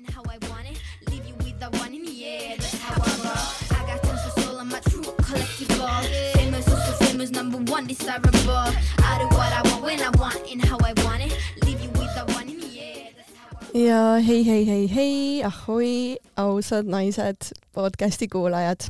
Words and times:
and 0.00 0.14
how 0.14 0.22
I 0.22 0.38
want 0.48 0.66
it. 0.70 0.78
Leave 1.10 1.26
you 1.26 1.34
with 1.44 1.58
the 1.60 1.68
one 1.78 1.92
in 1.94 2.04
the 2.04 2.24
air, 2.24 2.56
that's 2.56 2.78
how 2.78 2.94
I 2.94 3.12
roll. 3.24 3.78
I 3.78 3.80
got 3.86 4.02
tons 4.02 4.24
of 4.28 4.42
soul, 4.42 4.56
I'm 4.58 4.72
a 4.72 4.80
true 4.80 5.02
collectible. 5.02 5.88
Famous, 6.34 6.68
also 6.68 7.04
famous, 7.04 7.30
number 7.30 7.58
one, 7.72 7.86
desirable. 7.86 8.68
I 9.08 9.18
do 9.20 9.26
what 9.36 9.52
I 9.52 9.62
want 9.68 9.82
when 9.82 10.00
I 10.00 10.10
want 10.18 10.40
and 10.50 10.64
how 10.64 10.78
I 10.82 10.92
want 11.04 11.22
it. 11.26 11.32
Leave 11.64 11.80
you 11.82 11.90
with 11.90 12.12
the 12.16 12.24
one 12.32 12.48
in 12.48 12.60
the 12.60 12.80
air, 12.80 13.08
that's 13.16 13.32
how 13.36 13.48
I 13.52 13.64
roll. 13.72 13.86
ja 13.86 14.20
hei, 14.28 14.42
hei, 14.44 14.64
hei, 14.64 14.86
hei, 14.86 15.42
ahoi, 15.44 16.16
ausad 16.36 16.86
naised, 16.86 17.52
podcasti 17.72 18.28
kuulajad. 18.28 18.80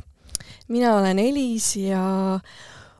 mina 0.67 0.95
olen 0.95 1.19
Elis 1.19 1.75
ja 1.75 2.39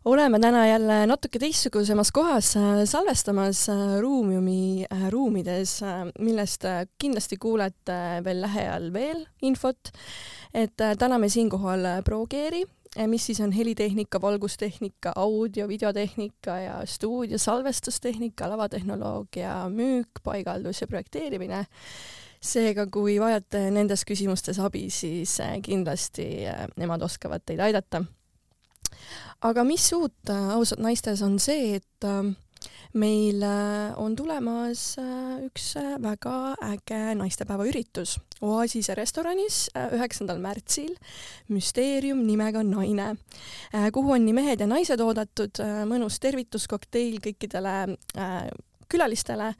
oleme 0.05 0.39
täna 0.39 0.67
jälle 0.67 1.05
natuke 1.07 1.39
teistsugusemas 1.39 2.11
kohas 2.11 2.55
äh, 2.57 2.63
salvestamas 2.85 3.69
äh, 3.69 3.99
Ruumiumi 3.99 4.85
äh, 4.93 5.09
ruumides, 5.09 5.81
millest 6.19 6.65
kindlasti 6.97 7.37
kuulete 7.37 8.23
veel 8.23 8.41
lähiajal 8.41 8.93
veel 8.93 9.25
infot. 9.41 9.91
et 10.53 10.73
täname 10.99 11.29
siinkohal 11.29 12.03
Progeeri, 12.05 12.63
mis 13.07 13.25
siis 13.25 13.39
on 13.41 13.51
helitehnika, 13.51 14.21
valgustehnika, 14.21 15.13
audio, 15.15 15.67
videotehnika 15.67 16.57
ja 16.59 16.81
stuudio 16.85 17.37
salvestustehnika, 17.37 18.49
lavatehnoloogia, 18.49 19.69
müük, 19.69 20.09
paigaldus 20.23 20.81
ja 20.81 20.87
projekteerimine 20.87 21.65
seega, 22.41 22.87
kui 22.91 23.19
vajate 23.21 23.69
nendes 23.71 24.03
küsimustes 24.05 24.59
abi, 24.59 24.89
siis 24.89 25.37
kindlasti 25.63 26.27
nemad 26.75 27.01
oskavad 27.01 27.45
teid 27.45 27.59
aidata. 27.59 28.03
Aga 29.41 29.65
mis 29.67 29.89
uut 29.97 30.29
äh, 30.29 30.53
ausalt 30.55 30.81
naistes 30.83 31.21
on 31.25 31.37
see, 31.41 31.75
et 31.79 32.07
äh, 32.07 32.31
meil 32.93 33.43
äh, 33.43 33.93
on 33.97 34.15
tulemas 34.19 34.95
üks 35.45 35.73
väga 36.03 36.55
äge 36.73 36.99
naistepäevaüritus 37.17 38.17
Oasise 38.41 38.95
restoranis 38.97 39.67
üheksandal 39.93 40.41
märtsil, 40.41 40.95
müsteerium 41.53 42.23
nimega 42.25 42.63
Naine, 42.65 43.11
kuhu 43.93 44.15
on 44.15 44.25
nii 44.25 44.33
mehed 44.33 44.63
ja 44.63 44.67
naised 44.69 45.03
oodatud, 45.05 45.61
mõnus 45.85 46.17
tervituskokteil 46.23 47.19
kõikidele 47.21 47.75
külalistele. 48.91 49.51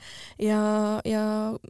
Ja, 0.41 0.61
ja 1.07 1.23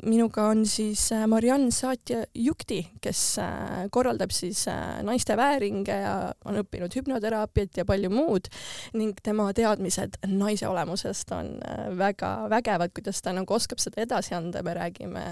minuga 0.03 0.47
on 0.51 0.65
siis 0.69 1.07
äh, 1.15 1.25
Mariann 1.29 1.69
Saatja-Jukti, 1.71 2.81
kes 3.01 3.23
äh, 3.43 3.85
korraldab 3.93 4.33
siis 4.35 4.65
äh, 4.71 5.01
naiste 5.07 5.37
vääringe 5.37 5.99
ja 6.03 6.15
on 6.45 6.61
õppinud 6.63 6.97
hüpnoteraapiat 6.97 7.81
ja 7.81 7.85
palju 7.87 8.11
muud. 8.13 8.49
Ning 8.97 9.19
tema 9.23 9.51
teadmised 9.57 10.19
naise 10.31 10.67
olemusest 10.69 11.31
on 11.37 11.53
väga 11.97 12.33
vägevad, 12.51 12.93
kuidas 12.95 13.21
ta 13.21 13.33
nagu 13.35 13.53
oskab 13.53 13.81
seda 13.81 14.01
edasi 14.05 14.35
anda, 14.37 14.63
me 14.65 14.75
räägime 14.77 15.25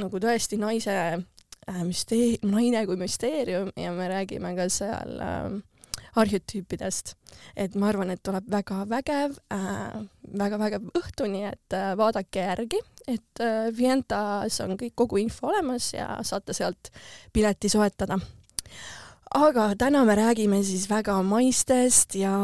nagu 0.00 0.20
tõesti 0.22 0.58
naise 0.60 0.96
äh, 1.14 1.82
müstee-, 1.86 2.40
naine 2.46 2.84
kui 2.88 2.98
müsteerium 3.00 3.70
ja 3.78 3.92
me 3.94 4.08
räägime 4.10 4.54
ka 4.58 4.68
seal 4.72 5.20
äh, 5.22 5.60
arhetüüpidest. 6.20 7.14
et 7.56 7.74
ma 7.74 7.88
arvan, 7.90 8.10
et 8.10 8.22
tuleb 8.22 8.46
väga 8.50 8.84
vägev 8.90 9.38
äh,, 9.52 9.96
väga 10.38 10.58
vägev 10.58 10.86
õhtu, 10.98 11.26
nii 11.30 11.48
et 11.50 11.76
äh, 11.76 11.92
vaadake 11.98 12.46
järgi, 12.46 12.80
et 13.10 13.42
äh, 13.42 13.68
Vientas 13.76 14.60
on 14.64 14.76
kõik, 14.80 14.94
kogu 14.94 15.20
info 15.22 15.50
olemas 15.50 15.92
ja 15.94 16.18
saate 16.22 16.54
sealt 16.56 16.92
pileti 17.32 17.68
soetada. 17.68 18.18
aga 19.34 19.68
täna 19.78 20.04
me 20.04 20.14
räägime 20.14 20.62
siis 20.64 20.88
väga 20.90 21.20
maistest 21.22 22.14
ja 22.14 22.34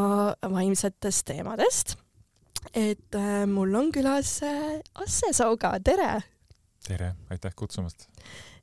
vaimsetest 0.43 1.27
teemadest. 1.27 1.97
et 2.75 3.15
äh, 3.15 3.47
mul 3.47 3.75
on 3.75 3.93
külas 3.93 4.43
äh, 4.43 4.81
Asse 4.95 5.33
Sauga, 5.33 5.79
tere! 5.81 6.21
tere, 6.87 7.15
aitäh 7.31 7.55
kutsumast. 7.55 8.09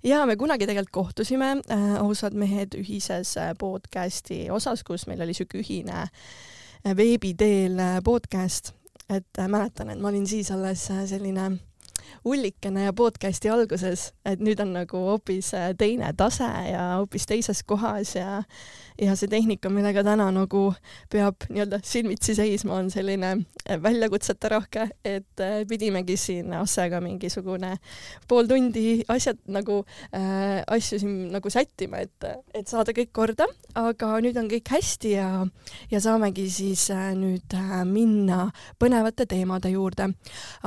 Ja 0.04 0.26
me 0.26 0.36
kunagi 0.36 0.68
tegelikult 0.68 0.94
kohtusime 0.94 1.52
äh, 1.72 1.96
ausad 2.02 2.34
mehed 2.34 2.76
ühises 2.78 3.36
äh, 3.38 3.54
podcasti 3.60 4.48
osas, 4.52 4.84
kus 4.84 5.08
meil 5.08 5.22
oli 5.22 5.34
siuke 5.34 5.62
ühine 5.62 6.08
äh, 6.08 6.98
veebi 6.98 7.34
teel 7.38 7.80
äh, 7.80 7.98
podcast, 8.04 8.74
et 9.10 9.40
äh, 9.40 9.48
mäletan, 9.48 9.90
et 9.90 10.02
ma 10.02 10.12
olin 10.12 10.28
siis 10.28 10.52
alles 10.52 10.88
selline 10.88 11.52
ullikene 12.26 12.88
ja 12.88 12.94
podcasti 12.94 13.50
alguses, 13.50 14.12
et 14.26 14.44
nüüd 14.44 14.60
on 14.64 14.74
nagu 14.78 15.04
hoopis 15.12 15.54
äh, 15.58 15.72
teine 15.78 16.14
tase 16.18 16.50
ja 16.72 16.90
hoopis 16.98 17.28
teises 17.30 17.64
kohas 17.64 18.16
ja 18.16 18.42
ja 19.02 19.16
see 19.18 19.30
tehnika, 19.30 19.70
millega 19.70 20.02
täna 20.06 20.28
nagu 20.34 20.62
peab 21.14 21.46
nii-öelda 21.52 21.80
silmitsi 21.86 22.34
seisma, 22.38 22.80
on 22.82 22.90
selline 22.92 23.30
äh, 23.38 23.78
väljakutseterohke, 23.82 24.88
et 25.06 25.44
äh, 25.44 25.60
pidimegi 25.70 26.18
siin 26.18 26.54
Assega 26.58 27.02
mingisugune 27.04 27.76
pool 28.28 28.50
tundi 28.50 29.04
asjad 29.14 29.40
nagu 29.54 29.84
äh, 30.16 30.64
asju 30.66 31.02
siin 31.04 31.18
nagu 31.34 31.52
sättima, 31.54 32.02
et, 32.06 32.30
et 32.58 32.68
saada 32.68 32.96
kõik 32.98 33.14
korda, 33.14 33.48
aga 33.78 34.16
nüüd 34.24 34.40
on 34.42 34.50
kõik 34.52 34.74
hästi 34.74 35.14
ja, 35.14 35.30
ja 35.92 36.02
saamegi 36.04 36.48
siis 36.52 36.88
äh, 36.94 37.12
nüüd 37.18 37.54
äh, 37.58 37.78
minna 37.86 38.48
põnevate 38.82 39.28
teemade 39.30 39.72
juurde. 39.74 40.10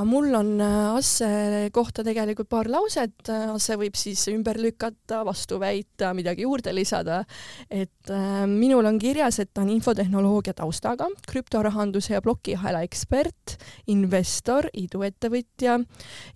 mul 0.05 0.35
on 0.35 0.55
Asse 0.61 1.30
kohta 1.73 2.05
tegelikult 2.07 2.49
paar 2.51 2.69
lauset, 2.71 3.29
Asse 3.31 3.77
võib 3.79 3.97
siis 3.99 4.23
ümber 4.33 4.59
lükata, 4.61 5.23
vastu 5.27 5.59
väita, 5.61 6.13
midagi 6.17 6.45
juurde 6.47 6.73
lisada. 6.75 7.25
et 7.71 8.11
äh, 8.11 8.47
minul 8.47 8.87
on 8.87 8.99
kirjas, 8.99 9.39
et 9.39 9.51
ta 9.55 9.63
on 9.63 9.71
infotehnoloogia 9.71 10.55
taustaga, 10.55 11.09
krüptorahanduse 11.29 12.15
ja 12.15 12.23
plokiahela 12.23 12.83
ekspert, 12.87 13.57
investor, 13.87 14.69
iduettevõtja 14.73 15.79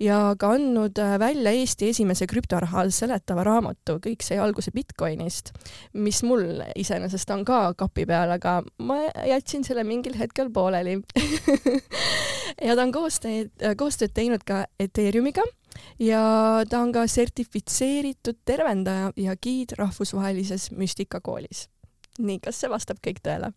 ja 0.00 0.19
ka 0.38 0.53
andnud 0.56 0.99
äh, 0.99 1.16
välja 1.19 1.55
Eesti 1.55 1.91
esimese 1.94 2.26
krüptoraha 2.31 2.87
seletava 2.91 3.44
raamatu 3.47 3.99
Kõik 4.05 4.25
sai 4.25 4.38
alguse 4.43 4.72
Bitcoinist, 4.75 5.53
mis 5.94 6.22
mul 6.26 6.61
iseenesest 6.76 7.31
on 7.34 7.44
ka 7.47 7.61
kapi 7.78 8.06
peal, 8.09 8.34
aga 8.34 8.59
ma 8.84 9.00
jätsin 9.28 9.65
selle 9.65 9.84
mingil 9.87 10.16
hetkel 10.19 10.50
pooleli 10.53 10.99
ja 12.66 12.75
ta 12.76 12.84
on 12.84 12.93
koostööd, 12.94 13.53
koostööd 13.78 14.15
teinud 14.16 14.44
ka 14.47 14.65
Ethereumiga 14.87 15.45
ja 15.99 16.22
ta 16.71 16.81
on 16.83 16.93
ka 16.95 17.06
sertifitseeritud 17.11 18.41
tervendaja 18.47 19.11
ja 19.17 19.34
giid 19.37 19.75
rahvusvahelises 19.78 20.71
müstikakoolis. 20.77 21.69
nii, 22.19 22.39
kas 22.45 22.61
see 22.62 22.71
vastab 22.71 23.03
kõik 23.05 23.21
tõele? 23.25 23.50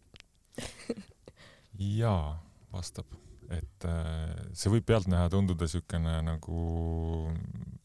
jaa, 2.01 2.37
vastab, 2.73 3.05
et 3.53 3.85
äh, 3.85 4.33
see 4.57 4.73
võib 4.73 4.87
pealtnäha 4.87 5.29
tunduda 5.29 5.67
niisugune 5.67 6.17
nagu 6.25 6.63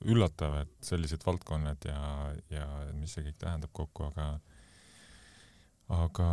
üllatav, 0.03 0.63
et 0.65 0.73
sellised 0.87 1.23
valdkonnad 1.27 1.85
ja, 1.87 2.01
ja 2.51 2.67
mis 2.97 3.13
see 3.15 3.27
kõik 3.29 3.39
tähendab 3.43 3.71
kokku, 3.77 4.09
aga 4.09 4.33
aga 5.93 6.29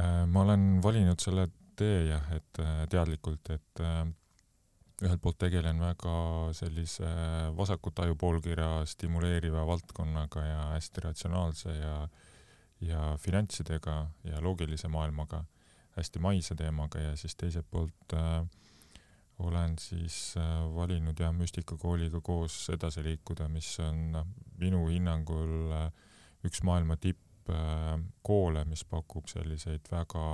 äh, 0.00 0.24
ma 0.26 0.42
olen 0.42 0.66
valinud 0.82 1.22
selle 1.22 1.48
tee 1.78 2.08
jah, 2.08 2.26
et 2.34 2.60
äh, 2.62 2.84
teadlikult, 2.90 3.50
et 3.54 3.82
äh, 3.82 4.04
ühelt 5.02 5.22
poolt 5.22 5.38
tegelen 5.42 5.80
väga 5.82 6.16
sellise 6.54 7.08
vasakut 7.56 7.98
ajupoolkirja 8.04 8.84
stimuleeriva 8.86 9.64
valdkonnaga 9.66 10.44
ja 10.46 10.60
hästi 10.74 11.08
ratsionaalse 11.08 11.74
ja 11.74 11.96
ja 12.84 13.16
finantsidega 13.18 13.94
ja 14.28 14.40
loogilise 14.44 14.88
maailmaga, 14.88 15.44
hästi 15.96 16.18
maise 16.18 16.54
teemaga 16.54 17.00
ja 17.00 17.16
siis 17.16 17.36
teiselt 17.36 17.66
poolt 17.70 18.12
äh, 18.12 18.44
olen 19.38 19.78
siis 19.78 20.34
äh, 20.36 20.74
valinud 20.74 21.18
jah, 21.20 21.32
müstikakooliga 21.34 22.20
koos 22.20 22.68
edasi 22.70 23.02
liikuda, 23.02 23.48
mis 23.48 23.72
on 23.82 24.04
noh, 24.14 24.28
minu 24.60 24.86
hinnangul 24.88 25.72
äh, 25.74 25.88
üks 26.46 26.62
maailma 26.66 26.96
tippkoole, 27.00 28.64
mis 28.70 28.84
pakub 28.84 29.28
selliseid 29.30 29.90
väga 29.90 30.26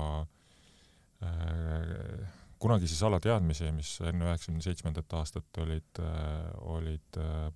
äh, 1.25 2.40
kunagisi 2.61 2.97
salateadmisi, 2.99 3.71
mis 3.73 3.95
enne 4.05 4.29
üheksakümne 4.29 4.65
seitsmendat 4.65 5.13
aastat 5.19 5.61
olid 5.63 6.01
äh,, 6.03 6.51
olid 6.75 7.21
äh, 7.21 7.49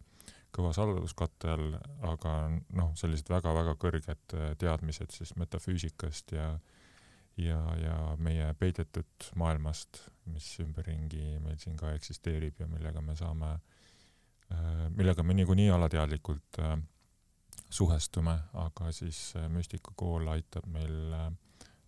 kõva 0.55 0.71
saladuskatte 0.77 1.51
all, 1.51 1.75
aga 2.07 2.35
noh, 2.79 2.93
sellised 2.99 3.29
väga-väga 3.33 3.77
kõrged 3.81 4.37
äh, 4.39 4.55
teadmised 4.61 5.13
siis 5.15 5.35
metafüüsikast 5.41 6.37
ja 6.37 6.55
ja, 7.35 7.59
ja 7.81 7.95
meie 8.23 8.53
peidetud 8.55 9.31
maailmast, 9.35 10.05
mis 10.31 10.53
ümberringi 10.63 11.41
meil 11.43 11.57
siin 11.59 11.75
ka 11.75 11.91
eksisteerib 11.97 12.61
ja 12.63 12.69
millega 12.71 13.03
me 13.03 13.17
saame, 13.19 13.49
millega 14.95 15.25
me 15.27 15.35
niikuinii 15.35 15.67
alateadlikult 15.75 16.61
suhestume, 17.75 18.37
aga 18.53 18.93
siis 18.95 19.33
müstikakool 19.51 20.29
aitab 20.31 20.67
meil 20.71 21.17
äh, 21.19 21.27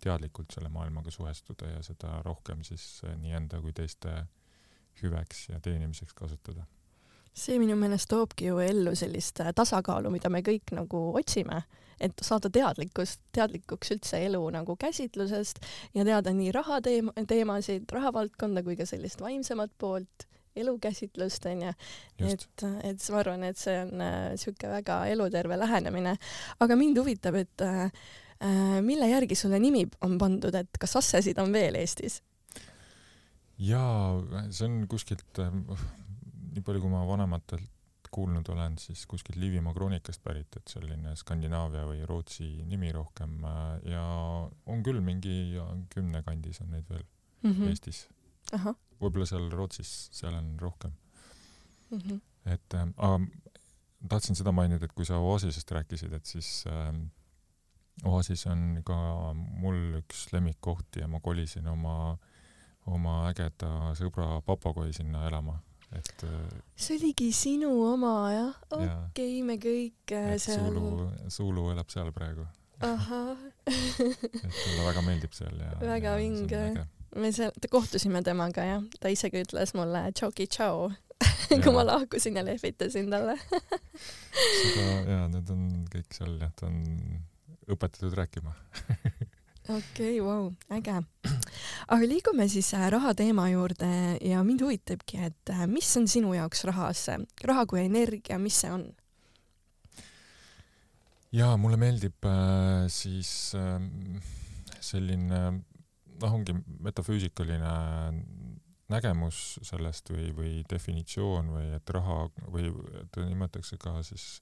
teadlikult 0.07 0.55
selle 0.55 0.71
maailmaga 0.73 1.13
suhestuda 1.15 1.75
ja 1.75 1.83
seda 1.87 2.21
rohkem 2.27 2.65
siis 2.67 3.03
äh, 3.05 3.17
nii 3.21 3.37
enda 3.41 3.61
kui 3.65 3.75
teiste 3.77 4.23
hüveks 5.03 5.49
ja 5.51 5.61
teenimiseks 5.61 6.15
kasutada. 6.17 6.67
See 7.37 7.59
minu 7.61 7.75
meelest 7.77 8.09
toobki 8.09 8.47
ju 8.49 8.61
ellu 8.65 8.95
sellist 8.97 9.43
äh, 9.45 9.53
tasakaalu, 9.57 10.13
mida 10.15 10.31
me 10.33 10.41
kõik 10.47 10.73
nagu 10.77 11.03
otsime, 11.21 11.65
et 12.01 12.17
saada 12.25 12.49
teadlikkust, 12.53 13.21
teadlikuks 13.37 13.93
üldse 13.93 14.23
elu 14.29 14.41
nagu 14.55 14.77
käsitlusest 14.81 15.61
ja 15.97 16.05
teada 16.09 16.33
nii 16.33 16.55
raha 16.57 16.81
teema, 16.85 17.13
teemasid, 17.29 17.85
rahavaldkonda 17.93 18.65
kui 18.65 18.79
ka 18.79 18.89
sellist 18.89 19.21
vaimsemat 19.21 19.77
poolt 19.79 20.27
elukäsitlust 20.57 21.47
onju, 21.51 21.73
et, 22.25 22.65
et 22.89 23.09
ma 23.13 23.21
arvan, 23.21 23.45
et 23.51 23.61
see 23.61 23.77
on 23.83 24.01
äh, 24.01 24.31
sihuke 24.41 24.71
väga 24.71 25.03
eluterve 25.13 25.59
lähenemine. 25.61 26.17
aga 26.61 26.77
mind 26.77 26.99
huvitab, 27.03 27.37
et 27.43 27.65
äh, 27.65 27.85
äh, 27.85 28.07
mille 28.85 29.09
järgi 29.09 29.35
sulle 29.35 29.59
nimi 29.59 29.87
on 30.05 30.19
pandud, 30.19 30.55
et 30.55 30.79
kas 30.81 30.97
Assesid 30.97 31.39
on 31.39 31.53
veel 31.53 31.79
Eestis? 31.81 32.23
jaa, 33.59 34.21
see 34.51 34.67
on 34.69 34.83
kuskilt, 34.91 35.41
nii 35.41 36.65
palju 36.65 36.83
kui 36.83 36.93
ma 36.93 37.07
vanematelt 37.09 37.73
kuulnud 38.17 38.49
olen, 38.49 38.79
siis 38.79 39.07
kuskilt 39.07 39.37
Liivimaa 39.41 39.75
kroonikast 39.75 40.23
pärit, 40.25 40.57
et 40.57 40.71
selline 40.73 41.15
Skandinaavia 41.19 41.85
või 41.89 42.05
Rootsi 42.09 42.47
nimi 42.69 42.93
rohkem 42.95 43.43
äh, 43.45 43.65
ja 43.93 44.05
on 44.73 44.85
küll 44.87 45.03
mingi 45.05 45.57
kümne 45.93 46.23
kandis 46.27 46.63
on 46.65 46.71
neid 46.73 46.87
veel 46.89 47.03
mm 47.03 47.51
mm. 47.51 47.53
-hmm. 47.53 47.69
Eestis. 47.69 48.07
võib-olla 49.01 49.27
seal 49.27 49.51
Rootsis, 49.53 50.09
seal 50.13 50.35
on 50.35 50.55
rohkem. 50.61 50.93
mm 51.91 51.99
-hmm. 51.99 52.21
et 52.53 52.75
äh, 52.75 52.89
aga 52.97 53.21
tahtsin 54.09 54.37
seda 54.37 54.53
mainida, 54.53 54.85
et 54.85 54.93
kui 54.93 55.05
sa 55.05 55.19
Oasisest 55.19 55.71
rääkisid, 55.71 56.13
et 56.13 56.27
siis 56.27 56.65
äh, 56.67 56.95
Oasis 58.05 58.45
on 58.51 58.83
ka 58.85 58.97
mul 59.33 60.01
üks 60.03 60.27
lemmikkohti 60.35 61.01
ja 61.01 61.09
ma 61.09 61.21
kolisin 61.25 61.67
oma, 61.71 62.17
oma 62.93 63.15
ägeda 63.31 63.95
sõbra 63.97 64.43
papagoi 64.45 64.93
sinna 64.93 65.25
elama, 65.31 65.57
et 65.97 66.25
äh, 66.29 66.59
see 66.77 66.99
oligi 66.99 67.31
sinu 67.33 67.71
oma 67.89 68.13
jah? 68.35 68.59
okei 68.69 68.85
Jaa. 68.85 68.99
okay,, 69.09 69.39
me 69.47 69.57
kõik 69.63 70.13
äh, 70.13 70.35
seal. 70.43 70.61
Suulu, 70.77 71.07
Suulu 71.33 71.71
elab 71.73 71.89
seal 71.95 72.13
praegu, 72.13 72.45
ahah, 72.85 73.41
et 73.65 74.45
talle 74.45 74.85
väga 74.91 75.05
meeldib 75.07 75.33
seal 75.37 75.57
ja 75.63 75.73
Väga 75.81 76.19
vinge. 76.21 76.85
me 77.17 77.31
seal, 77.33 77.55
kohtusime 77.73 78.21
temaga 78.27 78.67
jah, 78.69 78.85
ta 79.01 79.09
isegi 79.15 79.41
ütles 79.47 79.73
mulle 79.79 80.05
tšauki 80.13 80.51
tšau, 80.53 80.91
kui 81.49 81.63
Jaa. 81.63 81.73
ma 81.73 81.87
lahkusin 81.95 82.37
ja 82.37 82.45
lehvitasin 82.45 83.09
talle. 83.09 83.39
seda 84.37 84.85
ja 85.09 85.23
need 85.33 85.49
on 85.57 85.65
kõik 85.89 86.13
seal 86.21 86.37
jah, 86.45 86.53
ta 86.61 86.69
on 86.69 86.85
õpetatud 87.71 88.15
rääkima. 88.17 88.55
okei, 89.77 90.21
vau, 90.23 90.53
äge. 90.71 91.01
aga 91.95 92.03
liigume 92.07 92.49
siis 92.51 92.73
äh, 92.77 92.87
raha 92.93 93.15
teema 93.19 93.49
juurde 93.51 93.89
ja 94.23 94.43
mind 94.47 94.63
huvitabki, 94.67 95.19
et 95.31 95.55
äh, 95.55 95.67
mis 95.71 95.91
on 95.99 96.09
sinu 96.11 96.35
jaoks 96.37 96.65
rahas, 96.69 97.09
raha 97.45 97.67
kui 97.67 97.83
energia, 97.85 98.39
mis 98.43 98.63
see 98.63 98.73
on? 98.73 98.87
jaa, 101.35 101.57
mulle 101.61 101.79
meeldib 101.81 102.27
äh, 102.29 102.87
siis 102.93 103.31
äh, 103.59 103.81
selline 104.81 105.41
noh, 105.57 106.33
ongi 106.33 106.55
metafüüsikaline 106.87 107.73
nägemus 108.93 109.59
sellest 109.67 110.13
või, 110.15 110.31
või 110.35 110.53
definitsioon 110.71 111.51
või 111.57 111.71
et 111.75 111.91
raha 111.91 112.27
või 112.47 112.71
teda 113.11 113.27
nimetatakse 113.27 113.79
ka 113.83 113.99
siis 114.07 114.39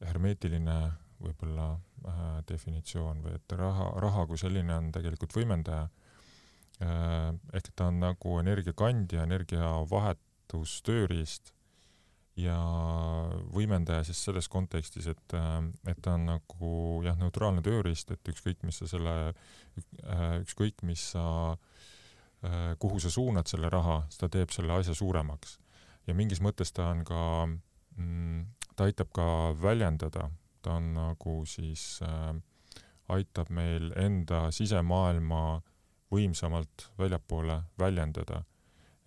hermeetiline 0.00 0.78
võib-olla 1.22 1.66
äh, 1.74 1.78
definitsioon 2.48 3.22
või 3.24 3.32
et 3.38 3.52
raha, 3.58 3.86
raha 4.02 4.22
kui 4.26 4.38
selline 4.40 4.74
on 4.76 4.92
tegelikult 4.94 5.36
võimendaja 5.36 5.84
äh,. 6.82 7.32
ehk 7.56 7.66
ta 7.74 7.86
on 7.90 7.96
nagu 8.04 8.28
energiakandja, 8.40 9.22
energiavahetustööriist 9.24 11.44
ja 12.36 12.56
võimendaja 13.54 14.04
siis 14.04 14.18
selles 14.28 14.48
kontekstis, 14.52 15.06
et, 15.08 15.36
et 15.88 16.00
ta 16.04 16.14
on 16.18 16.26
nagu 16.28 16.72
jah, 17.04 17.16
neutraalne 17.18 17.62
tööriist, 17.64 18.10
et 18.12 18.32
ükskõik, 18.32 18.60
mis 18.66 18.76
sa 18.82 18.88
selle, 18.90 19.14
ükskõik, 20.42 20.82
mis 20.84 21.02
sa, 21.14 21.24
kuhu 22.82 23.00
sa 23.00 23.12
suunad 23.12 23.48
selle 23.48 23.70
raha, 23.72 24.02
siis 24.10 24.20
ta 24.20 24.28
teeb 24.32 24.52
selle 24.54 24.76
asja 24.76 24.94
suuremaks. 24.96 25.58
ja 26.06 26.14
mingis 26.14 26.42
mõttes 26.44 26.70
ta 26.76 26.90
on 26.92 27.00
ka 27.08 27.22
mm,, 27.96 28.44
ta 28.76 28.84
aitab 28.84 29.08
ka 29.16 29.26
väljendada, 29.56 30.28
ta 30.66 30.76
on 30.80 30.90
nagu 30.96 31.38
siis 31.46 32.02
äh,, 32.02 32.34
aitab 33.14 33.52
meil 33.54 33.92
enda 34.02 34.48
sisemaailma 34.50 35.62
võimsamalt 36.10 36.88
väljapoole 36.98 37.60
väljendada 37.78 38.42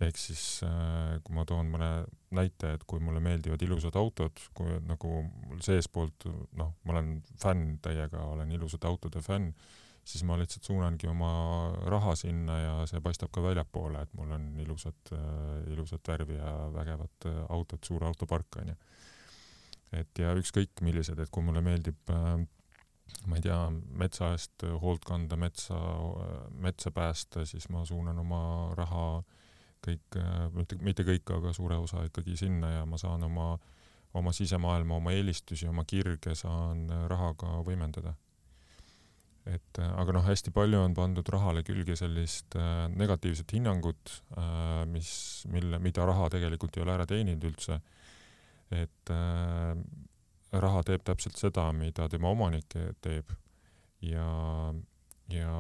ehk 0.06 0.20
siis 0.20 0.44
äh, 0.64 1.18
kui 1.24 1.36
ma 1.36 1.44
toon 1.48 1.68
mõne 1.74 1.90
näite, 2.36 2.74
et 2.78 2.86
kui 2.88 3.02
mulle 3.04 3.22
meeldivad 3.24 3.62
ilusad 3.66 3.98
autod, 4.00 4.40
kui 4.56 4.78
nagu 4.88 5.12
mul 5.26 5.60
seestpoolt 5.66 6.28
noh, 6.60 6.72
ma 6.86 6.96
olen 6.96 7.18
fänn 7.42 7.78
täiega, 7.84 8.24
olen 8.32 8.54
ilusate 8.56 8.88
autode 8.88 9.22
fänn, 9.26 9.52
siis 10.08 10.24
ma 10.26 10.38
lihtsalt 10.40 10.70
suunangi 10.70 11.10
oma 11.12 11.32
raha 11.92 12.16
sinna 12.18 12.60
ja 12.62 12.76
see 12.90 13.02
paistab 13.04 13.34
ka 13.36 13.44
väljapoole, 13.44 14.06
et 14.06 14.16
mul 14.18 14.32
on 14.38 14.48
ilusad 14.64 15.14
äh,, 15.16 15.74
ilusat 15.74 16.14
värvi 16.14 16.40
ja 16.40 16.54
vägevad 16.76 17.30
äh, 17.30 17.44
autod, 17.50 17.84
suur 17.86 18.08
autopark 18.08 18.62
onju. 18.64 18.78
Et 19.96 20.22
ja 20.22 20.36
ükskõik 20.38 20.84
millised, 20.86 21.20
et 21.20 21.30
kui 21.34 21.44
mulle 21.44 21.62
meeldib 21.66 22.14
äh, 22.14 22.40
ma 23.28 23.38
ei 23.38 23.44
tea, 23.44 23.58
metsa 24.00 24.32
eest 24.36 24.66
hoolt 24.82 25.06
kanda, 25.08 25.38
metsa, 25.40 25.78
metsa 26.62 26.92
päästa, 26.96 27.46
siis 27.50 27.68
ma 27.74 27.84
suunan 27.88 28.20
oma 28.22 28.42
raha 28.78 29.06
kõik, 29.86 30.18
mitte, 30.56 30.80
mitte 30.84 31.06
kõik, 31.08 31.28
aga 31.38 31.54
suure 31.56 31.80
osa 31.80 32.04
ikkagi 32.08 32.38
sinna 32.40 32.72
ja 32.80 32.88
ma 32.90 33.00
saan 33.02 33.24
oma, 33.28 33.52
oma 34.18 34.34
sisemaailma, 34.36 35.00
oma 35.00 35.14
eelistusi, 35.16 35.68
oma 35.70 35.86
kirge 35.88 36.36
saan 36.38 36.88
rahaga 37.12 37.60
võimendada. 37.68 38.16
et 39.50 39.80
aga 39.82 40.14
noh, 40.14 40.22
hästi 40.28 40.52
palju 40.54 40.78
on 40.78 40.94
pandud 40.94 41.30
rahale 41.34 41.64
külge 41.66 41.96
sellist 41.98 42.54
äh, 42.60 42.86
negatiivset 42.94 43.50
hinnangut 43.56 44.12
äh,, 44.38 44.84
mis, 44.86 45.46
mille, 45.50 45.80
mida 45.82 46.06
raha 46.06 46.28
tegelikult 46.30 46.78
ei 46.78 46.84
ole 46.84 46.94
ära 46.94 47.08
teeninud 47.10 47.48
üldse. 47.50 47.80
Et 48.72 49.14
äh, 49.14 49.74
raha 50.52 50.84
teeb 50.86 51.04
täpselt 51.06 51.38
seda, 51.38 51.70
mida 51.74 52.08
tema 52.10 52.32
omanik 52.34 52.74
teeb 53.02 53.34
ja, 54.06 54.30
ja 55.34 55.56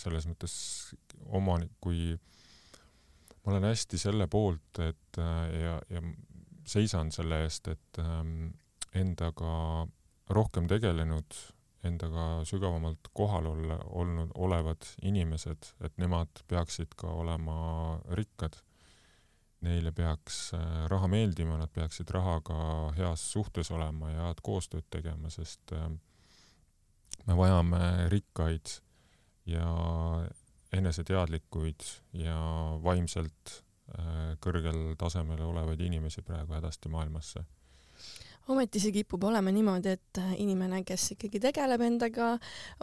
selles 0.00 0.26
mõttes 0.28 0.54
omanik, 1.28 1.72
kui 1.80 2.16
ma 3.44 3.54
olen 3.54 3.68
hästi 3.70 4.00
selle 4.00 4.26
poolt, 4.30 4.82
et 4.84 5.20
äh, 5.20 5.46
ja, 5.60 5.78
ja 5.92 6.02
seisan 6.70 7.10
selle 7.14 7.42
eest, 7.44 7.70
et 7.72 8.02
ähm, 8.02 8.52
endaga 8.96 9.86
rohkem 10.30 10.68
tegelenud, 10.70 11.36
endaga 11.86 12.44
sügavamalt 12.48 13.10
kohal 13.16 13.48
olla, 13.50 13.78
olnud, 13.96 14.34
olevad 14.34 14.84
inimesed, 15.02 15.72
et 15.84 15.96
nemad 15.98 16.42
peaksid 16.48 16.94
ka 17.00 17.10
olema 17.22 17.98
rikkad. 18.18 18.60
Neile 19.60 19.92
peaks 19.92 20.54
äh, 20.56 20.68
raha 20.88 21.08
meeldima, 21.12 21.58
nad 21.60 21.68
peaksid 21.74 22.10
rahaga 22.16 22.92
heas 22.96 23.26
suhtes 23.32 23.70
olema 23.76 24.08
ja 24.10 24.28
head 24.30 24.40
koostööd 24.42 24.86
tegema, 24.90 25.28
sest 25.32 25.74
äh, 25.76 25.88
me 27.26 27.36
vajame 27.36 28.08
rikkaid 28.12 28.78
ja 29.50 29.66
eneseteadlikuid 30.72 31.84
ja 32.22 32.38
vaimselt 32.84 33.56
äh, 33.98 34.36
kõrgel 34.40 34.94
tasemel 34.98 35.42
olevaid 35.44 35.80
inimesi 35.84 36.22
praegu 36.24 36.56
hädasti 36.56 36.92
maailmasse. 36.92 37.44
Ometi 38.50 38.80
see 38.82 38.94
kipub 38.94 39.24
olema 39.28 39.52
niimoodi, 39.54 39.94
et 39.96 40.20
äh, 40.20 40.32
inimene, 40.42 40.82
kes 40.86 41.12
ikkagi 41.16 41.40
tegeleb 41.42 41.84
endaga, 41.86 42.32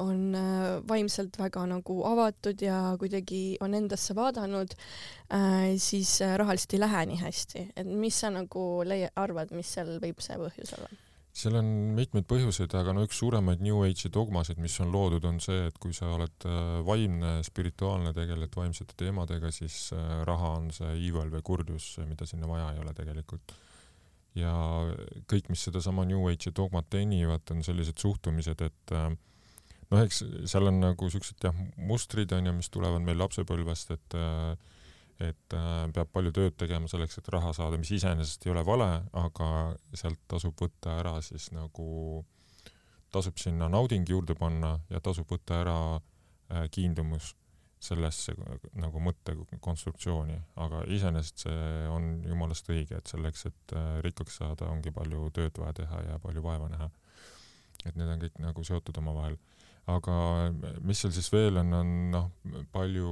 on 0.03 0.37
äh, 0.37 0.67
vaimselt 0.87 1.39
väga 1.39 1.65
nagu 1.69 1.99
avatud 2.07 2.61
ja 2.63 2.81
kuidagi 2.99 3.57
on 3.63 3.75
endasse 3.77 4.15
vaadanud, 4.17 4.77
siis 5.83 6.21
äh, 6.23 6.37
rahaliselt 6.39 6.77
ei 6.77 6.79
lähe 6.79 7.01
nii 7.09 7.19
hästi, 7.19 7.65
et 7.75 7.89
mis 7.89 8.21
sa 8.23 8.31
nagu 8.33 8.63
leia-, 8.87 9.11
arvad, 9.19 9.51
mis 9.55 9.73
seal 9.75 9.97
võib 10.03 10.23
see 10.23 10.39
põhjus 10.39 10.77
olla? 10.77 10.89
seal 11.37 11.53
on 11.59 11.67
mitmeid 11.93 12.25
põhjuseid, 12.25 12.71
aga 12.79 12.95
no 12.97 13.03
üks 13.05 13.19
suuremaid 13.21 13.59
New 13.61 13.83
Age'i 13.85 14.09
dogmasid, 14.09 14.57
mis 14.57 14.73
on 14.81 14.89
loodud, 14.89 15.27
on 15.29 15.37
see, 15.43 15.67
et 15.69 15.75
kui 15.77 15.93
sa 15.93 16.07
oled 16.15 16.47
vaimne, 16.87 17.35
spirituaalne, 17.45 18.09
tegeled 18.17 18.57
vaimsete 18.57 18.97
teemadega, 18.97 19.51
siis 19.53 19.91
raha 20.25 20.55
on 20.55 20.71
see 20.73 20.95
evil 20.95 21.29
või 21.35 21.45
kurjus, 21.45 21.91
mida 22.09 22.25
sinna 22.25 22.49
vaja 22.49 22.71
ei 22.73 22.81
ole 22.81 22.95
tegelikult. 22.97 23.53
Ja 24.37 24.53
kõik, 25.29 25.49
mis 25.51 25.63
sedasama 25.67 26.05
New 26.07 26.27
Age'i 26.29 26.53
dogmat 26.55 26.89
teenivad, 26.93 27.45
on 27.53 27.63
sellised 27.65 27.99
suhtumised, 28.01 28.61
et 28.65 28.95
äh, 28.95 29.09
noh, 29.91 30.01
eks 30.03 30.23
seal 30.49 30.69
on 30.69 30.81
nagu 30.83 31.09
siuksed 31.11 31.47
jah, 31.47 31.61
mustrid 31.89 32.33
on 32.35 32.49
ju, 32.49 32.55
mis 32.59 32.71
tulevad 32.73 33.05
meil 33.05 33.19
lapsepõlvest, 33.23 33.95
et 33.97 34.17
äh, 34.19 34.73
et 35.17 35.53
äh, 35.57 35.87
peab 35.95 36.11
palju 36.13 36.29
tööd 36.29 36.53
tegema 36.61 36.85
selleks, 36.91 37.17
et 37.17 37.29
raha 37.33 37.49
saada, 37.57 37.79
mis 37.81 37.89
iseenesest 37.95 38.45
ei 38.45 38.51
ole 38.53 38.61
vale, 38.65 38.89
aga 39.17 39.47
sealt 39.97 40.19
tasub 40.29 40.53
võtta 40.61 40.99
ära 40.99 41.15
siis 41.25 41.49
nagu, 41.55 42.21
tasub 43.09 43.41
sinna 43.41 43.65
nauding 43.73 44.05
juurde 44.05 44.35
panna 44.37 44.75
ja 44.93 45.01
tasub 45.01 45.25
võtta 45.31 45.63
ära 45.63 45.79
kiindumus 46.71 47.31
sellesse 47.83 48.33
nagu 48.81 49.01
mõttekonstruktsiooni, 49.05 50.37
aga 50.63 50.81
iseenesest 50.93 51.45
see 51.45 51.65
on 51.93 52.07
jumalast 52.25 52.69
õige, 52.73 52.97
et 52.97 53.11
selleks, 53.11 53.45
et 53.51 53.75
äh, 53.77 53.89
rikkaks 54.05 54.39
saada, 54.41 54.69
ongi 54.73 54.93
palju 54.93 55.29
tööd 55.35 55.59
vaja 55.61 55.75
teha 55.83 56.01
ja 56.07 56.17
palju 56.23 56.43
vaeva 56.45 56.69
näha. 56.73 56.89
et 57.85 57.95
need 57.95 58.09
on 58.09 58.23
kõik 58.23 58.39
nagu 58.41 58.63
seotud 58.65 58.97
omavahel. 58.97 59.37
aga 59.87 60.15
mis 60.81 60.99
seal 60.99 61.13
siis 61.15 61.29
veel 61.31 61.61
on, 61.61 61.73
on 61.73 61.91
noh, 62.11 62.31
palju 62.73 63.11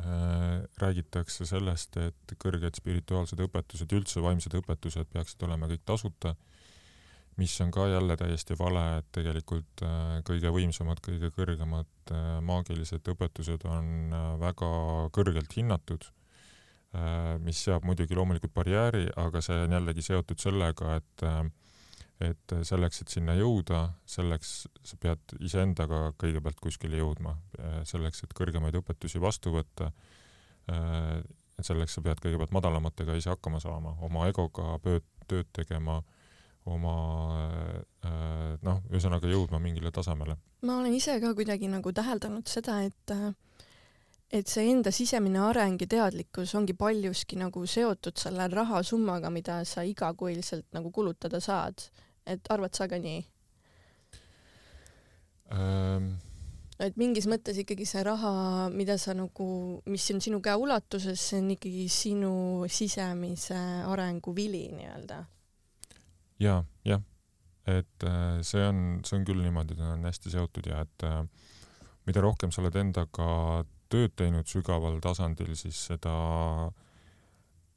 äh, 0.00 0.64
räägitakse 0.80 1.46
sellest, 1.46 2.00
et 2.00 2.36
kõrged 2.40 2.80
spirituaalsed 2.80 3.44
õpetused, 3.44 3.92
üldse 3.92 4.24
vaimsed 4.24 4.56
õpetused 4.56 5.12
peaksid 5.12 5.44
olema 5.44 5.68
kõik 5.68 5.84
tasuta, 5.84 6.34
mis 7.38 7.54
on 7.60 7.70
ka 7.70 7.86
jälle 7.88 8.16
täiesti 8.16 8.56
vale, 8.58 8.84
et 8.98 9.08
tegelikult 9.14 9.82
äh, 9.86 10.18
kõige 10.26 10.50
võimsamad, 10.54 11.00
kõige 11.04 11.30
kõrgemad 11.36 12.12
äh, 12.12 12.38
maagilised 12.44 13.06
õpetused 13.14 13.66
on 13.70 14.14
äh, 14.14 14.28
väga 14.42 14.70
kõrgelt 15.14 15.58
hinnatud 15.58 16.10
mis 17.44 17.58
seab 17.66 17.84
muidugi 17.84 18.16
loomulikult 18.16 18.54
barjääri, 18.56 19.02
aga 19.20 19.42
see 19.44 19.58
on 19.66 19.74
jällegi 19.76 20.00
seotud 20.06 20.40
sellega, 20.40 20.94
et 20.96 21.24
et 22.24 22.54
selleks, 22.64 23.02
et 23.02 23.12
sinna 23.12 23.34
jõuda, 23.36 23.82
selleks 24.08 24.52
sa 24.88 24.96
pead 24.96 25.34
iseendaga 25.44 26.14
kõigepealt 26.16 26.56
kuskile 26.64 26.96
jõudma, 26.96 27.34
selleks, 27.86 28.24
et 28.24 28.32
kõrgemaid 28.40 28.80
õpetusi 28.80 29.20
vastu 29.20 29.52
võtta, 29.52 29.90
et 30.72 31.68
selleks 31.68 31.98
sa 31.98 32.06
pead 32.08 32.24
kõigepealt 32.24 32.56
madalamatega 32.56 33.20
ise 33.20 33.34
hakkama 33.34 33.60
saama, 33.60 33.92
oma 34.08 34.24
egoga 34.32 34.78
tööd, 34.80 35.04
tööd 35.28 35.52
tegema, 35.60 36.00
oma 36.68 36.94
noh, 38.62 38.80
ühesõnaga 38.90 39.28
jõudma 39.30 39.60
mingile 39.62 39.92
tasemele. 39.94 40.36
ma 40.62 40.78
olen 40.80 40.94
ise 40.94 41.18
ka 41.20 41.34
kuidagi 41.34 41.70
nagu 41.70 41.92
täheldanud 41.92 42.48
seda, 42.48 42.80
et 42.86 43.14
et 44.28 44.48
see 44.48 44.66
enda 44.68 44.92
sisemine 44.92 45.40
areng 45.40 45.80
ja 45.80 45.88
teadlikkus 45.88 46.52
ongi 46.58 46.74
paljuski 46.76 47.38
nagu 47.40 47.64
seotud 47.66 48.18
selle 48.20 48.48
rahasummaga, 48.52 49.30
mida 49.32 49.62
sa 49.64 49.86
igakuiselt 49.88 50.66
nagu 50.76 50.92
kulutada 50.92 51.40
saad 51.40 51.88
et 52.28 52.50
arvad 52.52 52.76
sa 52.76 52.88
ka 52.88 53.00
nii 53.00 53.20
ähm.? 55.56 56.08
et 56.78 56.98
mingis 57.00 57.26
mõttes 57.26 57.56
ikkagi 57.58 57.86
see 57.88 58.04
raha, 58.06 58.68
mida 58.70 58.94
sa 59.02 59.14
nagu, 59.18 59.48
mis 59.90 60.04
on 60.14 60.20
sinu 60.22 60.38
käeulatuses, 60.44 61.18
see 61.18 61.40
on 61.42 61.48
ikkagi 61.56 61.88
sinu 61.90 62.34
sisemise 62.70 63.58
arengu 63.90 64.30
vili 64.36 64.68
nii-öelda. 64.76 65.16
Ja, 66.42 66.62
jah, 66.86 67.02
et 67.66 68.06
äh, 68.06 68.40
see 68.46 68.64
on, 68.64 69.00
see 69.04 69.18
on 69.18 69.28
küll 69.28 69.42
niimoodi, 69.44 69.76
ta 69.78 69.94
on 69.94 70.06
hästi 70.08 70.34
seotud 70.34 70.68
ja 70.70 70.82
et 70.86 71.06
äh, 71.06 71.22
mida 72.08 72.24
rohkem 72.24 72.52
sa 72.54 72.62
oled 72.62 72.76
endaga 72.80 73.30
tööd 73.88 74.14
teinud 74.16 74.48
sügaval 74.48 75.00
tasandil, 75.04 75.54
siis 75.56 75.80
seda 75.90 76.14
äh, 76.66 76.76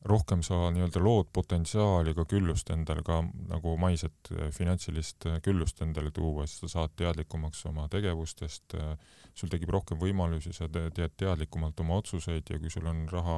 rohkem 0.06 0.42
sa 0.44 0.72
nii-öelda 0.74 1.02
lood 1.04 1.30
potentsiaali 1.34 2.14
ka 2.18 2.26
küllust 2.30 2.72
endale 2.74 3.04
ka 3.06 3.20
nagu 3.52 3.76
maiset 3.78 4.32
äh, 4.34 4.50
finantsilist 4.54 5.28
äh, 5.30 5.38
küllust 5.46 5.82
endale 5.86 6.12
tuua, 6.16 6.48
siis 6.50 6.64
sa 6.64 6.72
saad 6.76 6.96
teadlikumaks 6.98 7.62
oma 7.70 7.86
tegevustest, 7.92 8.78
äh, 8.80 8.96
sul 9.38 9.52
tekib 9.54 9.70
rohkem 9.74 10.02
võimalusi, 10.02 10.56
sa 10.58 10.70
teed 10.72 11.18
teadlikumalt 11.22 11.80
oma 11.86 12.00
otsuseid 12.02 12.50
ja 12.50 12.58
kui 12.60 12.74
sul 12.74 12.90
on 12.90 13.06
raha 13.12 13.38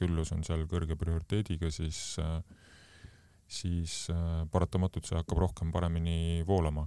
küllus 0.00 0.32
on 0.32 0.44
seal 0.48 0.64
kõrge 0.70 0.96
prioriteediga, 0.98 1.70
siis 1.70 2.18
siis 3.48 4.06
paratamatult 4.52 5.08
see 5.08 5.16
hakkab 5.16 5.38
rohkem 5.40 5.72
paremini 5.72 6.44
voolama 6.46 6.84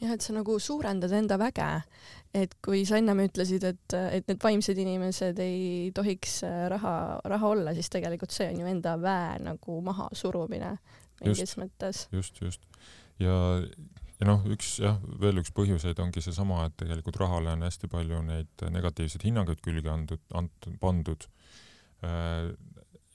jah, 0.00 0.12
et 0.12 0.24
sa 0.24 0.34
nagu 0.36 0.56
suurendad 0.60 1.12
enda 1.16 1.38
väge, 1.40 1.66
et 2.36 2.54
kui 2.64 2.84
sa 2.88 2.98
ennem 3.00 3.22
ütlesid, 3.26 3.64
et, 3.68 3.96
et 3.96 4.28
need 4.28 4.40
vaimsed 4.42 4.78
inimesed 4.82 5.40
ei 5.42 5.90
tohiks 5.96 6.42
äh, 6.46 6.66
raha, 6.72 6.94
raha 7.32 7.52
olla, 7.54 7.74
siis 7.76 7.90
tegelikult 7.92 8.34
see 8.34 8.50
on 8.52 8.62
ju 8.62 8.70
enda 8.70 8.96
väe 9.00 9.36
nagu 9.46 9.80
mahasurumine 9.86 10.76
mingis 11.22 11.46
just, 11.46 11.60
mõttes. 11.60 12.06
just, 12.12 12.42
just. 12.44 12.66
ja, 13.22 13.36
ja 14.20 14.28
noh, 14.28 14.44
üks 14.52 14.76
jah, 14.82 15.00
veel 15.22 15.40
üks 15.40 15.54
põhjuseid 15.56 16.00
ongi 16.04 16.24
seesama, 16.24 16.66
et 16.68 16.76
tegelikult 16.82 17.20
rahale 17.22 17.56
on 17.56 17.64
hästi 17.64 17.90
palju 17.92 18.20
neid 18.26 18.68
negatiivseid 18.76 19.24
hinnanguid 19.28 19.64
külge 19.64 19.92
andud, 19.92 20.24
antud, 20.36 20.76
pandud. 20.82 21.28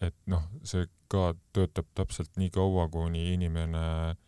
Äh, 0.02 0.08
et 0.10 0.18
noh, 0.26 0.44
see 0.64 0.88
ka 1.12 1.32
töötab 1.54 1.88
täpselt 1.96 2.36
nii 2.40 2.50
kaua, 2.54 2.88
kuni 2.90 3.34
inimene 3.36 3.86
äh, 4.12 4.20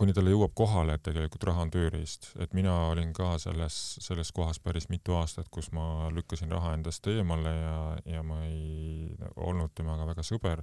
kuni 0.00 0.14
talle 0.16 0.32
jõuab 0.32 0.54
kohale, 0.56 0.94
et 0.96 1.02
tegelikult 1.04 1.44
raha 1.50 1.66
on 1.66 1.70
tööriist, 1.74 2.30
et 2.40 2.54
mina 2.56 2.72
olin 2.88 3.10
ka 3.16 3.34
selles, 3.42 3.74
selles 4.00 4.30
kohas 4.32 4.60
päris 4.62 4.88
mitu 4.88 5.12
aastat, 5.18 5.50
kus 5.52 5.68
ma 5.76 6.08
lükkasin 6.14 6.52
raha 6.54 6.72
endast 6.78 7.04
eemale 7.12 7.52
ja, 7.52 7.74
ja 8.08 8.22
ma 8.24 8.38
ei 8.46 9.10
olnud 9.36 9.74
temaga 9.76 10.08
väga 10.08 10.24
sõber, 10.24 10.62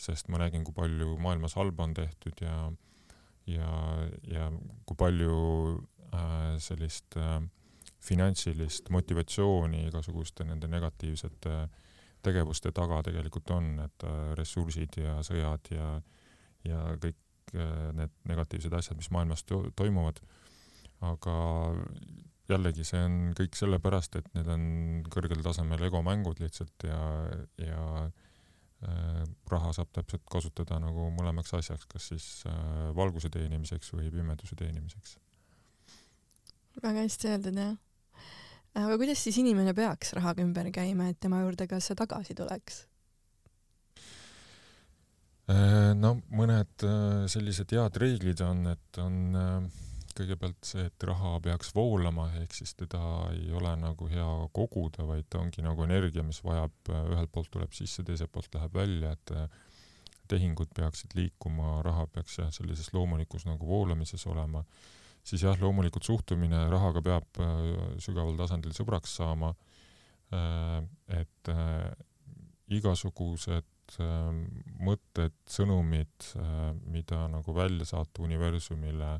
sest 0.00 0.32
ma 0.32 0.40
nägin, 0.40 0.64
kui 0.64 0.72
palju 0.76 1.18
maailmas 1.20 1.58
halba 1.60 1.84
on 1.84 1.92
tehtud 1.98 2.40
ja, 2.40 2.56
ja, 3.50 3.68
ja 4.32 4.48
kui 4.88 4.96
palju 5.04 5.36
äh, 6.16 6.56
sellist 6.64 7.20
äh, 7.20 7.42
finantsilist 8.02 8.88
motivatsiooni 8.90 9.84
igasuguste 9.90 10.48
nende 10.48 10.72
negatiivsete 10.72 11.58
tegevuste 12.22 12.72
taga 12.72 13.02
tegelikult 13.06 13.50
on, 13.50 13.74
et 13.84 14.06
äh, 14.08 14.22
ressursid 14.38 15.00
ja 15.02 15.18
sõjad 15.26 15.72
ja, 15.74 15.88
ja 16.68 16.86
kõik 17.02 17.18
Äh, 17.52 17.92
need 17.92 18.12
negatiivsed 18.30 18.72
asjad, 18.72 18.96
mis 18.96 19.10
maailmas 19.12 19.44
to 19.44 19.66
toimuvad. 19.76 20.20
aga 21.02 21.32
jällegi, 22.48 22.84
see 22.86 23.00
on 23.02 23.14
kõik 23.34 23.56
sellepärast, 23.58 24.14
et 24.20 24.28
need 24.36 24.46
on 24.54 24.62
kõrgel 25.10 25.42
tasemel 25.42 25.82
egomängud 25.88 26.38
lihtsalt 26.40 26.86
ja, 26.86 27.00
ja 27.58 27.82
äh, 28.06 29.24
raha 29.50 29.72
saab 29.74 29.90
täpselt 29.98 30.24
kasutada 30.30 30.78
nagu 30.80 31.08
mõlemaks 31.18 31.52
asjaks, 31.58 31.88
kas 31.90 32.08
siis 32.12 32.28
äh, 32.48 32.88
valguse 32.96 33.28
teenimiseks 33.34 33.92
või 33.96 34.08
pimeduse 34.14 34.56
teenimiseks. 34.56 35.18
väga 36.80 37.02
hästi 37.02 37.34
öeldud, 37.34 37.60
jah. 37.64 37.76
Aga 38.78 38.96
kuidas 39.00 39.20
siis 39.24 39.38
inimene 39.42 39.74
peaks 39.76 40.14
rahaga 40.16 40.44
ümber 40.44 40.70
käima, 40.74 41.10
et 41.10 41.20
tema 41.20 41.42
juurde 41.44 41.68
ka 41.70 41.80
see 41.80 41.98
tagasi 41.98 42.36
tuleks? 42.38 42.86
Äh, 45.50 45.92
no 45.98 46.16
mõned 46.30 46.84
äh, 46.86 47.24
sellised 47.30 47.72
head 47.74 47.96
reeglid 47.98 48.40
on, 48.46 48.62
et 48.70 48.98
on 49.02 49.16
äh, 49.34 49.80
kõigepealt 50.14 50.68
see, 50.68 50.84
et 50.86 51.06
raha 51.08 51.34
peaks 51.42 51.72
voolama, 51.74 52.28
ehk 52.42 52.54
siis 52.54 52.76
teda 52.78 53.00
ei 53.32 53.50
ole 53.56 53.72
nagu 53.80 54.06
hea 54.12 54.28
koguda, 54.54 55.06
vaid 55.08 55.26
ta 55.32 55.40
ongi 55.42 55.64
nagu 55.64 55.82
energia, 55.86 56.24
mis 56.24 56.42
vajab, 56.44 56.74
ühelt 56.92 57.32
poolt 57.32 57.50
tuleb 57.52 57.72
sisse, 57.74 58.04
teiselt 58.06 58.32
poolt 58.32 58.52
läheb 58.54 58.76
välja, 58.76 59.14
et 59.16 59.34
tehingud 60.30 60.70
peaksid 60.76 61.16
liikuma, 61.16 61.80
raha 61.84 62.06
peaks 62.12 62.38
jah, 62.38 62.52
sellises 62.54 62.92
loomulikus 62.94 63.48
nagu 63.48 63.66
voolamises 63.66 64.24
olema, 64.28 64.62
siis 65.22 65.44
jah, 65.46 65.58
loomulikult 65.60 66.04
suhtumine 66.06 66.64
rahaga 66.72 67.02
peab 67.04 67.42
sügaval 68.02 68.34
tasandil 68.40 68.74
sõbraks 68.74 69.16
saama, 69.20 69.52
et 71.12 71.50
igasugused 72.72 73.68
Ähm, 74.00 74.46
mõtted, 74.80 75.34
sõnumid, 75.50 76.14
äh, 76.40 76.72
mida 76.88 77.26
nagu 77.28 77.52
välja 77.54 77.84
saata 77.84 78.22
universumile, 78.24 79.18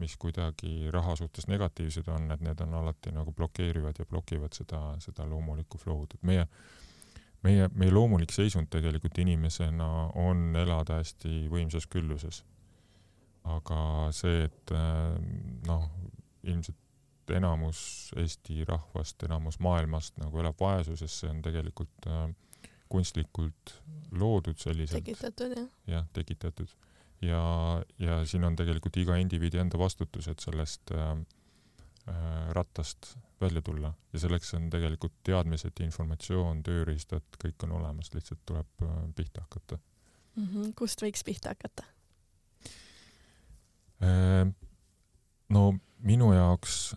mis 0.00 0.14
kuidagi 0.16 0.88
raha 0.94 1.16
suhtes 1.18 1.48
negatiivsed 1.50 2.08
on, 2.08 2.30
et 2.32 2.40
need 2.40 2.60
on 2.64 2.78
alati 2.78 3.12
nagu 3.12 3.34
blokeerivad 3.36 3.98
ja 4.00 4.06
blokivad 4.08 4.56
seda, 4.56 4.80
seda 5.04 5.26
loomulikku 5.28 5.78
flow'd, 5.78 6.14
et 6.16 6.22
meie, 6.24 6.46
meie, 7.44 7.68
meie 7.74 7.92
loomulik 7.92 8.32
seisund 8.32 8.70
tegelikult 8.72 9.18
inimesena 9.20 9.90
on 10.16 10.56
elada 10.56 11.02
hästi 11.02 11.50
võimsas 11.52 11.84
külluses. 11.90 12.40
Aga 13.44 13.80
see, 14.12 14.44
et 14.48 14.72
äh, 14.76 15.16
noh, 15.66 15.88
ilmselt 16.42 16.76
enamus 17.34 18.10
Eesti 18.18 18.64
rahvast, 18.68 19.22
enamus 19.22 19.60
maailmast 19.62 20.18
nagu 20.20 20.40
elab 20.42 20.58
vaesuses, 20.60 21.20
see 21.22 21.30
on 21.30 21.42
tegelikult 21.44 22.08
äh, 22.10 22.28
kunstlikult 22.90 23.74
loodud 24.18 24.58
selliselt. 24.58 25.04
tekitatud, 25.04 25.54
jah. 25.56 25.68
jah, 25.86 26.06
tekitatud. 26.12 26.72
ja, 27.22 27.42
ja 27.98 28.22
siin 28.26 28.44
on 28.44 28.56
tegelikult 28.58 28.96
iga 29.02 29.18
indiviidi 29.20 29.60
enda 29.62 29.78
vastutus, 29.78 30.28
et 30.28 30.42
sellest 30.42 30.92
äh, 30.96 31.12
äh, 32.08 32.50
rattast 32.56 33.14
välja 33.40 33.62
tulla 33.62 33.92
ja 34.12 34.24
selleks 34.24 34.54
on 34.58 34.68
tegelikult 34.72 35.14
teadmised, 35.24 35.78
informatsioon, 35.84 36.64
tööriistad, 36.66 37.24
kõik 37.40 37.68
on 37.68 37.78
olemas, 37.78 38.12
lihtsalt 38.14 38.42
tuleb 38.46 38.84
pihta 39.16 39.46
hakata 39.46 39.78
mm. 39.78 40.46
-hmm. 40.46 40.74
kust 40.76 41.02
võiks 41.02 41.24
pihta 41.24 41.54
hakata? 41.54 41.86
No 45.50 45.64
minu 46.06 46.32
jaoks 46.34 46.94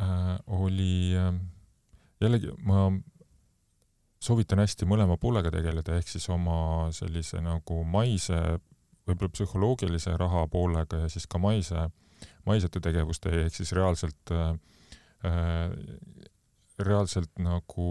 äh, 0.00 0.36
oli 0.46 1.16
äh, 1.16 1.34
jällegi 2.20 2.52
ma 2.64 2.90
soovitan 4.20 4.60
hästi 4.62 4.88
mõlema 4.88 5.18
poolega 5.20 5.52
tegeleda, 5.54 5.96
ehk 6.00 6.08
siis 6.10 6.26
oma 6.32 6.88
sellise 6.94 7.40
nagu 7.44 7.82
maise, 7.86 8.40
võib-olla 9.06 9.32
psühholoogilise 9.32 10.16
raha 10.18 10.46
poolega 10.50 11.04
ja 11.04 11.10
siis 11.12 11.28
ka 11.30 11.38
maise, 11.38 11.88
maisete 12.48 12.82
tegevuste 12.82 13.32
ehk 13.44 13.54
siis 13.54 13.72
reaalselt 13.76 14.32
äh,, 14.34 14.56
reaalselt 16.78 17.38
nagu 17.40 17.86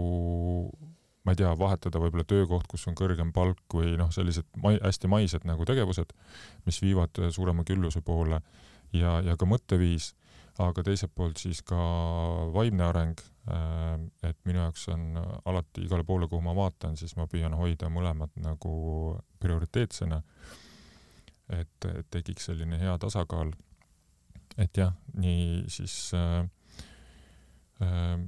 ma 1.26 1.34
ei 1.34 1.40
tea, 1.40 1.50
vahetada 1.58 1.98
võib-olla 1.98 2.24
töökoht, 2.28 2.68
kus 2.70 2.86
on 2.86 2.94
kõrgem 2.98 3.32
palk 3.34 3.74
või 3.74 3.96
noh, 3.98 4.12
sellised 4.14 4.46
mai, 4.62 4.76
hästi 4.78 5.10
maised 5.10 5.48
nagu 5.48 5.66
tegevused, 5.66 6.14
mis 6.68 6.78
viivad 6.84 7.18
suurema 7.34 7.66
külluse 7.66 8.00
poole 8.06 8.38
ja, 8.94 9.18
ja 9.26 9.34
ka 9.36 9.48
mõtteviis 9.50 10.12
aga 10.62 10.84
teiselt 10.84 11.12
poolt 11.16 11.40
siis 11.40 11.60
ka 11.66 11.76
vaimne 12.54 12.84
areng, 12.86 13.20
et 14.26 14.38
minu 14.48 14.62
jaoks 14.62 14.86
on 14.92 15.18
alati 15.44 15.84
igale 15.84 16.04
poole, 16.06 16.28
kuhu 16.30 16.42
ma 16.44 16.54
vaatan, 16.56 16.96
siis 16.98 17.14
ma 17.18 17.28
püüan 17.30 17.54
hoida 17.58 17.90
mõlemat 17.92 18.32
nagu 18.42 18.72
prioriteetsena, 19.42 20.20
et, 21.60 21.88
et 21.92 22.08
tekiks 22.10 22.48
selline 22.50 22.80
hea 22.80 22.96
tasakaal. 23.02 23.52
et 24.56 24.76
jah, 24.76 24.94
nii 25.20 25.66
siis 25.68 26.14
äh, 26.16 26.48
äh, 27.84 28.18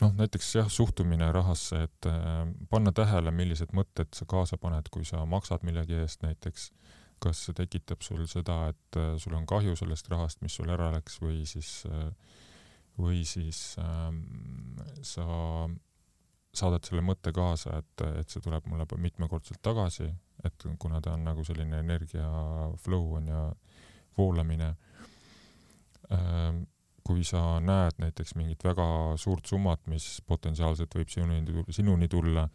noh, 0.00 0.12
näiteks 0.16 0.54
jah, 0.54 0.68
suhtumine 0.72 1.30
rahasse, 1.32 1.84
et 1.88 2.08
äh, 2.08 2.42
panna 2.70 2.92
tähele, 2.96 3.32
millised 3.34 3.74
mõtted 3.76 4.12
sa 4.16 4.26
kaasa 4.28 4.58
paned, 4.60 4.88
kui 4.92 5.04
sa 5.08 5.24
maksad 5.28 5.66
millegi 5.66 5.98
eest 6.00 6.26
näiteks. 6.26 6.70
kas 7.20 7.36
see 7.44 7.52
tekitab 7.52 8.00
sul 8.00 8.22
seda, 8.24 8.70
et 8.72 8.96
äh, 8.96 9.10
sul 9.20 9.34
on 9.36 9.44
kahju 9.46 9.74
sellest 9.76 10.06
rahast, 10.08 10.40
mis 10.40 10.54
sul 10.56 10.70
ära 10.72 10.88
läks 10.94 11.18
või 11.20 11.42
siis 11.44 11.82
äh,, 11.84 12.06
või 12.96 13.26
siis 13.28 13.76
äh, 13.78 14.08
sa 15.04 15.26
saadad 16.56 16.88
selle 16.88 17.04
mõtte 17.04 17.32
kaasa, 17.36 17.76
et, 17.82 18.06
et 18.22 18.32
see 18.32 18.40
tuleb 18.40 18.64
mulle 18.72 18.86
mitmekordselt 18.96 19.60
tagasi, 19.62 20.08
et 20.44 20.66
kuna 20.80 21.02
ta 21.04 21.12
on 21.14 21.28
nagu 21.28 21.44
selline 21.44 21.82
energia 21.84 22.26
flow 22.80 23.18
on 23.20 23.28
ja 23.28 23.42
voolamine 24.16 24.72
äh, 26.10 26.56
kui 27.10 27.24
sa 27.26 27.58
näed 27.58 27.98
näiteks 27.98 28.36
mingit 28.38 28.62
väga 28.62 28.86
suurt 29.18 29.48
summat, 29.50 29.82
mis 29.90 30.20
potentsiaalselt 30.30 30.94
võib 30.94 31.10
sinuni, 31.10 31.64
sinuni 31.74 32.06
tulla, 32.10 32.46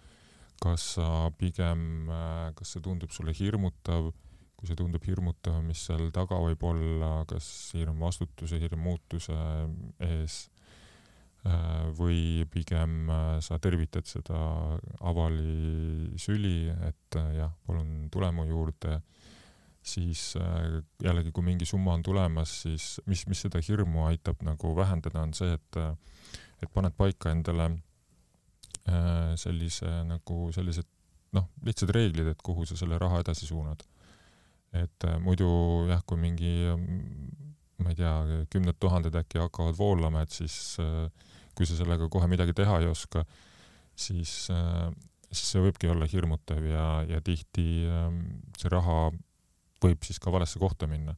kas 0.63 0.93
sa 0.95 1.07
pigem, 1.35 2.07
kas 2.55 2.75
see 2.75 2.83
tundub 2.83 3.11
sulle 3.11 3.35
hirmutav, 3.35 4.13
kui 4.55 4.69
see 4.69 4.79
tundub 4.79 5.03
hirmutav, 5.03 5.59
mis 5.65 5.81
seal 5.89 6.07
taga 6.15 6.39
võib 6.39 6.63
olla, 6.63 7.17
kas 7.27 7.49
hirm 7.75 7.99
vastutuse, 8.05 8.61
hirm 8.61 8.85
muutuse 8.87 9.35
ees 10.07 10.45
või 11.99 12.47
pigem 12.49 13.11
sa 13.43 13.59
tervitad 13.61 14.07
seda 14.09 14.39
avali 15.05 16.15
süli, 16.17 16.71
et 16.87 17.19
jah, 17.35 17.51
palun 17.67 18.07
tule 18.13 18.31
mu 18.33 18.47
juurde 18.47 19.01
siis 19.85 20.33
äh, 20.39 20.81
jällegi, 21.03 21.31
kui 21.31 21.45
mingi 21.45 21.65
summa 21.69 21.93
on 21.93 22.03
tulemas, 22.03 22.53
siis 22.63 22.95
mis, 23.05 23.25
mis 23.29 23.43
seda 23.45 23.61
hirmu 23.61 24.07
aitab 24.09 24.41
nagu 24.45 24.73
vähendada, 24.77 25.21
on 25.21 25.33
see, 25.37 25.53
et 25.53 25.79
äh, 25.81 25.93
et 26.63 26.71
paned 26.73 26.95
paika 26.97 27.33
endale 27.35 27.67
äh, 28.89 29.35
sellise 29.37 29.91
nagu 30.09 30.49
sellised 30.55 30.87
noh, 31.35 31.49
lihtsad 31.67 31.91
reeglid, 31.93 32.31
et 32.31 32.41
kuhu 32.41 32.65
sa 32.65 32.77
selle 32.79 32.97
raha 33.01 33.21
edasi 33.21 33.45
suunad. 33.49 33.83
et 34.75 35.05
muidu 35.23 35.47
jah, 35.87 36.01
kui 36.03 36.17
mingi 36.19 36.49
ma 37.79 37.91
ei 37.93 37.95
tea, 37.95 38.11
kümned 38.51 38.75
tuhanded 38.79 39.15
äkki 39.15 39.39
hakkavad 39.39 39.77
voolama, 39.77 40.25
et 40.25 40.33
siis 40.35 40.75
kui 41.55 41.67
sa 41.69 41.77
sellega 41.77 42.09
kohe 42.11 42.27
midagi 42.27 42.51
teha 42.57 42.81
ei 42.81 42.89
oska, 42.89 43.23
siis, 43.95 44.33
siis 45.29 45.45
see 45.53 45.63
võibki 45.63 45.87
olla 45.91 46.09
hirmutav 46.11 46.67
ja, 46.67 46.87
ja 47.07 47.21
tihti 47.23 47.85
see 48.59 48.73
raha 48.73 49.13
võib 49.85 50.05
siis 50.05 50.19
ka 50.21 50.33
valesse 50.33 50.59
kohta 50.61 50.89
minna. 50.91 51.15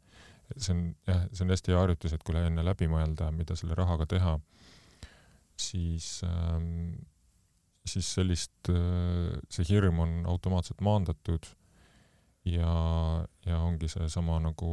see 0.56 0.74
on 0.74 0.84
jah, 1.08 1.26
see 1.34 1.44
on 1.44 1.52
hästi 1.52 1.74
hea 1.74 1.80
harjutus, 1.82 2.14
et 2.16 2.24
kui 2.24 2.38
enne 2.40 2.64
läbi 2.64 2.88
mõelda, 2.88 3.32
mida 3.36 3.56
selle 3.60 3.76
rahaga 3.76 4.06
teha, 4.08 4.38
siis 5.60 6.22
ähm, 6.24 6.96
siis 7.88 8.14
sellist 8.16 8.72
äh,, 8.72 9.40
see 9.52 9.68
hirm 9.70 10.00
on 10.04 10.20
automaatselt 10.28 10.82
maandatud 10.86 11.48
ja, 12.48 12.74
ja 13.46 13.60
ongi 13.60 13.90
seesama 13.92 14.40
nagu 14.44 14.72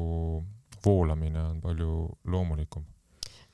voolamine 0.84 1.42
on 1.42 1.60
palju 1.64 1.94
loomulikum 2.30 2.84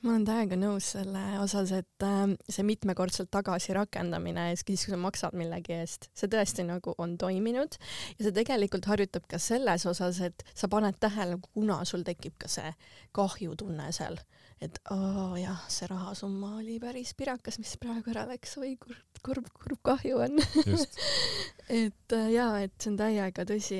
ma 0.01 0.13
olen 0.15 0.25
täiega 0.25 0.57
nõus 0.57 0.91
selle 0.95 1.21
osas, 1.41 1.71
et 1.77 2.05
äh, 2.05 2.33
see 2.49 2.65
mitmekordselt 2.65 3.31
tagasi 3.33 3.75
rakendamine, 3.77 4.49
siis 4.57 4.85
kui 4.85 4.93
sa 4.95 4.99
maksad 4.99 5.37
millegi 5.37 5.75
eest, 5.77 6.09
see 6.17 6.31
tõesti 6.31 6.65
nagu 6.67 6.95
on 7.01 7.17
toiminud 7.21 7.77
ja 8.15 8.25
see 8.25 8.35
tegelikult 8.35 8.89
harjutab 8.89 9.27
ka 9.29 9.39
selles 9.41 9.85
osas, 9.89 10.21
et 10.25 10.45
sa 10.53 10.69
paned 10.71 10.97
tähele, 11.01 11.37
kuna 11.53 11.81
sul 11.85 12.05
tekib 12.07 12.37
ka 12.41 12.49
see 12.51 12.73
kahjutunne 13.15 13.91
seal, 13.95 14.17
et 14.61 14.81
aa 14.93 15.31
jah, 15.41 15.63
see 15.69 15.89
rahasumma 15.91 16.55
oli 16.59 16.79
päris 16.81 17.13
pirakas, 17.17 17.61
mis 17.61 17.77
praegu 17.81 18.13
ära 18.13 18.25
läks, 18.29 18.57
oi 18.61 18.75
kurb, 18.81 19.01
kurb, 19.25 19.49
kurb 19.53 19.81
kahju 19.85 20.21
on. 20.25 20.37
Et 21.71 22.13
äh, 22.17 22.25
jaa, 22.33 22.57
et 22.65 22.73
see 22.83 22.89
on 22.91 22.97
täiega 22.99 23.45
tõsi. 23.47 23.77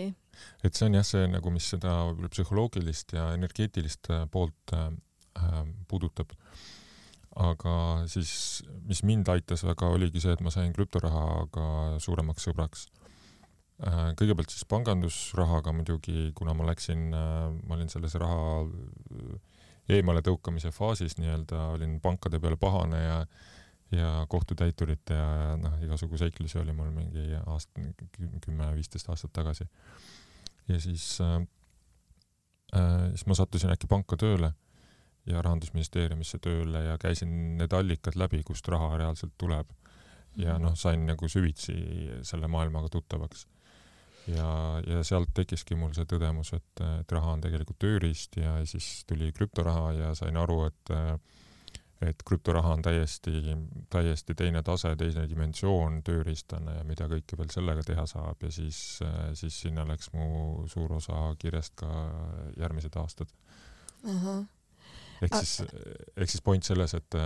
et 0.64 0.78
see 0.78 0.86
on 0.88 0.94
jah, 0.96 1.04
see 1.04 1.26
nagu, 1.28 1.52
mis 1.52 1.66
seda 1.74 1.92
psühholoogilist 2.30 3.12
ja 3.18 3.26
energeetilist 3.36 4.08
äh, 4.14 4.22
poolt 4.32 4.72
äh, 4.78 4.94
puudutab. 5.88 6.34
aga 7.32 7.74
siis, 8.12 8.64
mis 8.90 9.04
mind 9.08 9.30
aitas 9.32 9.64
väga, 9.64 9.88
oligi 9.88 10.20
see, 10.20 10.34
et 10.36 10.42
ma 10.44 10.52
sain 10.52 10.74
krüptorahaga 10.76 12.00
suuremaks 12.04 12.48
sõbraks 12.50 12.90
äh,. 13.88 14.12
kõigepealt 14.20 14.52
siis 14.52 14.68
pangandusrahaga 14.68 15.72
muidugi, 15.72 16.34
kuna 16.36 16.54
ma 16.58 16.68
läksin 16.68 17.08
äh,, 17.16 17.48
ma 17.64 17.78
olin 17.78 17.90
selles 17.94 18.18
raha 18.20 18.68
eemale 19.92 20.22
tõukamise 20.26 20.74
faasis 20.76 21.16
nii-öelda, 21.22 21.72
olin 21.78 22.00
pankade 22.04 22.40
peale 22.44 22.60
pahane 22.60 23.02
ja 23.04 23.26
ja 23.92 24.26
kohtutäiturite 24.32 25.14
ja 25.14 25.56
noh, 25.60 25.74
igasugu 25.84 26.16
seiklusi 26.18 26.60
oli 26.62 26.72
mul 26.72 26.94
mingi 26.96 27.26
aasta, 27.42 27.82
kümme-viisteist 28.46 29.10
aastat 29.12 29.34
tagasi. 29.36 29.68
ja 30.68 30.80
siis 30.80 31.18
äh,, 31.22 31.42
äh, 32.76 33.10
siis 33.10 33.26
ma 33.28 33.36
sattusin 33.36 33.72
äkki 33.72 33.88
panka 33.92 34.20
tööle 34.20 34.54
ja 35.30 35.42
Rahandusministeeriumisse 35.42 36.40
tööle 36.42 36.86
ja 36.88 36.98
käisin 37.02 37.58
need 37.60 37.74
allikad 37.78 38.18
läbi, 38.18 38.42
kust 38.46 38.68
raha 38.72 38.98
reaalselt 38.98 39.34
tuleb. 39.38 39.70
ja 40.36 40.54
mhm. 40.54 40.64
noh, 40.64 40.76
sain 40.80 41.06
nagu 41.06 41.28
süvitsi 41.28 41.74
selle 42.24 42.48
maailmaga 42.48 42.90
tuttavaks. 42.90 43.48
ja, 44.28 44.82
ja 44.88 45.04
sealt 45.04 45.34
tekkiski 45.34 45.76
mul 45.76 45.94
see 45.94 46.06
tõdemus, 46.06 46.54
et, 46.56 46.84
et 47.02 47.12
raha 47.12 47.36
on 47.36 47.42
tegelikult 47.42 47.80
tööriist 47.80 48.38
ja 48.38 48.60
siis 48.66 49.04
tuli 49.06 49.32
krüptoraha 49.34 49.94
ja 49.94 50.16
sain 50.16 50.38
aru, 50.38 50.66
et 50.66 50.96
et 52.02 52.24
krüptoraha 52.26 52.72
on 52.74 52.82
täiesti, 52.82 53.32
täiesti 53.94 54.34
teine 54.34 54.64
tase, 54.66 54.96
teine 54.98 55.28
dimensioon 55.30 56.00
tööriistana 56.02 56.80
ja 56.80 56.86
mida 56.88 57.06
kõike 57.12 57.38
veel 57.38 57.52
sellega 57.54 57.84
teha 57.86 58.08
saab 58.10 58.42
ja 58.42 58.50
siis, 58.50 58.80
siis 59.38 59.60
sinna 59.68 59.86
läks 59.86 60.10
mu 60.16 60.66
suur 60.72 60.96
osa 60.98 61.28
kirjast 61.38 61.76
ka 61.78 61.92
järgmised 62.58 62.98
aastad. 62.98 63.30
ahah 64.02 64.42
ehk 65.22 65.38
siis, 65.40 65.62
ehk 66.18 66.30
siis 66.30 66.42
point 66.46 66.66
selles, 66.66 66.96
et, 66.98 67.20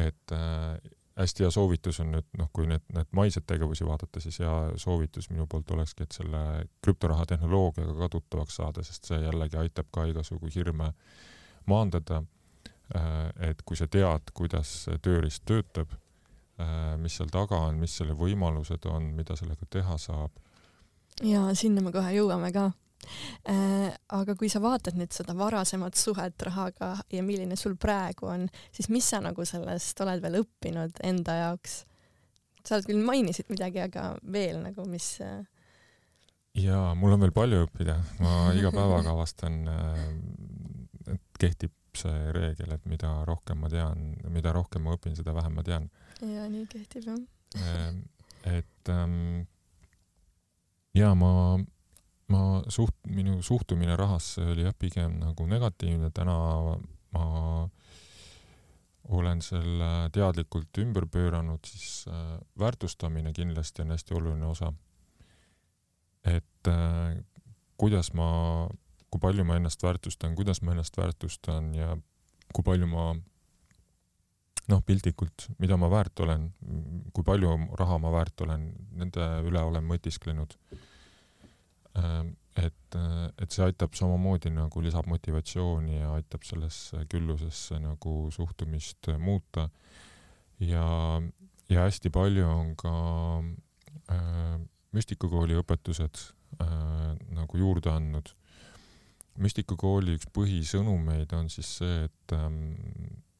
et 0.00 0.34
äh, 0.36 0.92
hästi 1.16 1.44
hea 1.44 1.50
soovitus 1.50 2.00
on 2.00 2.12
nüüd 2.14 2.28
noh, 2.38 2.48
kui 2.52 2.66
need, 2.68 2.84
need 2.94 3.10
maised 3.16 3.44
tegevusi 3.48 3.86
vaadata, 3.86 4.20
siis 4.20 4.38
hea 4.42 4.52
soovitus 4.80 5.28
minu 5.30 5.46
poolt 5.50 5.70
olekski, 5.74 6.06
et 6.06 6.16
selle 6.16 6.42
krüptoraha 6.84 7.26
tehnoloogiaga 7.34 7.96
ka 7.98 8.08
tuttavaks 8.16 8.60
saada, 8.60 8.84
sest 8.86 9.10
see 9.10 9.20
jällegi 9.22 9.58
aitab 9.60 9.90
ka 9.92 10.06
igasugu 10.10 10.50
hirme 10.54 10.92
maandada. 11.70 12.22
Äh, 12.96 13.50
et 13.50 13.62
kui 13.64 13.76
sa 13.78 13.88
tead, 13.88 14.32
kuidas 14.36 14.72
tööriist 15.04 15.44
töötab, 15.48 15.92
äh, 16.60 16.94
mis 17.00 17.16
seal 17.16 17.30
taga 17.32 17.60
on, 17.68 17.78
mis 17.80 17.94
selle 17.96 18.16
võimalused 18.18 18.88
on, 18.90 19.12
mida 19.16 19.36
sellega 19.38 19.68
teha 19.70 19.98
saab. 20.00 20.32
ja 21.22 21.44
sinna 21.54 21.82
me 21.84 21.92
kohe 21.92 22.12
jõuame 22.16 22.52
ka 22.52 22.70
aga 24.18 24.36
kui 24.38 24.50
sa 24.52 24.60
vaatad 24.62 24.98
nüüd 24.98 25.14
seda 25.14 25.34
varasemat 25.38 25.98
suhet 25.98 26.42
rahaga 26.46 26.94
ja 27.12 27.22
milline 27.26 27.56
sul 27.58 27.74
praegu 27.80 28.28
on, 28.30 28.46
siis 28.70 28.88
mis 28.92 29.08
sa 29.10 29.20
nagu 29.24 29.46
sellest 29.48 30.00
oled 30.04 30.22
veel 30.22 30.42
õppinud 30.42 31.02
enda 31.06 31.38
jaoks? 31.40 31.82
sa 32.62 32.76
oled 32.76 32.86
küll 32.86 33.02
mainisid 33.02 33.48
midagi, 33.50 33.80
aga 33.82 34.12
veel 34.22 34.60
nagu, 34.62 34.84
mis 34.86 35.16
äh, 35.24 35.40
jaa, 36.62 36.92
mul 36.98 37.16
on 37.16 37.24
veel 37.24 37.34
palju 37.34 37.64
õppida, 37.66 37.98
ma 38.22 38.34
iga 38.58 38.72
päevaga 38.74 39.14
avastan, 39.16 39.62
äh, 39.68 41.14
et 41.16 41.40
kehtib 41.42 41.74
see 41.98 42.32
reegel, 42.32 42.72
et 42.72 42.84
mida 42.88 43.10
rohkem 43.28 43.60
ma 43.60 43.68
tean, 43.72 44.12
mida 44.32 44.54
rohkem 44.54 44.86
ma 44.86 44.94
õpin, 44.96 45.16
seda 45.18 45.34
vähem 45.36 45.58
ma 45.58 45.64
tean. 45.66 45.90
jaa, 46.22 46.46
nii 46.48 46.64
kehtib 46.70 47.08
jah. 47.10 47.18
et 48.48 48.92
ähm, 48.94 49.42
jaa, 50.96 51.12
ma 51.18 51.58
ma 52.32 52.62
suht-, 52.72 52.98
minu 53.08 53.40
suhtumine 53.44 53.96
rahasse 53.98 54.44
oli 54.54 54.66
jah, 54.66 54.74
pigem 54.78 55.18
nagu 55.20 55.46
negatiivne, 55.48 56.10
täna 56.14 56.36
ma 57.12 57.24
olen 59.12 59.42
selle 59.44 59.88
teadlikult 60.14 60.78
ümber 60.82 61.06
pööranud, 61.10 61.64
siis 61.66 62.06
äh, 62.08 62.38
väärtustamine 62.58 63.32
kindlasti 63.36 63.84
on 63.84 63.92
hästi 63.94 64.16
oluline 64.16 64.46
osa. 64.46 64.72
et 66.24 66.70
äh, 66.70 67.18
kuidas 67.76 68.12
ma, 68.14 68.68
kui 69.10 69.20
palju 69.20 69.44
ma 69.44 69.58
ennast 69.58 69.82
väärtustan, 69.82 70.36
kuidas 70.38 70.62
ma 70.62 70.72
ennast 70.72 70.96
väärtustan 70.96 71.74
ja 71.74 71.96
kui 72.54 72.64
palju 72.64 72.86
ma 72.86 73.10
noh, 74.70 74.82
piltlikult, 74.86 75.48
mida 75.58 75.76
ma 75.76 75.90
väärt 75.90 76.20
olen, 76.22 76.46
kui 77.12 77.26
palju 77.26 77.56
raha 77.78 77.98
ma 77.98 78.12
väärt 78.14 78.44
olen, 78.46 78.68
nende 79.00 79.26
üle 79.48 79.64
olen 79.66 79.84
mõtisklenud 79.88 80.54
et, 81.96 82.96
et 83.40 83.52
see 83.52 83.64
aitab 83.64 83.96
samamoodi 83.96 84.52
nagu 84.52 84.82
lisab 84.84 85.08
motivatsiooni 85.10 85.98
ja 85.98 86.12
aitab 86.16 86.44
sellesse 86.46 87.04
küllusesse 87.10 87.78
nagu 87.80 88.28
suhtumist 88.32 89.08
muuta. 89.18 89.68
ja, 90.60 90.84
ja 91.68 91.86
hästi 91.86 92.10
palju 92.10 92.46
on 92.48 92.76
ka 92.76 92.94
äh, 94.12 94.60
müstikukooli 94.92 95.56
õpetused 95.62 96.20
äh, 96.60 97.16
nagu 97.32 97.58
juurde 97.58 97.90
andnud. 97.90 98.34
müstikukooli 99.40 100.18
üks 100.18 100.28
põhisõnumeid 100.36 101.32
on 101.32 101.48
siis 101.48 101.78
see, 101.78 102.04
et 102.04 102.34
ähm, 102.36 102.74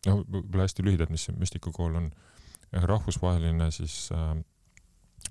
noh, 0.07 0.23
võib-olla 0.25 0.65
hästi 0.65 0.87
lühidalt, 0.87 1.13
mis 1.13 1.27
see 1.29 1.37
müstikukool 1.37 1.99
on, 2.01 2.07
rahvusvaheline 2.73 3.69
siis 3.77 4.07
äh, 4.17 4.39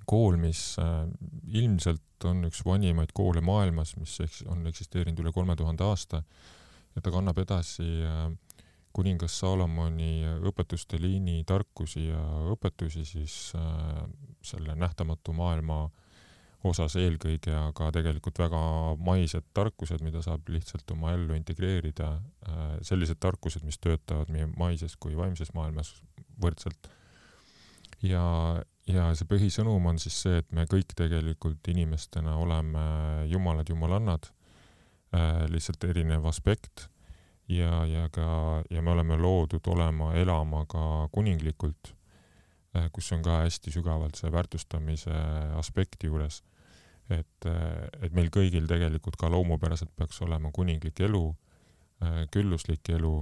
kool, 0.06 0.38
mis 0.40 0.76
äh, 0.82 1.06
ilmselt 1.54 2.26
on 2.28 2.46
üks 2.50 2.64
vanimaid 2.66 3.14
koole 3.18 3.42
maailmas, 3.46 3.96
mis 3.98 4.18
eks 4.24 4.44
on 4.52 4.66
eksisteerinud 4.70 5.24
üle 5.24 5.34
kolme 5.36 5.56
tuhande 5.58 5.86
aasta 5.88 6.22
ja 6.96 7.04
ta 7.04 7.14
kannab 7.14 7.40
edasi 7.42 7.88
äh, 8.06 8.28
kuningas 8.92 9.38
Salomoni 9.40 10.26
õpetuste 10.50 11.00
liini 11.00 11.46
tarkusi 11.48 12.10
ja 12.10 12.22
õpetusi 12.52 13.06
siis 13.08 13.36
äh, 13.58 14.04
selle 14.46 14.76
nähtamatu 14.76 15.34
maailma 15.38 15.86
osas 16.68 16.94
eelkõige, 17.00 17.54
aga 17.58 17.88
tegelikult 17.96 18.38
väga 18.38 18.60
maised 19.02 19.48
tarkused, 19.58 20.04
mida 20.06 20.22
saab 20.22 20.50
lihtsalt 20.54 20.92
oma 20.94 21.16
ellu 21.16 21.34
integreerida, 21.34 22.12
sellised 22.86 23.18
tarkused, 23.18 23.66
mis 23.66 23.80
töötavad 23.82 24.30
nii 24.30 24.46
maises 24.60 24.94
kui 25.02 25.16
vaimses 25.18 25.56
maailmas 25.58 25.90
võrdselt. 26.38 26.92
ja, 28.06 28.22
ja 28.90 29.10
see 29.18 29.28
põhisõnum 29.30 29.86
on 29.92 30.00
siis 30.02 30.18
see, 30.24 30.42
et 30.42 30.52
me 30.56 30.66
kõik 30.70 30.96
tegelikult 30.98 31.68
inimestena 31.72 32.38
oleme 32.42 32.84
jumalad, 33.30 33.70
jumalannad 33.70 34.30
äh,, 35.14 35.46
lihtsalt 35.52 35.84
erinev 35.90 36.26
aspekt 36.30 36.88
ja, 37.52 37.84
ja 37.86 38.08
ka, 38.14 38.64
ja 38.70 38.82
me 38.82 38.94
oleme 38.96 39.18
loodud 39.20 39.68
olema, 39.74 40.14
elama 40.18 40.66
ka 40.70 41.08
kuninglikult 41.14 41.94
äh,, 42.76 42.90
kus 42.94 43.12
on 43.16 43.26
ka 43.26 43.44
hästi 43.44 43.74
sügavalt 43.74 44.18
see 44.20 44.32
väärtustamise 44.34 45.14
aspekti 45.60 46.10
juures. 46.10 46.44
et, 47.12 47.46
äh, 47.46 47.88
et 48.02 48.14
meil 48.16 48.32
kõigil 48.32 48.68
tegelikult 48.68 49.18
ka 49.20 49.30
loomupäraselt 49.30 49.92
peaks 49.96 50.22
olema 50.26 50.52
kuninglik 50.52 51.00
elu 51.00 51.28
äh,, 52.02 52.26
külluslik 52.32 52.90
elu 52.90 53.16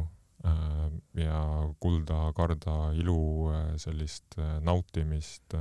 ja 1.19 1.41
kulda, 1.79 2.29
karda, 2.35 2.77
ilu, 2.95 3.49
äh, 3.51 3.75
sellist 3.81 4.37
äh, 4.39 4.59
nautimist 4.63 5.55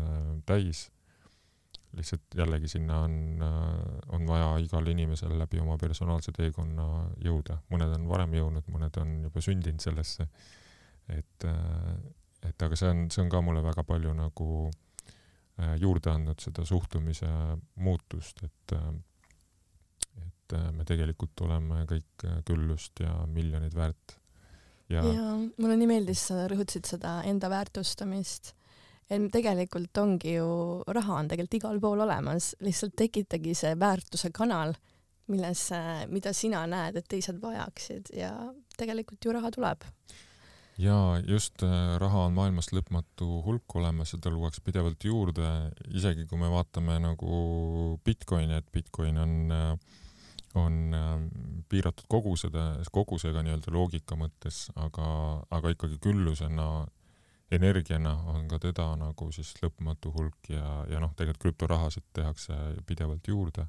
täis. 0.46 0.88
lihtsalt 1.96 2.34
jällegi 2.36 2.68
sinna 2.68 2.98
on, 3.00 3.40
on 4.12 4.26
vaja 4.28 4.58
igal 4.60 4.86
inimesel 4.92 5.32
läbi 5.40 5.58
oma 5.58 5.78
personaalse 5.80 6.34
teekonna 6.36 6.84
jõuda, 7.24 7.56
mõned 7.72 7.94
on 7.96 8.04
varem 8.10 8.34
jõudnud, 8.36 8.66
mõned 8.68 8.98
on 9.00 9.14
juba 9.24 9.40
sündinud 9.42 9.80
sellesse. 9.80 10.28
et, 11.08 11.46
et 12.44 12.62
aga 12.62 12.76
see 12.76 12.90
on, 12.92 13.00
see 13.10 13.24
on 13.24 13.32
ka 13.32 13.40
mulle 13.40 13.64
väga 13.64 13.86
palju 13.88 14.12
nagu 14.14 14.48
juurde 15.80 16.12
andnud 16.12 16.44
seda 16.44 16.66
suhtumise 16.68 17.30
muutust, 17.80 18.44
et 18.44 18.76
et 20.20 20.56
me 20.76 20.84
tegelikult 20.84 21.40
oleme 21.48 21.82
kõik 21.88 22.28
küllust 22.46 23.00
ja 23.00 23.16
miljonid 23.32 23.74
väärt 23.74 24.18
ja, 24.92 25.02
ja 25.04 25.24
mulle 25.58 25.76
nii 25.78 25.90
meeldis, 25.90 26.28
sa 26.30 26.46
rõhutasid 26.50 26.88
seda 26.88 27.18
enda 27.28 27.50
väärtustamist. 27.52 28.54
et 29.08 29.30
tegelikult 29.32 29.96
ongi 29.98 30.34
ju, 30.36 30.48
raha 30.86 31.20
on 31.22 31.28
tegelikult 31.28 31.58
igal 31.60 31.80
pool 31.80 32.04
olemas, 32.04 32.54
lihtsalt 32.60 32.96
tekitagi 32.96 33.54
see 33.56 33.74
väärtuse 33.78 34.30
kanal, 34.36 34.74
milles, 35.28 35.68
mida 36.12 36.32
sina 36.32 36.66
näed, 36.68 36.96
et 36.96 37.08
teised 37.08 37.40
vajaksid 37.40 38.12
ja 38.16 38.32
tegelikult 38.76 39.24
ju 39.24 39.32
raha 39.32 39.50
tuleb. 39.52 39.84
Jaa, 40.78 41.18
just 41.26 41.64
äh, 41.66 41.96
raha 41.98 42.28
on 42.28 42.36
maailmas 42.36 42.68
lõpmatu 42.70 43.40
hulk 43.42 43.74
olemas, 43.80 44.12
seda 44.14 44.30
luuakse 44.30 44.62
pidevalt 44.62 45.02
juurde, 45.02 45.48
isegi 45.90 46.28
kui 46.30 46.38
me 46.38 46.50
vaatame 46.52 47.00
nagu 47.02 47.96
Bitcoini, 48.06 48.60
et 48.60 48.68
Bitcoin 48.70 49.18
on 49.18 49.32
äh, 49.50 49.96
on 50.58 50.94
ähm, 50.94 51.26
piiratud 51.68 52.06
koguseda, 52.10 52.68
kogusega 52.92 53.42
nii-öelda 53.44 53.72
loogika 53.74 54.16
mõttes, 54.18 54.66
aga, 54.76 55.08
aga 55.54 55.72
ikkagi 55.74 55.98
küllusena, 56.02 56.68
energiana 57.54 58.12
on 58.32 58.48
ka 58.48 58.58
teda 58.60 58.90
nagu 59.00 59.30
siis 59.32 59.54
lõpmatu 59.62 60.12
hulk 60.12 60.50
ja, 60.52 60.82
ja 60.90 61.00
noh, 61.00 61.14
tegelikult 61.16 61.46
krüptorahasid 61.46 62.04
tehakse 62.16 62.56
pidevalt 62.88 63.28
juurde. 63.28 63.64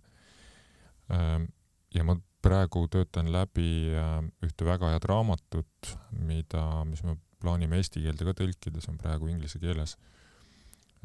Ähm, 1.13 1.47
ja 1.95 2.03
ma 2.05 2.17
praegu 2.43 2.85
töötan 2.91 3.31
läbi 3.31 3.91
ähm, 3.95 4.31
ühte 4.45 4.67
väga 4.67 4.93
head 4.93 5.07
raamatut, 5.09 5.93
mida, 6.11 6.65
mis 6.87 7.03
me 7.07 7.17
plaanime 7.39 7.79
eesti 7.79 8.03
keelde 8.03 8.27
ka 8.27 8.35
tõlkida, 8.41 8.83
see 8.83 8.93
on 8.93 8.99
praegu 8.99 9.31
inglise 9.31 9.61
keeles. 9.63 9.95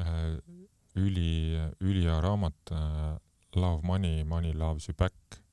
Äh, 0.02 0.34
üli, 0.98 1.54
ülihea 1.82 2.18
raamat 2.22 2.74
äh, 2.74 3.14
Love 3.54 3.86
money, 3.86 4.24
money 4.26 4.50
loves 4.52 4.88
you 4.88 4.94
back 4.98 5.43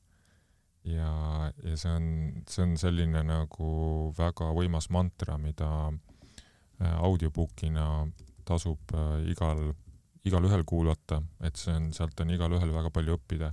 ja, 0.88 1.52
ja 1.64 1.78
see 1.78 1.94
on, 1.94 2.08
see 2.50 2.66
on 2.66 2.76
selline 2.80 3.24
nagu 3.28 3.70
väga 4.18 4.52
võimas 4.58 4.90
mantra, 4.94 5.38
mida 5.42 5.70
äh, 5.90 6.96
audiobookina 7.06 7.88
tasub 8.48 8.96
äh, 8.98 9.28
igal, 9.32 9.72
igalühel 10.26 10.66
kuulata, 10.68 11.22
et 11.44 11.60
see 11.60 11.76
on, 11.76 11.92
sealt 11.96 12.20
on 12.24 12.34
igalühel 12.34 12.74
väga 12.74 12.94
palju 12.94 13.20
õppida. 13.20 13.52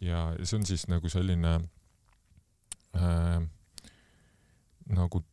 ja 0.00 0.28
see 0.44 0.60
on 0.60 0.66
siis 0.66 0.86
nagu 0.86 1.10
selline 1.10 1.58
äh, 2.94 3.40
nagu 4.94 5.24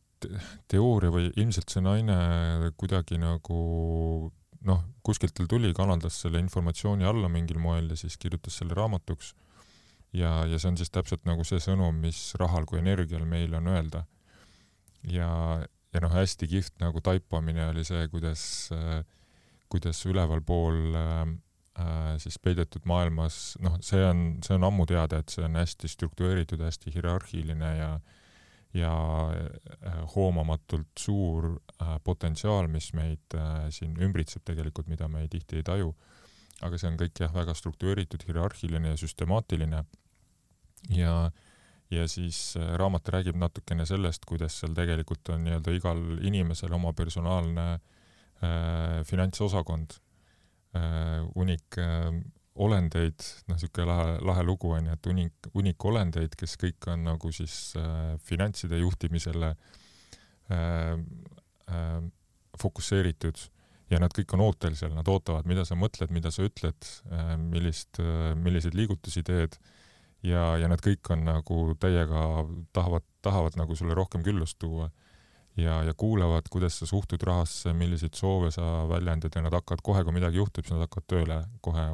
teooria 0.68 1.12
või 1.12 1.28
ilmselt 1.36 1.70
see 1.70 1.82
naine 1.84 2.16
kuidagi 2.80 3.18
nagu 3.20 3.58
noh, 4.66 4.80
kuskilt 5.06 5.36
tal 5.36 5.46
tuli, 5.46 5.70
kanaldas 5.76 6.18
selle 6.24 6.40
informatsiooni 6.42 7.06
alla 7.06 7.28
mingil 7.30 7.60
moel 7.62 7.92
ja 7.92 7.98
siis 8.00 8.16
kirjutas 8.18 8.56
selle 8.58 8.74
raamatuks 8.74 9.34
ja, 10.12 10.44
ja 10.46 10.58
see 10.58 10.70
on 10.70 10.78
siis 10.78 10.92
täpselt 10.92 11.24
nagu 11.28 11.44
see 11.44 11.58
sõnum, 11.62 11.96
mis 12.02 12.34
rahal 12.40 12.66
kui 12.68 12.78
energial 12.82 13.24
meil 13.26 13.54
on 13.54 13.66
öelda. 13.72 14.04
ja, 15.06 15.30
ja 15.94 16.02
noh, 16.02 16.12
hästi 16.12 16.48
kihvt 16.50 16.78
nagu 16.82 17.00
taipamine 17.00 17.68
oli 17.70 17.84
see, 17.84 18.08
kuidas 18.12 18.46
kuidas 19.68 20.06
ülevalpool 20.06 20.94
äh, 20.94 22.18
siis 22.22 22.38
peidetud 22.38 22.86
maailmas, 22.88 23.56
noh, 23.60 23.78
see 23.84 24.02
on, 24.06 24.26
see 24.44 24.54
on 24.56 24.66
ammu 24.68 24.86
teada, 24.86 25.20
et 25.20 25.32
see 25.32 25.44
on 25.44 25.58
hästi 25.58 25.90
struktureeritud, 25.90 26.62
hästi 26.62 26.94
hierarhiline 26.94 27.72
ja 27.80 27.96
ja 28.76 28.92
äh, 29.32 30.00
hoomamatult 30.14 30.98
suur 30.98 31.46
äh, 31.80 31.94
potentsiaal, 32.04 32.68
mis 32.68 32.90
meid 32.92 33.34
äh, 33.34 33.70
siin 33.72 33.94
ümbritseb 34.02 34.44
tegelikult, 34.44 34.90
mida 34.92 35.08
me 35.08 35.22
ei, 35.24 35.30
tihti 35.32 35.62
ei 35.62 35.64
taju. 35.64 35.94
Aga 36.64 36.78
see 36.80 36.88
on 36.90 36.96
kõik 37.00 37.20
jah, 37.20 37.34
väga 37.34 37.54
struktureeritud, 37.56 38.24
hierarhiline 38.28 38.94
ja 38.94 39.00
süstemaatiline. 39.00 39.82
Ja, 40.92 41.16
ja 41.92 42.06
siis 42.08 42.56
äh, 42.60 42.72
raamat 42.80 43.08
räägib 43.12 43.36
natukene 43.40 43.86
sellest, 43.88 44.24
kuidas 44.28 44.60
seal 44.60 44.76
tegelikult 44.76 45.34
on 45.34 45.44
nii-öelda 45.46 45.76
igal 45.76 46.02
inimesel 46.24 46.72
oma 46.76 46.94
personaalne 46.96 47.68
äh, 47.74 49.02
finantsosakond. 49.08 49.98
Äh,, 50.76 51.22
unik 51.34 51.78
äh, 51.80 52.10
olendeid, 52.56 53.24
noh, 53.46 53.56
niisugune 53.56 53.86
lahe, 53.90 54.12
lahe 54.24 54.44
lugu 54.46 54.70
on 54.76 54.88
ju, 54.88 54.96
et 54.96 55.08
unik, 55.10 55.50
unikolendeid, 55.60 56.36
kes 56.38 56.56
kõik 56.60 56.88
on 56.92 57.04
nagu 57.06 57.32
siis 57.34 57.74
äh, 57.80 58.14
finantside 58.24 58.80
juhtimisele 58.80 59.52
äh, 60.52 60.94
äh, 61.68 61.98
fokusseeritud 62.56 63.42
ja 63.90 64.00
nad 64.02 64.14
kõik 64.14 64.34
on 64.34 64.42
ootel 64.48 64.74
seal, 64.78 64.94
nad 64.96 65.08
ootavad, 65.08 65.46
mida 65.46 65.64
sa 65.64 65.78
mõtled, 65.78 66.10
mida 66.14 66.32
sa 66.34 66.46
ütled 66.46 66.88
äh,, 67.12 67.34
millist 67.40 68.00
äh,, 68.02 68.32
milliseid 68.38 68.74
liigutusi 68.78 69.22
teed. 69.26 69.58
Äh, 69.60 69.72
ja, 70.26 70.44
ja 70.60 70.70
nad 70.70 70.82
kõik 70.84 71.10
on 71.12 71.26
nagu 71.26 71.58
täiega 71.80 72.22
tahavad, 72.76 73.04
tahavad 73.24 73.58
nagu 73.58 73.76
sulle 73.78 73.96
rohkem 73.96 74.24
küllust 74.26 74.58
tuua. 74.62 74.90
Ja, 75.56 75.78
ja 75.86 75.94
kuulavad, 75.96 76.50
kuidas 76.52 76.74
sa 76.76 76.84
suhtud 76.84 77.22
rahasse, 77.24 77.72
milliseid 77.72 78.12
soove 78.18 78.50
sa 78.52 78.84
väljendad 78.90 79.32
ja 79.32 79.40
nad 79.40 79.54
hakkavad 79.56 79.80
kohe, 79.80 80.02
kui 80.04 80.12
midagi 80.12 80.36
juhtub, 80.36 80.66
siis 80.66 80.74
nad 80.74 80.82
hakkavad 80.84 81.06
tööle, 81.08 81.38
kohe 81.64 81.84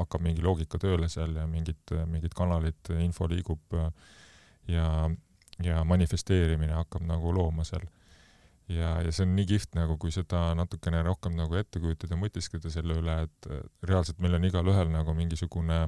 hakkab 0.00 0.24
mingi 0.24 0.42
loogika 0.42 0.80
tööle 0.82 1.06
seal 1.12 1.36
ja 1.38 1.44
mingid, 1.46 1.94
mingid 2.10 2.34
kanalid, 2.34 2.90
info 3.04 3.28
liigub 3.30 3.76
ja, 4.66 4.88
ja 5.62 5.84
manifesteerimine 5.86 6.74
hakkab 6.74 7.06
nagu 7.06 7.30
looma 7.36 7.62
seal. 7.68 7.86
Ja, 8.68 8.94
ja 9.04 9.12
see 9.12 9.26
on 9.26 9.34
nii 9.36 9.46
kihvt 9.48 9.76
nagu, 9.78 9.96
kui 10.00 10.12
seda 10.14 10.46
natukene 10.58 11.02
rohkem 11.04 11.36
nagu 11.36 11.58
ette 11.58 11.82
kujutada, 11.82 12.16
mõtiskleda 12.20 12.72
selle 12.72 12.96
üle, 13.00 13.16
et 13.26 13.50
reaalselt 13.84 14.22
meil 14.24 14.38
on 14.38 14.48
igalühel 14.48 14.92
nagu 14.92 15.14
mingisugune 15.16 15.84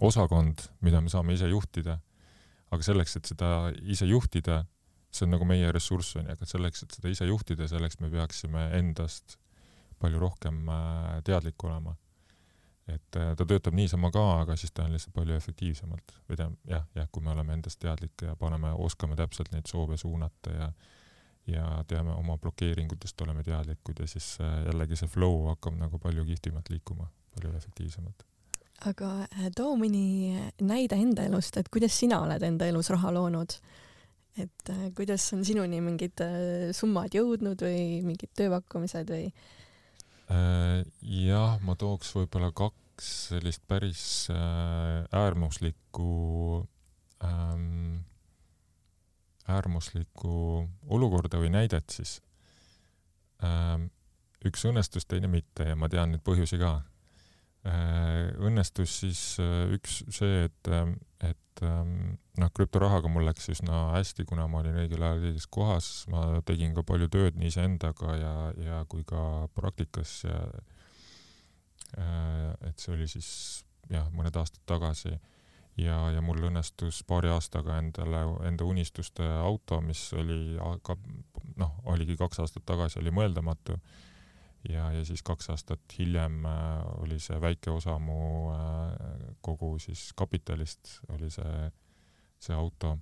osakond, 0.00 0.62
mida 0.80 1.00
me 1.00 1.12
saame 1.12 1.34
ise 1.36 1.48
juhtida. 1.50 1.98
aga 2.70 2.86
selleks, 2.86 3.16
et 3.18 3.26
seda 3.26 3.46
ise 3.82 4.06
juhtida, 4.06 4.60
see 5.10 5.24
on 5.26 5.32
nagu 5.34 5.46
meie 5.48 5.72
ressurss 5.74 6.14
onju, 6.20 6.36
aga 6.36 6.46
selleks, 6.46 6.84
et 6.84 6.92
seda 6.94 7.10
ise 7.10 7.26
juhtida, 7.26 7.66
selleks 7.66 7.98
me 7.98 8.10
peaksime 8.12 8.68
endast 8.78 9.34
palju 9.98 10.20
rohkem 10.22 10.68
äh, 10.70 11.16
teadlik 11.26 11.64
olema. 11.66 11.96
et 12.86 13.16
äh, 13.16 13.34
ta 13.36 13.46
töötab 13.46 13.74
niisama 13.74 14.12
ka, 14.14 14.22
aga 14.44 14.56
siis 14.58 14.72
ta 14.74 14.86
on 14.86 14.94
lihtsalt 14.94 15.14
palju 15.14 15.34
efektiivsemalt 15.34 16.14
või 16.28 16.38
tähendab 16.38 16.72
jah, 16.72 16.86
jah, 16.94 17.10
kui 17.12 17.22
me 17.22 17.30
oleme 17.34 17.58
endast 17.58 17.78
teadlikud 17.82 18.24
ja 18.26 18.36
paneme, 18.38 18.72
oskame 18.86 19.18
täpselt 19.18 19.52
neid 19.52 19.66
soove 19.70 19.98
suunata 20.00 20.54
ja 20.54 20.70
ja 21.48 21.84
teame 21.88 22.14
oma 22.14 22.36
blokeeringutest, 22.38 23.20
oleme 23.24 23.44
teadlikud 23.46 24.00
ja 24.00 24.08
siis 24.08 24.32
äh, 24.40 24.64
jällegi 24.66 24.98
see 24.98 25.10
flow 25.10 25.46
hakkab 25.50 25.78
nagu 25.80 25.98
palju 25.98 26.24
kihvtimalt 26.28 26.70
liikuma, 26.70 27.08
palju 27.34 27.52
efektiivsemalt. 27.56 28.26
aga 28.90 29.12
äh, 29.26 29.48
too 29.56 29.76
mõni 29.80 30.34
näide 30.60 30.98
enda 31.00 31.26
elust, 31.28 31.56
et 31.56 31.70
kuidas 31.72 31.96
sina 31.98 32.20
oled 32.24 32.42
enda 32.42 32.68
elus 32.70 32.90
raha 32.90 33.14
loonud? 33.14 33.56
et 34.40 34.70
kuidas 34.96 35.24
on 35.34 35.42
sinuni 35.44 35.80
mingid 35.84 36.20
summad 36.76 37.12
jõudnud 37.12 37.60
või 37.66 37.80
mingid 38.06 38.30
tööpakkumised 38.38 39.10
või? 39.10 39.26
jah, 40.30 41.56
ma 41.66 41.74
tooks 41.74 42.12
võib-olla 42.14 42.52
kaks 42.54 42.80
sellist 43.30 43.62
päris 43.68 44.02
äh, 44.30 45.06
äärmuslikku 45.16 46.66
ähm, 47.24 48.04
äärmuslikku 49.50 50.34
olukorda 50.88 51.40
või 51.42 51.52
näidet 51.54 51.96
siis 51.96 52.18
ähm,. 53.44 53.90
üks 54.46 54.64
õnnestus, 54.64 55.04
teine 55.04 55.28
mitte 55.28 55.66
ja 55.68 55.76
ma 55.76 55.90
tean 55.92 56.14
neid 56.14 56.24
põhjusi 56.24 56.60
ka 56.60 56.80
äh,. 57.68 58.32
õnnestus 58.40 59.00
siis 59.04 59.22
äh, 59.42 59.70
üks 59.76 60.02
see, 60.08 60.46
et, 60.48 60.72
et 61.26 61.64
ähm, 61.66 62.18
noh, 62.40 62.52
krüptorahaga 62.56 63.12
mul 63.12 63.28
läks 63.28 63.50
üsna 63.52 63.90
hästi, 63.96 64.24
kuna 64.28 64.48
ma 64.48 64.62
olin 64.64 64.82
õigel 64.84 65.04
ajal 65.04 65.30
õiges 65.30 65.48
kohas, 65.50 65.92
ma 66.12 66.42
tegin 66.46 66.74
ka 66.76 66.86
palju 66.86 67.10
tööd 67.12 67.40
nii 67.40 67.52
iseendaga 67.52 68.16
ja, 68.16 68.34
ja 68.64 68.84
kui 68.88 69.04
ka 69.08 69.48
praktikas 69.56 70.22
ja 70.24 70.44
Äh, 71.98 72.68
et 72.68 72.78
see 72.78 72.94
oli 72.94 73.06
siis 73.10 73.28
jah, 73.90 74.06
mõned 74.14 74.36
aastad 74.38 74.62
tagasi 74.68 75.10
ja, 75.78 75.96
ja 76.14 76.22
mul 76.24 76.42
õnnestus 76.50 77.02
paari 77.06 77.30
aastaga 77.32 77.78
endale, 77.80 78.22
enda 78.48 78.66
unistuste 78.66 79.26
auto, 79.40 79.80
mis 79.84 80.02
oli 80.18 80.58
ka 80.86 80.96
noh, 81.60 81.76
oligi 81.92 82.16
kaks 82.18 82.42
aastat 82.44 82.66
tagasi, 82.66 83.00
oli 83.00 83.12
mõeldamatu. 83.14 83.78
ja, 84.68 84.90
ja 84.92 85.04
siis 85.04 85.22
kaks 85.22 85.50
aastat 85.50 85.80
hiljem 85.98 86.44
äh, 86.46 86.82
oli 87.00 87.20
see 87.20 87.40
väike 87.40 87.70
osa 87.70 87.98
mu 87.98 88.50
äh, 88.52 89.30
kogu 89.40 89.78
siis 89.78 90.10
kapitalist 90.16 91.00
oli 91.08 91.30
see, 91.30 91.70
see 92.38 92.54
auto. 92.54 92.98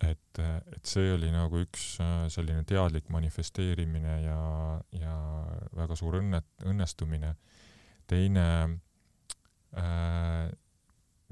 et, 0.00 0.38
et 0.38 0.84
see 0.84 1.12
oli 1.12 1.30
nagu 1.32 1.58
üks 1.64 1.96
selline 2.28 2.64
teadlik 2.64 3.08
manifesteerimine 3.08 4.20
ja, 4.22 4.40
ja 4.92 5.14
väga 5.76 5.96
suur 5.96 6.20
õnne, 6.20 6.42
õnnestumine 6.68 7.34
teine, 8.06 8.78
äh, 9.76 10.50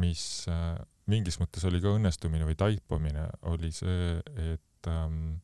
mis 0.03 0.47
äh, 0.51 0.77
mingis 1.11 1.39
mõttes 1.41 1.65
oli 1.69 1.81
ka 1.83 1.95
õnnestumine 1.95 2.47
või 2.49 2.57
taipamine, 2.59 3.29
oli 3.51 3.71
see, 3.75 4.17
et 4.55 4.89
ähm, 4.91 5.37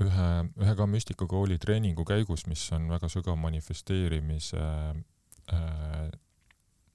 ühe, 0.00 0.28
ühe 0.62 0.76
ka 0.78 0.86
müstikakooli 0.90 1.58
treeningu 1.62 2.06
käigus, 2.08 2.46
mis 2.50 2.64
on 2.76 2.88
väga 2.92 3.10
sügav 3.12 3.38
manifesteerimise 3.40 4.62
äh, 5.52 6.08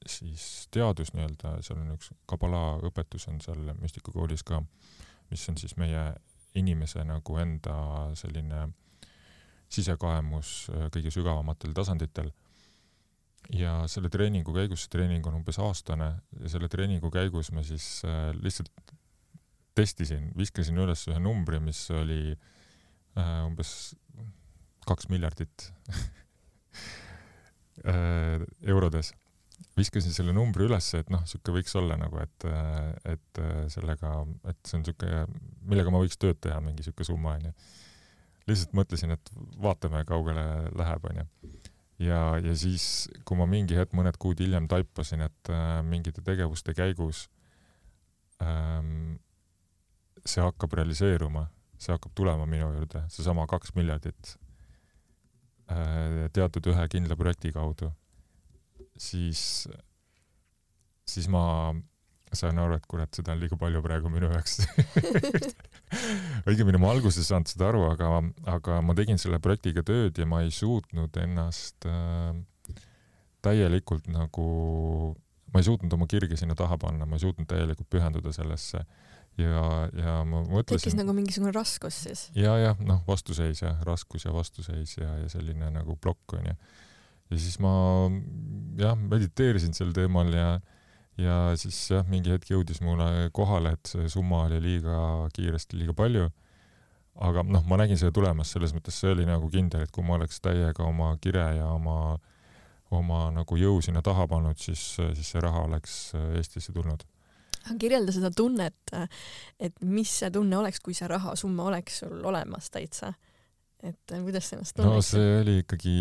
siis 0.06 0.68
teadus 0.72 1.14
nii-öelda, 1.14 1.58
seal 1.66 1.82
on 1.82 1.96
üks 1.96 2.12
kabala 2.30 2.80
õpetus 2.88 3.28
on 3.30 3.42
seal 3.44 3.74
müstikakoolis 3.82 4.44
ka, 4.48 4.62
mis 5.30 5.48
on 5.50 5.60
siis 5.62 5.76
meie 5.78 6.12
inimese 6.58 7.04
nagu 7.08 7.38
enda 7.40 7.76
selline 8.20 8.68
sisekaemus 9.72 10.56
äh, 10.74 10.88
kõige 10.94 11.14
sügavamatel 11.14 11.76
tasanditel. 11.78 12.32
Ja 13.56 13.82
selle 13.92 14.10
treeningu 14.14 14.54
käigus, 14.56 14.86
see 14.86 14.94
treening 14.96 15.26
on 15.28 15.40
umbes 15.40 15.60
aastane 15.62 16.10
ja 16.40 16.52
selle 16.52 16.70
treeningu 16.72 17.12
käigus 17.14 17.52
ma 17.56 17.64
siis 17.66 18.04
äh, 18.08 18.30
lihtsalt 18.38 18.72
testisin, 19.78 20.30
viskasin 20.38 20.78
üles 20.84 21.06
ühe 21.10 21.20
numbri, 21.24 21.62
mis 21.64 21.80
oli 21.96 22.36
äh, 22.36 23.40
umbes 23.48 23.96
kaks 24.88 25.10
miljardit 25.12 25.72
eurodes. 28.68 29.14
viskasin 29.78 30.14
selle 30.14 30.34
numbri 30.36 30.66
ülesse, 30.68 31.00
et 31.02 31.10
noh, 31.14 31.22
sihuke 31.30 31.54
võiks 31.56 31.74
olla 31.80 31.96
nagu, 31.98 32.20
et, 32.22 32.46
et 33.10 33.40
sellega, 33.74 34.12
et 34.52 34.60
see 34.68 34.78
on 34.78 34.84
sihuke, 34.86 35.24
millega 35.66 35.94
ma 35.94 36.02
võiks 36.04 36.20
tööd 36.22 36.42
teha, 36.44 36.60
mingi 36.62 36.86
sihuke 36.86 37.08
summa 37.08 37.38
onju 37.40 37.54
lihtsalt 38.50 38.76
mõtlesin, 38.78 39.16
et 39.16 39.32
vaatame, 39.62 40.04
kaugele 40.08 40.46
läheb, 40.78 41.08
onju. 41.12 41.26
Ja, 42.02 42.22
ja 42.42 42.54
siis, 42.58 42.86
kui 43.28 43.38
ma 43.40 43.48
mingi 43.50 43.78
hetk, 43.78 43.94
mõned 43.98 44.18
kuud 44.22 44.42
hiljem 44.42 44.68
taipasin, 44.72 45.26
et 45.28 45.52
äh, 45.54 45.80
mingite 45.86 46.24
tegevuste 46.26 46.76
käigus 46.78 47.26
ähm, 48.44 49.20
see 50.26 50.44
hakkab 50.44 50.74
realiseeruma, 50.80 51.48
see 51.82 51.94
hakkab 51.94 52.16
tulema 52.18 52.48
minu 52.50 52.72
juurde, 52.76 53.04
seesama 53.14 53.48
kaks 53.50 53.76
miljardit 53.78 54.36
äh, 55.72 56.28
teatud 56.34 56.72
ühe 56.74 56.88
kindla 56.92 57.18
projekti 57.20 57.54
kaudu, 57.56 57.92
siis, 58.98 59.68
siis 61.08 61.30
ma 61.32 61.74
sain 62.38 62.60
aru, 62.62 62.78
et 62.80 62.86
kurat, 62.90 63.12
seda 63.16 63.34
on 63.36 63.42
liiga 63.42 63.58
palju 63.60 63.82
praegu 63.84 64.12
minu 64.14 64.30
jaoks 64.32 64.62
õigemini 66.50 66.80
ma 66.82 66.94
alguses 66.94 67.20
ei 67.22 67.28
saanud 67.28 67.52
seda 67.52 67.70
aru, 67.72 67.84
aga, 67.92 68.12
aga 68.54 68.80
ma 68.86 68.96
tegin 68.98 69.20
selle 69.22 69.42
projektiga 69.44 69.84
tööd 69.88 70.18
ja 70.18 70.28
ma 70.30 70.42
ei 70.46 70.54
suutnud 70.56 71.18
ennast 71.24 71.88
äh, 71.90 72.32
täielikult 73.44 74.08
nagu, 74.12 74.48
ma 75.52 75.62
ei 75.62 75.68
suutnud 75.68 75.94
oma 75.98 76.08
kirge 76.10 76.40
sinna 76.40 76.56
taha 76.58 76.78
panna, 76.82 77.08
ma 77.10 77.18
ei 77.18 77.26
suutnud 77.26 77.50
täielikult 77.50 77.90
pühenduda 77.92 78.34
sellesse 78.36 78.86
ja, 79.40 79.66
ja 79.96 80.16
ma 80.28 80.44
mõtlesin. 80.44 80.78
tekkis 80.78 80.98
nagu 81.00 81.16
mingisugune 81.16 81.54
raskus 81.56 82.02
siis? 82.06 82.26
ja, 82.38 82.56
jah, 82.60 82.80
noh, 82.86 83.02
vastuseis 83.08 83.64
ja 83.64 83.76
raskus 83.88 84.26
ja 84.28 84.34
vastuseis 84.36 84.98
ja, 85.00 85.10
ja 85.24 85.32
selline 85.32 85.72
nagu 85.74 85.96
plokk 86.02 86.38
onju. 86.40 86.56
ja 87.32 87.40
siis 87.40 87.58
ma 87.64 87.74
jah, 88.80 88.98
mediteerisin 89.00 89.76
sel 89.78 89.94
teemal 89.96 90.32
ja 90.36 90.52
ja 91.24 91.38
siis 91.60 91.78
jah, 91.92 92.06
mingi 92.10 92.34
hetk 92.34 92.52
jõudis 92.52 92.82
mulle 92.84 93.30
kohale, 93.36 93.76
et 93.78 93.94
see 93.94 94.10
summa 94.12 94.46
oli 94.48 94.62
liiga 94.64 94.98
kiiresti 95.36 95.80
liiga 95.80 95.96
palju. 95.98 96.30
aga 97.22 97.44
noh, 97.44 97.64
ma 97.68 97.78
nägin 97.82 98.00
seda 98.00 98.14
tulemas, 98.16 98.54
selles 98.54 98.74
mõttes 98.74 98.96
see 98.98 99.12
oli 99.12 99.26
nagu 99.28 99.50
kindel, 99.52 99.84
et 99.84 99.92
kui 99.92 100.04
ma 100.04 100.16
oleks 100.16 100.40
täiega 100.42 100.86
oma 100.88 101.12
kire 101.22 101.44
ja 101.58 101.68
oma, 101.74 102.18
oma 102.92 103.24
nagu 103.36 103.58
jõu 103.60 103.82
sinna 103.84 104.02
taha 104.02 104.28
pannud, 104.32 104.58
siis, 104.58 104.96
siis 104.96 105.34
see 105.34 105.42
raha 105.44 105.66
oleks 105.68 105.98
Eestisse 106.40 106.74
tulnud 106.74 107.04
kirjelda 107.80 108.14
seda 108.16 108.32
tunnet, 108.34 108.94
et 109.60 109.84
mis 109.86 110.10
see 110.10 110.32
tunne 110.34 110.58
oleks, 110.58 110.80
kui 110.82 110.96
see 110.98 111.06
rahasumma 111.06 111.68
oleks 111.70 112.00
sul 112.02 112.24
olemas 112.26 112.72
täitsa 112.74 113.12
et 113.84 114.16
äh, 114.16 114.24
kuidas 114.26 114.50
sa 114.50 114.58
ennast 114.58 114.76
tunned? 114.78 114.94
no 114.94 115.06
see 115.06 115.38
oli 115.42 115.60
ikkagi 115.64 115.96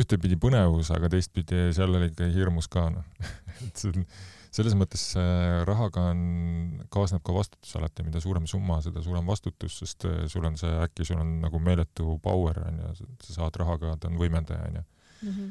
ühtepidi 0.00 0.40
põnevus, 0.40 0.92
aga 0.94 1.10
teistpidi 1.12 1.68
seal 1.76 1.94
oli 1.94 2.10
ikka 2.12 2.28
hirmus 2.34 2.68
ka 2.72 2.88
noh 2.92 3.06
et 3.66 3.72
see 3.76 3.92
on 3.94 4.04
selles 4.54 4.74
mõttes 4.78 5.04
rahaga 5.68 6.08
on, 6.12 6.20
kaasneb 6.92 7.22
ka 7.26 7.34
vastutus 7.36 7.74
alati, 7.78 8.04
mida 8.06 8.20
suurem 8.22 8.48
summa, 8.50 8.80
seda 8.84 9.02
suurem 9.04 9.26
vastutus, 9.28 9.78
sest 9.82 10.06
äh, 10.08 10.24
sul 10.30 10.46
on 10.48 10.58
see, 10.60 10.72
äkki 10.84 11.06
sul 11.06 11.20
on 11.22 11.38
nagu 11.44 11.60
meeletu 11.62 12.18
power 12.24 12.62
onju, 12.64 12.92
sa 13.26 13.40
saad 13.40 13.58
rahaga, 13.60 13.96
ta 14.00 14.10
on 14.10 14.18
võimendaja 14.20 14.70
onju 14.70 14.82
mm. 14.82 15.32
-hmm. 15.32 15.50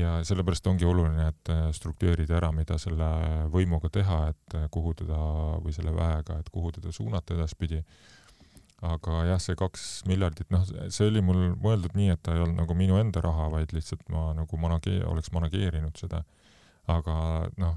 ja 0.00 0.18
sellepärast 0.24 0.66
ongi 0.72 0.88
oluline, 0.88 1.28
et 1.28 1.52
äh, 1.54 1.66
struktureerida 1.76 2.38
ära, 2.40 2.52
mida 2.52 2.78
selle 2.78 3.10
võimuga 3.52 3.92
teha, 3.92 4.20
et 4.32 4.58
kuhu 4.74 4.94
teda 4.94 5.18
või 5.64 5.74
selle 5.76 5.94
väega, 5.94 6.38
et 6.40 6.48
kuhu 6.50 6.72
teda 6.72 6.92
suunata 6.92 7.34
edaspidi 7.34 7.84
aga 8.86 9.22
jah, 9.26 9.40
see 9.42 9.56
kaks 9.58 9.84
miljardit, 10.06 10.46
noh, 10.54 10.62
see 10.94 11.08
oli 11.10 11.22
mul 11.24 11.40
mõeldud 11.58 11.96
nii, 11.98 12.12
et 12.14 12.20
ta 12.22 12.36
ei 12.36 12.44
olnud 12.44 12.60
nagu 12.60 12.76
minu 12.78 12.98
enda 13.00 13.22
raha, 13.24 13.48
vaid 13.50 13.74
lihtsalt 13.74 14.04
ma 14.14 14.30
nagu 14.38 14.60
managee-, 14.60 15.02
oleks 15.08 15.32
manageerinud 15.34 15.98
seda. 15.98 16.22
aga 16.88 17.14
noh, 17.60 17.74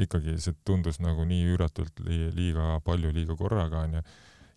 ikkagi 0.00 0.38
see 0.40 0.54
tundus 0.64 0.96
nagu 1.04 1.26
nii 1.28 1.42
üüratult 1.52 1.98
li 2.06 2.30
liiga 2.32 2.78
palju 2.86 3.10
liiga 3.12 3.34
korraga 3.36 3.82
onju. 3.84 4.00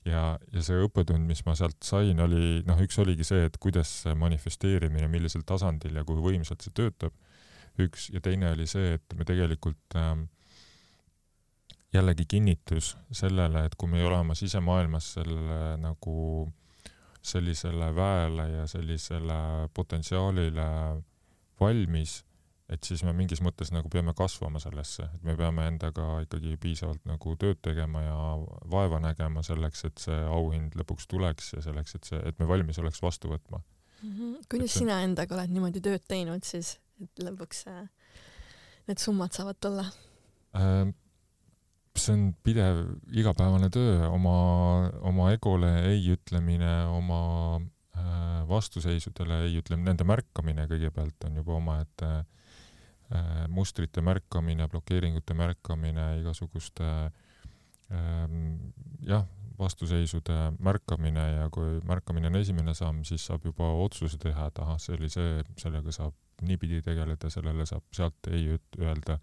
ja, 0.08 0.22
ja 0.54 0.62
see 0.64 0.86
õppetund, 0.86 1.26
mis 1.28 1.42
ma 1.46 1.56
sealt 1.58 1.82
sain, 1.84 2.20
oli 2.22 2.62
noh, 2.68 2.80
üks 2.86 3.00
oligi 3.02 3.26
see, 3.28 3.50
et 3.50 3.58
kuidas 3.58 3.90
see 4.06 4.14
manifesteerimine, 4.16 5.10
millisel 5.10 5.42
tasandil 5.42 5.98
ja 6.00 6.06
kui 6.06 6.22
võimsalt 6.22 6.62
see 6.62 6.76
töötab. 6.76 7.18
üks 7.80 8.10
ja 8.14 8.22
teine 8.22 8.54
oli 8.54 8.68
see, 8.68 8.94
et 9.00 9.18
me 9.18 9.26
tegelikult 9.26 9.98
ähm, 9.98 10.28
jällegi 11.94 12.26
kinnitus 12.30 12.94
sellele, 13.12 13.66
et 13.66 13.76
kui 13.76 13.90
me 13.90 14.00
ei 14.00 14.06
ole 14.06 14.20
oma 14.22 14.36
sisemaailmas 14.38 15.14
selle 15.18 15.60
nagu 15.82 16.48
sellisele 17.22 17.90
väele 17.96 18.50
ja 18.50 18.68
sellisele 18.68 19.70
potentsiaalile 19.74 20.68
valmis, 21.60 22.20
et 22.70 22.86
siis 22.86 23.02
me 23.04 23.12
mingis 23.14 23.42
mõttes 23.42 23.74
nagu 23.74 23.90
peame 23.90 24.14
kasvama 24.16 24.62
sellesse, 24.62 25.10
et 25.16 25.26
me 25.26 25.36
peame 25.36 25.66
endaga 25.68 26.22
ikkagi 26.24 26.56
piisavalt 26.62 27.02
nagu 27.10 27.36
tööd 27.42 27.60
tegema 27.66 28.06
ja 28.06 28.20
vaeva 28.72 29.02
nägema 29.04 29.44
selleks, 29.44 29.84
et 29.90 30.06
see 30.06 30.22
auhind 30.30 30.78
lõpuks 30.80 31.10
tuleks 31.10 31.54
ja 31.58 31.66
selleks, 31.66 31.98
et 31.98 32.14
see, 32.14 32.22
et 32.30 32.40
me 32.40 32.48
valmis 32.48 32.80
oleks 32.80 33.02
vastu 33.02 33.34
võtma 33.34 33.64
Mhm. 34.04 34.36
kuidas 34.50 34.72
Et 34.72 34.80
sina 34.80 35.02
endaga 35.04 35.36
oled 35.36 35.52
niimoodi 35.52 35.82
tööd 35.84 36.04
teinud 36.08 36.46
siis, 36.48 36.78
et 37.04 37.24
lõpuks 37.24 37.66
äh, 37.68 37.88
need 38.88 39.02
summad 39.02 39.36
saavad 39.36 39.60
tulla? 39.60 39.86
Äh, 40.56 40.92
see 41.98 42.14
on 42.16 42.26
pidev 42.44 42.84
igapäevane 43.16 43.70
töö, 43.74 44.08
oma, 44.10 44.36
oma 45.10 45.32
egole 45.34 45.72
ei 45.90 46.04
ütlemine, 46.14 46.72
oma 46.94 47.22
äh, 47.98 48.44
vastuseisudele 48.50 49.44
ei 49.48 49.58
ütlemine, 49.62 49.92
nende 49.92 50.08
märkamine 50.08 50.68
kõigepealt 50.70 51.28
on 51.28 51.42
juba 51.42 51.58
omaette 51.58 52.12
äh, 52.20 53.44
mustrite 53.50 54.04
märkamine, 54.06 54.70
blokeeringute 54.72 55.38
märkamine, 55.38 56.12
igasuguste 56.22 56.88
ähm, 57.92 58.72
jah, 59.08 59.26
vastuseisude 59.60 60.38
märkamine 60.60 61.26
ja 61.34 61.50
kui 61.52 61.80
märkamine 61.88 62.30
on 62.32 62.40
esimene 62.40 62.74
samm, 62.78 63.04
siis 63.04 63.26
saab 63.28 63.46
juba 63.50 63.68
otsuse 63.84 64.18
teha, 64.22 64.48
et 64.48 64.60
ahah, 64.64 64.80
see 64.80 64.96
oli 64.96 65.10
see, 65.12 65.44
sellega 65.60 65.92
saab 65.96 66.16
niipidi 66.48 66.82
tegeleda, 66.86 67.32
sellele 67.34 67.66
saab 67.68 67.84
sealt 67.96 68.30
ei 68.32 68.54
öelda 68.80 69.20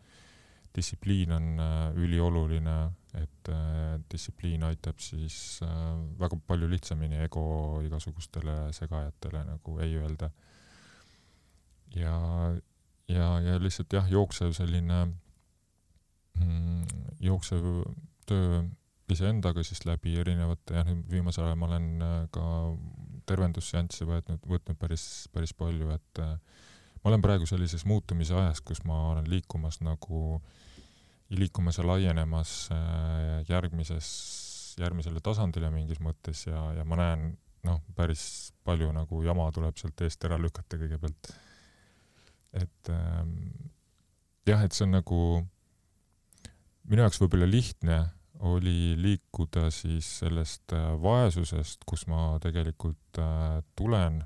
distsipliin 0.76 1.32
on 1.32 1.60
äh, 1.60 1.96
ülioluline, 1.96 2.76
et 3.16 3.50
äh, 3.52 3.96
distsipliin 4.12 4.64
aitab 4.68 5.00
siis 5.00 5.60
äh, 5.64 5.68
väga 6.20 6.38
palju 6.46 6.68
lihtsamini 6.70 7.22
ego 7.24 7.80
igasugustele 7.84 8.72
segajatele 8.76 9.44
nagu 9.48 9.78
ei 9.80 9.96
öelda. 9.96 10.30
ja, 11.96 12.16
ja, 13.08 13.28
ja 13.40 13.60
lihtsalt 13.62 13.92
jah, 13.92 14.10
jooksev 14.10 14.52
selline 14.52 15.06
mm, 16.40 16.82
jooksev 17.20 17.64
töö 18.26 18.66
iseendaga 19.12 19.62
siis 19.62 19.84
läbi 19.86 20.16
erinevate, 20.20 20.74
jah 20.74 20.86
nüüd 20.88 21.06
viimasel 21.10 21.46
ajal 21.46 21.58
ma 21.60 21.68
olen 21.70 21.88
äh, 22.02 22.16
ka 22.34 22.46
tervendusseansse 23.26 24.06
võtnud, 24.06 24.42
võtnud 24.50 24.78
päris, 24.80 25.04
päris 25.34 25.54
palju, 25.56 25.90
et 25.94 26.22
äh, 26.22 26.34
ma 27.02 27.12
olen 27.12 27.22
praegu 27.24 27.46
sellises 27.48 27.86
muutumise 27.86 28.34
ajas, 28.34 28.62
kus 28.66 28.82
ma 28.88 28.98
olen 29.12 29.28
liikumas 29.30 29.80
nagu, 29.86 30.40
liikumas 31.34 31.80
ja 31.80 31.86
laienemas 31.86 32.52
äh, 32.74 33.42
järgmises, 33.48 34.08
järgmisele 34.78 35.22
tasandile 35.24 35.70
mingis 35.74 36.00
mõttes 36.02 36.46
ja, 36.46 36.60
ja 36.76 36.84
ma 36.86 37.00
näen, 37.00 37.28
noh, 37.66 37.80
päris 37.96 38.52
palju 38.66 38.92
nagu 38.94 39.22
jama 39.24 39.48
tuleb 39.54 39.78
sealt 39.80 40.06
eest 40.06 40.24
ära 40.28 40.38
lükata 40.38 40.78
kõigepealt. 40.78 41.32
et 42.56 42.92
ähm, 42.92 43.32
jah, 44.46 44.62
et 44.62 44.72
see 44.76 44.86
on 44.86 44.94
nagu 45.00 45.20
minu 46.86 47.02
jaoks 47.02 47.20
võib-olla 47.22 47.48
lihtne 47.50 48.04
oli 48.46 48.94
liikuda 49.00 49.70
siis 49.72 50.08
sellest 50.20 50.74
äh, 50.76 50.90
vaesusest, 51.02 51.82
kus 51.88 52.06
ma 52.10 52.36
tegelikult 52.42 53.20
äh, 53.22 53.62
tulen 53.78 54.20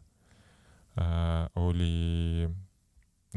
äh,, 0.99 1.47
oli 1.55 2.49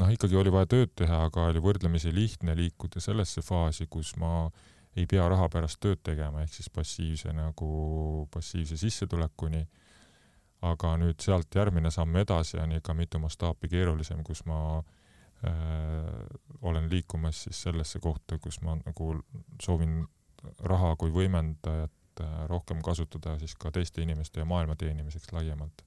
noh, 0.00 0.10
ikkagi 0.14 0.38
oli 0.38 0.52
vaja 0.52 0.68
tööd 0.70 0.92
teha, 0.98 1.24
aga 1.28 1.48
oli 1.50 1.62
võrdlemisi 1.62 2.12
lihtne 2.14 2.56
liikuda 2.58 3.02
sellesse 3.02 3.44
faasi, 3.44 3.86
kus 3.90 4.14
ma 4.20 4.48
ei 4.94 5.06
pea 5.10 5.26
raha 5.30 5.48
pärast 5.50 5.80
tööd 5.82 6.02
tegema, 6.06 6.44
ehk 6.44 6.54
siis 6.54 6.70
passiivse 6.70 7.32
nagu, 7.34 7.68
passiivse 8.34 8.78
sissetulekuni. 8.80 9.64
aga 10.64 10.94
nüüd 10.96 11.20
sealt 11.20 11.52
järgmine 11.52 11.90
samm 11.92 12.16
edasi 12.16 12.56
on 12.56 12.70
ikka 12.72 12.94
mitu 12.96 13.18
mastaapi 13.20 13.68
keerulisem, 13.68 14.22
kus 14.24 14.40
ma 14.48 14.78
äh, 14.78 15.50
olen 16.62 16.88
liikumas 16.90 17.42
siis 17.44 17.60
sellesse 17.66 18.00
kohta, 18.00 18.38
kus 18.38 18.62
ma 18.62 18.78
nagu 18.78 19.10
soovin 19.60 20.06
raha 20.64 20.94
kui 20.96 21.12
võimendajat 21.12 22.22
äh, 22.24 22.46
rohkem 22.48 22.80
kasutada 22.82 23.36
siis 23.38 23.54
ka 23.60 23.70
teiste 23.70 24.02
inimeste 24.02 24.40
ja 24.40 24.48
maailma 24.48 24.76
teenimiseks 24.76 25.32
laiemalt 25.36 25.84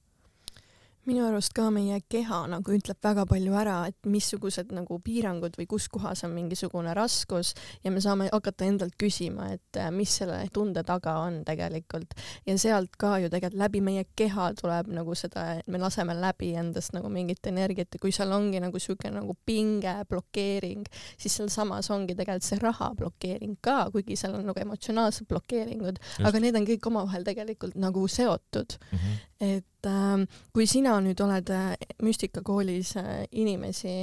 minu 1.08 1.24
arust 1.24 1.54
ka 1.56 1.68
meie 1.72 1.96
keha 2.12 2.42
nagu 2.52 2.72
ütleb 2.74 2.98
väga 3.04 3.24
palju 3.28 3.54
ära, 3.56 3.76
et 3.88 4.08
missugused 4.08 4.72
nagu 4.76 4.98
piirangud 5.04 5.54
või 5.56 5.66
kus 5.70 5.86
kohas 5.92 6.24
on 6.26 6.34
mingisugune 6.34 6.92
raskus 6.96 7.54
ja 7.84 7.92
me 7.94 8.02
saame 8.04 8.28
hakata 8.28 8.66
endalt 8.68 8.96
küsima, 9.00 9.48
et 9.56 9.78
äh, 9.80 9.88
mis 9.94 10.12
selle 10.20 10.40
tunde 10.52 10.82
taga 10.86 11.18
on 11.24 11.40
tegelikult 11.48 12.12
ja 12.46 12.56
sealt 12.60 12.98
ka 13.00 13.16
ju 13.22 13.30
tegelikult 13.32 13.62
läbi 13.62 13.82
meie 13.84 14.04
keha 14.18 14.50
tuleb 14.58 14.90
nagu 14.92 15.16
seda, 15.18 15.46
et 15.60 15.70
me 15.72 15.80
laseme 15.80 16.16
läbi 16.18 16.52
endast 16.60 16.92
nagu 16.96 17.08
mingit 17.12 17.46
energiat 17.48 17.94
ja 17.94 18.02
kui 18.02 18.12
seal 18.14 18.34
ongi 18.36 18.60
nagu 18.60 18.82
siuke 18.82 19.12
nagu 19.14 19.36
pinge, 19.48 19.94
blokeering, 20.10 20.84
siis 21.16 21.38
seal 21.38 21.48
samas 21.52 21.88
ongi 21.94 22.16
tegelikult 22.18 22.48
see 22.48 22.60
raha 22.60 22.92
blokeering 22.98 23.56
ka, 23.64 23.78
kuigi 23.94 24.18
seal 24.18 24.36
on 24.36 24.44
nagu 24.50 24.60
emotsionaalsed 24.60 25.28
blokeeringud, 25.30 26.02
aga 26.28 26.44
need 26.44 26.58
on 26.58 26.68
kõik 26.68 26.92
omavahel 26.92 27.24
tegelikult 27.26 27.78
nagu 27.80 28.04
seotud 28.12 28.76
mm. 28.76 28.98
-hmm. 28.98 29.18
et 29.54 29.88
äh, 29.88 30.40
kui 30.52 30.66
sina 30.68 30.97
nüüd 31.04 31.20
oled 31.24 31.50
äh, 31.54 31.72
müstikakoolis 32.04 32.96
äh, 33.00 33.24
inimesi 33.32 34.02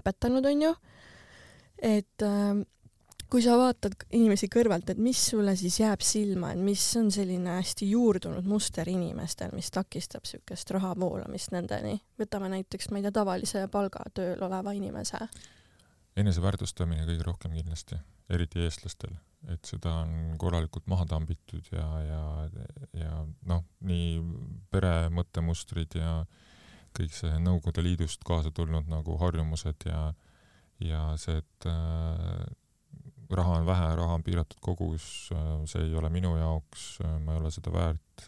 õpetanud, 0.00 0.46
onju, 0.50 0.74
et 1.86 2.24
äh, 2.26 2.60
kui 3.30 3.42
sa 3.44 3.54
vaatad 3.58 3.94
inimesi 4.16 4.48
kõrvalt, 4.50 4.90
et 4.90 5.00
mis 5.00 5.20
sulle 5.30 5.54
siis 5.58 5.78
jääb 5.80 6.02
silma, 6.04 6.52
et 6.54 6.62
mis 6.62 6.82
on 6.98 7.10
selline 7.14 7.56
hästi 7.60 7.90
juurdunud 7.92 8.46
muster 8.50 8.88
inimestel, 8.90 9.54
mis 9.54 9.70
takistab 9.74 10.26
siukest 10.28 10.74
raha 10.74 10.92
voolamist 10.98 11.54
nendeni? 11.54 12.00
võtame 12.20 12.50
näiteks, 12.56 12.90
ma 12.90 12.98
ei 12.98 13.06
tea, 13.06 13.14
tavalise 13.20 13.66
palgatööl 13.72 14.42
oleva 14.46 14.74
inimese. 14.76 15.22
eneseväärtustamine 16.16 17.06
kõige 17.06 17.26
rohkem 17.26 17.54
kindlasti, 17.54 18.00
eriti 18.30 18.66
eestlastel, 18.66 19.14
et 19.48 19.64
seda 19.64 19.92
on 20.02 20.36
korralikult 20.38 20.86
maha 20.90 21.06
tambitud 21.08 21.64
ja, 21.72 21.86
ja, 22.04 22.24
ja 23.00 23.12
noh, 23.48 23.64
nii 23.88 24.18
pere 24.72 25.08
mõttemustrid 25.14 25.96
ja 25.96 26.20
kõik 26.96 27.14
see 27.14 27.38
Nõukogude 27.40 27.84
Liidust 27.86 28.24
kaasa 28.26 28.50
tulnud 28.52 28.90
nagu 28.90 29.16
harjumused 29.20 29.86
ja, 29.88 30.10
ja 30.84 31.04
see, 31.20 31.38
et 31.40 31.68
äh, 31.70 32.44
raha 33.30 33.60
on 33.60 33.66
vähe, 33.66 33.88
raha 33.96 34.18
on 34.18 34.26
piiratud 34.26 34.60
kogus, 34.60 35.04
see 35.70 35.86
ei 35.86 35.94
ole 35.94 36.10
minu 36.12 36.34
jaoks, 36.38 36.98
ma 37.24 37.34
ei 37.34 37.42
ole 37.42 37.52
seda 37.54 37.72
väärt. 37.74 38.26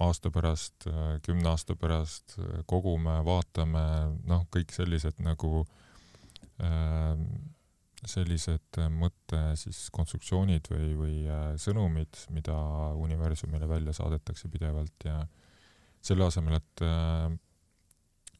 aasta 0.00 0.30
pärast, 0.32 0.86
kümne 1.22 1.48
aasta 1.50 1.76
pärast 1.76 2.38
kogume, 2.66 3.18
vaatame, 3.24 3.84
noh, 4.28 4.46
kõik 4.54 4.72
sellised 4.72 5.20
nagu 5.24 5.66
sellised 8.06 8.78
mõtte 8.94 9.40
siis 9.58 9.88
konstruktsioonid 9.94 10.70
või, 10.70 10.92
või 10.98 11.16
sõnumid, 11.58 12.20
mida 12.30 12.56
universumile 12.94 13.68
välja 13.68 13.96
saadetakse 13.96 14.50
pidevalt 14.52 15.08
ja 15.08 15.18
selle 16.04 16.28
asemel, 16.28 16.60
et 16.60 16.84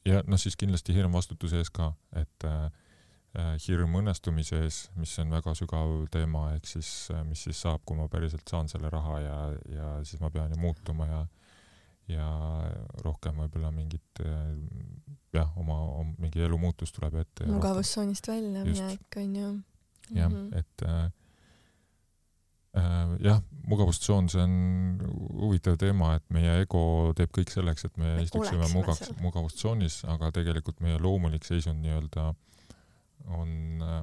ja 0.07 0.21
noh, 0.27 0.39
siis 0.39 0.57
kindlasti 0.59 0.95
hirm 0.95 1.15
vastutuse 1.15 1.59
ees 1.59 1.71
ka, 1.73 1.91
et 2.17 2.45
äh, 2.47 2.69
hirm 3.65 3.97
õnnestumise 3.99 4.63
ees, 4.63 4.79
mis 4.97 5.13
on 5.21 5.33
väga 5.33 5.53
sügav 5.57 5.91
teema, 6.13 6.49
ehk 6.55 6.69
siis 6.69 6.91
mis 7.27 7.43
siis 7.47 7.59
saab, 7.65 7.83
kui 7.85 7.99
ma 7.99 8.07
päriselt 8.11 8.47
saan 8.49 8.71
selle 8.71 8.89
raha 8.89 9.19
ja, 9.21 9.37
ja 9.69 9.89
siis 10.07 10.21
ma 10.23 10.31
pean 10.33 10.55
ju 10.55 10.61
muutuma 10.61 11.09
ja 11.09 11.19
ja 12.09 12.29
rohkem 13.03 13.37
võib-olla 13.43 13.71
mingit 13.71 14.23
jah, 15.33 15.49
oma, 15.59 15.77
oma 15.99 16.15
mingi 16.21 16.41
elumuutus 16.45 16.93
tuleb 16.95 17.19
ette. 17.21 17.47
mugavustsoonist 17.49 18.27
välja 18.27 18.65
minek 18.65 19.17
onju. 19.21 19.51
jah, 20.15 20.35
et 20.57 20.85
äh, 20.85 21.05
äh, 22.77 23.15
jah, 23.25 23.41
mugavustsoon, 23.69 24.29
see 24.33 24.41
on 24.41 24.57
huvitav 25.43 25.77
teema, 25.81 26.15
et 26.17 26.25
meie 26.33 26.59
ego 26.63 27.13
teeb 27.17 27.33
kõik 27.35 27.53
selleks, 27.53 27.85
et 27.89 27.97
me, 28.01 28.15
me 28.17 28.25
istuksime 28.25 28.69
mugavs, 28.73 29.13
mugavustsoonis, 29.21 30.03
aga 30.09 30.31
tegelikult 30.39 30.81
meie 30.85 30.99
loomulik 31.01 31.45
seisund 31.45 31.83
nii-öelda 31.85 32.31
on, 33.35 33.49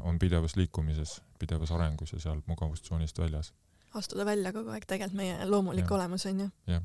on 0.07 0.19
pidevas 0.23 0.55
liikumises, 0.61 1.21
pidevas 1.40 1.73
arengus 1.75 2.12
ja 2.14 2.23
seal 2.23 2.42
mugavustsoonist 2.47 3.19
väljas. 3.19 3.55
astuda 3.97 4.27
välja 4.29 4.53
kogu 4.53 4.71
aeg, 4.71 4.85
tegelikult 4.87 5.19
meie 5.19 5.47
loomulik 5.49 5.88
ja. 5.88 5.97
olemus 5.99 6.27
on 6.31 6.47
ju. 6.47 6.53
jah 6.71 6.85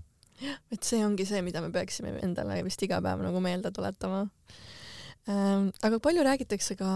et 0.72 0.84
see 0.88 1.02
ongi 1.06 1.26
see, 1.28 1.42
mida 1.46 1.62
me 1.64 1.72
peaksime 1.74 2.18
endale 2.26 2.62
vist 2.66 2.82
iga 2.86 3.02
päev 3.04 3.24
nagu 3.26 3.44
meelde 3.44 3.72
tuletama 3.76 4.26
ähm,. 5.30 5.72
aga 5.84 6.00
palju 6.04 6.26
räägitakse 6.28 6.78
ka 6.80 6.92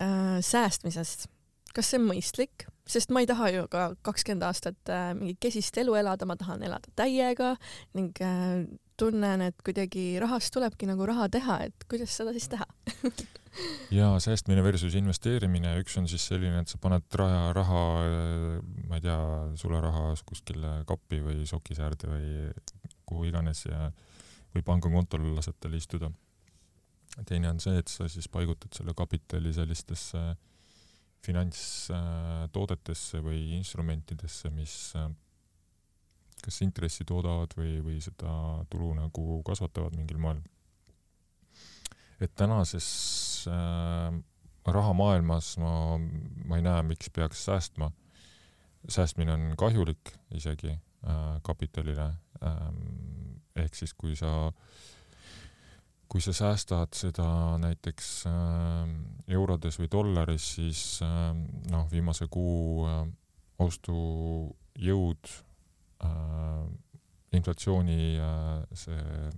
äh, 0.00 0.38
säästmisest. 0.40 1.28
kas 1.74 1.92
see 1.92 2.00
on 2.00 2.08
mõistlik? 2.10 2.66
sest 2.86 3.10
ma 3.10 3.22
ei 3.22 3.28
taha 3.28 3.50
ju 3.50 3.66
ka 3.70 3.88
kakskümmend 4.06 4.46
aastat 4.46 4.92
äh, 4.92 5.12
mingit 5.18 5.40
kesist 5.42 5.76
elu 5.78 5.96
elada, 5.98 6.26
ma 6.28 6.36
tahan 6.38 6.62
elada 6.62 6.92
täiega 6.98 7.56
ning 7.98 8.14
äh, 8.22 8.66
tunnen, 8.96 9.42
et 9.50 9.56
kuidagi 9.64 10.16
rahast 10.22 10.54
tulebki 10.54 10.88
nagu 10.88 11.06
raha 11.08 11.28
teha, 11.28 11.58
et 11.68 11.88
kuidas 11.90 12.14
seda 12.16 12.32
siis 12.36 12.48
teha 12.52 12.66
ja 13.94 14.10
säästmine 14.22 14.62
versus 14.64 14.94
investeerimine, 14.98 15.76
üks 15.82 15.96
on 16.00 16.08
siis 16.10 16.26
selline, 16.28 16.60
et 16.62 16.72
sa 16.72 16.80
paned 16.82 17.18
raha, 17.20 17.52
raha, 17.56 17.84
ma 18.88 18.98
ei 18.98 19.04
tea, 19.04 19.18
sularaha 19.60 20.12
kuskile 20.26 20.80
kappi 20.88 21.22
või 21.24 21.46
sokisäärde 21.48 22.10
või 22.10 22.28
kuhu 23.06 23.28
iganes 23.30 23.66
ja 23.68 23.90
või 24.54 24.64
pangakontole 24.66 25.34
lased 25.36 25.58
tal 25.60 25.74
istuda. 25.76 26.10
teine 27.26 27.48
on 27.48 27.60
see, 27.60 27.78
et 27.78 27.88
sa 27.88 28.08
siis 28.08 28.28
paigutad 28.28 28.72
selle 28.76 28.94
kapitali 28.96 29.52
sellistesse 29.52 30.36
finantstoodetesse 31.26 33.20
või 33.24 33.56
instrumentidesse, 33.56 34.50
mis 34.50 34.94
kas 36.44 36.60
intressi 36.62 37.04
toodavad 37.08 37.56
või, 37.56 37.80
või 37.82 38.00
seda 38.04 38.32
tulu 38.70 38.92
nagu 38.94 39.40
kasvatavad 39.46 39.96
mingil 39.96 40.20
moel. 40.22 40.42
et 42.20 42.32
tänases 42.34 42.86
äh, 43.50 44.16
rahamaailmas 44.72 45.56
ma, 45.62 45.72
ma 46.44 46.58
ei 46.58 46.64
näe, 46.64 46.82
miks 46.82 47.10
peaks 47.14 47.44
säästma. 47.44 47.90
säästmine 48.88 49.32
on 49.32 49.54
kahjulik 49.58 50.12
isegi 50.34 50.70
äh, 50.70 51.40
kapitalile 51.42 52.12
ähm,. 52.42 53.40
ehk 53.56 53.74
siis, 53.74 53.94
kui 53.94 54.16
sa, 54.16 54.52
kui 56.08 56.20
sa 56.20 56.32
säästad 56.32 56.92
seda 56.94 57.58
näiteks 57.58 58.26
äh, 58.26 58.90
eurodes 59.28 59.78
või 59.80 59.88
dollaris, 59.92 60.54
siis 60.54 61.00
äh, 61.02 61.32
noh, 61.70 61.88
viimase 61.90 62.28
kuu 62.30 62.86
äh, 62.86 63.06
ostujõud 63.58 65.32
äh,, 66.04 66.68
inflatsiooni 67.32 68.16
äh, 68.20 68.62
see 68.74 69.30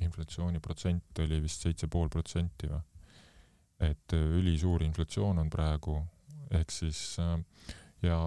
inflatsiooni 0.00 0.60
protsent 0.60 1.18
oli 1.22 1.40
vist 1.42 1.62
seitse 1.62 1.88
pool 1.88 2.08
protsenti 2.10 2.70
või 2.70 2.80
et 3.82 4.12
äh, 4.14 4.26
ülisuur 4.38 4.82
inflatsioon 4.86 5.40
on 5.42 5.50
praegu, 5.50 5.98
ehk 6.54 6.70
siis 6.72 7.16
äh, 7.22 7.38
ja 8.04 8.18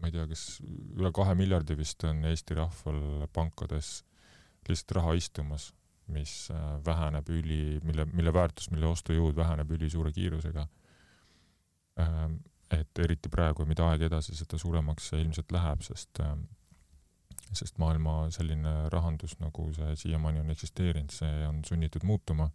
ma 0.00 0.08
ei 0.08 0.14
tea, 0.14 0.26
kas 0.30 0.44
üle 0.64 1.12
kahe 1.14 1.34
miljardi 1.36 1.76
vist 1.76 2.04
on 2.08 2.24
Eesti 2.30 2.56
rahval 2.56 3.26
pankades 3.34 4.00
lihtsalt 4.68 4.96
raha 5.00 5.16
istumas, 5.18 5.70
mis 6.10 6.34
äh, 6.54 6.68
väheneb 6.86 7.28
üli, 7.32 7.80
mille, 7.84 8.06
mille 8.12 8.32
väärtus, 8.34 8.70
mille 8.72 8.88
ostujõud 8.90 9.36
väheneb 9.36 9.70
ülisuure 9.76 10.12
kiirusega. 10.16 10.66
Ähm, 12.00 12.40
et 12.70 13.02
eriti 13.02 13.28
praegu, 13.28 13.66
mida 13.66 13.88
aeg 13.90 14.06
edasi, 14.06 14.36
seda 14.38 14.58
suuremaks 14.60 15.10
see 15.10 15.24
ilmselt 15.24 15.52
läheb, 15.52 15.82
sest 15.82 16.22
sest 17.50 17.80
maailma 17.82 18.28
selline 18.30 18.72
rahandus, 18.92 19.32
nagu 19.40 19.64
see 19.74 19.96
siiamaani 20.04 20.38
on 20.44 20.52
eksisteerinud, 20.54 21.10
see 21.10 21.46
on 21.48 21.64
sunnitud 21.66 22.04
muutuma 22.06 22.46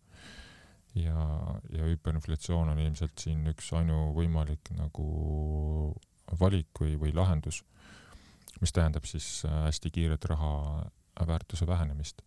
ja, 0.95 1.27
ja 1.69 1.87
hüperinflatsioon 1.89 2.69
on 2.71 2.79
ilmselt 2.79 3.19
siin 3.19 3.45
üks 3.51 3.71
ainuvõimalik 3.75 4.71
nagu 4.77 5.07
valik 6.39 6.81
või, 6.81 6.95
või 6.99 7.13
lahendus, 7.15 7.61
mis 8.61 8.73
tähendab 8.73 9.07
siis 9.09 9.43
äh, 9.45 9.65
hästi 9.67 9.91
kiiret 9.91 10.25
raha 10.31 10.85
väärtuse 11.27 11.67
vähenemist. 11.67 12.21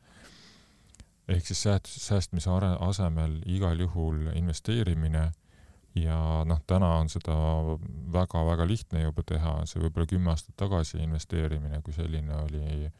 ehk 1.29 1.47
siis 1.47 1.66
sääst-, 1.66 1.99
säästmise 2.01 2.51
asemel 2.81 3.43
igal 3.47 3.81
juhul 3.81 4.31
investeerimine 4.35 5.31
ja 5.95 6.45
noh, 6.45 6.61
täna 6.66 6.95
on 7.01 7.09
seda 7.09 7.35
väga-väga 8.12 8.66
lihtne 8.66 9.03
juba 9.03 9.23
teha, 9.23 9.66
see 9.66 9.81
võib-olla 9.83 10.07
kümme 10.07 10.31
aastat 10.31 10.57
tagasi 10.57 11.03
investeerimine 11.03 11.83
kui 11.83 11.93
selline 11.93 12.35
oli 12.45 12.87
äh, 12.87 12.93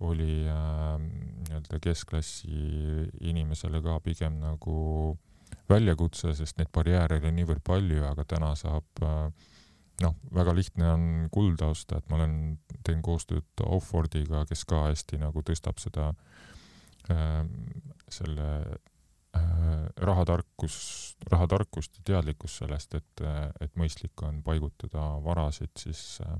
oli 0.00 0.44
äh, 0.48 0.96
nii-öelda 1.00 1.80
keskklassi 1.82 3.08
inimesele 3.20 3.82
ka 3.84 3.98
pigem 4.04 4.38
nagu 4.40 5.16
väljakutse, 5.70 6.32
sest 6.34 6.58
neid 6.58 6.70
barjääre 6.74 7.20
oli 7.20 7.32
niivõrd 7.36 7.62
palju, 7.66 8.04
aga 8.08 8.24
täna 8.28 8.52
saab 8.58 9.02
äh, 9.04 9.48
noh, 10.04 10.16
väga 10.34 10.54
lihtne 10.56 10.92
on 10.94 11.08
kulda 11.32 11.70
osta, 11.74 12.00
et 12.00 12.08
ma 12.10 12.20
olen, 12.20 12.36
teen 12.86 13.02
koostööd 13.04 13.64
Auffordiga, 13.66 14.44
kes 14.48 14.64
ka 14.68 14.86
hästi 14.88 15.20
nagu 15.20 15.42
tõstab 15.46 15.80
seda 15.82 16.10
äh,, 17.12 17.42
selle 18.10 18.48
äh, 19.36 19.84
rahatarkus, 20.06 20.78
rahatarkust 21.30 22.00
ja 22.00 22.06
teadlikkust 22.14 22.64
sellest, 22.64 22.96
et, 22.98 23.26
et 23.60 23.76
mõistlik 23.78 24.24
on 24.26 24.40
paigutada 24.46 25.12
varasid 25.24 25.74
siis 25.78 26.02
äh, 26.24 26.38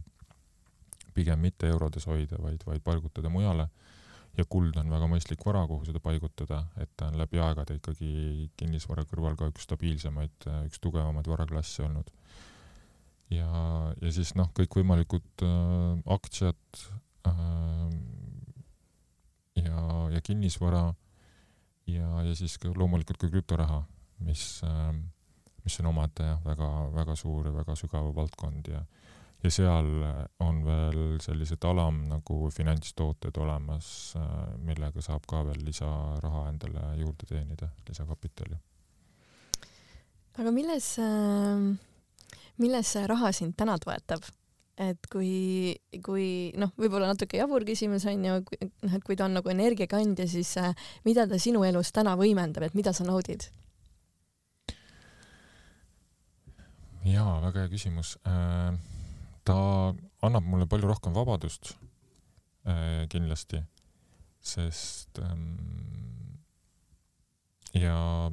pigem 1.15 1.41
mitte 1.43 1.69
eurodes 1.71 2.07
hoida, 2.11 2.39
vaid, 2.43 2.63
vaid 2.67 2.85
paigutada 2.85 3.33
mujale. 3.33 3.69
ja 4.39 4.45
kuld 4.47 4.77
on 4.79 4.93
väga 4.93 5.09
mõistlik 5.11 5.41
vara, 5.45 5.65
kuhu 5.67 5.85
seda 5.85 5.99
paigutada, 6.01 6.61
et 6.79 6.91
ta 6.97 7.09
on 7.11 7.17
läbi 7.19 7.41
aegade 7.43 7.75
ikkagi 7.81 8.47
kinnisvara 8.57 9.03
kõrval 9.11 9.35
ka 9.37 9.49
üks 9.51 9.67
stabiilsemaid, 9.67 10.47
üks 10.69 10.79
tugevamaid 10.79 11.27
varaklasse 11.27 11.83
olnud. 11.83 12.13
ja, 13.35 13.51
ja 14.01 14.13
siis 14.15 14.35
noh, 14.39 14.53
kõikvõimalikud 14.55 15.45
äh, 15.47 16.15
aktsiad 16.15 16.83
äh, 17.27 17.91
ja, 19.65 19.85
ja 20.15 20.21
kinnisvara 20.23 20.85
ja, 21.91 22.23
ja 22.27 22.35
siis 22.39 22.57
ka 22.59 22.71
loomulikult 22.77 23.19
ka 23.19 23.31
krüptoraha, 23.33 23.83
mis 24.27 24.61
äh,, 24.67 24.95
mis 25.65 25.81
on 25.83 25.91
omaette 25.91 26.25
jah, 26.25 26.41
väga, 26.45 26.69
väga 26.95 27.17
suur 27.19 27.51
ja 27.51 27.55
väga 27.55 27.77
sügav 27.79 28.11
valdkond 28.17 28.71
ja 28.73 28.81
ja 29.43 29.51
seal 29.53 29.89
on 30.45 30.59
veel 30.65 31.21
sellised 31.23 31.65
alam 31.65 32.03
nagu 32.11 32.51
finantstooted 32.53 33.37
olemas, 33.41 34.15
millega 34.65 35.03
saab 35.05 35.25
ka 35.29 35.45
veel 35.49 35.63
lisaraha 35.65 36.49
endale 36.51 36.91
juurde 37.01 37.29
teenida, 37.29 37.71
lisakapitali. 37.89 38.59
aga 40.41 40.53
milles, 40.53 40.93
milles 42.61 42.93
see 42.97 43.07
raha 43.09 43.33
sind 43.33 43.57
täna 43.57 43.79
toetab? 43.81 44.29
et 44.81 45.09
kui, 45.13 45.77
kui 46.05 46.27
noh, 46.57 46.71
võib-olla 46.81 47.11
natuke 47.11 47.37
jabur 47.37 47.67
küsimus 47.69 48.07
on 48.09 48.23
ju, 48.25 48.37
noh, 48.41 48.95
et 48.97 49.05
kui 49.05 49.17
ta 49.19 49.27
on 49.27 49.37
nagu 49.37 49.53
energiakandja, 49.53 50.25
siis 50.31 50.55
mida 51.05 51.27
ta 51.29 51.37
sinu 51.41 51.67
elus 51.69 51.93
täna 51.93 52.15
võimendab, 52.17 52.65
et 52.65 52.77
mida 52.79 52.95
sa 52.97 53.05
naudid? 53.09 53.51
jaa, 57.05 57.41
väga 57.45 57.65
hea 57.65 57.73
küsimus 57.73 58.15
äh, 58.29 58.73
ta 59.51 60.27
annab 60.27 60.47
mulle 60.47 60.69
palju 60.71 60.89
rohkem 60.91 61.15
vabadust 61.17 61.75
äh, 62.69 63.07
kindlasti, 63.13 63.63
sest 64.41 65.21
ähm, 65.23 66.41
ja 67.75 68.31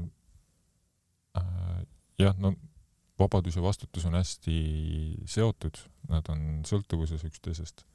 äh, 1.38 1.84
jah, 2.20 2.38
no 2.38 2.53
vabadus 3.20 3.57
ja 3.57 3.63
vastutus 3.65 4.05
on 4.05 4.18
hästi 4.18 4.57
seotud, 5.26 5.80
nad 6.11 6.28
on 6.30 6.63
sõltuvuses 6.68 7.24
üksteisest. 7.28 7.86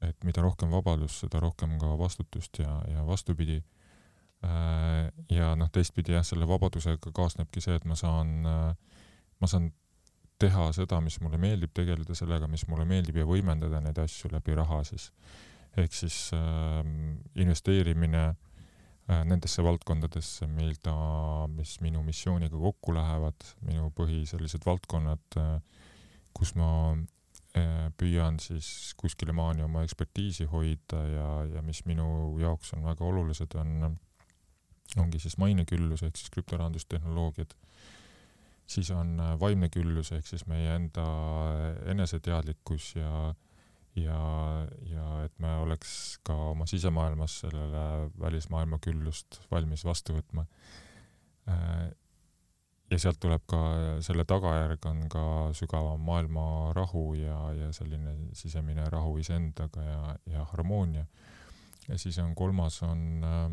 et 0.00 0.24
mida 0.24 0.40
rohkem 0.40 0.70
vabadust, 0.72 1.18
seda 1.20 1.42
rohkem 1.44 1.76
ka 1.80 1.92
vastutust 2.00 2.58
ja, 2.62 2.78
ja 2.88 3.04
vastupidi 3.06 3.58
äh,. 4.44 5.10
ja 5.28 5.52
noh, 5.56 5.68
teistpidi 5.72 6.16
jah, 6.16 6.24
selle 6.24 6.48
vabadusega 6.48 7.12
kaasnebki 7.12 7.60
see, 7.60 7.76
et 7.76 7.84
ma 7.84 7.98
saan 7.98 8.40
ma 9.40 9.48
saan 9.48 9.70
teha 10.40 10.70
seda, 10.76 11.00
mis 11.04 11.18
mulle 11.22 11.38
meeldib, 11.40 11.72
tegeleda 11.76 12.16
sellega, 12.16 12.48
mis 12.50 12.66
mulle 12.70 12.86
meeldib 12.88 13.20
ja 13.20 13.28
võimendada 13.28 13.80
neid 13.84 13.98
asju 14.00 14.32
läbi 14.32 14.56
raha 14.58 14.82
siis. 14.88 15.10
ehk 15.78 15.94
siis 15.94 16.32
äh, 16.34 16.80
investeerimine 17.38 18.22
äh, 18.30 19.20
nendesse 19.24 19.62
valdkondadesse, 19.62 20.48
mida, 20.50 20.94
mis 21.54 21.76
minu 21.84 22.02
missiooniga 22.02 22.58
kokku 22.58 22.94
lähevad, 22.96 23.46
minu 23.68 23.92
põhi 23.94 24.24
sellised 24.26 24.66
valdkonnad 24.66 25.38
äh,, 25.38 25.54
kus 26.34 26.56
ma 26.58 26.70
äh, 27.54 27.86
püüan 28.00 28.40
siis 28.42 28.94
kuskile 28.98 29.36
maani 29.36 29.62
oma 29.62 29.84
ekspertiisi 29.86 30.48
hoida 30.50 31.04
ja, 31.06 31.30
ja 31.54 31.62
mis 31.62 31.84
minu 31.86 32.38
jaoks 32.42 32.74
on 32.74 32.86
väga 32.88 33.06
olulised, 33.06 33.54
on, 33.60 33.98
ongi 34.98 35.22
siis 35.22 35.38
maineküllus 35.38 36.02
ehk 36.02 36.18
siis 36.18 36.32
krüptorahandustehnoloogiad 36.34 37.54
siis 38.70 38.90
on 38.94 39.18
äh, 39.20 39.36
vaimne 39.40 39.68
küllus 39.72 40.12
ehk 40.16 40.26
siis 40.26 40.46
meie 40.50 40.74
enda 40.76 41.06
eneseteadlikkus 41.90 42.94
ja 42.98 43.34
ja, 43.98 44.18
ja 44.86 45.06
et 45.24 45.32
me 45.42 45.50
oleks 45.64 46.18
ka 46.26 46.34
oma 46.52 46.66
sisemaailmas 46.70 47.40
sellele 47.42 48.10
välismaailma 48.20 48.78
küllust 48.82 49.40
valmis 49.50 49.82
vastu 49.84 50.14
võtma. 50.14 50.46
Äh, 51.50 51.88
ja 52.90 52.98
sealt 52.98 53.20
tuleb 53.22 53.42
ka, 53.50 53.60
selle 54.02 54.24
tagajärg 54.26 54.86
on 54.90 55.02
ka 55.10 55.24
sügavam 55.58 56.00
maailma 56.06 56.44
rahu 56.74 57.12
ja, 57.18 57.38
ja 57.54 57.72
selline 57.74 58.16
sisemine 58.38 58.86
rahu 58.90 59.16
iseendaga 59.22 59.84
ja, 59.86 60.14
ja 60.26 60.46
harmoonia. 60.52 61.06
ja 61.88 61.98
siis 61.98 62.18
on 62.18 62.34
kolmas 62.34 62.82
on 62.86 63.24
äh, 63.24 63.50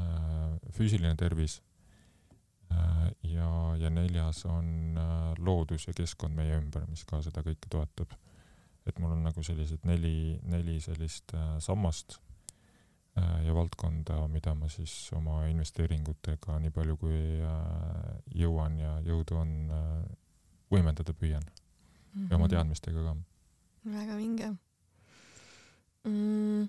äh 0.00 0.72
füüsiline 0.78 1.16
tervis 1.16 1.60
Äh, 1.60 1.69
ja, 3.22 3.50
ja 3.78 3.90
neljas 3.90 4.44
on 4.46 4.96
äh, 4.98 5.34
loodus 5.38 5.86
ja 5.88 5.94
keskkond 5.96 6.36
meie 6.36 6.58
ümber, 6.58 6.86
mis 6.90 7.04
ka 7.08 7.22
seda 7.24 7.42
kõike 7.46 7.70
toetab. 7.70 8.14
et 8.86 8.98
mul 8.98 9.12
on 9.12 9.22
nagu 9.22 9.42
sellised 9.44 9.84
neli, 9.84 10.38
neli 10.42 10.80
sellist 10.80 11.34
äh, 11.34 11.56
sammast 11.58 12.20
ja 13.44 13.52
valdkonda, 13.52 14.28
mida 14.30 14.52
ma 14.54 14.68
siis 14.70 14.92
oma 15.12 15.42
investeeringutega 15.50 16.54
nii 16.62 16.70
palju 16.72 16.94
kui 16.96 17.18
jõuan 18.38 18.78
ja 18.78 18.92
jõudu 19.04 19.36
on, 19.36 19.50
võimendada 20.70 21.12
püüan 21.12 21.42
mm. 21.42 21.50
-hmm. 22.14 22.30
ja 22.30 22.36
oma 22.38 22.46
mhm. 22.46 22.54
teadmistega 22.54 23.02
ka. 23.02 23.16
väga 23.98 24.16
vinge 24.16 24.52
mm 26.06 26.68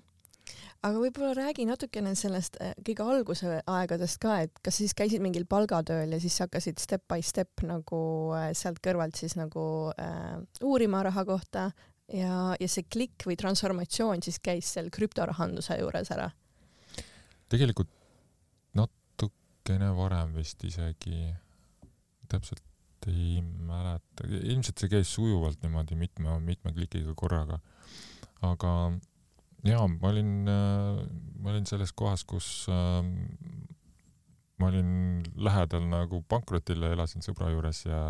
aga 0.82 0.98
võib-olla 0.98 1.32
räägi 1.36 1.66
natukene 1.68 2.14
sellest 2.18 2.58
äh, 2.62 2.74
kõige 2.86 3.06
alguse 3.06 3.60
aegadest 3.70 4.20
ka, 4.22 4.40
et 4.46 4.60
kas 4.64 4.80
siis 4.80 4.94
käisid 4.98 5.22
mingil 5.24 5.46
palgatööl 5.50 6.14
ja 6.14 6.20
siis 6.22 6.38
hakkasid 6.42 6.82
step 6.82 7.06
by 7.10 7.22
step 7.24 7.64
nagu 7.66 8.02
äh, 8.36 8.50
sealt 8.58 8.82
kõrvalt 8.84 9.18
siis 9.18 9.36
nagu 9.38 9.64
äh, 9.94 10.36
uurima 10.64 11.02
raha 11.06 11.24
kohta 11.28 11.70
ja, 12.12 12.56
ja 12.58 12.68
see 12.68 12.86
klikk 12.90 13.26
või 13.28 13.38
transformatsioon 13.40 14.24
siis 14.24 14.40
käis 14.42 14.72
seal 14.74 14.90
krüptorahanduse 14.92 15.78
juures 15.80 16.10
ära. 16.14 16.30
tegelikult 17.52 17.90
natukene 18.78 19.92
varem 19.96 20.34
vist 20.36 20.64
isegi, 20.64 21.30
täpselt 22.32 22.62
ei 23.10 23.40
mäleta, 23.42 24.28
ilmselt 24.30 24.78
see 24.78 24.90
käis 24.92 25.10
sujuvalt 25.10 25.62
niimoodi 25.64 25.96
mitme, 25.98 26.36
mitme 26.44 26.70
klikiga 26.74 27.14
korraga. 27.18 27.58
aga 28.42 28.92
jaa, 29.66 29.86
ma 29.88 30.08
olin, 30.08 30.32
ma 31.42 31.52
olin 31.52 31.66
selles 31.68 31.92
kohas, 31.96 32.24
kus 32.28 32.66
äh, 32.70 33.02
ma 34.62 34.70
olin 34.70 35.22
lähedal 35.36 35.84
nagu 35.90 36.22
pankrotile, 36.30 36.92
elasin 36.94 37.24
sõbra 37.24 37.50
juures 37.52 37.84
ja 37.86 38.00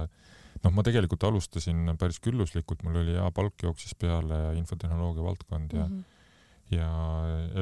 noh, 0.62 0.72
ma 0.74 0.84
tegelikult 0.86 1.24
alustasin 1.28 1.94
päris 2.00 2.20
külluslikult, 2.24 2.84
mul 2.86 3.00
oli 3.02 3.16
hea 3.16 3.28
palk 3.34 3.64
jooksis 3.64 3.96
peale 3.98 4.40
infotehnoloogia 4.60 5.26
valdkond 5.26 5.76
ja 5.76 5.86
mm. 5.86 5.98
-hmm. 5.98 6.76
ja 6.76 6.88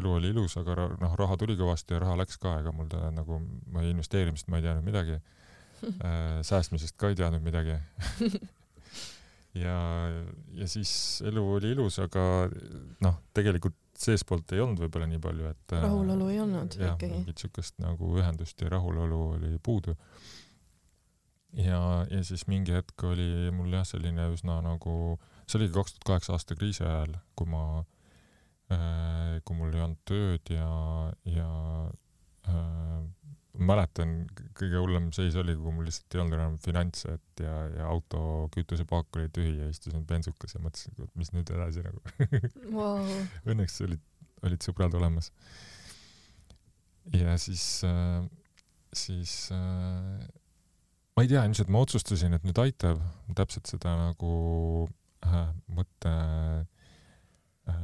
elu 0.00 0.14
oli 0.18 0.32
ilus, 0.34 0.56
aga 0.60 0.90
noh, 1.00 1.18
raha 1.18 1.36
tuli 1.40 1.58
kõvasti 1.58 1.96
ja 1.96 2.02
raha 2.02 2.18
läks 2.22 2.38
ka, 2.38 2.58
ega 2.60 2.72
mul 2.72 2.90
ta 2.90 3.10
nagu, 3.14 3.40
ma 3.72 3.84
investeerimisest 3.86 4.48
ma 4.48 4.58
ei 4.58 4.66
teadnud 4.68 4.86
midagi 4.86 5.18
äh,, 5.20 6.40
säästmisest 6.42 6.96
ka 6.96 7.08
ei 7.12 7.20
teadnud 7.20 7.46
midagi 7.46 7.78
ja, 9.54 9.76
ja 10.54 10.68
siis 10.68 10.92
elu 11.26 11.44
oli 11.56 11.72
ilus, 11.74 11.98
aga 12.02 12.22
noh, 13.04 13.16
tegelikult 13.34 13.78
seestpoolt 14.00 14.54
ei 14.54 14.62
olnud 14.64 14.80
võib-olla 14.80 15.08
nii 15.10 15.20
palju, 15.20 15.48
et 15.50 15.74
äh, 15.76 15.82
rahulolu 15.84 16.28
ei 16.32 16.40
olnud 16.40 16.76
jah, 16.78 16.94
ikkagi. 16.94 17.18
mingit 17.18 17.42
siukest 17.42 17.80
nagu 17.82 18.14
ühendust 18.20 18.62
ja 18.62 18.70
rahulolu 18.72 19.20
oli 19.34 19.52
puudu. 19.62 19.96
ja, 21.58 21.80
ja 22.08 22.22
siis 22.24 22.46
mingi 22.48 22.72
hetk 22.76 23.04
oli 23.04 23.50
mul 23.54 23.74
jah, 23.74 23.84
selline 23.88 24.30
üsna 24.32 24.60
nagu, 24.64 25.18
see 25.46 25.60
oligi 25.60 25.76
kaks 25.76 25.96
tuhat 25.96 26.08
kaheksa 26.12 26.36
aasta 26.36 26.56
kriisi 26.56 26.86
ajal, 26.86 27.18
kui 27.36 27.50
ma, 27.50 27.64
kui 28.70 29.58
mul 29.58 29.74
ei 29.74 29.84
olnud 29.84 30.04
tööd 30.08 30.54
ja, 30.54 30.70
ja 31.26 31.50
äh, 32.48 33.00
mäletan, 33.58 34.14
kõige 34.58 34.78
hullem 34.78 35.08
seis 35.14 35.34
oli, 35.40 35.56
kui 35.58 35.72
mul 35.74 35.88
lihtsalt 35.88 36.14
ei 36.14 36.22
olnud 36.22 36.36
enam 36.36 36.56
finantse, 36.62 37.16
et 37.18 37.42
ja, 37.44 37.54
ja 37.74 37.88
auto 37.90 38.48
kütusepaak 38.54 39.18
oli 39.18 39.30
tühi 39.34 39.56
ja 39.58 39.68
istusin 39.70 40.04
bensukas 40.06 40.54
ja 40.54 40.62
mõtlesin, 40.62 40.94
et 41.02 41.16
mis 41.18 41.32
nüüd 41.34 41.50
edasi 41.54 41.84
nagu. 41.84 42.02
Wow. 42.70 43.08
Õnneks 43.50 43.80
olid, 43.86 44.02
olid 44.46 44.66
sõbrad 44.66 44.94
olemas. 44.98 45.32
ja 47.16 47.34
siis 47.42 47.64
äh,, 47.86 48.22
siis 48.94 49.34
äh, 49.54 50.26
ma 51.16 51.24
ei 51.24 51.30
tea, 51.30 51.42
ilmselt 51.44 51.70
ma 51.72 51.82
otsustasin, 51.82 52.36
et 52.36 52.46
nüüd 52.46 52.58
aitab, 52.62 53.02
täpselt 53.36 53.70
seda 53.70 53.96
nagu 53.98 54.34
äh, 55.26 55.48
mõtte 55.74 56.14
äh, 56.14 56.79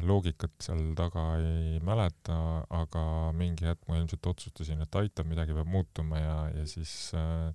loogikat 0.03 0.55
seal 0.63 0.95
taga 0.99 1.37
ei 1.39 1.79
mäleta, 1.85 2.37
aga 2.75 3.03
mingi 3.37 3.69
hetk 3.69 3.87
ma 3.89 4.01
ilmselt 4.01 4.27
otsustasin, 4.33 4.83
et 4.83 4.99
aitab, 4.99 5.29
midagi 5.31 5.55
peab 5.55 5.69
muutuma 5.71 6.19
ja, 6.19 6.37
ja 6.57 6.65
siis 6.71 7.13
äh, 7.15 7.53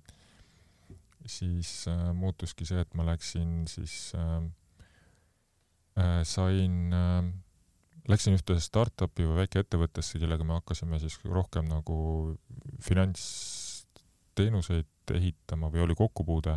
siis 1.26 1.88
äh, 1.88 2.12
muutuski 2.14 2.64
see, 2.66 2.80
et 2.82 2.94
ma 2.98 3.04
läksin 3.06 3.64
siis 3.70 4.12
äh, 4.18 4.42
äh, 6.00 6.22
sain 6.26 6.92
äh, 6.94 7.24
läksin 8.10 8.34
ühte 8.36 8.58
startup'i 8.60 9.26
või 9.28 9.36
väikeettevõttesse, 9.42 10.18
kellega 10.22 10.44
me 10.46 10.54
hakkasime 10.58 10.98
siis 11.02 11.14
rohkem 11.24 11.64
nagu 11.70 11.96
finantsteenuseid 12.82 14.86
ehitama 15.14 15.70
või 15.72 15.80
oli 15.86 15.94
kokkupuude, 15.98 16.54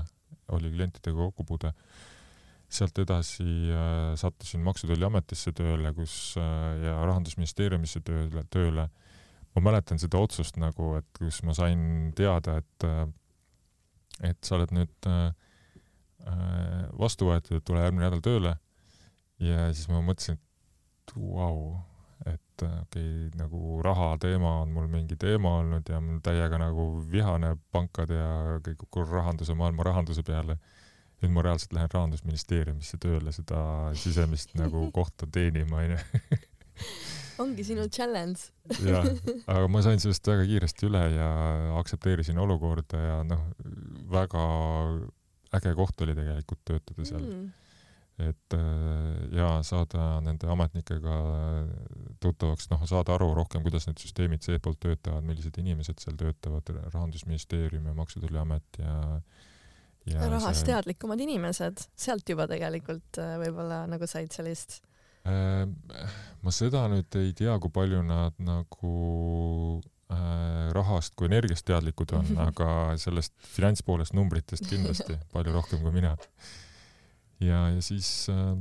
oli 0.55 0.67
klientidega 0.73 1.17
kokkupuude. 1.29 1.69
Sealt 2.71 2.97
edasi 2.99 3.45
äh, 3.45 4.13
sattusin 4.19 4.63
Maksu- 4.65 4.87
ja 4.87 4.93
Tolliametisse 4.93 5.53
tööle, 5.55 5.93
kus 5.95 6.35
äh, 6.41 6.85
ja 6.85 6.97
Rahandusministeeriumisse 7.05 8.01
tööle, 8.05 8.45
tööle. 8.51 8.89
ma 9.55 9.61
mäletan 9.63 9.99
seda 10.01 10.19
otsust 10.19 10.57
nagu, 10.59 10.95
et 10.99 11.07
kus 11.15 11.41
ma 11.47 11.53
sain 11.55 12.11
teada, 12.15 12.57
et 12.59 12.87
äh, 12.87 13.05
et 14.23 14.37
sa 14.47 14.55
oled 14.55 14.71
nüüd 14.71 15.07
vastu 16.95 17.27
võetud, 17.27 17.59
et 17.59 17.65
tule 17.67 17.81
järgmine 17.83 18.07
nädal 18.07 18.21
tööle. 18.23 18.53
ja 19.43 19.67
siis 19.75 19.89
ma 19.91 19.99
mõtlesin, 20.01 20.39
et 20.39 21.11
vau, 21.19 21.75
et 22.25 22.63
äh, 22.63 22.81
okei 22.81 23.27
okay,, 23.27 23.39
nagu 23.39 23.81
raha 23.83 24.15
teema 24.21 24.61
on 24.61 24.71
mul 24.73 24.87
mingi 24.91 25.17
teema 25.19 25.57
olnud 25.59 25.89
ja 25.89 25.99
mul 26.01 26.21
täiega 26.23 26.59
nagu 26.61 26.87
vihane 27.11 27.55
pankade 27.75 28.17
ja 28.17 28.59
kõik 28.65 29.01
rahanduse, 29.11 29.55
maailma 29.57 29.83
rahanduse 29.83 30.23
peale. 30.23 30.57
Nüüd 31.25 31.33
ma 31.33 31.45
reaalselt 31.45 31.73
lähen 31.75 31.91
Rahandusministeeriumisse 31.91 32.99
tööle 33.01 33.33
seda 33.35 33.59
sisemist 33.97 34.53
nagu 34.59 34.85
kohta 34.97 35.27
teenima, 35.31 35.81
onju. 35.81 35.97
ongi 37.43 37.65
sinu 37.67 37.89
challenge. 37.89 38.51
jah, 38.85 39.09
aga 39.51 39.67
ma 39.71 39.83
sain 39.85 40.01
sellest 40.01 40.27
väga 40.29 40.45
kiiresti 40.51 40.89
üle 40.89 41.03
ja 41.15 41.29
aktsepteerisin 41.81 42.39
olukorda 42.41 43.01
ja 43.01 43.19
noh, 43.27 43.45
väga 44.11 44.47
äge 45.55 45.75
koht 45.77 46.01
oli 46.03 46.15
tegelikult 46.17 46.61
töötada 46.67 47.05
seal 47.07 47.23
mm.. 47.23 47.45
et 48.27 48.55
äh, 48.57 49.23
ja 49.39 49.49
saada 49.67 50.19
nende 50.25 50.49
ametnikega 50.51 51.17
tuttavaks, 52.23 52.69
noh, 52.71 52.85
saada 52.89 53.15
aru 53.15 53.31
rohkem, 53.37 53.63
kuidas 53.65 53.87
need 53.89 54.03
süsteemid 54.03 54.45
seestpoolt 54.45 54.79
töötavad, 54.83 55.25
millised 55.27 55.57
inimesed 55.63 55.99
seal 56.03 56.19
töötavad, 56.19 56.69
Rahandusministeerium 56.93 57.91
ja 57.91 57.97
Maksu- 57.97 58.21
ja 58.21 58.27
Tolliamet 58.27 58.81
ja 58.83 58.95
ja 58.95 59.44
rahast 60.13 60.61
see... 60.61 60.69
teadlikumad 60.69 61.21
inimesed, 61.25 61.87
sealt 61.97 62.29
juba 62.29 62.47
tegelikult 62.51 63.19
äh, 63.21 63.35
võib-olla 63.41 63.83
nagu 63.89 64.07
said 64.09 64.33
sellist 64.35 64.79
äh, 65.25 65.65
ma 66.45 66.53
seda 66.53 66.85
nüüd 66.91 67.17
ei 67.21 67.33
tea, 67.37 67.55
kui 67.61 67.73
palju 67.73 68.03
nad 68.05 68.37
nagu 68.43 68.93
äh, 70.13 70.69
rahast 70.75 71.15
kui 71.17 71.29
energiast 71.29 71.65
teadlikud 71.69 72.13
on, 72.19 72.31
aga 72.47 72.69
sellest 73.01 73.33
finantspoolest 73.55 74.15
numbritest 74.17 74.69
kindlasti 74.69 75.17
palju 75.33 75.55
rohkem 75.55 75.81
kui 75.85 75.95
mina. 75.95 76.15
ja, 77.41 77.67
ja 77.73 77.81
siis 77.85 78.29
äh, 78.33 78.53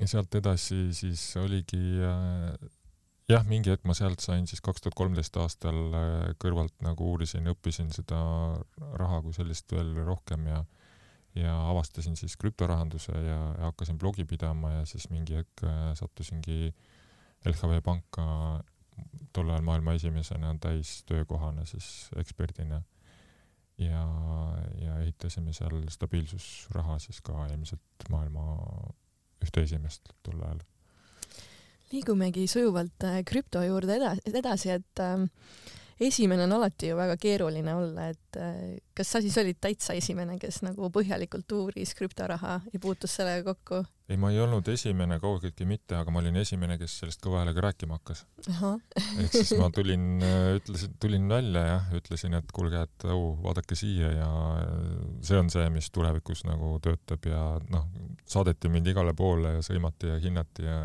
ja 0.00 0.08
sealt 0.10 0.34
edasi 0.36 0.88
siis 0.96 1.22
oligi 1.40 1.80
jah, 3.30 3.44
mingi 3.46 3.72
hetk 3.72 3.86
ma 3.88 3.94
sealt 3.96 4.22
sain 4.22 4.46
siis 4.46 4.62
kaks 4.64 4.84
tuhat 4.84 4.96
kolmteist 4.98 5.36
aastal 5.42 5.78
äh, 5.90 6.32
kõrvalt 6.42 6.74
nagu 6.86 7.12
uurisin, 7.12 7.48
õppisin 7.52 7.90
seda 7.94 8.18
raha 9.00 9.20
kui 9.24 9.36
sellist 9.36 9.72
veel 9.74 9.94
rohkem 10.06 10.48
ja 10.50 10.64
ja 11.36 11.52
avastasin 11.68 12.14
siis 12.16 12.32
krüptorahanduse 12.40 13.12
ja, 13.12 13.40
ja 13.58 13.68
hakkasin 13.68 13.98
blogi 14.00 14.24
pidama 14.24 14.70
ja 14.72 14.84
siis 14.88 15.10
mingi 15.12 15.36
hetk 15.36 15.66
äh, 15.68 15.90
sattusingi 15.98 16.70
LHV 17.44 17.82
panka 17.84 18.26
tol 19.36 19.50
ajal 19.50 19.64
maailma 19.66 19.92
esimesena 19.98 20.54
täistöökohana 20.60 21.66
siis 21.68 22.08
eksperdina. 22.16 22.80
Ja, 23.76 24.06
ja 24.80 24.94
ehitasime 25.02 25.52
seal 25.52 25.82
stabiilsusraha 25.92 26.96
siis 26.98 27.20
ka 27.20 27.44
ilmselt 27.52 28.06
maailma 28.08 28.56
ühte 29.44 29.66
esimest 29.68 30.14
tol 30.24 30.40
ajal 30.40 30.62
liigumegi 31.92 32.46
sujuvalt 32.50 33.06
äh, 33.06 33.22
krüpto 33.26 33.62
juurde 33.64 33.96
edasi, 33.98 34.22
edasi, 34.34 34.70
et 34.78 35.02
äh, 35.02 35.26
esimene 36.00 36.44
on 36.44 36.56
alati 36.58 36.90
ju 36.90 36.96
väga 36.98 37.16
keeruline 37.20 37.74
olla, 37.74 38.10
et 38.10 38.25
äh, 38.40 38.78
kas 38.96 39.12
sa 39.12 39.22
siis 39.24 39.36
olid 39.40 39.58
täitsa 39.60 39.96
esimene, 39.98 40.38
kes 40.42 40.62
nagu 40.66 40.90
põhjalikult 40.94 41.52
uuris 41.56 41.94
krüptoraha 41.98 42.60
ja 42.72 42.80
puutus 42.82 43.18
sellega 43.18 43.52
kokku? 43.52 43.84
ei, 44.06 44.16
ma 44.20 44.30
ei 44.30 44.38
olnud 44.38 44.68
esimene 44.70 45.18
kaugeltki 45.22 45.66
mitte, 45.66 45.96
aga 45.98 46.12
ma 46.14 46.20
olin 46.20 46.36
esimene, 46.38 46.76
kes 46.78 46.92
sellest 47.00 47.22
kõva 47.24 47.40
häälega 47.40 47.64
rääkima 47.64 47.98
hakkas. 47.98 48.22
ehk 48.46 49.32
siis 49.34 49.50
ma 49.58 49.66
tulin, 49.74 50.04
ütlesin, 50.60 50.92
tulin 51.02 51.26
välja 51.30 51.64
ja 51.66 51.78
ütlesin, 51.98 52.36
et 52.38 52.52
kuulge, 52.54 52.84
et 52.86 53.06
au, 53.10 53.32
vaadake 53.42 53.78
siia 53.78 54.12
ja 54.14 54.28
see 55.26 55.40
on 55.40 55.50
see, 55.50 55.66
mis 55.74 55.90
tulevikus 55.94 56.44
nagu 56.46 56.76
töötab 56.84 57.26
ja 57.26 57.42
noh, 57.72 57.88
saadeti 58.30 58.70
mind 58.70 58.92
igale 58.92 59.14
poole 59.18 59.56
ja 59.56 59.64
sõimati 59.66 60.12
ja 60.12 60.20
hinnati 60.22 60.68
ja 60.68 60.78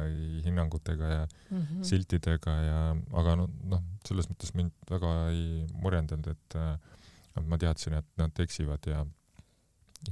hinnangutega 0.48 1.14
ja 1.14 1.22
mm 1.28 1.62
-hmm. 1.62 1.84
siltidega 1.92 2.58
ja, 2.66 2.82
aga 3.22 3.38
noh, 3.44 3.54
noh, 3.70 3.86
selles 4.08 4.30
mõttes 4.32 4.56
mind 4.58 4.74
väga 4.90 5.14
ei 5.30 5.68
murjendanud, 5.78 6.34
et 6.34 6.58
äh, 6.58 6.74
et 6.74 7.01
ma 7.48 7.58
teadsin, 7.58 7.98
et 8.00 8.08
nad 8.20 8.40
eksivad 8.44 8.88
ja 8.88 9.06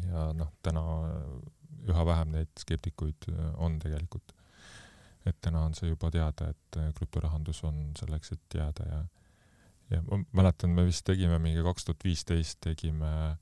ja 0.06 0.28
noh, 0.38 0.52
täna 0.64 0.84
üha 1.90 2.06
vähem 2.06 2.36
neid 2.36 2.52
skeptikuid 2.60 3.30
äh, 3.32 3.48
on 3.58 3.80
tegelikult. 3.80 4.36
et 5.26 5.36
täna 5.42 5.66
on 5.68 5.76
see 5.78 5.90
juba 5.90 6.10
teada, 6.12 6.50
et 6.50 6.78
äh, 6.80 6.94
krüptorahandus 6.98 7.64
on 7.68 7.90
selleks, 8.00 8.32
et 8.32 8.60
jääda 8.62 8.88
ja 8.90 9.04
ja 9.90 10.02
ma 10.06 10.20
mäletan, 10.38 10.70
me 10.70 10.86
vist 10.86 11.06
tegime 11.06 11.40
mingi 11.42 11.64
kaks 11.66 11.86
tuhat 11.86 12.04
viisteist 12.06 12.60
tegime 12.62 13.38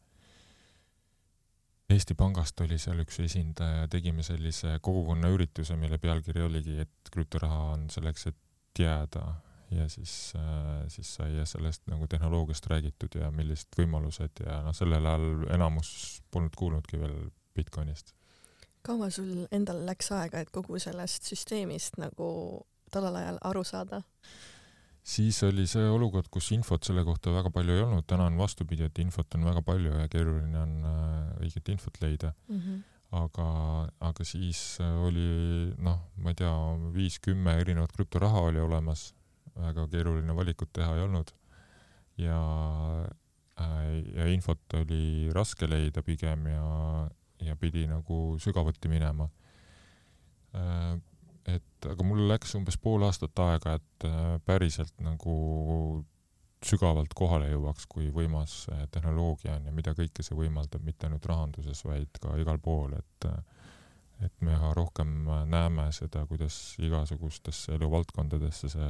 Eesti 1.88 2.16
Pangast 2.20 2.60
oli 2.66 2.76
seal 2.80 3.00
üks 3.00 3.20
esindaja, 3.24 3.86
tegime 3.88 4.24
sellise 4.24 4.74
kogukonnaürituse, 4.84 5.76
mille 5.80 5.98
pealkiri 6.04 6.42
oligi, 6.44 6.74
et 6.84 7.12
krüptoraha 7.14 7.60
on 7.78 7.86
selleks, 7.92 8.28
et 8.28 8.82
jääda 8.84 9.24
ja 9.72 9.90
siis, 9.90 10.34
siis 10.94 11.10
sai 11.20 11.46
sellest 11.46 11.88
nagu 11.92 12.08
tehnoloogiast 12.08 12.70
räägitud 12.72 13.18
ja 13.20 13.32
millised 13.36 13.76
võimalused 13.78 14.44
ja 14.46 14.62
noh, 14.64 14.76
sellel 14.76 15.06
ajal 15.06 15.48
enamus 15.56 15.90
polnud 16.32 16.56
kuulnudki 16.56 17.00
veel 17.02 17.18
Bitcoinist. 17.56 18.14
kaua 18.82 19.10
sul 19.12 19.48
endal 19.52 19.82
läks 19.86 20.12
aega, 20.16 20.40
et 20.40 20.52
kogu 20.54 20.80
sellest 20.80 21.28
süsteemist 21.28 21.98
nagu 22.00 22.28
tollel 22.92 23.20
ajal 23.20 23.42
aru 23.50 23.64
saada? 23.68 24.02
siis 25.08 25.40
oli 25.48 25.64
see 25.70 25.88
olukord, 25.90 26.28
kus 26.32 26.52
infot 26.56 26.84
selle 26.84 27.04
kohta 27.08 27.32
väga 27.32 27.52
palju 27.56 27.76
ei 27.76 27.84
olnud, 27.86 28.06
täna 28.10 28.28
on 28.28 28.38
vastupidi, 28.40 28.88
et 28.88 29.00
infot 29.04 29.40
on 29.40 29.48
väga 29.48 29.64
palju 29.68 29.96
ja 30.02 30.08
keeruline 30.12 30.60
on 30.60 30.78
äh, 30.92 31.44
õiget 31.46 31.72
infot 31.72 32.00
leida 32.04 32.34
mm. 32.48 32.60
-hmm. 32.60 32.82
aga, 33.22 33.48
aga 34.10 34.28
siis 34.28 34.80
oli 34.82 35.74
noh, 35.78 36.02
ma 36.24 36.36
ei 36.36 36.42
tea, 36.44 36.56
viis-kümme 36.96 37.56
erinevat 37.62 37.96
krüptoraha 37.96 38.48
oli 38.52 38.60
olemas, 38.60 39.14
väga 39.62 39.88
keeruline 39.92 40.36
valikut 40.36 40.72
teha 40.74 40.96
ei 40.96 41.04
olnud. 41.06 41.34
Ja 42.18 42.40
äh, 43.62 43.92
ja 44.16 44.28
infot 44.32 44.78
oli 44.80 45.30
raske 45.36 45.70
leida 45.70 46.04
pigem 46.06 46.48
ja, 46.52 46.66
ja 47.46 47.56
pidi 47.56 47.86
nagu 47.90 48.38
sügavuti 48.42 48.90
minema. 48.92 49.30
Äh, 50.58 50.98
et 51.48 51.88
aga 51.88 52.04
mul 52.04 52.26
läks 52.28 52.58
umbes 52.60 52.78
pool 52.82 53.06
aastat 53.08 53.40
aega, 53.40 53.78
et 53.80 54.08
äh, 54.10 54.38
päriselt 54.46 54.96
nagu 55.04 56.04
sügavalt 56.66 57.14
kohale 57.16 57.52
jõuaks, 57.52 57.86
kui 57.86 58.10
võimas 58.10 58.64
tehnoloogia 58.92 59.60
on 59.60 59.68
ja 59.70 59.74
mida 59.76 59.94
kõike 59.96 60.24
see 60.26 60.36
võimaldab, 60.36 60.82
mitte 60.84 61.06
ainult 61.06 61.28
rahanduses, 61.30 61.84
vaid 61.86 62.18
ka 62.22 62.34
igal 62.42 62.58
pool, 62.60 62.98
et 62.98 63.30
et 64.26 64.34
me 64.42 64.56
üha 64.56 64.72
rohkem 64.74 65.28
näeme 65.46 65.84
seda, 65.94 66.24
kuidas 66.26 66.56
igasugustesse 66.82 67.76
eluvaldkondadesse 67.78 68.72
see 68.74 68.88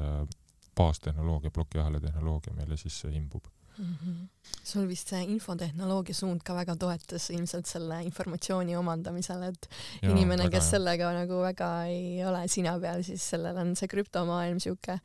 baastehnoloogia, 0.78 1.52
plokiahela 1.54 2.00
tehnoloogia 2.04 2.54
meile 2.58 2.78
sisse 2.78 3.10
imbub 3.14 3.48
mm. 3.78 3.96
-hmm. 3.96 4.28
sul 4.64 4.88
vist 4.88 5.08
see 5.14 5.24
infotehnoloogia 5.24 6.16
suund 6.16 6.44
ka 6.46 6.56
väga 6.56 6.76
toetas 6.76 7.30
ilmselt 7.30 7.66
selle 7.66 8.02
informatsiooni 8.04 8.76
omandamisel, 8.76 9.44
et 9.52 9.70
ja, 10.02 10.12
inimene, 10.12 10.50
kes 10.50 10.64
jah. 10.64 10.72
sellega 10.72 11.12
nagu 11.14 11.42
väga 11.42 11.72
ei 11.86 12.24
ole 12.26 12.48
sina 12.48 12.78
peal, 12.80 13.04
siis 13.04 13.30
sellel 13.30 13.58
on 13.58 13.76
see 13.76 13.88
krüptomaailm 13.88 14.60
sihuke 14.64 15.00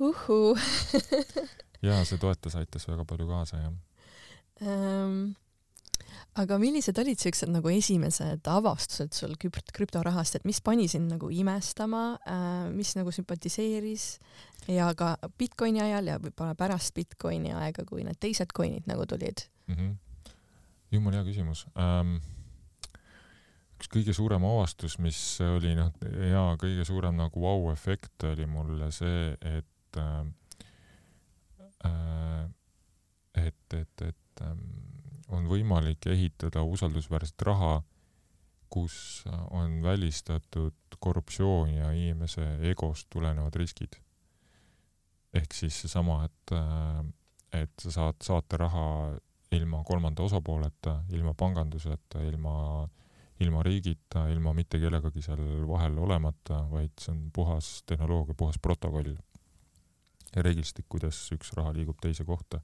uhuu 0.00 0.56
ja 1.88 2.04
see 2.04 2.18
toetas, 2.18 2.56
aitas 2.56 2.88
väga 2.88 3.04
palju 3.04 3.28
kaasa 3.28 3.62
jah 3.64 3.72
um, 4.60 5.34
aga 6.40 6.56
millised 6.60 6.96
olid 6.96 7.20
siuksed 7.20 7.50
nagu 7.52 7.68
esimesed 7.72 8.48
avastused 8.48 9.12
sul 9.16 9.34
krüpt-, 9.40 9.72
krüptorahast, 9.76 10.38
et 10.38 10.46
mis 10.48 10.62
pani 10.64 10.88
sind 10.88 11.12
nagu 11.12 11.28
imestama 11.32 12.04
äh,, 12.24 12.68
mis 12.72 12.94
nagu 12.96 13.12
sümpatiseeris 13.12 14.06
ja 14.72 14.88
ka 14.96 15.14
Bitcoini 15.38 15.82
ajal 15.84 16.12
ja 16.12 16.20
võib-olla 16.22 16.56
pärast 16.58 16.94
Bitcoini 16.96 17.52
aega, 17.56 17.84
kui 17.88 18.06
need 18.06 18.20
teised 18.22 18.54
coin'id 18.56 18.88
nagu 18.88 19.06
tulid 19.08 19.44
mm? 19.68 19.74
-hmm. 19.74 20.30
jumala 20.96 21.20
hea 21.20 21.28
küsimus 21.28 21.66
ähm,. 21.76 22.16
üks 23.76 23.90
kõige 23.92 24.14
suurem 24.16 24.44
avastus, 24.46 24.96
mis 24.98 25.18
oli 25.42 25.74
noh, 25.76 25.92
ja 26.30 26.46
kõige 26.56 26.86
suurem 26.88 27.18
nagu 27.18 27.40
vau-efekt 27.42 28.24
oli 28.30 28.46
mulle 28.46 28.88
see, 28.94 29.36
et 29.40 30.00
äh, 30.00 30.24
äh, 31.84 32.48
et, 33.34 33.74
et, 33.74 34.02
et 34.02 34.40
ähm, 34.40 34.91
on 35.32 35.48
võimalik 35.48 36.06
ehitada 36.12 36.62
usaldusväärset 36.62 37.42
raha, 37.48 37.80
kus 38.72 39.24
on 39.50 39.82
välistatud 39.84 40.96
korruptsioon 40.98 41.74
ja 41.74 41.90
inimese 41.92 42.44
egost 42.70 43.08
tulenevad 43.12 43.54
riskid. 43.56 43.98
ehk 45.32 45.54
siis 45.56 45.80
seesama, 45.80 46.24
et, 46.24 46.52
et 47.56 47.72
sa 47.80 47.90
saad 47.90 48.18
saata 48.24 48.56
raha 48.56 48.86
ilma 49.52 49.82
kolmanda 49.84 50.22
osapooleta, 50.22 51.02
ilma 51.12 51.34
panganduseta, 51.34 52.20
ilma, 52.28 52.88
ilma 53.40 53.62
riigita, 53.62 54.26
ilma 54.28 54.52
mitte 54.52 54.80
kellegagi 54.80 55.22
seal 55.24 55.44
vahel 55.68 55.98
olemata, 55.98 56.62
vaid 56.70 56.92
see 57.00 57.12
on 57.12 57.30
puhas 57.32 57.82
tehnoloogia, 57.88 58.36
puhas 58.36 58.60
protokoll 58.60 59.14
ja 60.36 60.44
reeglistik, 60.44 60.88
kuidas 60.88 61.24
üks 61.32 61.52
raha 61.56 61.72
liigub 61.76 62.00
teise 62.00 62.24
kohta 62.24 62.60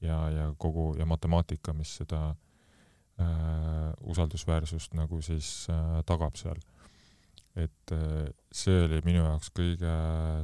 ja, 0.00 0.18
ja 0.30 0.54
kogu 0.58 0.94
ja 0.98 1.06
matemaatika, 1.06 1.72
mis 1.72 1.96
seda 2.00 2.22
äh, 2.30 3.92
usaldusväärsust 4.00 4.94
nagu 4.94 5.20
siis 5.22 5.68
äh, 5.70 6.00
tagab 6.06 6.36
seal. 6.36 6.60
et 7.56 7.92
äh, 7.92 8.28
see 8.52 8.82
oli 8.84 9.00
minu 9.04 9.22
jaoks 9.24 9.48
kõige 9.56 9.92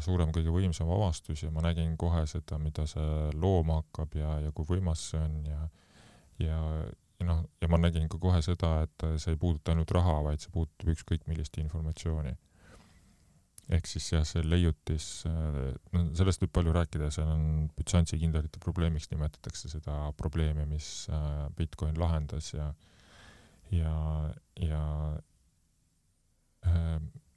suurem, 0.00 0.32
kõige 0.32 0.52
võimsam 0.54 0.88
avastus 0.94 1.42
ja 1.42 1.50
ma 1.52 1.60
nägin 1.60 1.96
kohe 2.00 2.24
seda, 2.26 2.58
mida 2.58 2.86
see 2.88 3.30
looma 3.34 3.82
hakkab 3.82 4.16
ja, 4.16 4.38
ja 4.46 4.52
kui 4.52 4.68
võimas 4.68 5.10
see 5.10 5.20
on 5.20 5.44
ja 5.46 5.68
ja, 6.40 6.58
ja 7.20 7.26
noh, 7.26 7.44
ja 7.60 7.68
ma 7.68 7.78
nägin 7.78 8.08
ka 8.08 8.18
kohe 8.18 8.40
seda, 8.42 8.80
et 8.86 9.04
see 9.20 9.34
ei 9.34 9.38
puuduta 9.38 9.74
ainult 9.74 9.92
raha, 9.92 10.22
vaid 10.24 10.40
see 10.40 10.54
puudutab 10.54 10.94
ükskõik 10.96 11.28
millist 11.28 11.58
informatsiooni 11.60 12.32
ehk 13.70 13.86
siis 13.86 14.08
jah, 14.12 14.24
see 14.26 14.42
leiutis, 14.44 15.06
no 15.26 16.04
sellest 16.18 16.42
võib 16.42 16.52
palju 16.56 16.74
rääkida, 16.74 17.10
seal 17.14 17.30
on 17.30 17.44
bütsansi 17.76 18.18
kindlate 18.20 18.60
probleemiks 18.62 19.10
nimetatakse 19.12 19.70
seda 19.70 19.96
probleemi, 20.18 20.66
mis 20.68 21.06
äh, 21.12 21.46
Bitcoin 21.58 21.98
lahendas 22.00 22.52
ja 22.54 22.72
ja, 23.72 23.94
ja 24.60 24.84
äh, 26.66 26.96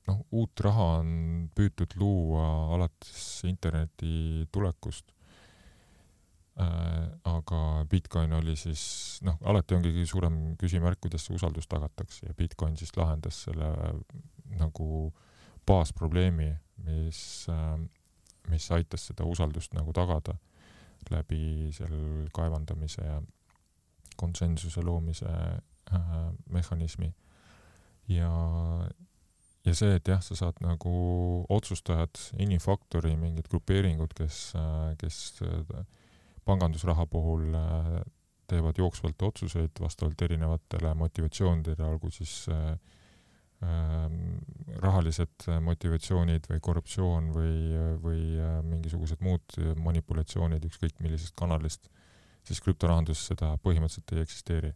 noh, 0.10 0.24
uut 0.36 0.66
raha 0.66 0.88
on 1.02 1.12
püütud 1.56 1.94
luua 2.02 2.48
alates 2.76 3.44
interneti 3.48 4.48
tulekust 4.52 5.14
äh,. 6.58 7.06
aga 7.30 7.62
Bitcoin 7.92 8.34
oli 8.34 8.58
siis 8.60 9.20
noh, 9.28 9.38
alati 9.46 9.78
ongi 9.78 9.94
kõige 9.94 10.10
suurem 10.10 10.42
küsimärk, 10.60 11.04
kuidas 11.06 11.28
see 11.28 11.38
usaldus 11.38 11.70
tagatakse 11.70 12.32
ja 12.32 12.36
Bitcoin 12.38 12.76
siis 12.82 12.98
lahendas 12.98 13.46
selle 13.46 13.70
nagu 14.56 14.90
äh, 15.06 15.25
baasprobleemi, 15.68 16.50
mis, 16.86 17.22
äh, 17.50 17.80
mis 18.50 18.68
aitas 18.72 19.08
seda 19.10 19.26
usaldust 19.28 19.74
nagu 19.78 19.94
tagada 19.96 20.38
läbi 21.12 21.72
seal 21.76 22.26
kaevandamise 22.34 23.04
ja 23.06 23.20
konsensuse 24.18 24.82
loomise 24.82 25.30
äh, 25.30 26.08
mehhanismi. 26.50 27.14
ja, 28.08 28.32
ja 29.66 29.76
see, 29.76 29.96
et 29.98 30.08
jah, 30.08 30.22
sa 30.22 30.38
saad 30.38 30.62
nagu 30.66 30.96
otsustajad, 31.50 32.22
inimfaktori 32.40 33.16
mingid 33.18 33.50
grupeeringud, 33.50 34.14
kes 34.18 34.54
äh,, 34.58 34.92
kes 35.02 35.42
äh, 35.46 35.86
pangandusraha 36.46 37.08
puhul 37.10 37.56
teevad 38.46 38.78
jooksvalt 38.78 39.22
otsuseid 39.26 39.82
vastavalt 39.82 40.22
erinevatele 40.22 40.94
motivatsioonidele, 40.94 41.86
olgu 41.86 42.12
siis 42.14 42.44
äh, 42.54 42.76
Ähm, 42.76 42.84
rahalised 44.82 45.48
motivatsioonid 45.62 46.48
või 46.50 46.62
korruptsioon 46.64 47.30
või, 47.36 47.58
või 48.04 48.22
äh, 48.40 48.58
mingisugused 48.66 49.22
muud 49.24 49.58
manipulatsioonid 49.82 50.66
ükskõik 50.68 51.00
millisest 51.04 51.36
kanalist, 51.40 51.90
siis 52.46 52.62
krüptorahanduses 52.64 53.32
seda 53.32 53.56
põhimõtteliselt 53.64 54.16
ei 54.16 54.26
eksisteeri. 54.26 54.74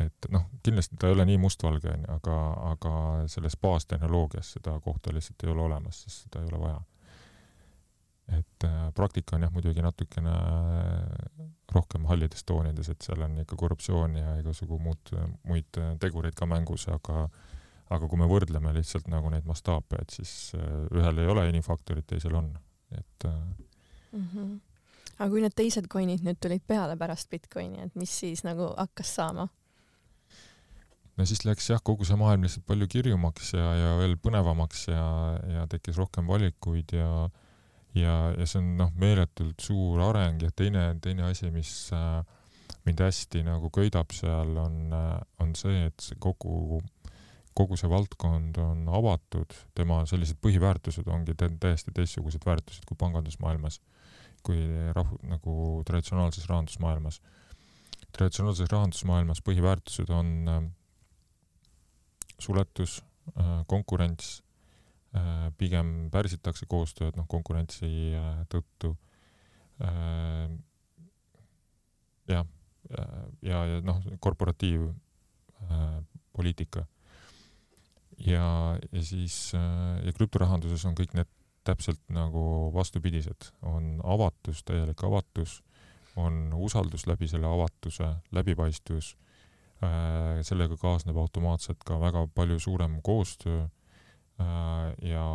et 0.00 0.28
noh, 0.28 0.42
kindlasti 0.62 0.96
ta 1.00 1.08
ei 1.08 1.14
ole 1.16 1.24
nii 1.24 1.38
mustvalge, 1.40 1.88
onju, 1.88 2.08
aga, 2.18 2.36
aga 2.72 2.92
selles 3.32 3.56
baastehnoloogias 3.56 4.52
seda 4.58 4.74
kohta 4.84 5.14
lihtsalt 5.14 5.44
ei 5.44 5.52
ole 5.52 5.62
olemas, 5.62 6.02
sest 6.02 6.26
seda 6.26 6.42
ei 6.42 6.50
ole 6.52 6.60
vaja. 6.60 6.80
et 8.38 8.64
äh, 8.64 8.92
praktika 8.94 9.36
on 9.36 9.46
jah 9.46 9.52
muidugi 9.52 9.82
natukene 9.82 10.34
rohkem 11.72 12.06
hallides 12.10 12.44
toonides, 12.44 12.88
et 12.88 13.02
seal 13.02 13.22
on 13.22 13.38
ikka 13.42 13.56
korruptsioon 13.56 14.16
ja 14.16 14.36
igasugu 14.40 14.78
muud, 14.78 15.12
muid 15.44 15.78
tegureid 16.00 16.34
ka 16.34 16.46
mängus, 16.46 16.88
aga 16.88 17.28
aga 17.90 18.08
kui 18.08 18.18
me 18.18 18.28
võrdleme 18.30 18.72
lihtsalt 18.76 19.10
nagu 19.12 19.30
neid 19.30 19.46
mastaape, 19.48 20.00
et 20.02 20.14
siis 20.18 20.54
äh, 20.58 20.86
ühel 20.94 21.22
ei 21.22 21.30
ole 21.32 21.48
inimfaktorit, 21.50 22.06
teisel 22.06 22.34
on, 22.34 22.50
et 22.96 23.28
mm. 23.28 24.24
-hmm. 24.32 24.56
aga 25.18 25.30
kui 25.30 25.44
need 25.44 25.54
teised 25.56 25.86
coin'id 25.92 26.24
nüüd 26.26 26.40
tulid 26.42 26.64
peale 26.66 26.96
pärast 26.96 27.30
Bitcoini, 27.30 27.82
et 27.86 27.94
mis 27.94 28.18
siis 28.18 28.44
nagu 28.44 28.72
hakkas 28.76 29.14
saama? 29.14 29.48
no 31.16 31.24
siis 31.24 31.44
läks 31.44 31.70
jah, 31.70 31.80
kogu 31.82 32.04
see 32.04 32.16
maailm 32.16 32.44
lihtsalt 32.44 32.66
palju 32.66 32.88
kirjumaks 32.92 33.52
ja, 33.56 33.74
ja 33.74 33.96
veel 33.98 34.16
põnevamaks 34.20 34.88
ja, 34.88 35.06
ja 35.54 35.66
tekkis 35.66 35.96
rohkem 35.96 36.26
valikuid 36.26 36.92
ja 36.92 37.28
ja, 37.96 38.16
ja 38.36 38.46
see 38.48 38.60
on 38.60 38.72
noh, 38.80 38.90
meeletult 39.00 39.62
suur 39.62 40.02
areng 40.10 40.42
ja 40.44 40.50
teine, 40.56 40.88
teine 41.02 41.30
asi, 41.30 41.50
mis 41.54 41.72
äh, 41.96 42.20
mind 42.86 43.00
hästi 43.02 43.44
nagu 43.46 43.70
köidab 43.74 44.12
seal, 44.14 44.52
on, 44.60 44.76
äh, 44.94 45.14
on 45.42 45.54
see, 45.58 45.86
et 45.88 46.04
see 46.04 46.18
kogu 46.20 46.80
kogu 47.56 47.78
see 47.80 47.88
valdkond 47.88 48.58
on 48.60 48.82
avatud, 48.92 49.54
tema 49.76 50.02
sellised 50.08 50.36
põhiväärtused 50.44 51.06
ongi 51.08 51.32
täiesti 51.40 51.92
teistsugused 51.96 52.42
väärtused 52.44 52.84
kui 52.88 52.96
pangandusmaailmas, 53.00 53.76
kui 54.44 54.60
rahv-, 54.96 55.22
nagu 55.30 55.52
traditsionaalses 55.88 56.48
rahandusmaailmas. 56.50 57.16
traditsionaalses 58.16 58.68
rahandusmaailmas 58.72 59.40
põhiväärtused 59.44 60.08
on 60.12 60.26
äh, 60.48 60.62
suletus 62.38 63.00
äh,, 63.00 63.04
konkurents 63.66 64.42
äh,, 65.16 65.52
pigem 65.58 66.10
pärsitakse 66.12 66.66
koostööd, 66.68 67.16
noh, 67.16 67.26
konkurentsi 67.28 68.14
äh, 68.16 68.46
tõttu 68.52 68.96
äh,. 69.80 70.48
jah, 72.28 72.46
äh, 72.92 73.24
ja, 73.48 73.64
ja 73.72 73.80
noh, 73.80 74.02
korporatiivpoliitika 74.20 76.86
ja, 78.18 78.78
ja 78.92 79.02
siis 79.04 79.52
ja 79.52 80.12
krüptorahanduses 80.16 80.84
on 80.88 80.96
kõik 80.98 81.14
need 81.16 81.30
täpselt 81.66 82.00
nagu 82.14 82.70
vastupidised, 82.74 83.50
on 83.66 83.96
avatus, 84.06 84.62
täielik 84.64 85.02
avatus, 85.04 85.60
on 86.16 86.52
usaldus 86.54 87.08
läbi 87.10 87.26
selle 87.28 87.48
avatuse, 87.50 88.06
läbipaistvus, 88.32 89.16
sellega 90.46 90.78
kaasneb 90.80 91.18
automaatselt 91.20 91.82
ka 91.84 91.98
väga 92.00 92.22
palju 92.38 92.60
suurem 92.62 93.00
koostöö 93.04 93.66
ja, 95.02 95.26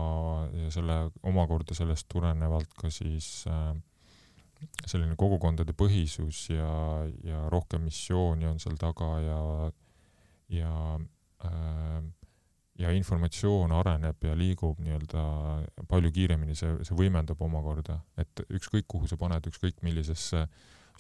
ja 0.64 0.72
selle 0.74 0.98
omakorda 1.24 1.76
sellest 1.78 2.08
tulenevalt 2.10 2.74
ka 2.78 2.90
siis 2.94 3.46
äh, 3.50 3.76
selline 4.86 5.16
kogukondade 5.18 5.74
põhisus 5.78 6.48
ja, 6.54 6.72
ja 7.26 7.46
rohkem 7.50 7.86
missiooni 7.88 8.50
on 8.50 8.60
seal 8.62 8.78
taga 8.82 9.12
ja, 9.26 9.40
ja 10.54 10.74
äh, 11.46 12.02
ja 12.82 12.92
informatsioon 12.96 13.72
areneb 13.78 14.26
ja 14.26 14.36
liigub 14.38 14.80
nii-öelda 14.82 15.24
palju 15.90 16.12
kiiremini, 16.16 16.56
see, 16.58 16.74
see 16.88 16.98
võimendab 16.98 17.42
omakorda, 17.46 18.00
et 18.18 18.44
ükskõik 18.50 18.88
kuhu 18.90 19.10
sa 19.10 19.20
paned, 19.22 19.48
ükskõik 19.52 19.84
millisesse 19.86 20.48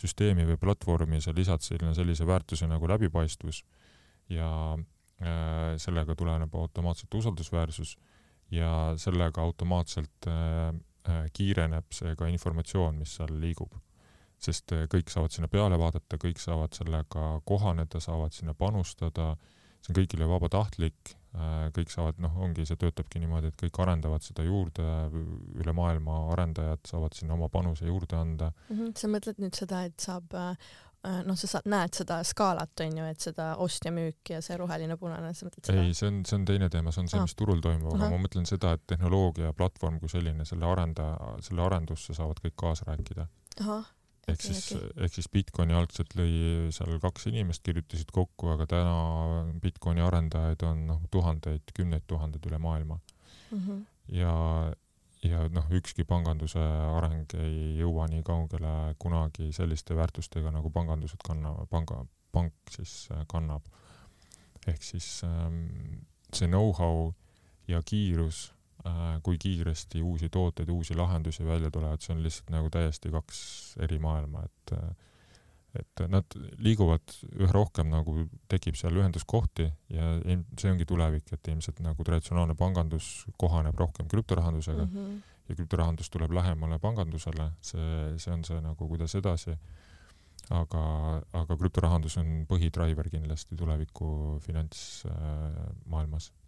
süsteemi 0.01 0.45
või 0.47 0.59
platvormi 0.61 1.21
sa 1.21 1.34
lisad 1.36 1.65
sinna 1.65 1.95
sellise 1.97 2.25
väärtuse 2.27 2.69
nagu 2.69 2.88
läbipaistvus 2.89 3.63
ja 4.32 4.51
äh, 4.77 5.73
sellega 5.82 6.15
tuleneb 6.15 6.55
automaatselt 6.55 7.19
usaldusväärsus 7.21 7.97
ja 8.51 8.93
sellega 9.01 9.43
automaatselt 9.43 10.29
äh, 10.29 10.71
Äh, 11.09 11.32
kiireneb 11.34 11.95
see 11.97 12.11
ka 12.13 12.27
informatsioon, 12.29 12.99
mis 13.01 13.15
seal 13.17 13.32
liigub. 13.41 13.73
sest 14.41 14.73
äh, 14.73 14.88
kõik 14.89 15.09
saavad 15.09 15.34
sinna 15.34 15.47
peale 15.49 15.77
vaadata, 15.77 16.17
kõik 16.21 16.39
saavad 16.41 16.73
sellega 16.73 17.25
kohaneda, 17.45 17.99
saavad 18.01 18.34
sinna 18.34 18.53
panustada, 18.57 19.36
see 19.82 19.91
on 19.93 19.97
kõigile 19.97 20.27
vabatahtlik, 20.29 21.13
kõik 21.71 21.91
saavad, 21.93 22.17
noh, 22.19 22.34
ongi, 22.43 22.65
see 22.67 22.75
töötabki 22.75 23.21
niimoodi, 23.23 23.53
et 23.53 23.59
kõik 23.61 23.77
arendavad 23.79 24.23
seda 24.25 24.43
juurde, 24.43 24.84
üle 25.55 25.73
maailma 25.75 26.25
arendajad 26.34 26.84
saavad 26.89 27.15
sinna 27.15 27.38
oma 27.38 27.47
panuse 27.49 27.88
juurde 27.88 28.17
anda 28.19 28.51
mm. 28.51 28.77
-hmm. 28.77 28.95
sa 28.99 29.07
mõtled 29.07 29.39
nüüd 29.39 29.55
seda, 29.55 29.86
et 29.88 29.99
saab 29.99 30.36
Äh, 31.01 31.23
noh, 31.25 31.34
sa 31.34 31.47
saad, 31.49 31.65
näed 31.71 31.95
seda 31.97 32.19
skaalat 32.29 32.82
onju, 32.84 33.05
et 33.09 33.23
seda 33.23 33.47
ost 33.63 33.88
ja 33.88 33.91
müük 33.93 34.29
ja 34.29 34.38
see 34.45 34.53
roheline, 34.59 34.93
punane, 35.01 35.32
sa 35.34 35.47
mõtled 35.47 35.65
seda? 35.65 35.82
ei, 35.82 35.95
see 35.97 36.11
on, 36.11 36.19
see 36.29 36.36
on 36.38 36.43
teine 36.45 36.67
teema, 36.69 36.93
see 36.93 37.01
on 37.01 37.09
see 37.09 37.17
ah., 37.17 37.25
mis 37.25 37.34
turul 37.39 37.63
toimub, 37.63 37.95
aga 37.95 38.09
ma 38.13 38.19
mõtlen 38.21 38.45
seda, 38.45 38.75
et 38.77 38.84
tehnoloogia 38.91 39.47
ja 39.47 39.55
platvorm 39.57 39.97
kui 40.03 40.13
selline, 40.13 40.45
selle 40.45 40.69
arendaja, 40.69 41.32
selle 41.47 41.65
arendusse 41.65 42.13
saavad 42.13 42.43
kõik 42.45 42.53
kaasa 42.61 42.86
rääkida. 42.91 43.25
Ehk 44.28 44.38
okay, 44.38 44.53
siis 44.53 44.76
okay., 44.76 44.91
ehk 45.05 45.15
siis 45.17 45.30
Bitcoini 45.34 45.76
algselt 45.78 46.13
lõi 46.17 46.69
seal 46.76 46.99
kaks 47.01 47.28
inimest, 47.32 47.63
kirjutasid 47.65 48.11
kokku, 48.13 48.51
aga 48.53 48.67
täna 48.69 48.95
Bitcoini 49.63 50.03
arendajaid 50.05 50.65
on 50.67 50.86
noh, 50.89 51.01
tuhandeid, 51.13 51.74
kümneid 51.78 52.05
tuhandeid 52.07 52.45
üle 52.49 52.59
maailma 52.61 52.99
mm. 52.99 53.57
-hmm. 53.57 53.82
ja, 54.17 54.36
ja 55.26 55.43
noh, 55.49 55.67
ükski 55.80 56.05
panganduse 56.07 56.61
areng 56.97 57.34
ei 57.39 57.78
jõua 57.80 58.07
nii 58.11 58.24
kaugele 58.28 58.95
kunagi 58.99 59.51
selliste 59.53 59.97
väärtustega, 59.97 60.51
nagu 60.51 60.69
pangandused 60.69 61.26
kannavad, 61.26 61.69
panga, 61.69 62.05
pank 62.32 62.53
siis 62.69 63.09
äh, 63.11 63.26
kannab. 63.28 63.65
ehk 64.67 64.84
siis 64.84 65.24
ähm, 65.26 66.05
see 66.34 66.47
know-how 66.47 67.13
ja 67.67 67.82
kiirus 67.82 68.51
kui 69.23 69.38
kiiresti 69.38 70.01
uusi 70.01 70.29
tooteid, 70.29 70.69
uusi 70.69 70.95
lahendusi 70.95 71.45
välja 71.45 71.71
tulevad, 71.71 72.01
see 72.01 72.15
on 72.15 72.23
lihtsalt 72.23 72.49
nagu 72.49 72.69
täiesti 72.73 73.11
kaks 73.13 73.41
eri 73.86 73.99
maailma, 74.01 74.41
et 74.47 74.73
äh, 74.77 74.91
et 75.77 76.03
nad 76.11 76.36
liiguvad 76.59 77.13
üha 77.39 77.51
rohkem 77.55 77.91
nagu 77.91 78.25
tekib 78.51 78.75
seal 78.79 78.97
ühenduskohti 78.99 79.69
ja 79.93 80.07
see 80.59 80.71
ongi 80.71 80.88
tulevik, 80.88 81.32
et 81.32 81.47
ilmselt 81.51 81.79
nagu 81.84 82.03
traditsionaalne 82.07 82.57
pangandus 82.59 83.11
kohaneb 83.39 83.79
rohkem 83.79 84.09
krüptorahandusega 84.11 84.84
mm 84.84 84.97
-hmm. 84.97 85.21
ja 85.47 85.55
krüptorahandus 85.55 86.09
tuleb 86.09 86.32
lähemale 86.36 86.79
pangandusele, 86.79 87.51
see, 87.61 88.17
see 88.17 88.34
on 88.34 88.43
see 88.43 88.59
nagu, 88.61 88.88
kuidas 88.88 89.15
edasi. 89.15 89.57
aga, 90.49 90.84
aga 91.34 91.57
krüptorahandus 91.57 92.17
on 92.17 92.45
põhidriver 92.49 93.09
kindlasti 93.09 93.55
tuleviku 93.55 94.39
finantsmaailmas 94.43 96.32
äh,. 96.32 96.40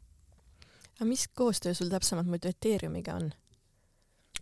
Aga 0.95 1.05
mis 1.09 1.27
koostöö 1.27 1.73
sul 1.73 1.89
täpsemalt 1.89 2.27
muidu 2.27 2.47
Ethereumiga 2.47 3.15
on? 3.15 3.31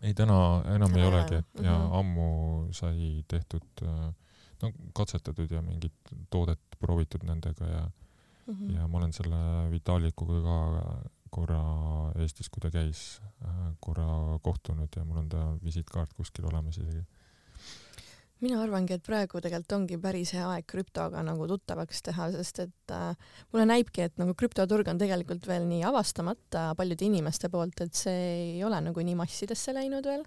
ei, 0.01 0.13
täna 0.13 0.37
enam 0.75 0.95
ei 0.97 1.05
olegi 1.05 1.35
mm 1.35 1.43
-hmm. 1.59 1.65
ja 1.65 1.77
ammu 1.99 2.27
sai 2.71 3.23
tehtud 3.27 3.83
äh, 3.83 4.13
no 4.61 4.71
katsetatud 4.93 5.51
ja 5.51 5.61
mingit 5.61 6.13
toodet 6.29 6.61
proovitud 6.79 7.23
nendega 7.23 7.65
ja 7.65 7.89
mm 8.47 8.53
-hmm. 8.53 8.75
ja 8.75 8.87
ma 8.87 8.97
olen 8.97 9.13
selle 9.13 9.71
Vitalikuga 9.71 10.41
ka 10.41 10.59
korra 11.29 11.63
Eestis, 12.19 12.49
kui 12.49 12.59
ta 12.61 12.71
käis, 12.71 13.21
äh, 13.45 13.73
korra 13.79 14.39
kohtunud 14.41 14.89
ja 14.95 15.05
mul 15.05 15.17
on 15.17 15.29
ta 15.29 15.57
visiitkaart 15.63 16.13
kuskil 16.13 16.45
olemas 16.45 16.77
isegi 16.77 17.05
mina 18.41 18.57
arvangi, 18.63 18.95
et 18.97 19.03
praegu 19.05 19.39
tegelikult 19.41 19.75
ongi 19.75 19.97
päris 20.01 20.31
hea 20.33 20.47
aeg 20.55 20.65
krüptoga 20.69 21.21
nagu 21.25 21.45
tuttavaks 21.49 22.01
teha, 22.07 22.29
sest 22.33 22.63
et 22.63 22.93
äh, 22.95 23.11
mulle 23.53 23.67
näibki, 23.69 24.07
et 24.07 24.17
nagu 24.21 24.33
krüptoturg 24.37 24.89
on 24.89 25.01
tegelikult 25.01 25.45
veel 25.49 25.67
nii 25.69 25.83
avastamata 25.87 26.71
paljude 26.77 27.05
inimeste 27.05 27.51
poolt, 27.53 27.83
et 27.85 27.97
see 27.97 28.23
ei 28.55 28.63
ole 28.65 28.81
nagu 28.81 29.05
nii 29.05 29.17
massidesse 29.19 29.75
läinud 29.77 30.09
veel. 30.09 30.25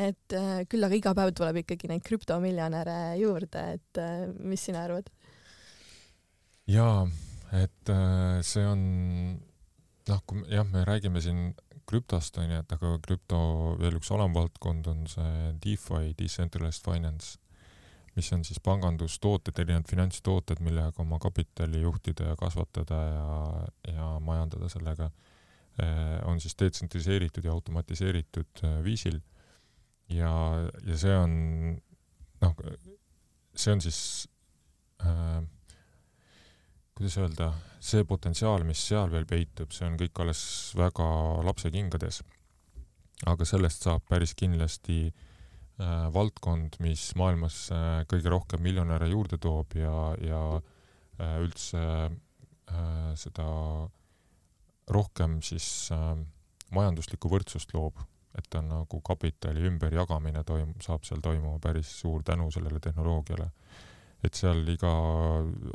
et 0.00 0.36
äh, 0.36 0.62
küll 0.70 0.88
aga 0.88 0.96
iga 0.96 1.14
päev 1.16 1.34
tuleb 1.36 1.60
ikkagi 1.62 1.90
neid 1.92 2.04
krüptomiljonäre 2.06 2.98
juurde, 3.20 3.66
et 3.76 4.00
äh, 4.00 4.24
mis 4.40 4.64
sina 4.64 4.86
arvad? 4.88 5.12
jaa, 6.70 7.04
et 7.60 7.92
äh, 7.92 8.40
see 8.46 8.64
on 8.64 8.80
noh, 10.08 10.22
kui 10.24 10.46
jah, 10.48 10.64
me 10.64 10.86
räägime 10.88 11.20
siin 11.20 11.52
krüptost 11.90 12.38
onju, 12.40 12.62
et 12.62 12.72
aga 12.72 12.96
krüpto 13.04 13.38
veel 13.80 14.00
üks 14.00 14.10
alamvaldkond 14.14 14.88
on 14.88 15.06
see 15.10 15.52
DeFi, 15.60 16.14
Decentralized 16.16 16.86
Finance 16.86 17.36
mis 18.20 18.32
on 18.36 18.44
siis 18.44 18.60
pangandustooted, 18.60 19.56
erinevad 19.62 19.88
finantstooted, 19.88 20.60
millega 20.64 21.00
oma 21.02 21.18
kapitali 21.22 21.80
juhtida 21.80 22.30
ja 22.30 22.36
kasvatada 22.36 22.98
ja, 23.06 23.28
ja 23.94 24.08
majandada 24.20 24.68
sellega, 24.68 25.08
eh, 25.80 26.18
on 26.28 26.40
siis 26.40 26.56
detsentraliseeritud 26.60 27.46
ja 27.48 27.54
automatiseeritud 27.56 28.64
eh, 28.64 28.82
viisil. 28.84 29.20
ja, 30.10 30.32
ja 30.86 30.98
see 30.98 31.16
on, 31.16 31.32
noh, 32.42 32.60
see 33.54 33.72
on 33.72 33.80
siis 33.80 34.00
äh, 35.06 35.40
kuidas 36.98 37.16
öelda, 37.22 37.52
see 37.80 38.04
potentsiaal, 38.04 38.66
mis 38.68 38.82
seal 38.90 39.08
veel 39.14 39.24
peitub, 39.30 39.72
see 39.72 39.86
on 39.88 39.96
kõik 40.00 40.20
alles 40.20 40.42
väga 40.76 41.08
lapsekingades. 41.46 42.22
aga 43.30 43.48
sellest 43.48 43.86
saab 43.86 44.04
päris 44.08 44.34
kindlasti 44.34 45.06
äh, 45.06 45.26
valdkond, 46.12 46.76
mis 46.84 47.10
maailmas 47.16 47.68
äh, 47.72 48.02
kõige 48.10 48.32
rohkem 48.32 48.62
miljonäre 48.64 49.08
juurde 49.10 49.38
toob 49.40 49.76
ja, 49.78 49.94
ja 50.20 50.42
äh, 50.58 51.38
üldse 51.44 51.80
äh, 51.80 53.12
seda 53.16 53.46
rohkem 54.90 55.38
siis 55.46 55.90
äh, 55.94 56.14
majanduslikku 56.74 57.30
võrdsust 57.30 57.72
loob, 57.74 57.98
et 58.38 58.54
on 58.58 58.68
nagu 58.70 59.00
kapitali 59.06 59.64
ümberjagamine 59.66 60.42
toim-, 60.46 60.76
saab 60.82 61.06
seal 61.06 61.22
toimuma 61.24 61.58
päris 61.62 61.90
suur 62.02 62.22
tänu 62.26 62.50
sellele 62.54 62.80
tehnoloogiale. 62.82 63.50
et 64.22 64.34
seal 64.36 64.68
iga 64.68 64.90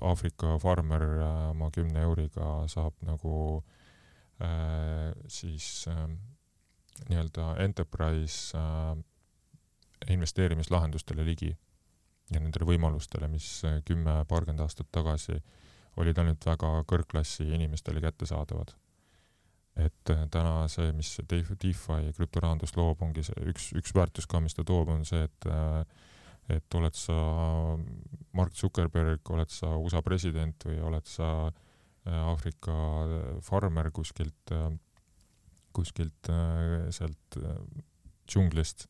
Aafrika 0.06 0.60
farmer 0.62 1.02
äh, 1.02 1.50
oma 1.50 1.72
kümne 1.72 2.02
euriga 2.06 2.68
saab 2.70 2.94
nagu 3.02 3.64
äh, 4.40 5.12
siis 5.28 5.88
äh, 5.88 6.08
nii-öelda 7.10 7.56
enterprise 7.64 8.58
äh, 8.58 8.96
investeerimislahendustele 10.10 11.26
ligi 11.26 11.52
ja 12.34 12.42
nendele 12.42 12.68
võimalustele, 12.70 13.30
mis 13.30 13.48
äh, 13.68 13.80
kümme, 13.86 14.24
paarkümmend 14.30 14.64
aastat 14.66 14.90
tagasi 14.94 15.38
olid 16.02 16.18
ainult 16.20 16.46
väga 16.46 16.72
kõrgklassi 16.90 17.48
inimestele 17.56 18.02
kättesaadavad. 18.04 18.74
et 19.76 20.10
äh, 20.10 20.26
täna 20.32 20.68
see, 20.72 20.92
mis 20.96 21.12
DeFi 21.30 21.74
krüptorahandus 22.16 22.76
loob, 22.78 23.02
ongi 23.02 23.24
see 23.28 23.48
üks, 23.52 23.72
üks 23.76 23.94
väärtus 23.96 24.28
ka, 24.28 24.40
mis 24.40 24.56
ta 24.56 24.64
toob, 24.64 24.90
on 24.90 25.06
see, 25.06 25.24
et 25.24 25.50
äh, 25.52 25.84
et 26.50 26.76
oled 26.78 26.94
sa 26.94 27.14
Mark 28.38 28.54
Zuckerberg, 28.54 29.22
oled 29.34 29.50
sa 29.50 29.72
USA 29.82 30.04
president 30.06 30.62
või 30.68 30.78
oled 30.78 31.08
sa 31.10 31.50
Aafrika 32.06 32.76
farmer 33.42 33.90
kuskilt, 33.90 34.54
kuskilt 35.74 36.30
sealt 36.94 37.38
džunglist 38.30 38.86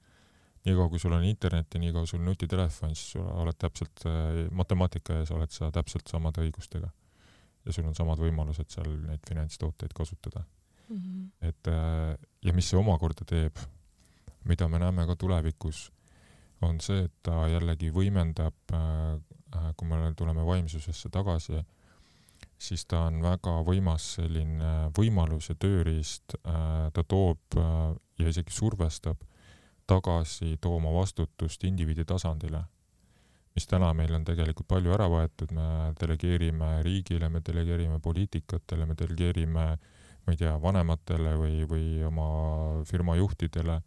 niikaua 0.66 0.90
kui 0.90 1.00
sul 1.00 1.14
on 1.14 1.24
internet 1.24 1.74
ja 1.74 1.80
niikaua 1.80 2.06
sul 2.06 2.24
nutitelefon, 2.26 2.96
siis 2.96 3.16
sa 3.16 3.24
oled 3.42 3.58
täpselt 3.60 4.06
äh, 4.10 4.46
matemaatika 4.52 5.20
ees 5.22 5.32
oled 5.36 5.54
sa 5.54 5.72
täpselt 5.72 6.10
samade 6.10 6.42
õigustega. 6.46 6.90
ja 7.66 7.74
sul 7.74 7.86
on 7.90 7.96
samad 7.98 8.20
võimalused 8.22 8.70
seal 8.70 8.92
neid 9.08 9.24
finantstooteid 9.28 9.94
kasutada 9.94 10.44
mm. 10.90 10.98
-hmm. 10.98 11.30
et 11.50 11.68
äh, 11.68 12.18
ja 12.46 12.54
mis 12.54 12.70
see 12.70 12.80
omakorda 12.80 13.26
teeb, 13.26 13.62
mida 14.44 14.68
me 14.68 14.80
näeme 14.80 15.06
ka 15.06 15.16
tulevikus, 15.16 15.92
on 16.62 16.80
see, 16.82 17.06
et 17.06 17.14
ta 17.24 17.48
jällegi 17.48 17.92
võimendab, 17.92 18.58
äh, 18.74 19.72
kui 19.78 19.88
me 19.88 20.14
tuleme 20.18 20.46
vaimsusesse 20.46 21.10
tagasi, 21.10 21.62
siis 22.58 22.86
ta 22.86 23.06
on 23.08 23.22
väga 23.22 23.62
võimas 23.66 24.14
selline 24.16 24.90
võimalus 24.98 25.50
ja 25.50 25.56
tööriist, 25.56 26.36
ta 26.94 27.04
toob 27.08 27.58
ja 28.20 28.28
isegi 28.28 28.52
survestab 28.52 29.22
tagasi 29.88 30.58
tooma 30.62 30.94
vastutust 30.94 31.64
indiviidi 31.64 32.06
tasandile, 32.06 32.64
mis 33.56 33.68
täna 33.68 33.94
meil 33.94 34.14
on 34.18 34.26
tegelikult 34.28 34.68
palju 34.68 34.94
ära 34.96 35.08
võetud, 35.12 35.52
me 35.56 35.94
delegeerime 36.00 36.82
riigile, 36.84 37.30
me 37.30 37.42
delegeerime 37.46 38.00
poliitikatele, 38.04 38.86
me 38.86 38.98
delegeerime 39.00 39.68
ma 40.26 40.34
ei 40.34 40.40
tea, 40.40 40.56
vanematele 40.62 41.36
või, 41.38 41.60
või 41.70 41.90
oma 42.06 42.30
firma 42.90 43.16
juhtidele 43.20 43.82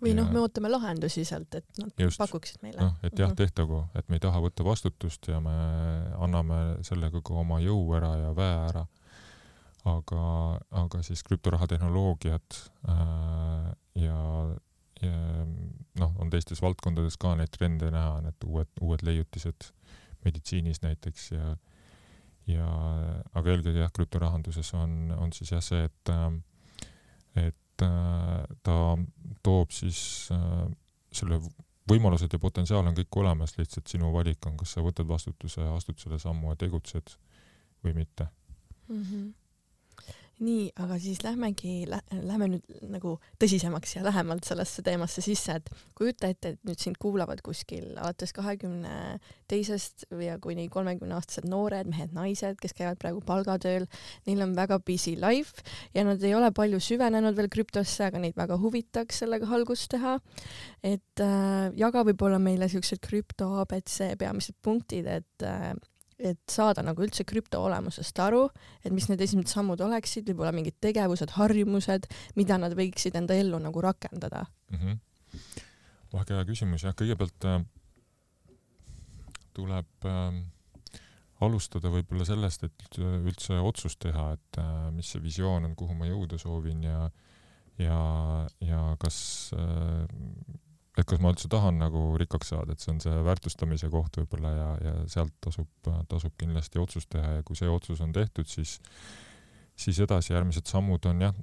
või 0.00 0.14
noh, 0.16 0.30
me 0.32 0.40
ootame 0.40 0.70
lahendusi 0.72 1.26
sealt, 1.28 1.54
et 1.58 1.80
nad 1.80 2.04
just, 2.06 2.18
pakuksid 2.20 2.62
meile. 2.64 2.80
noh, 2.80 2.94
et 3.04 3.12
jah, 3.12 3.28
mhm. 3.28 3.36
tehtagu, 3.36 3.82
et 3.94 4.08
me 4.08 4.16
ei 4.16 4.24
taha 4.24 4.40
võtta 4.42 4.64
vastutust 4.66 5.28
ja 5.28 5.40
me 5.44 5.52
anname 6.24 6.80
sellega 6.86 7.20
ka 7.24 7.36
oma 7.42 7.60
jõu 7.62 7.84
ära 7.98 8.14
ja 8.22 8.32
väe 8.36 8.56
ära. 8.70 8.86
aga, 9.90 10.22
aga 10.82 11.02
siis 11.04 11.22
krüptorahatehnoloogiad 11.24 12.58
äh, 12.88 13.70
ja, 14.02 14.18
ja 14.18 14.18
noh, 15.02 16.12
on 16.18 16.30
teistes 16.30 16.62
valdkondades 16.62 17.16
ka 17.20 17.34
neid 17.38 17.52
trende 17.54 17.90
näha, 17.90 18.20
need 18.26 18.46
uued, 18.46 18.68
uued 18.80 19.04
leiutised 19.06 19.70
meditsiinis 20.24 20.82
näiteks 20.84 21.30
ja 21.32 21.56
ja 22.50 22.66
aga 23.36 23.52
eelkõige 23.52 23.78
jah, 23.78 23.92
krüptorahanduses 23.94 24.74
on, 24.74 25.12
on 25.16 25.32
siis 25.32 25.52
jah 25.52 25.62
see, 25.64 25.84
et 25.86 26.14
et 27.38 27.58
Äh, 27.82 28.44
ta 28.62 28.76
toob 29.42 29.72
siis 29.72 30.28
äh, 30.34 30.64
selle 31.12 31.40
võimalused 31.90 32.32
ja 32.32 32.40
potentsiaal 32.42 32.86
on 32.86 32.96
kõik 32.96 33.20
olemas, 33.22 33.56
lihtsalt 33.56 33.88
sinu 33.90 34.12
valik 34.14 34.44
on, 34.46 34.58
kas 34.60 34.76
sa 34.76 34.84
võtad 34.84 35.08
vastutuse, 35.08 35.64
astud 35.74 35.98
selle 36.00 36.20
sammu 36.20 36.52
ja 36.52 36.60
tegutsed 36.60 37.14
või 37.84 37.96
mitte 37.96 38.28
mm. 38.88 39.04
-hmm 39.04 39.28
nii, 40.40 40.70
aga 40.80 40.96
siis 41.00 41.20
lähmegi 41.24 41.84
lä, 41.90 41.98
lähme 42.24 42.48
nüüd 42.54 42.84
nagu 42.88 43.16
tõsisemaks 43.40 43.96
ja 43.96 44.04
lähemalt 44.04 44.46
sellesse 44.48 44.82
teemasse 44.84 45.22
sisse, 45.24 45.58
et 45.60 45.68
kujuta 45.98 46.30
ette, 46.32 46.54
et 46.54 46.62
nüüd 46.66 46.80
sind 46.80 46.96
kuulavad 47.00 47.42
kuskil 47.44 47.92
alates 48.00 48.32
kahekümne 48.36 49.18
teisest 49.50 50.06
ja 50.22 50.38
kuni 50.42 50.68
kolmekümne 50.72 51.16
aastased 51.18 51.48
noored 51.50 51.90
mehed-naised, 51.92 52.56
kes 52.62 52.76
käivad 52.78 53.00
praegu 53.02 53.20
palgatööl, 53.26 53.86
neil 54.28 54.44
on 54.46 54.56
väga 54.56 54.80
busy 54.86 55.16
life 55.20 55.64
ja 55.96 56.06
nad 56.08 56.22
ei 56.24 56.34
ole 56.36 56.52
palju 56.56 56.80
süvenenud 56.82 57.36
veel 57.36 57.50
krüptosse, 57.52 58.08
aga 58.08 58.22
neid 58.22 58.38
väga 58.38 58.56
huvitaks 58.60 59.22
sellega 59.24 59.48
algust 59.54 59.90
teha. 59.92 60.18
et 60.82 61.20
äh, 61.20 61.68
jaga 61.76 62.04
võib-olla 62.08 62.40
meile 62.40 62.68
siuksed 62.70 63.02
krüpto 63.04 63.52
abc 63.60 64.16
peamised 64.18 64.56
punktid, 64.64 65.06
et 65.06 65.44
äh, 65.44 65.74
et 66.20 66.40
saada 66.52 66.84
nagu 66.84 67.02
üldse 67.04 67.24
krüpto 67.28 67.62
olemusest 67.64 68.18
aru, 68.20 68.44
et 68.84 68.92
mis 68.92 69.08
need 69.10 69.20
esimesed 69.24 69.54
sammud 69.54 69.80
oleksid, 69.80 70.28
võib-olla 70.28 70.52
mingid 70.56 70.76
tegevused, 70.84 71.34
harjumused, 71.38 72.08
mida 72.36 72.58
nad 72.60 72.76
võiksid 72.78 73.16
enda 73.20 73.36
ellu 73.40 73.58
nagu 73.62 73.82
rakendada 73.84 74.44
mm. 74.70 74.78
-hmm. 74.78 74.98
väga 76.12 76.38
hea 76.38 76.48
küsimus 76.52 76.84
jah, 76.84 76.96
kõigepealt 76.96 77.48
äh, 77.48 77.60
tuleb 79.56 80.08
äh, 80.08 80.40
alustada 81.40 81.90
võib-olla 81.92 82.24
sellest, 82.28 82.64
et 82.68 82.98
üldse 83.00 83.58
otsust 83.64 84.00
teha, 84.04 84.32
et 84.36 84.60
äh, 84.60 84.90
mis 84.92 85.08
see 85.08 85.22
visioon 85.22 85.64
on, 85.64 85.76
kuhu 85.76 85.96
ma 85.96 86.08
jõuda 86.10 86.38
soovin 86.38 86.84
ja 86.84 87.10
ja, 87.80 88.46
ja 88.60 88.80
kas 89.00 89.18
äh, 89.56 90.04
et 90.98 91.06
kas 91.06 91.20
ma 91.22 91.30
üldse 91.32 91.48
tahan 91.50 91.78
nagu 91.80 92.04
rikkaks 92.20 92.52
saada, 92.52 92.74
et 92.74 92.82
see 92.82 92.92
on 92.94 93.00
see 93.02 93.24
väärtustamise 93.26 93.90
koht 93.92 94.20
võib-olla 94.20 94.52
ja, 94.54 94.68
ja 94.84 94.94
sealt 95.10 95.34
tasub, 95.44 95.70
tasub 96.10 96.34
kindlasti 96.40 96.82
otsust 96.82 97.10
teha 97.14 97.38
ja 97.38 97.44
kui 97.46 97.58
see 97.58 97.70
otsus 97.70 98.02
on 98.04 98.14
tehtud, 98.16 98.48
siis 98.50 98.78
siis 99.80 100.00
edasi 100.04 100.34
järgmised 100.34 100.68
sammud 100.68 101.06
on 101.08 101.22
jah, 101.24 101.36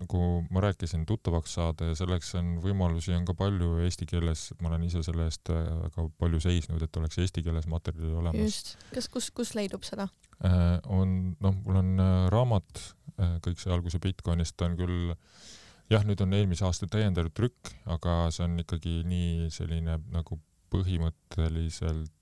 nagu 0.00 0.20
ma 0.50 0.62
rääkisin, 0.64 1.04
tuttavaks 1.06 1.52
saada 1.58 1.90
ja 1.90 1.98
selleks 1.98 2.32
on 2.40 2.56
võimalusi 2.64 3.14
on 3.14 3.26
ka 3.28 3.36
palju 3.38 3.76
eesti 3.84 4.08
keeles, 4.10 4.48
ma 4.60 4.72
olen 4.72 4.88
ise 4.88 5.04
selle 5.06 5.28
eest 5.28 5.52
väga 5.52 6.08
palju 6.18 6.40
seisnud, 6.42 6.82
et 6.82 6.98
oleks 6.98 7.20
eesti 7.22 7.44
keeles 7.46 7.68
materjali 7.70 8.10
olemas. 8.22 8.42
just, 8.42 8.74
kas, 8.94 9.06
kus, 9.12 9.30
kus 9.30 9.54
leidub 9.58 9.86
seda 9.86 10.08
äh,? 10.40 10.80
on, 10.90 11.36
noh, 11.42 11.60
mul 11.62 11.82
on 11.82 11.94
äh, 12.02 12.16
raamat 12.34 12.82
äh,, 13.20 13.38
kõik 13.44 13.62
see 13.62 13.70
alguse 13.76 14.02
Bitcoinist 14.02 14.66
on 14.66 14.74
küll 14.80 15.14
äh, 15.14 15.46
jah, 15.92 16.04
nüüd 16.06 16.20
on 16.24 16.34
eelmise 16.36 16.66
aasta 16.66 16.88
täiendav 16.90 17.30
trükk, 17.36 17.72
aga 17.92 18.26
see 18.34 18.44
on 18.46 18.58
ikkagi 18.62 18.98
nii 19.06 19.48
selline 19.54 19.98
nagu 20.14 20.38
põhimõtteliselt, 20.74 22.12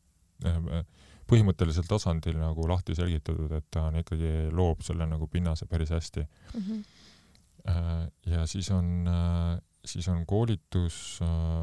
äh, 0.47 0.83
põhimõttelisel 1.31 1.87
tasandil 1.89 2.37
nagu 2.41 2.67
lahti 2.69 2.97
selgitatud, 2.99 3.53
et 3.57 3.69
ta 3.73 3.89
on 3.89 4.01
ikkagi, 4.03 4.51
loob 4.53 4.85
selle 4.85 5.09
nagu 5.09 5.29
pinnase 5.33 5.69
päris 5.71 5.95
hästi 5.95 6.25
mm. 6.25 6.61
-hmm. 6.61 8.11
ja 8.35 8.47
siis 8.47 8.71
on, 8.71 9.09
äh, 9.09 9.61
siis 9.85 10.09
on 10.09 10.27
koolitus, 10.27 11.21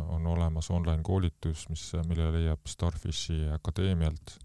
on 0.09 0.27
olemas 0.27 0.71
online 0.71 1.03
koolitus, 1.03 1.69
mis, 1.69 1.91
mille 2.07 2.31
leiab 2.31 2.65
Starfishi 2.67 3.49
akadeemialt. 3.53 4.39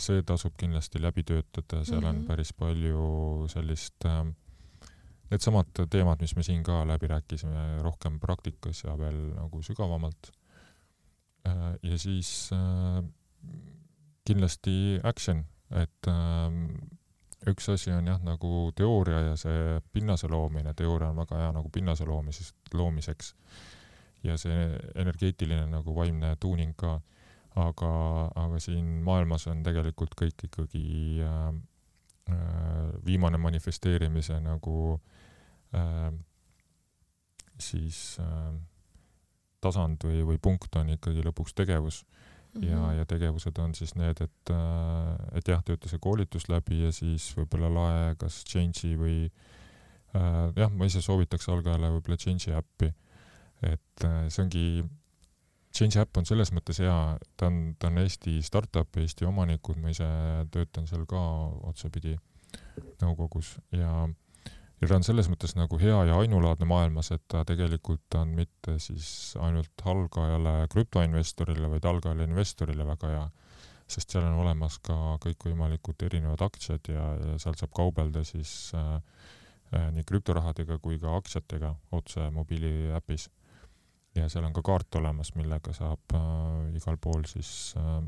see 0.00 0.22
tasub 0.22 0.54
kindlasti 0.56 1.00
läbi 1.02 1.22
töötada, 1.22 1.84
seal 1.84 2.00
mm 2.00 2.04
-hmm. 2.04 2.08
on 2.08 2.16
mhm. 2.16 2.26
päris 2.26 2.52
palju 2.52 3.46
sellist 3.48 4.04
äh, 4.04 4.24
needsamad 5.30 5.70
teemad, 5.90 6.20
mis 6.22 6.36
me 6.36 6.44
siin 6.46 6.62
ka 6.66 6.84
läbi 6.86 7.08
rääkisime, 7.10 7.82
rohkem 7.82 8.20
praktikas 8.22 8.84
ja 8.84 8.96
veel 8.98 9.18
nagu 9.34 9.62
sügavamalt. 9.62 10.30
Äh, 11.48 11.72
ja 11.82 11.98
siis 11.98 12.50
äh, 12.54 13.02
kindlasti 14.26 15.00
action, 15.02 15.44
et 15.70 16.10
äh, 16.10 17.50
üks 17.50 17.68
asi 17.72 17.92
on 17.94 18.06
jah, 18.06 18.22
nagu 18.22 18.70
teooria 18.76 19.20
ja 19.30 19.34
see 19.38 19.80
pinnase 19.92 20.30
loomine, 20.30 20.74
teooria 20.74 21.10
on 21.10 21.22
väga 21.22 21.42
hea 21.42 21.50
nagu 21.58 21.70
pinnase 21.74 22.06
loomisest, 22.06 22.56
loomiseks. 22.74 23.34
Ja 24.24 24.34
see 24.40 24.70
energeetiline 24.98 25.68
nagu 25.70 25.94
vaimne 25.94 26.32
tuuning 26.40 26.72
ka, 26.78 26.96
aga, 27.62 27.90
aga 28.34 28.58
siin 28.62 29.02
maailmas 29.06 29.46
on 29.52 29.62
tegelikult 29.66 30.16
kõik 30.18 30.48
ikkagi 30.48 31.22
äh, 31.22 31.52
viimane 33.06 33.38
manifesteerimise 33.38 34.40
nagu 34.42 34.96
äh, 34.96 35.15
siis 37.58 38.18
äh, 38.20 38.54
tasand 39.60 40.04
või, 40.04 40.22
või 40.26 40.38
punkt 40.42 40.76
on 40.76 40.92
ikkagi 40.94 41.24
lõpuks 41.24 41.56
tegevus 41.56 42.02
mm. 42.04 42.60
-hmm. 42.60 42.68
ja, 42.70 42.92
ja 43.00 43.06
tegevused 43.08 43.58
on 43.58 43.74
siis 43.74 43.94
need, 43.94 44.20
et 44.20 44.52
äh,, 44.52 45.38
et 45.38 45.48
jah, 45.48 45.62
tööta 45.64 45.88
see 45.88 46.02
koolitus 46.02 46.48
läbi 46.52 46.82
ja 46.84 46.92
siis 46.92 47.28
võib-olla 47.36 47.72
lae 47.72 48.14
kas 48.20 48.42
Change'i 48.48 48.96
või 49.00 49.16
äh, 49.26 50.52
jah, 50.56 50.70
ma 50.72 50.88
ise 50.90 51.02
soovitaks 51.02 51.48
algajale 51.48 51.90
võib-olla 51.96 52.20
Change'i 52.20 52.54
äppi. 52.56 52.92
et 53.62 54.04
äh, 54.04 54.28
see 54.28 54.44
ongi, 54.44 54.66
Change 55.76 56.00
äpp 56.00 56.16
on 56.16 56.24
selles 56.24 56.52
mõttes 56.56 56.78
hea, 56.80 57.18
ta 57.36 57.50
on, 57.50 57.74
ta 57.78 57.90
on 57.90 57.98
Eesti 58.00 58.38
startup, 58.42 58.96
Eesti 58.96 59.26
omanikud, 59.28 59.76
ma 59.76 59.90
ise 59.92 60.06
töötan 60.52 60.86
seal 60.88 61.04
ka 61.08 61.20
otsapidi 61.68 62.14
nõukogus 63.02 63.58
ja 63.76 64.06
ja 64.80 64.88
ta 64.88 64.98
on 64.98 65.06
selles 65.06 65.28
mõttes 65.32 65.54
nagu 65.56 65.78
hea 65.80 65.96
ja 66.10 66.18
ainulaadne 66.20 66.68
maailmas, 66.68 67.10
et 67.14 67.24
ta 67.32 67.44
tegelikult 67.48 68.18
on 68.20 68.34
mitte 68.36 68.76
siis 68.82 69.08
ainult 69.40 69.84
algajale 69.88 70.66
krüptoinvestorile, 70.72 71.70
vaid 71.72 71.88
algajale 71.88 72.26
investorile 72.28 72.86
väga 72.88 73.12
hea, 73.14 73.24
sest 73.88 74.12
seal 74.12 74.26
on 74.28 74.40
olemas 74.42 74.78
ka 74.84 75.16
kõikvõimalikud 75.24 76.04
erinevad 76.08 76.44
aktsiad 76.48 76.90
ja, 76.92 77.06
ja 77.22 77.38
seal 77.42 77.56
saab 77.58 77.72
kaubelda 77.76 78.24
siis 78.26 78.52
äh, 78.76 78.98
äh, 79.72 79.88
nii 79.96 80.04
krüptorahadega 80.08 80.78
kui 80.82 81.00
ka 81.00 81.14
aktsiatega 81.16 81.72
otse 81.96 82.28
mobiiliäpis. 82.34 83.30
ja 84.16 84.28
seal 84.32 84.44
on 84.48 84.52
ka 84.56 84.62
kaart 84.64 84.94
olemas, 85.00 85.34
millega 85.36 85.72
saab 85.76 86.16
äh, 86.18 86.76
igal 86.76 86.98
pool 87.00 87.24
siis 87.30 87.72
äh, 87.78 88.02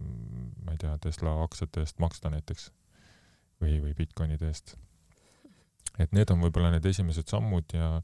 ma 0.66 0.75
ei 0.75 0.83
tea, 0.83 0.99
Tesla 1.01 1.39
aktsiate 1.47 1.87
eest 1.87 2.03
maksta 2.03 2.35
näiteks 2.35 2.69
või, 3.62 3.79
või 3.81 3.95
Bitcoinide 3.95 4.51
eest 4.51 4.77
et 5.99 6.14
need 6.14 6.31
on 6.31 6.41
võib-olla 6.45 6.72
need 6.74 6.87
esimesed 6.87 7.29
sammud 7.31 7.74
ja 7.74 7.99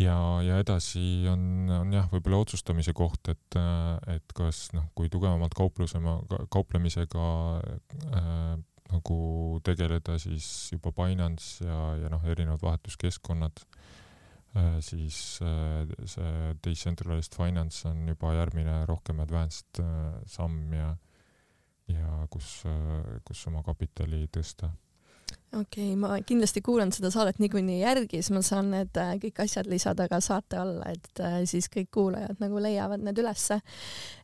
ja, 0.00 0.16
ja 0.44 0.58
edasi 0.62 1.26
on, 1.30 1.68
on 1.72 1.92
jah, 1.94 2.08
võib-olla 2.12 2.42
otsustamise 2.42 2.94
koht, 2.96 3.28
et, 3.32 3.58
et 4.10 4.34
kas 4.36 4.64
noh, 4.76 4.88
kui 4.96 5.10
tugevamalt 5.12 5.54
kauplusema, 5.56 6.16
kauplemisega 6.52 7.26
äh, 8.16 8.54
nagu 8.92 9.18
tegeleda, 9.64 10.18
siis 10.20 10.46
juba 10.72 10.92
Binance 10.96 11.64
ja, 11.64 11.78
ja 12.02 12.12
noh, 12.12 12.24
erinevad 12.28 12.64
vahetuskeskkonnad 12.64 13.62
äh,, 13.62 14.76
siis 14.84 15.38
äh, 15.44 15.84
see 16.08 16.52
decentralized 16.64 17.36
finance 17.36 17.86
on 17.88 18.06
juba 18.08 18.34
järgmine 18.36 18.82
rohkem 18.90 19.22
advanced 19.24 19.82
äh, 19.82 20.20
samm 20.26 20.72
ja 20.76 20.94
ja 21.90 22.26
kus 22.32 22.62
äh,, 22.68 23.20
kus 23.26 23.46
oma 23.50 23.64
kapitali 23.66 24.26
tõsta 24.32 24.72
okei 25.52 25.92
okay,, 25.92 25.96
ma 26.00 26.16
kindlasti 26.26 26.62
kuulan 26.64 26.92
seda 26.94 27.10
saadet 27.12 27.40
niikuinii 27.42 27.80
järgi, 27.82 28.22
siis 28.22 28.32
ma 28.34 28.42
saan 28.46 28.70
need 28.72 28.96
äh, 29.00 29.14
kõik 29.22 29.42
asjad 29.44 29.68
lisada 29.70 30.08
ka 30.08 30.20
saate 30.24 30.58
alla, 30.62 30.92
et 30.92 31.22
äh, 31.22 31.42
siis 31.48 31.68
kõik 31.72 31.90
kuulajad 31.94 32.40
nagu 32.42 32.62
leiavad 32.62 33.04
need 33.04 33.20
ülesse. 33.20 33.60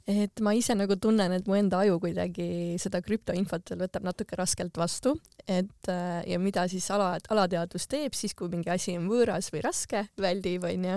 Et 0.09 0.40
ma 0.40 0.54
ise 0.56 0.72
nagu 0.72 0.96
tunnen, 0.96 1.34
et 1.36 1.48
mu 1.48 1.56
enda 1.59 1.82
aju 1.84 1.98
kuidagi 2.00 2.78
seda 2.80 3.02
krüptoinfot 3.04 3.74
veel 3.74 3.82
võtab 3.84 4.06
natuke 4.06 4.38
raskelt 4.38 4.78
vastu, 4.80 5.12
et 5.44 5.90
äh, 5.92 6.22
ja 6.30 6.38
mida 6.40 6.64
siis 6.70 6.86
ala, 6.94 7.11
alateadvus 7.28 7.84
teeb 7.92 8.16
siis, 8.16 8.32
kui 8.38 8.48
mingi 8.48 8.72
asi 8.72 8.96
on 8.96 9.09
võõras 9.11 9.50
või 9.52 9.61
raske, 9.66 10.06
väldib, 10.20 10.64
onju. 10.64 10.96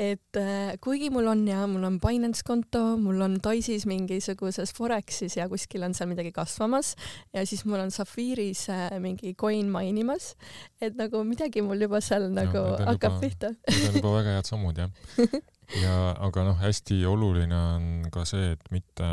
et 0.00 0.40
äh, 0.40 0.72
kuigi 0.80 1.10
mul 1.12 1.28
on 1.32 1.42
ja 1.48 1.66
mul 1.68 1.84
on 1.88 1.98
Binance 2.00 2.46
konto, 2.46 2.84
mul 3.00 3.20
on 3.26 3.36
Toisis 3.44 3.84
mingisuguses 3.88 4.72
Forexis 4.76 5.36
ja 5.36 5.50
kuskil 5.52 5.84
on 5.84 5.96
seal 5.96 6.08
midagi 6.08 6.32
kasvamas 6.36 6.94
ja 7.36 7.44
siis 7.44 7.66
mul 7.68 7.82
on 7.84 7.92
Safiris 7.92 8.70
äh, 8.72 8.86
mingi 9.04 9.34
coin 9.36 9.68
mainimas, 9.72 10.32
et 10.80 10.96
nagu 10.96 11.20
midagi 11.28 11.64
mul 11.64 11.84
juba 11.84 12.00
seal 12.04 12.30
nagu 12.32 12.64
ja, 12.72 12.88
hakkab 12.88 13.18
juba, 13.18 13.26
pihta. 13.26 13.52
Need 13.68 13.90
on 13.90 14.00
juba 14.00 14.16
väga 14.16 14.38
head 14.38 14.48
sammud 14.48 14.80
jah 14.80 14.90
ja 15.74 16.14
aga 16.22 16.44
noh, 16.46 16.56
hästi 16.60 17.00
oluline 17.08 17.56
on 17.56 17.90
ka 18.14 18.24
see, 18.28 18.52
et 18.54 18.70
mitte, 18.74 19.10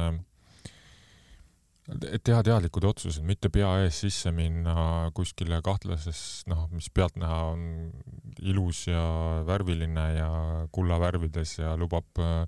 et 2.11 2.23
teha 2.23 2.43
teadlikud 2.45 2.85
otsused, 2.87 3.25
mitte 3.27 3.49
pea 3.53 3.71
ees 3.83 4.03
sisse 4.05 4.31
minna 4.35 5.09
kuskile 5.17 5.59
kahtlases, 5.65 6.43
noh, 6.51 6.67
mis 6.73 6.89
pealtnäha 6.93 7.39
on 7.51 7.67
ilus 8.43 8.85
ja 8.91 9.03
värviline 9.47 10.07
ja 10.17 10.31
kullavärvides 10.75 11.57
ja 11.59 11.75
lubab 11.79 12.21
äh, 12.21 12.43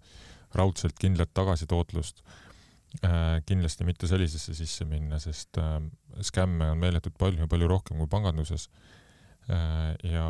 raudselt 0.55 0.99
kindlat 1.01 1.33
tagasitootlust 1.33 2.21
äh,. 3.03 3.41
kindlasti 3.45 3.87
mitte 3.87 4.07
sellisesse 4.07 4.53
sisse 4.55 4.85
minna, 4.89 5.19
sest 5.19 5.57
äh, 5.61 5.79
skämme 6.21 6.69
on 6.71 6.83
meeletult 6.83 7.17
palju, 7.17 7.49
palju 7.51 7.71
rohkem 7.71 7.99
kui 8.01 8.11
panganduses 8.11 8.69
ja, 9.45 10.25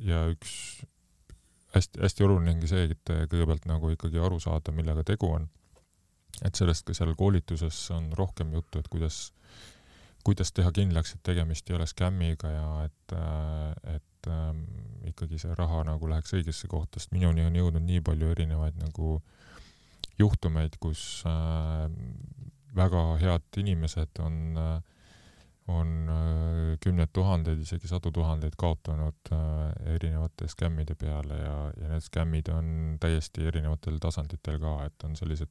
ja 0.00 0.20
üks 0.32 0.52
hästi-hästi 1.76 2.26
oluline 2.26 2.56
ongi 2.56 2.70
see, 2.70 2.88
et 2.94 3.12
kõigepealt 3.30 3.68
nagu 3.70 3.92
ikkagi 3.94 4.20
aru 4.22 4.40
saada, 4.42 4.74
millega 4.74 5.04
tegu 5.06 5.30
on. 5.38 5.48
et 6.44 6.54
sellest 6.54 6.84
ka 6.84 6.92
seal 6.92 7.14
koolituses 7.16 7.76
on 7.96 8.10
rohkem 8.12 8.50
juttu, 8.52 8.78
et 8.78 8.88
kuidas, 8.92 9.30
kuidas 10.24 10.52
teha 10.52 10.72
kindlaks, 10.74 11.14
et 11.14 11.22
tegemist 11.24 11.70
ei 11.70 11.76
ole 11.78 11.86
skämmiga 11.88 12.50
ja 12.52 12.66
et, 12.84 13.14
et 13.94 14.28
ähm, 14.28 14.60
ikkagi 15.08 15.38
see 15.40 15.54
raha 15.56 15.80
nagu 15.88 16.10
läheks 16.10 16.34
õigesse 16.36 16.68
kohta, 16.68 17.00
sest 17.00 17.14
minuni 17.16 17.46
on 17.46 17.56
jõudnud 17.56 17.86
nii 17.86 18.02
palju 18.04 18.28
erinevaid 18.34 18.76
nagu 18.82 19.14
juhtumeid, 20.18 20.76
kus 20.80 21.22
äh, 21.28 21.88
väga 22.76 23.06
head 23.22 23.60
inimesed 23.62 24.20
on 24.20 24.60
äh, 24.60 24.76
on 25.68 26.08
äh, 26.08 26.78
kümned 26.82 27.10
tuhanded, 27.12 27.60
isegi 27.62 27.88
sadu 27.90 28.12
tuhandeid 28.14 28.54
kaotanud 28.58 29.30
äh, 29.34 29.94
erinevate 29.96 30.48
skämmide 30.50 30.94
peale 30.98 31.40
ja, 31.40 31.56
ja 31.80 31.90
need 31.90 32.06
skämmid 32.06 32.50
on 32.54 32.68
täiesti 33.02 33.48
erinevatel 33.50 33.98
tasanditel 34.02 34.60
ka, 34.62 34.76
et 34.86 35.06
on 35.08 35.16
sellised 35.18 35.50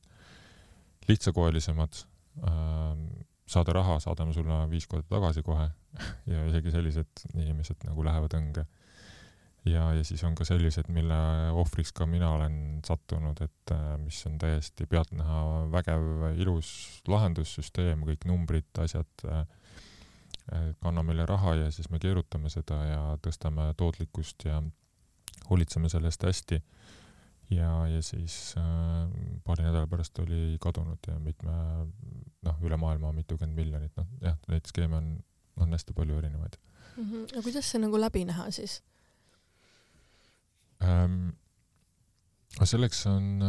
lihtsakoelisemad, 1.09 1.99
ähm, 2.47 3.03
saada 3.47 3.75
raha, 3.75 3.99
saadame 4.01 4.33
sulle 4.33 4.63
viis 4.71 4.87
korda 4.87 5.05
tagasi 5.11 5.43
kohe 5.45 5.67
ja 6.33 6.47
isegi 6.47 6.71
sellised 6.73 7.27
inimesed 7.35 7.83
nagu 7.85 8.07
lähevad 8.07 8.37
õnge. 8.39 8.65
ja, 9.67 9.83
ja 9.97 10.07
siis 10.07 10.23
on 10.23 10.35
ka 10.35 10.47
sellised, 10.47 10.87
mille 10.95 11.19
ohvriks 11.51 11.91
ka 11.91 12.07
mina 12.07 12.31
olen 12.37 12.79
sattunud, 12.87 13.43
et 13.43 13.75
äh, 13.75 13.85
mis 13.99 14.23
on 14.31 14.39
täiesti 14.39 14.87
pealtnäha 14.87 15.43
vägev, 15.75 16.07
ilus 16.39 17.03
lahendussüsteem, 17.11 18.07
kõik 18.07 18.23
numbrid, 18.31 18.71
asjad 18.79 19.27
äh, 20.53 20.71
kanname 20.83 21.15
üle 21.15 21.25
raha 21.29 21.55
ja 21.59 21.69
siis 21.73 21.89
me 21.93 21.99
keerutame 22.01 22.51
seda 22.53 22.77
ja 22.85 23.01
tõstame 23.23 23.71
tootlikkust 23.77 24.47
ja 24.47 24.61
hoolitseme 25.49 25.89
selle 25.89 26.11
eest 26.11 26.23
hästi. 26.23 26.61
ja, 27.49 27.69
ja 27.87 28.01
siis 28.01 28.55
äh, 28.57 29.09
paari 29.45 29.63
nädala 29.67 29.87
pärast 29.87 30.19
oli 30.19 30.57
kadunud 30.61 30.99
ja 31.07 31.19
mitme, 31.19 31.53
noh, 32.45 32.61
üle 32.65 32.77
maailma 32.81 33.11
mitukümmend 33.13 33.57
miljonit, 33.57 33.93
noh 33.97 34.07
jah, 34.21 34.37
neid 34.49 34.65
skeeme 34.65 34.97
on, 34.97 35.11
on 35.61 35.73
hästi 35.73 35.93
palju 35.93 36.17
erinevaid 36.17 36.57
mm. 36.97 37.03
-hmm. 37.03 37.35
no 37.35 37.41
kuidas 37.41 37.71
see 37.71 37.81
nagu 37.81 38.01
läbi 38.01 38.25
näha 38.25 38.51
siis 38.51 38.83
ähm,? 40.81 41.29
selleks 42.63 43.05
on 43.05 43.41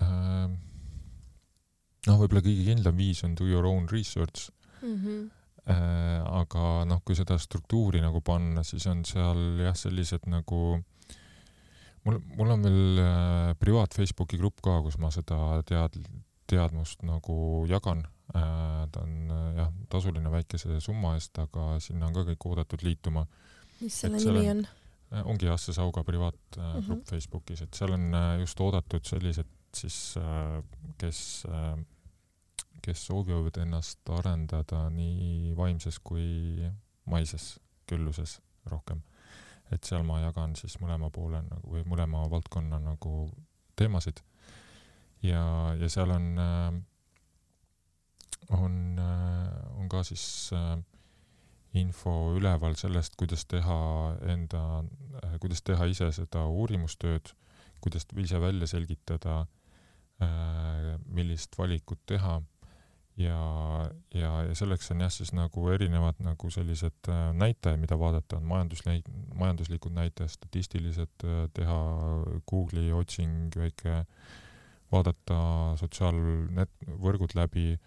äh, 0.00 0.48
noh, 2.06 2.18
võib-olla 2.20 2.40
kõige 2.40 2.68
kindlam 2.72 2.96
viis 2.96 3.24
on 3.24 3.34
do 3.36 3.44
your 3.44 3.66
own 3.66 3.88
research 3.88 4.50
mm. 4.82 4.96
-hmm 4.96 5.24
Äh, 5.26 5.43
aga 5.64 6.84
noh, 6.84 6.98
kui 7.04 7.16
seda 7.16 7.38
struktuuri 7.40 8.02
nagu 8.04 8.20
panna, 8.20 8.62
siis 8.66 8.84
on 8.90 9.04
seal 9.08 9.62
jah, 9.64 9.76
sellised 9.76 10.26
nagu 10.28 10.76
mul, 12.04 12.20
mul 12.36 12.52
on 12.54 12.66
veel 12.66 13.00
äh, 13.02 13.52
privaat 13.60 13.96
Facebooki 13.96 14.38
grupp 14.40 14.62
ka, 14.64 14.78
kus 14.84 14.98
ma 15.02 15.10
seda 15.14 15.38
tead-, 15.68 16.00
teadmust 16.50 17.04
nagu 17.06 17.64
jagan. 17.70 18.04
Äh, 18.34 18.84
ta 18.92 19.04
on 19.04 19.34
jah, 19.58 19.72
tasuline 19.92 20.32
väikese 20.32 20.80
summa 20.84 21.14
eest, 21.18 21.36
aga 21.40 21.74
sinna 21.84 22.08
on 22.08 22.16
ka 22.16 22.26
kõik 22.30 22.48
oodatud 22.50 22.84
liituma. 22.86 23.26
mis 23.80 24.00
selle 24.04 24.20
nimi 24.22 24.48
on? 24.52 24.66
ongi 25.14 25.46
Asse 25.46 25.70
Sauga 25.76 26.02
privaatgrupp 26.02 26.58
uh 26.58 26.86
-huh. 26.88 27.02
Facebookis, 27.06 27.60
et 27.62 27.74
seal 27.74 27.92
on 27.94 28.14
just 28.40 28.60
oodatud 28.60 29.04
sellised 29.06 29.46
siis, 29.76 30.16
kes 30.98 31.44
kes 32.84 33.06
soovivad 33.06 33.56
ennast 33.62 34.10
arendada 34.12 34.84
nii 34.92 35.54
vaimses 35.56 35.98
kui 36.04 36.68
maises 37.08 37.54
külluses 37.88 38.40
rohkem. 38.70 39.02
et 39.72 39.84
seal 39.84 40.04
ma 40.06 40.20
jagan 40.20 40.52
siis 40.56 40.76
mõlema 40.78 41.08
poole 41.10 41.40
nagu 41.42 41.72
või 41.72 41.82
mõlema 41.88 42.26
valdkonna 42.30 42.78
nagu 42.84 43.14
teemasid. 43.76 44.20
ja, 45.22 45.74
ja 45.80 45.88
seal 45.88 46.10
on, 46.10 46.26
äh, 46.38 46.74
on, 48.58 48.98
äh, 48.98 49.78
on 49.80 49.88
ka 49.88 50.02
siis 50.04 50.50
äh, 50.52 50.76
info 51.74 52.34
üleval 52.36 52.76
sellest, 52.78 53.16
kuidas 53.16 53.46
teha 53.50 53.78
enda, 54.30 54.84
kuidas 55.42 55.64
teha 55.66 55.88
ise 55.90 56.12
seda 56.14 56.44
uurimustööd, 56.46 57.32
kuidas 57.80 58.06
ise 58.16 58.38
välja 58.40 58.68
selgitada, 58.70 59.46
millist 61.10 61.58
valikut 61.58 61.98
teha 62.06 62.36
ja, 63.16 63.38
ja, 64.14 64.30
ja 64.48 64.54
selleks 64.58 64.90
on 64.90 65.02
jah, 65.04 65.12
siis 65.12 65.32
nagu 65.36 65.68
erinevad 65.70 66.18
nagu 66.24 66.50
sellised 66.50 67.10
äh, 67.10 67.26
näitajad, 67.36 67.78
mida 67.80 67.98
vaadata, 67.98 68.38
on 68.40 68.48
majandusnäit-, 68.50 69.10
majanduslikud 69.38 69.94
näitajad, 69.94 70.32
statistilised, 70.34 71.26
äh, 71.26 71.44
teha 71.54 71.78
Google'i 72.50 72.92
otsing 72.94 73.54
väike, 73.56 74.02
vaadata 74.92 75.38
sotsiaalnet-, 75.80 77.34
läbi, 77.38 77.78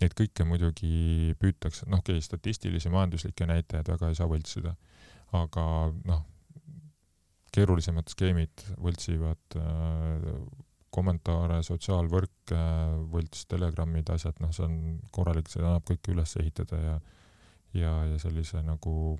neid 0.00 0.18
kõike 0.18 0.46
muidugi 0.48 1.36
püütakse, 1.38 1.86
noh, 1.86 2.02
okei 2.02 2.18
okay,, 2.18 2.26
statistilisi 2.26 2.90
majanduslikke 2.90 3.46
näitajaid 3.46 3.94
väga 3.94 4.10
ei 4.10 4.18
saa 4.18 4.30
võltsida, 4.30 4.74
aga 5.38 5.64
noh, 6.08 6.26
keerulisemad 7.52 8.08
skeemid 8.10 8.66
võltsivad 8.80 9.60
äh, 9.60 10.28
kommentaare, 10.92 11.62
sotsiaalvõrke, 11.66 12.60
võlts, 13.12 13.46
Telegramid, 13.48 14.10
asjad, 14.12 14.38
noh, 14.44 14.52
see 14.52 14.66
on 14.66 14.78
korralik, 15.14 15.48
see 15.48 15.64
annab 15.64 15.86
kõike 15.88 16.12
üles 16.14 16.36
ehitada 16.40 16.80
ja 16.80 17.00
ja, 17.74 17.92
ja 18.04 18.18
sellise 18.18 18.62
nagu 18.62 19.18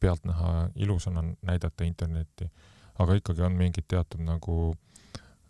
pealtnäha 0.00 0.68
ilusana 0.74 1.24
näidata 1.42 1.84
internetti, 1.84 2.48
aga 2.98 3.16
ikkagi 3.20 3.44
on 3.44 3.56
mingid 3.56 3.86
teatud 3.88 4.20
nagu 4.24 4.76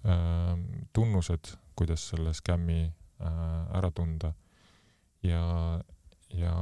äh, 0.07 0.55
tunnused, 0.93 1.53
kuidas 1.77 2.09
selle 2.11 2.35
skämmi 2.35 2.83
äh, 2.87 3.77
ära 3.79 3.91
tunda. 3.91 4.33
ja, 5.23 5.81
ja, 6.39 6.55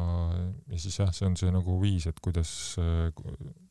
ja 0.70 0.80
siis 0.80 0.98
jah, 1.00 1.12
see 1.14 1.26
on 1.28 1.36
see 1.38 1.52
nagu 1.54 1.76
viis, 1.82 2.06
et 2.10 2.18
kuidas 2.24 2.50
äh, 2.82 3.08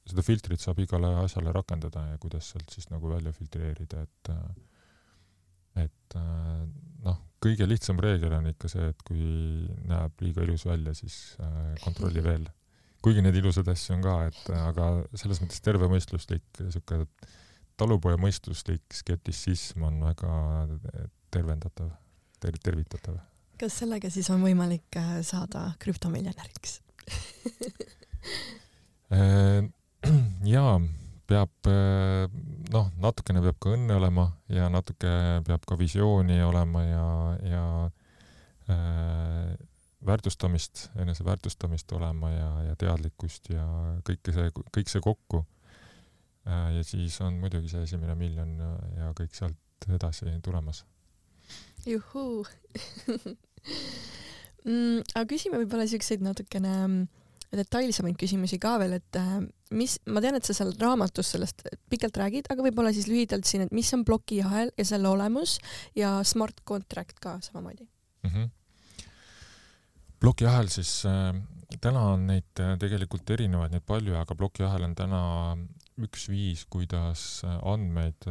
seda 0.10 0.26
filtrit 0.26 0.64
saab 0.64 0.82
igale 0.84 1.12
asjale 1.24 1.54
rakendada 1.56 2.06
ja 2.12 2.22
kuidas 2.22 2.52
sealt 2.54 2.74
siis 2.74 2.90
nagu 2.92 3.12
välja 3.12 3.34
filtreerida, 3.36 4.04
et 4.04 4.34
et 5.84 6.18
äh, 6.20 6.66
noh, 7.06 7.22
kõige 7.44 7.68
lihtsam 7.70 8.02
reegel 8.04 8.36
on 8.38 8.52
ikka 8.52 8.70
see, 8.72 8.92
et 8.94 9.06
kui 9.08 9.24
näeb 9.90 10.22
liiga 10.22 10.46
ilus 10.46 10.68
välja, 10.70 10.94
siis 10.98 11.38
äh, 11.42 11.74
kontrolli 11.84 12.24
veel. 12.26 12.46
kuigi 13.04 13.24
neid 13.24 13.36
ilusaid 13.36 13.68
asju 13.74 13.98
on 13.98 14.04
ka, 14.06 14.20
et 14.30 14.54
aga 14.56 14.92
selles 15.18 15.42
mõttes 15.44 15.64
tervemõistuslik 15.66 16.46
sihuke 16.62 17.04
talupoja 17.80 18.20
mõistuslik 18.22 18.86
skeptitsism 18.94 19.84
on 19.88 20.00
väga 20.06 20.34
tervendatav 21.34 21.90
ter, 22.44 22.58
tervitatav. 22.64 23.18
Kas 23.60 23.80
sellega 23.84 24.10
siis 24.14 24.30
on 24.34 24.44
võimalik 24.44 25.00
saada 25.26 25.72
krüptomiljonäriks 25.84 26.80
jaa, 30.56 30.76
peab 31.30 31.70
noh, 32.74 32.88
natukene 33.02 33.44
peab 33.44 33.60
ka 33.62 33.76
õnne 33.76 33.98
olema 34.00 34.28
ja 34.52 34.70
natuke 34.74 35.12
peab 35.48 35.68
ka 35.70 35.78
visiooni 35.80 36.40
olema 36.44 36.84
ja, 36.84 37.06
ja 37.48 37.66
äh, 38.74 39.54
väärtustamist, 40.06 40.90
enese 41.00 41.26
väärtustamist 41.26 41.92
olema 41.96 42.32
ja, 42.32 42.50
ja 42.70 42.78
teadlikkust 42.80 43.52
ja 43.54 43.66
kõike 44.08 44.36
see, 44.36 44.50
kõik 44.76 44.92
see 44.92 45.04
kokku 45.04 45.44
äh,. 46.48 46.72
ja 46.80 46.84
siis 46.88 47.20
on 47.24 47.40
muidugi 47.40 47.72
see 47.72 47.86
esimene 47.88 48.16
miljon 48.20 48.58
ja 48.98 49.14
kõik 49.18 49.36
sealt 49.38 49.88
edasi 49.92 50.32
tulemas 50.44 50.84
juhuu 51.86 52.44
mm, 54.68 55.04
aga 55.14 55.26
küsime 55.30 55.60
võib-olla 55.62 55.88
siukseid 55.90 56.24
natukene 56.26 56.74
mm, 56.88 57.04
detailsemaid 57.58 58.18
küsimusi 58.18 58.58
ka 58.62 58.76
veel, 58.82 58.98
et 58.98 59.20
äh, 59.20 59.38
mis, 59.78 59.98
ma 60.10 60.24
tean, 60.24 60.38
et 60.38 60.48
sa 60.48 60.56
seal 60.58 60.74
raamatus 60.80 61.34
sellest 61.36 61.66
pikalt 61.92 62.18
räägid, 62.22 62.50
aga 62.52 62.66
võib-olla 62.66 62.94
siis 62.96 63.10
lühidalt 63.12 63.48
siin, 63.50 63.66
et 63.66 63.76
mis 63.76 63.92
on 63.96 64.06
plokiahel 64.08 64.74
ja 64.80 64.88
selle 64.88 65.12
olemus 65.12 65.60
ja 66.00 66.16
smart 66.28 66.64
contract 66.68 67.20
ka 67.24 67.38
samamoodi 67.46 67.86
mm. 67.86 68.30
-hmm. 68.30 68.50
plokiahel 70.20 70.72
siis 70.74 71.04
äh, 71.10 71.36
täna 71.82 72.08
on 72.16 72.28
neid 72.28 72.60
äh, 72.60 72.76
tegelikult 72.80 73.30
erinevaid, 73.36 73.76
neid 73.76 73.86
palju, 73.86 74.18
aga 74.18 74.36
plokiahel 74.36 74.90
on 74.90 74.96
täna 74.96 75.22
üks 76.02 76.28
viis, 76.30 76.66
kuidas 76.66 77.44
äh, 77.46 77.60
andmeid 77.62 78.30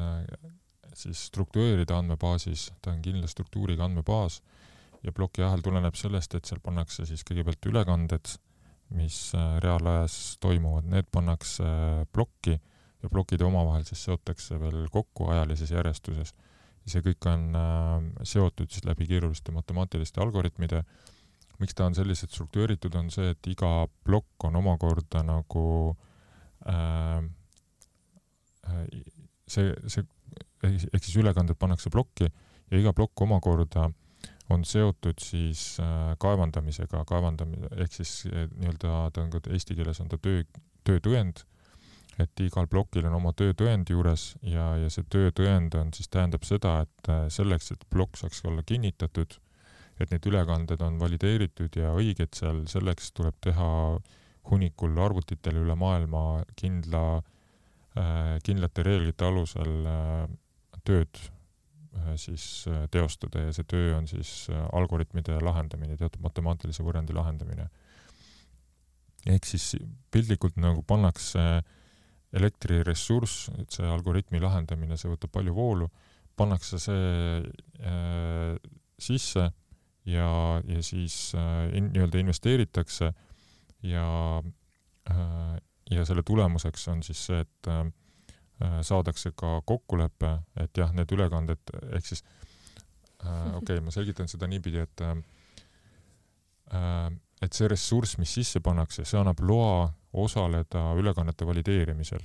siis 0.95 1.27
struktureerida 1.31 1.99
andmebaasis, 1.99 2.71
ta 2.83 2.93
on 2.93 3.03
kindla 3.03 3.27
struktuuriga 3.31 3.85
andmebaas 3.85 4.43
ja 5.03 5.13
plokiahel 5.13 5.63
tuleneb 5.65 5.97
sellest, 5.99 6.35
et 6.35 6.49
seal 6.49 6.61
pannakse 6.63 7.07
siis 7.09 7.25
kõigepealt 7.27 7.71
ülekanded 7.71 8.35
mis 8.95 9.33
äh, 9.35 9.57
reaalajas 9.63 10.39
toimuvad, 10.41 10.87
need 10.91 11.09
pannakse 11.13 11.65
äh, 11.65 12.07
plokki 12.13 12.59
ja 13.03 13.11
plokid 13.11 13.43
omavahel 13.43 13.85
siis 13.89 14.05
seotakse 14.05 14.61
veel 14.61 14.87
kokku 14.93 15.31
ajalises 15.33 15.71
järjestuses. 15.71 16.35
see 16.87 17.03
kõik 17.03 17.27
on 17.31 17.43
äh, 17.57 18.25
seotud 18.27 18.71
siis 18.71 18.85
läbi 18.85 19.07
keeruliste 19.07 19.53
matemaatiliste 19.53 20.21
algoritmide. 20.21 20.83
miks 21.59 21.75
ta 21.75 21.87
on 21.87 21.95
selliselt 21.95 22.31
struktureeritud, 22.31 22.95
on 22.95 23.11
see, 23.11 23.31
et 23.31 23.47
iga 23.47 23.87
plokk 24.05 24.45
on 24.45 24.57
omakorda 24.57 25.23
nagu 25.23 25.97
äh, 26.67 27.23
see, 29.47 29.75
see 29.87 30.05
ehk 30.63 31.03
siis 31.03 31.19
ülekanded 31.21 31.59
pannakse 31.59 31.91
plokki 31.91 32.29
ja 32.29 32.79
iga 32.79 32.93
plokk 32.97 33.25
omakorda 33.27 33.91
on 34.51 34.65
seotud 34.65 35.21
siis 35.23 35.79
äh, 35.81 36.13
kaevandamisega, 36.21 37.05
kaevandamine 37.09 37.71
ehk 37.77 37.95
siis 38.01 38.23
äh, 38.29 38.49
nii-öelda 38.53 39.09
ta 39.15 39.25
on 39.25 39.33
ka 39.33 39.41
eesti 39.51 39.77
keeles 39.79 40.01
on 40.03 40.11
ta 40.13 40.19
töö, 40.23 40.43
töötõend, 40.87 41.45
et 42.21 42.43
igal 42.45 42.69
plokil 42.71 43.07
on 43.09 43.17
oma 43.19 43.33
töötõend 43.39 43.91
juures 43.91 44.33
ja, 44.43 44.73
ja 44.81 44.91
see 44.93 45.07
töötõend 45.13 45.77
on 45.79 45.93
siis 45.97 46.11
tähendab 46.13 46.45
seda, 46.49 46.81
et 46.87 47.13
äh, 47.13 47.25
selleks, 47.33 47.73
et 47.75 47.87
plokk 47.91 48.21
saaks 48.21 48.43
olla 48.49 48.65
kinnitatud, 48.67 49.39
et 50.01 50.11
need 50.11 50.27
ülekanded 50.29 50.83
on 50.83 50.99
valideeritud 51.01 51.79
ja 51.79 51.95
õiged 51.97 52.35
seal, 52.37 52.65
selleks 52.71 53.13
tuleb 53.17 53.39
teha 53.45 53.71
hunnikul 54.51 54.99
arvutitel 54.99 55.61
üle 55.63 55.77
maailma 55.79 56.43
kindla, 56.59 57.23
kindlate 58.43 58.83
reeglite 58.87 59.27
alusel 59.29 59.73
tööd 60.83 61.19
Äh, 61.93 62.17
siis 62.17 62.65
äh, 62.69 62.87
teostada 62.91 63.43
ja 63.47 63.53
see 63.53 63.67
töö 63.69 63.93
on 63.99 64.07
siis 64.09 64.47
äh, 64.49 64.61
algoritmide 64.73 65.37
lahendamine, 65.45 65.99
teatud 66.01 66.23
matemaatilise 66.25 66.85
võrrandi 66.87 67.13
lahendamine. 67.13 67.69
ehk 69.29 69.45
siis 69.47 69.77
piltlikult 70.11 70.57
nagu 70.57 70.83
pannakse 70.83 71.63
elektriressurss, 72.33 73.51
et 73.61 73.77
see 73.77 73.87
algoritmi 73.87 74.41
lahendamine, 74.41 74.97
see 74.97 75.13
võtab 75.13 75.35
palju 75.37 75.53
voolu, 75.55 75.91
pannakse 76.37 76.81
see 76.81 77.43
äh, 77.85 78.57
sisse 78.99 79.51
ja, 80.09 80.31
ja 80.65 80.83
siis 80.83 81.35
äh, 81.37 81.77
in, 81.77 81.93
nii-öelda 81.93 82.25
investeeritakse 82.25 83.13
ja 83.85 84.09
äh, 85.13 85.61
ja 85.91 86.05
selle 86.05 86.23
tulemuseks 86.23 86.89
on 86.89 87.03
siis 87.03 87.27
see, 87.27 87.41
et 87.41 87.69
äh, 87.69 87.85
Äh, 88.63 88.83
saadakse 88.83 89.33
ka 89.35 89.63
kokkulepe, 89.67 90.31
et 90.61 90.79
jah, 90.79 90.93
need 90.95 91.11
ülekanded 91.15 91.73
ehk 91.97 92.07
siis 92.07 92.21
äh, 93.25 93.49
okei 93.59 93.79
okay,, 93.79 93.81
ma 93.83 93.95
selgitan 93.95 94.29
seda 94.31 94.47
niipidi, 94.51 94.83
et 94.83 95.07
et 97.43 97.53
see 97.53 97.67
ressurss, 97.69 98.17
mis 98.17 98.31
sisse 98.33 98.63
pannakse, 98.65 99.05
see 99.05 99.19
annab 99.21 99.43
loa 99.45 99.91
osaleda 100.17 100.87
ülekannete 100.97 101.45
valideerimisel. 101.45 102.23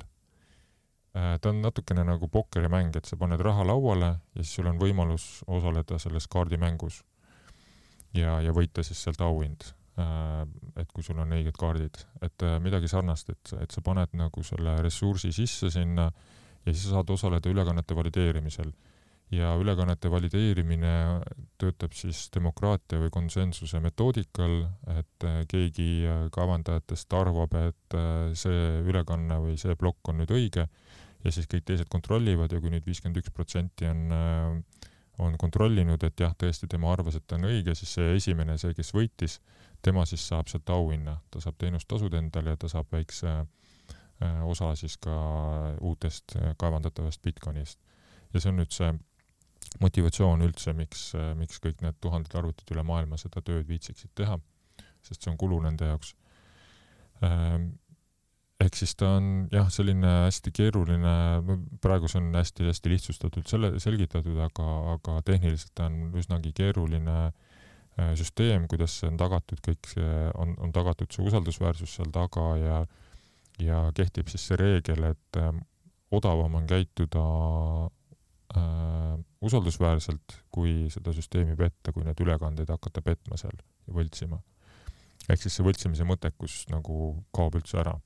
ta 1.11 1.49
on 1.49 1.59
natukene 1.61 2.05
nagu 2.07 2.29
pokkerimäng, 2.31 2.95
et 2.95 3.09
sa 3.09 3.17
paned 3.19 3.41
raha 3.43 3.65
lauale 3.67 4.11
ja 4.37 4.43
siis 4.43 4.53
sul 4.59 4.69
on 4.71 4.79
võimalus 4.79 5.25
osaleda 5.47 5.99
selles 5.99 6.27
kaardimängus 6.31 7.01
ja, 8.13 8.37
ja 8.39 8.53
võita 8.55 8.85
siis 8.87 9.01
sealt 9.03 9.21
auhind 9.25 9.67
kui 10.97 11.05
sul 11.05 11.19
on 11.21 11.37
õiged 11.37 11.53
kaardid, 11.59 12.01
et 12.25 12.43
midagi 12.63 12.89
sarnast, 12.89 13.29
et, 13.29 13.53
et 13.61 13.73
sa 13.73 13.83
paned 13.85 14.17
nagu 14.17 14.43
selle 14.45 14.79
ressursi 14.81 15.29
sisse 15.35 15.69
sinna 15.73 16.07
ja 16.67 16.73
siis 16.73 16.87
sa 16.87 16.97
saad 16.97 17.09
osaleda 17.15 17.49
ülekannete 17.49 17.95
valideerimisel. 17.95 18.71
ja 19.31 19.49
ülekannete 19.59 20.07
valideerimine 20.07 20.91
töötab 21.59 21.91
siis 21.91 22.29
demokraatia 22.31 23.01
või 23.01 23.09
konsensuse 23.11 23.81
metoodikal, 23.83 24.53
et 24.93 25.25
äh, 25.27 25.41
keegi 25.51 25.89
äh, 26.07 26.21
kavandajatest 26.31 27.11
arvab, 27.13 27.57
et 27.59 27.97
äh, 27.99 28.31
see 28.39 28.61
ülekanne 28.87 29.41
või 29.43 29.57
see 29.59 29.75
plokk 29.75 30.13
on 30.13 30.21
nüüd 30.21 30.31
õige 30.31 30.63
ja 31.25 31.33
siis 31.35 31.49
kõik 31.51 31.67
teised 31.67 31.91
kontrollivad 31.91 32.55
ja 32.55 32.61
kui 32.63 32.71
nüüd 32.71 32.87
viiskümmend 32.87 33.19
üks 33.19 33.35
protsenti 33.35 33.91
on 33.91 34.63
on 35.17 35.33
kontrollinud, 35.41 36.03
et 36.05 36.19
jah, 36.21 36.33
tõesti 36.37 36.67
tema 36.69 36.91
arvas, 36.93 37.15
et 37.17 37.23
ta 37.25 37.39
on 37.39 37.47
õige, 37.49 37.73
siis 37.75 37.95
see 37.97 38.11
esimene, 38.19 38.53
see, 38.61 38.75
kes 38.77 38.91
võitis, 38.93 39.39
tema 39.81 40.05
siis 40.05 40.27
saab 40.27 40.47
sealt 40.51 40.69
auhinna, 40.69 41.19
ta 41.31 41.39
saab 41.43 41.55
teenustasud 41.57 42.13
endale 42.13 42.55
ja 42.55 42.57
ta 42.57 42.69
saab 42.71 42.91
väikse 42.91 43.27
äh, 43.27 43.45
Äh, 44.17 44.45
osa 44.49 44.75
siis 44.75 44.95
ka 44.97 45.13
uutest 45.81 46.35
äh, 46.35 46.55
kaevandatavast 46.57 47.21
Bitcoinist. 47.21 47.79
ja 48.33 48.39
see 48.41 48.49
on 48.49 48.57
nüüd 48.57 48.71
see 48.73 48.87
motivatsioon 49.83 50.41
üldse, 50.41 50.73
miks, 50.73 51.11
äh, 51.13 51.35
miks 51.37 51.61
kõik 51.61 51.83
need 51.85 51.99
tuhanded 52.01 52.33
arvutid 52.39 52.73
üle 52.73 52.81
maailma 52.87 53.19
seda 53.21 53.43
tööd 53.45 53.67
viitsiksid 53.69 54.15
teha, 54.17 54.39
sest 55.05 55.21
see 55.21 55.29
on 55.29 55.37
kulu 55.37 55.59
nende 55.61 55.91
jaoks. 55.91 56.15
Ähm, 57.21 57.67
ehk 58.57 58.79
siis 58.79 58.97
ta 58.97 59.11
on 59.19 59.29
jah, 59.53 59.69
selline 59.69 60.15
hästi 60.25 60.55
keeruline, 60.63 61.13
praegu 61.85 62.09
see 62.09 62.23
on 62.23 62.33
hästi-hästi 62.39 62.95
lihtsustatult 62.95 63.53
selle, 63.53 63.75
selgitatud, 63.83 64.41
aga, 64.49 64.67
aga 64.95 65.19
tehniliselt 65.29 65.75
ta 65.77 65.91
on 65.91 66.17
üsnagi 66.17 66.55
keeruline 66.57 67.19
süsteem, 68.19 68.67
kuidas 68.69 68.99
see 68.99 69.09
on 69.09 69.17
tagatud, 69.17 69.59
kõik 69.65 69.87
see 69.89 70.15
on, 70.37 70.53
on 70.61 70.73
tagatud 70.75 71.09
see 71.11 71.25
usaldusväärsus 71.25 71.95
seal 71.97 72.11
taga 72.13 72.43
ja 72.61 72.79
äh, 72.83 73.05
ja 73.63 73.91
kehtib 73.95 74.29
siis 74.31 74.47
see 74.49 74.57
reegel, 74.59 75.09
et 75.11 75.39
äh, 75.39 75.53
odavam 76.13 76.57
on 76.59 76.67
käituda 76.69 77.23
äh, 78.57 79.15
usaldusväärselt, 79.41 80.37
kui 80.53 80.87
seda 80.93 81.13
süsteemi 81.15 81.57
petta, 81.59 81.93
kui 81.93 82.05
neid 82.05 82.21
ülekandeid 82.23 82.69
hakata 82.73 83.03
petma 83.05 83.39
seal 83.39 83.57
ja 83.57 83.95
võltsima. 83.97 84.41
ehk 85.27 85.41
siis 85.41 85.57
see 85.57 85.65
võltsimise 85.65 86.05
mõttekus 86.07 86.65
nagu 86.71 87.15
kaob 87.35 87.57
üldse 87.59 87.81
ära. 87.81 87.97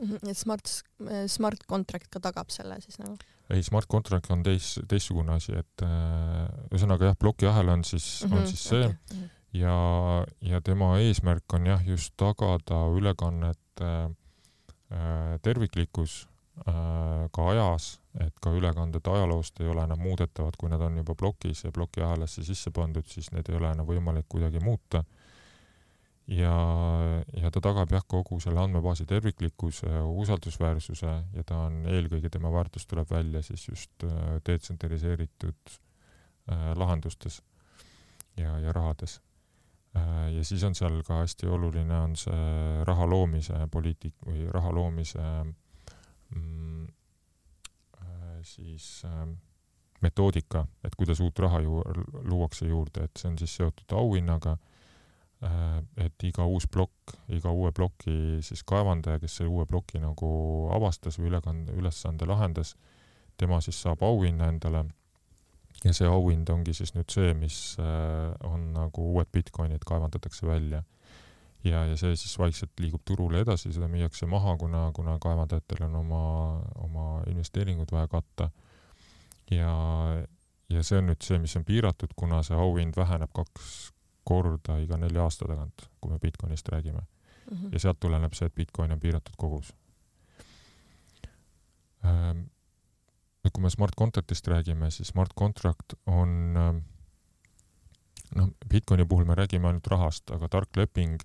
Mhm, 0.00 0.30
et 0.30 0.38
smart, 0.38 0.70
smart 1.30 1.66
contract 1.68 2.08
ka 2.10 2.20
tagab 2.20 2.50
selle 2.50 2.80
siis 2.80 2.98
nagu? 3.02 3.18
ei, 3.52 3.62
smart 3.62 3.86
contract 3.90 4.30
on 4.32 4.42
teis, 4.42 4.78
teistsugune 4.88 5.34
asi, 5.36 5.52
et 5.58 5.84
äh, 5.84 6.48
ühesõnaga 6.72 7.10
jah, 7.10 7.18
plokiahel 7.20 7.68
on 7.68 7.84
siis 7.84 8.24
mm, 8.24 8.28
-hmm, 8.28 8.32
on 8.32 8.42
mhm, 8.42 8.48
siis 8.50 8.64
see 8.64 8.86
okay. 8.86 8.96
Mhm. 9.12 9.28
ja, 9.60 9.76
ja 10.54 10.60
tema 10.64 10.96
eesmärk 10.98 11.58
on 11.58 11.66
jah, 11.66 11.86
just 11.86 12.14
tagada 12.16 12.86
ülekannete 12.96 13.92
äh, 13.92 14.10
Äh, 14.92 15.38
terviklikkus 15.40 16.28
äh, 16.68 17.28
ka 17.32 17.44
ajas, 17.48 18.00
et 18.20 18.34
ka 18.44 18.50
ülekanded 18.52 19.06
ajaloost 19.08 19.60
ei 19.62 19.70
ole 19.72 19.86
enam 19.86 20.02
muudetavad, 20.04 20.58
kui 20.60 20.68
nad 20.68 20.82
on 20.84 20.98
juba 21.00 21.14
plokis 21.16 21.62
ja 21.64 21.72
plokiahelasse 21.72 22.44
sisse 22.44 22.70
pandud, 22.76 23.06
siis 23.08 23.30
need 23.32 23.48
ei 23.48 23.56
ole 23.56 23.70
enam 23.72 23.88
võimalik 23.88 24.28
kuidagi 24.28 24.60
muuta. 24.60 25.00
Ja, 26.32 26.56
ja 27.36 27.52
ta 27.52 27.62
tagab 27.64 27.92
jah, 27.92 28.04
kogu 28.08 28.40
selle 28.40 28.60
andmebaasi 28.62 29.06
terviklikkuse, 29.10 29.90
usaldusväärsuse 30.24 31.14
ja 31.36 31.46
ta 31.46 31.64
on 31.68 31.82
eelkõige, 31.90 32.30
tema 32.32 32.52
väärtus 32.54 32.88
tuleb 32.90 33.10
välja 33.10 33.42
siis 33.46 33.68
just 33.68 34.06
äh, 34.08 34.38
detsentraliseeritud 34.46 35.78
lahendustes 36.74 37.36
ja, 38.36 38.58
ja 38.58 38.72
rahades. 38.72 39.20
Äh, 39.96 40.32
ja 40.36 40.44
siis 40.44 40.64
on 40.64 40.74
seal 40.74 41.02
ka 41.06 41.20
hästi 41.20 41.46
oluline, 41.52 41.96
on 42.00 42.16
see 42.16 42.84
raha 42.88 43.06
loomise 43.08 43.66
poliitik 43.72 44.14
või 44.24 44.46
raha 44.50 44.72
loomise 44.72 45.24
mm, 46.32 46.86
äh, 48.00 48.38
siis 48.42 49.02
äh, 49.04 49.26
metoodika, 50.02 50.64
et 50.84 50.96
kuidas 50.96 51.20
uut 51.20 51.38
raha 51.38 51.60
ju 51.60 51.82
luuakse 52.24 52.66
juurde, 52.66 53.04
et 53.04 53.20
see 53.20 53.28
on 53.30 53.38
siis 53.38 53.56
seotud 53.60 53.92
auhinnaga, 53.98 54.56
et 55.42 56.22
iga 56.22 56.44
uus 56.46 56.68
plokk, 56.70 57.16
iga 57.34 57.50
uue 57.50 57.72
ploki 57.74 58.38
siis 58.46 58.62
kaevandaja, 58.66 59.18
kes 59.22 59.40
selle 59.40 59.50
uue 59.50 59.66
ploki 59.66 59.98
nagu 60.02 60.28
avastas 60.74 61.18
või 61.18 61.32
ülekande, 61.32 61.74
ülesande 61.78 62.28
lahendas, 62.30 62.76
tema 63.40 63.58
siis 63.64 63.80
saab 63.82 64.04
auhinna 64.06 64.50
endale 64.52 64.84
ja 65.82 65.92
see 65.96 66.08
auhind 66.08 66.50
ongi 66.52 66.74
siis 66.76 66.94
nüüd 66.94 67.10
see, 67.10 67.32
mis 67.34 67.58
äh, 67.82 68.30
on 68.46 68.70
nagu 68.76 69.06
uued 69.14 69.30
Bitcoinid 69.34 69.82
kaevandatakse 69.86 70.46
välja. 70.46 70.82
ja, 71.64 71.84
ja 71.86 71.96
see 71.96 72.16
siis 72.18 72.34
vaikselt 72.38 72.78
liigub 72.82 73.02
turule 73.06 73.42
edasi, 73.42 73.72
seda 73.72 73.88
müüakse 73.90 74.26
maha, 74.26 74.56
kuna, 74.58 74.90
kuna 74.94 75.18
kaevandajatel 75.22 75.84
on 75.86 75.96
oma, 75.96 76.22
oma 76.82 77.06
investeeringud 77.30 77.90
vaja 77.92 78.08
katta. 78.10 78.50
ja, 79.50 79.74
ja 80.70 80.82
see 80.82 81.02
on 81.02 81.10
nüüd 81.10 81.22
see, 81.22 81.38
mis 81.42 81.56
on 81.58 81.66
piiratud, 81.66 82.14
kuna 82.16 82.42
see 82.46 82.58
auhind 82.58 82.98
väheneb 82.98 83.34
kaks 83.34 83.91
korda 84.24 84.78
iga 84.82 84.96
nelja 85.00 85.26
aasta 85.26 85.48
tagant, 85.48 85.86
kui 86.00 86.12
me 86.12 86.18
Bitcoinist 86.18 86.68
räägime 86.68 87.00
mm. 87.00 87.56
-hmm. 87.56 87.72
ja 87.72 87.78
sealt 87.78 88.00
tuleneb 88.00 88.34
see, 88.34 88.46
et 88.46 88.54
Bitcoin 88.54 88.92
on 88.92 89.00
piiratud 89.00 89.34
kogus 89.36 89.74
ähm,. 92.04 92.48
nüüd, 93.42 93.52
kui 93.52 93.62
me 93.62 93.70
smart 93.70 93.94
contract'ist 93.98 94.46
räägime, 94.48 94.90
siis 94.90 95.08
smart 95.08 95.34
contract 95.34 95.94
on 96.06 96.56
ähm, 96.56 96.76
noh, 98.34 98.48
Bitcoini 98.68 99.04
puhul 99.04 99.24
me 99.24 99.34
räägime 99.34 99.66
ainult 99.66 99.86
rahast, 99.86 100.30
aga 100.30 100.48
tark 100.48 100.76
leping 100.76 101.22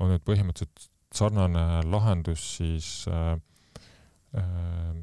on 0.00 0.10
nüüd 0.10 0.24
põhimõtteliselt 0.26 0.90
sarnane 1.14 1.82
lahendus 1.86 2.44
siis 2.56 3.06
äh, 3.08 3.36
äh, 4.40 5.02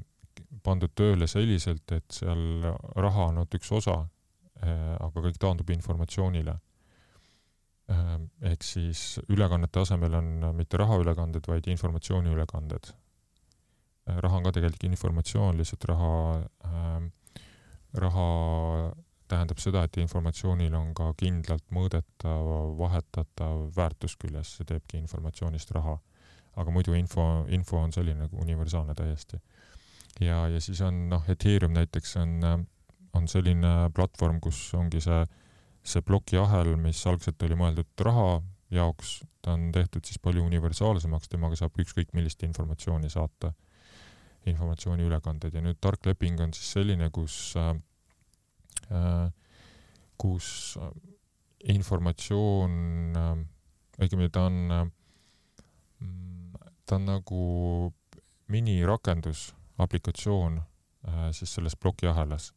pandud 0.63 0.91
tööle 0.97 1.27
selliselt, 1.29 1.91
et 1.91 2.07
seal 2.13 2.65
raha 2.95 3.29
on 3.29 3.37
ainult 3.37 3.55
üks 3.55 3.71
osa 3.75 4.01
äh,, 4.01 4.95
aga 4.99 5.23
kõik 5.27 5.39
taandub 5.39 5.69
informatsioonile. 5.75 6.57
Ehk 7.89 8.63
siis 8.63 9.19
ülekannete 9.33 9.81
asemel 9.81 10.13
on 10.19 10.27
mitte 10.55 10.77
rahaülekanded, 10.77 11.47
vaid 11.49 11.67
informatsiooniülekanded 11.73 12.91
äh,. 12.91 14.17
raha 14.25 14.37
on 14.37 14.45
ka 14.45 14.51
tegelikult 14.57 14.83
informatsioon, 14.91 15.57
lihtsalt 15.57 15.87
raha 15.89 16.11
äh,, 16.69 17.07
raha 17.93 18.27
tähendab 19.29 19.61
seda, 19.61 19.83
et 19.85 19.97
informatsioonil 20.01 20.73
on 20.77 20.93
ka 20.97 21.11
kindlalt 21.19 21.65
mõõdetav, 21.75 22.47
vahetatav 22.79 23.67
väärtus 23.75 24.15
küljes, 24.21 24.55
see 24.57 24.69
teebki 24.69 25.01
informatsioonist 25.01 25.73
raha. 25.77 25.99
aga 26.59 26.71
muidu 26.75 26.95
info, 26.97 27.45
info 27.55 27.77
on 27.79 27.93
selline 27.95 28.25
nagu 28.25 28.39
universaalne 28.41 28.95
täiesti. 28.95 29.37
ja, 30.19 30.47
ja 30.47 30.59
siis 30.61 30.81
on 30.81 31.09
noh, 31.09 31.23
Ethereum 31.29 31.73
näiteks 31.73 32.15
on, 32.17 32.65
on 33.13 33.27
selline 33.27 33.91
platvorm, 33.95 34.39
kus 34.39 34.73
ongi 34.73 35.01
see, 35.01 35.21
see 35.83 36.03
plokiahel, 36.05 36.75
mis 36.77 37.01
algselt 37.07 37.41
oli 37.43 37.57
mõeldud 37.57 38.05
raha 38.05 38.41
jaoks, 38.73 39.19
ta 39.41 39.55
on 39.55 39.71
tehtud 39.73 40.05
siis 40.05 40.19
palju 40.21 40.43
universaalsemaks, 40.45 41.29
temaga 41.31 41.57
saab 41.57 41.77
ükskõik 41.81 42.13
millist 42.13 42.43
informatsiooni 42.45 43.09
saata, 43.09 43.53
informatsiooniülekandeid 44.49 45.55
ja 45.55 45.63
nüüd 45.63 45.79
tark 45.81 46.05
leping 46.05 46.39
on 46.43 46.53
siis 46.53 46.71
selline, 46.77 47.09
kus 47.13 47.55
äh, 47.57 47.73
Äh, 48.89 49.29
kus 50.17 50.77
äh, 50.81 50.89
informatsioon, 51.69 52.73
äh, 53.15 53.35
õigemini 54.01 54.31
ta 54.33 54.47
on, 54.47 54.89
ta 56.87 56.97
on 56.97 57.05
nagu 57.05 57.43
minirakendus, 58.49 59.49
aplikatsioon 59.77 60.61
siis 61.35 61.51
selles 61.53 61.75
plokiahelas. 61.75 62.49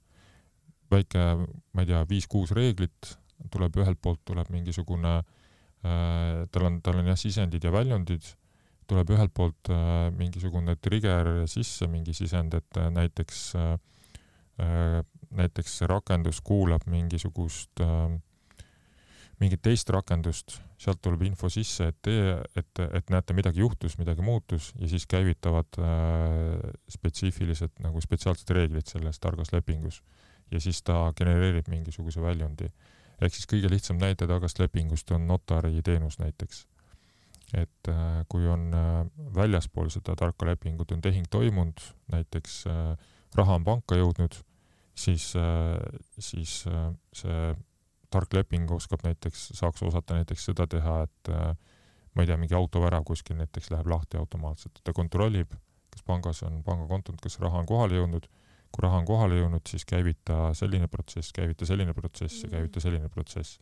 Väike, 0.93 1.23
ma 1.73 1.85
ei 1.85 1.89
tea, 1.91 2.03
viis-kuus 2.09 2.53
reeglit, 2.57 3.15
tuleb 3.53 3.77
ühelt 3.83 4.01
poolt 4.03 4.23
tuleb 4.29 4.51
mingisugune, 4.55 5.17
tal 5.83 6.69
on, 6.69 6.79
tal 6.85 7.01
on 7.01 7.09
jah, 7.11 7.19
sisendid 7.19 7.65
ja 7.67 7.73
väljundid, 7.75 8.29
tuleb 8.87 9.11
ühelt 9.17 9.33
poolt 9.35 9.71
mingisugune 10.15 10.77
trigger 10.79 11.33
sisse, 11.51 11.89
mingi 11.91 12.15
sisend, 12.15 12.55
et 12.55 12.79
näiteks 12.95 13.41
näiteks 15.37 15.79
see 15.81 15.89
rakendus 15.91 16.41
kuulab 16.45 16.85
mingisugust 16.91 17.83
äh, 17.83 18.13
mingit 19.43 19.63
teist 19.65 19.91
rakendust, 19.91 20.61
sealt 20.79 21.01
tuleb 21.03 21.25
info 21.27 21.49
sisse, 21.51 21.89
et 21.91 21.99
teie, 22.05 22.37
et, 22.59 22.83
et 22.99 23.09
näete, 23.11 23.35
midagi 23.35 23.63
juhtus, 23.63 23.97
midagi 23.99 24.23
muutus 24.23 24.71
ja 24.79 24.91
siis 24.91 25.07
käivitavad 25.11 25.81
äh, 25.83 26.75
spetsiifilised 26.93 27.83
nagu 27.83 28.03
spetsiaalsed 28.05 28.53
reeglid 28.55 28.91
selles 28.91 29.19
targas 29.23 29.53
lepingus. 29.55 30.03
Ja 30.53 30.61
siis 30.61 30.83
ta 30.83 31.13
genereerib 31.17 31.69
mingisuguse 31.69 32.23
väljundi. 32.23 32.69
ehk 33.23 33.35
siis 33.35 33.47
kõige 33.47 33.71
lihtsam 33.71 33.99
näide 34.01 34.27
targast 34.27 34.59
lepingust 34.59 35.11
on 35.11 35.27
notari 35.27 35.83
teenus 35.83 36.19
näiteks. 36.19 36.67
et 37.55 37.89
äh, 37.89 38.25
kui 38.29 38.47
on 38.49 38.73
äh, 38.75 39.07
väljaspool 39.35 39.91
seda 39.91 40.17
tarka 40.17 40.47
lepingut 40.47 40.93
on 40.93 41.01
tehing 41.01 41.27
toimunud, 41.31 41.81
näiteks 42.13 42.65
äh, 42.67 42.97
raha 43.35 43.55
on 43.55 43.65
panka 43.65 43.97
jõudnud 43.97 44.39
siis, 44.95 45.33
siis 46.19 46.65
see 47.17 47.55
tark 48.13 48.35
leping 48.37 48.71
oskab 48.71 49.01
näiteks, 49.05 49.49
saaks 49.57 49.83
osata 49.83 50.19
näiteks 50.19 50.45
seda 50.45 50.67
teha, 50.67 50.99
et 51.07 51.31
ma 52.13 52.23
ei 52.23 52.29
tea, 52.29 52.37
mingi 52.37 52.55
autovärav 52.55 53.05
kuskil 53.09 53.39
näiteks 53.39 53.71
läheb 53.73 53.89
lahti 53.89 54.21
automaatselt, 54.21 54.83
ta 54.85 54.93
kontrollib, 54.93 55.55
kas 55.93 56.05
pangas 56.05 56.43
on 56.45 56.61
pangakontod, 56.67 57.17
kas 57.25 57.39
raha 57.41 57.63
on 57.63 57.69
kohale 57.69 57.97
jõudnud, 57.97 58.29
kui 58.73 58.87
raha 58.87 59.03
on 59.03 59.07
kohale 59.09 59.39
jõudnud, 59.39 59.65
siis 59.69 59.85
käivita 59.89 60.51
selline 60.57 60.89
protsess, 60.91 61.33
käivita 61.37 61.69
selline 61.69 61.95
protsess 61.97 62.45
ja 62.47 62.51
käivita 62.55 62.79
mm. 62.79 62.85
selline 62.87 63.09
protsess. 63.13 63.59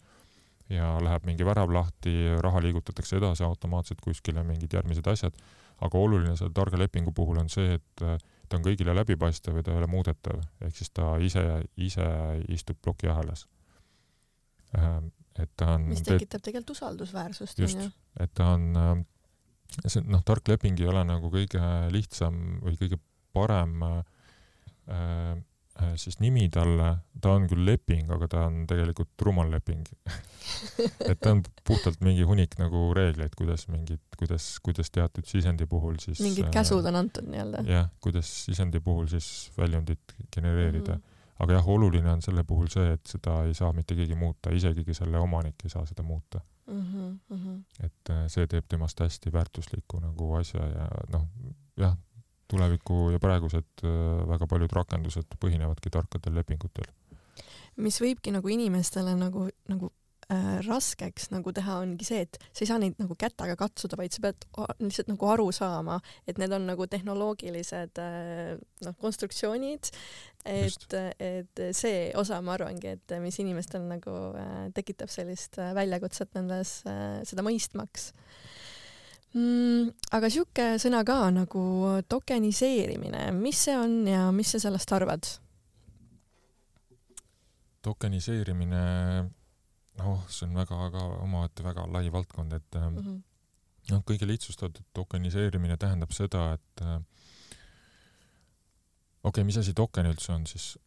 ja 0.70 0.92
läheb 1.02 1.24
mingi 1.26 1.42
värav 1.42 1.72
lahti, 1.74 2.12
raha 2.38 2.60
liigutatakse 2.62 3.16
edasi 3.18 3.42
automaatselt 3.42 3.98
kuskile, 4.04 4.44
mingid 4.46 4.72
järgmised 4.76 5.06
asjad, 5.10 5.34
aga 5.82 5.98
oluline 5.98 6.36
selle 6.38 6.54
targa 6.54 6.78
lepingu 6.78 7.10
puhul 7.12 7.40
on 7.42 7.50
see, 7.50 7.72
et 7.74 8.04
ta 8.04 8.58
on 8.58 8.62
kõigile 8.62 8.94
läbipaistev 8.94 9.58
ja 9.58 9.64
ta 9.66 9.74
ei 9.74 9.80
ole 9.80 9.88
muudetav, 9.90 10.38
ehk 10.62 10.76
siis 10.76 10.92
ta 10.94 11.16
ise, 11.18 11.42
ise 11.74 12.06
istub 12.54 12.78
plokiahelas. 12.84 13.48
Ähm, 14.78 15.10
et 15.34 15.50
ta 15.58 15.72
on 15.74 15.88
mis 15.90 16.04
tekitab 16.06 16.44
tegelikult 16.46 16.76
usaldusväärsust, 16.76 17.58
onju. 17.66 17.90
et 18.22 18.30
ta 18.34 18.52
on, 18.54 18.70
ähm, 18.78 19.04
see 19.86 20.06
noh, 20.06 20.22
tark 20.26 20.46
leping 20.54 20.78
ei 20.78 20.86
ole 20.86 21.02
nagu 21.08 21.34
kõige 21.34 21.66
lihtsam 21.90 22.60
või 22.62 22.78
kõige 22.78 23.02
parem 23.34 23.82
äh, 23.82 23.98
Äh, 23.98 24.19
siis 25.96 26.18
nimi 26.20 26.48
talle, 26.52 26.88
ta 27.22 27.34
on 27.36 27.46
küll 27.48 27.64
leping, 27.64 28.10
aga 28.12 28.28
ta 28.30 28.44
on 28.48 28.64
tegelikult 28.68 29.24
rumal 29.24 29.50
leping 29.52 29.86
et 31.10 31.20
ta 31.20 31.32
on 31.34 31.42
puhtalt 31.66 32.00
mingi 32.04 32.24
hunnik 32.26 32.56
nagu 32.60 32.90
reegleid, 32.96 33.34
kuidas 33.38 33.66
mingid, 33.70 34.02
kuidas, 34.18 34.48
kuidas 34.64 34.90
teatud 34.94 35.28
sisendi 35.28 35.66
puhul 35.70 35.98
siis 36.02 36.20
mingid 36.24 36.48
äh, 36.48 36.52
käsud 36.58 36.86
on 36.90 37.00
antud 37.02 37.28
nii-öelda. 37.30 37.64
jah, 37.68 37.88
kuidas 38.02 38.30
sisendi 38.44 38.80
puhul 38.84 39.08
siis 39.12 39.50
väljundit 39.58 40.16
genereerida 40.34 40.96
mm. 40.96 41.00
-hmm. 41.00 41.36
aga 41.44 41.58
jah, 41.58 41.68
oluline 41.68 42.12
on 42.12 42.22
selle 42.22 42.44
puhul 42.44 42.68
see, 42.72 42.92
et 42.96 43.14
seda 43.14 43.42
ei 43.48 43.54
saa 43.54 43.72
mitte 43.76 43.96
keegi 43.98 44.18
muuta, 44.18 44.52
isegi 44.54 44.94
selle 44.94 45.18
omanik 45.18 45.64
ei 45.64 45.70
saa 45.70 45.86
seda 45.86 46.02
muuta 46.02 46.40
mm. 46.66 47.18
-hmm. 47.30 47.62
et 47.84 48.10
äh, 48.10 48.26
see 48.28 48.46
teeb 48.46 48.68
temast 48.68 49.00
hästi 49.00 49.32
väärtusliku 49.32 50.00
nagu 50.00 50.34
asja 50.34 50.66
ja 50.66 50.88
noh, 51.12 51.26
jah, 51.76 51.96
tuleviku 52.50 53.10
ja 53.14 53.20
praegused 53.22 53.84
äh, 53.84 53.94
väga 54.30 54.48
paljud 54.50 54.74
rakendused 54.80 55.38
põhinevadki 55.42 55.92
tarkadel 55.94 56.36
lepingutel. 56.40 56.90
mis 57.80 58.00
võibki 58.02 58.32
nagu 58.34 58.50
inimestele 58.52 59.14
nagu, 59.16 59.46
nagu 59.70 59.92
äh, 60.30 60.58
raskeks 60.66 61.30
nagu 61.34 61.52
teha, 61.54 61.78
ongi 61.84 62.06
see, 62.06 62.24
et 62.26 62.38
sa 62.50 62.64
ei 62.64 62.70
saa 62.70 62.80
neid 62.82 62.98
nagu 63.00 63.16
kätega 63.18 63.56
katsuda, 63.58 63.98
vaid 64.00 64.14
sa 64.14 64.24
pead 64.26 64.46
lihtsalt 64.82 65.12
nagu 65.12 65.30
aru 65.32 65.48
saama, 65.54 66.00
et 66.28 66.40
need 66.40 66.52
on 66.54 66.66
nagu 66.70 66.86
tehnoloogilised 66.90 68.02
äh, 68.02 68.54
noh, 68.86 68.98
konstruktsioonid, 69.02 69.92
et, 70.48 70.98
et 71.20 71.64
see 71.76 72.08
osa, 72.18 72.40
ma 72.44 72.56
arvangi, 72.56 72.96
et 72.96 73.16
mis 73.22 73.40
inimestel 73.42 73.84
nagu 73.88 74.16
äh, 74.38 74.66
tekitab 74.76 75.12
sellist 75.12 75.60
äh, 75.60 75.74
väljakutset 75.76 76.34
nendes 76.38 76.80
äh,, 76.88 77.20
seda 77.28 77.46
mõistmaks 77.46 78.10
mm,. 79.34 79.90
aga 80.16 80.30
sihuke 80.32 80.66
sõna 80.82 81.02
ka 81.06 81.18
nagu 81.34 81.62
tokeniseerimine, 82.08 83.30
mis 83.36 83.66
see 83.66 83.76
on 83.78 84.02
ja 84.08 84.28
mis 84.34 84.54
sa 84.54 84.62
sellest 84.62 84.92
arvad? 84.96 85.28
tokeniseerimine, 87.80 88.80
noh, 90.00 90.24
see 90.28 90.44
on 90.44 90.58
väga-väga 90.58 91.04
omaette 91.24 91.64
väga 91.64 91.86
lai 91.88 92.10
valdkond, 92.12 92.52
et 92.52 92.76
mm 92.76 92.96
-hmm. 92.98 93.20
noh, 93.92 94.02
kõige 94.04 94.26
lihtsustatud 94.28 94.84
tokeniseerimine 94.92 95.76
tähendab 95.76 96.12
seda, 96.12 96.52
et 96.52 96.82
äh, 96.82 96.96
okei 99.22 99.40
okay,, 99.40 99.44
mis 99.44 99.56
asi 99.56 99.74
token 99.74 100.06
üldse 100.06 100.32
on 100.32 100.46
siis? 100.46 100.78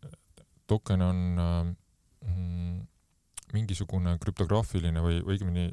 token 0.67 1.01
on 1.01 1.39
äh, 1.39 1.75
mm, 2.29 2.87
mingisugune 3.53 4.17
krüptograafiline 4.19 5.01
või 5.01 5.19
õigemini 5.21 5.71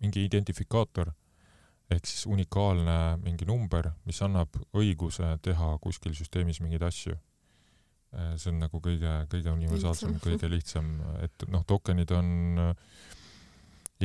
mingi 0.00 0.24
identifikaator 0.24 1.12
ehk 1.90 2.08
siis 2.08 2.26
unikaalne 2.26 2.96
mingi 3.22 3.46
number, 3.46 3.92
mis 4.06 4.18
annab 4.26 4.56
õiguse 4.76 5.36
teha 5.42 5.76
kuskil 5.82 6.16
süsteemis 6.18 6.60
mingeid 6.62 6.82
asju. 6.86 7.14
Äh, 8.16 8.34
see 8.40 8.50
on 8.52 8.62
nagu 8.64 8.80
kõige, 8.82 9.12
kõige 9.30 9.52
universaalsem, 9.54 10.16
kõige 10.22 10.50
lihtsam, 10.50 10.90
et 11.22 11.46
noh, 11.52 11.62
tokenid 11.68 12.10
on 12.16 12.28
äh, 12.62 12.72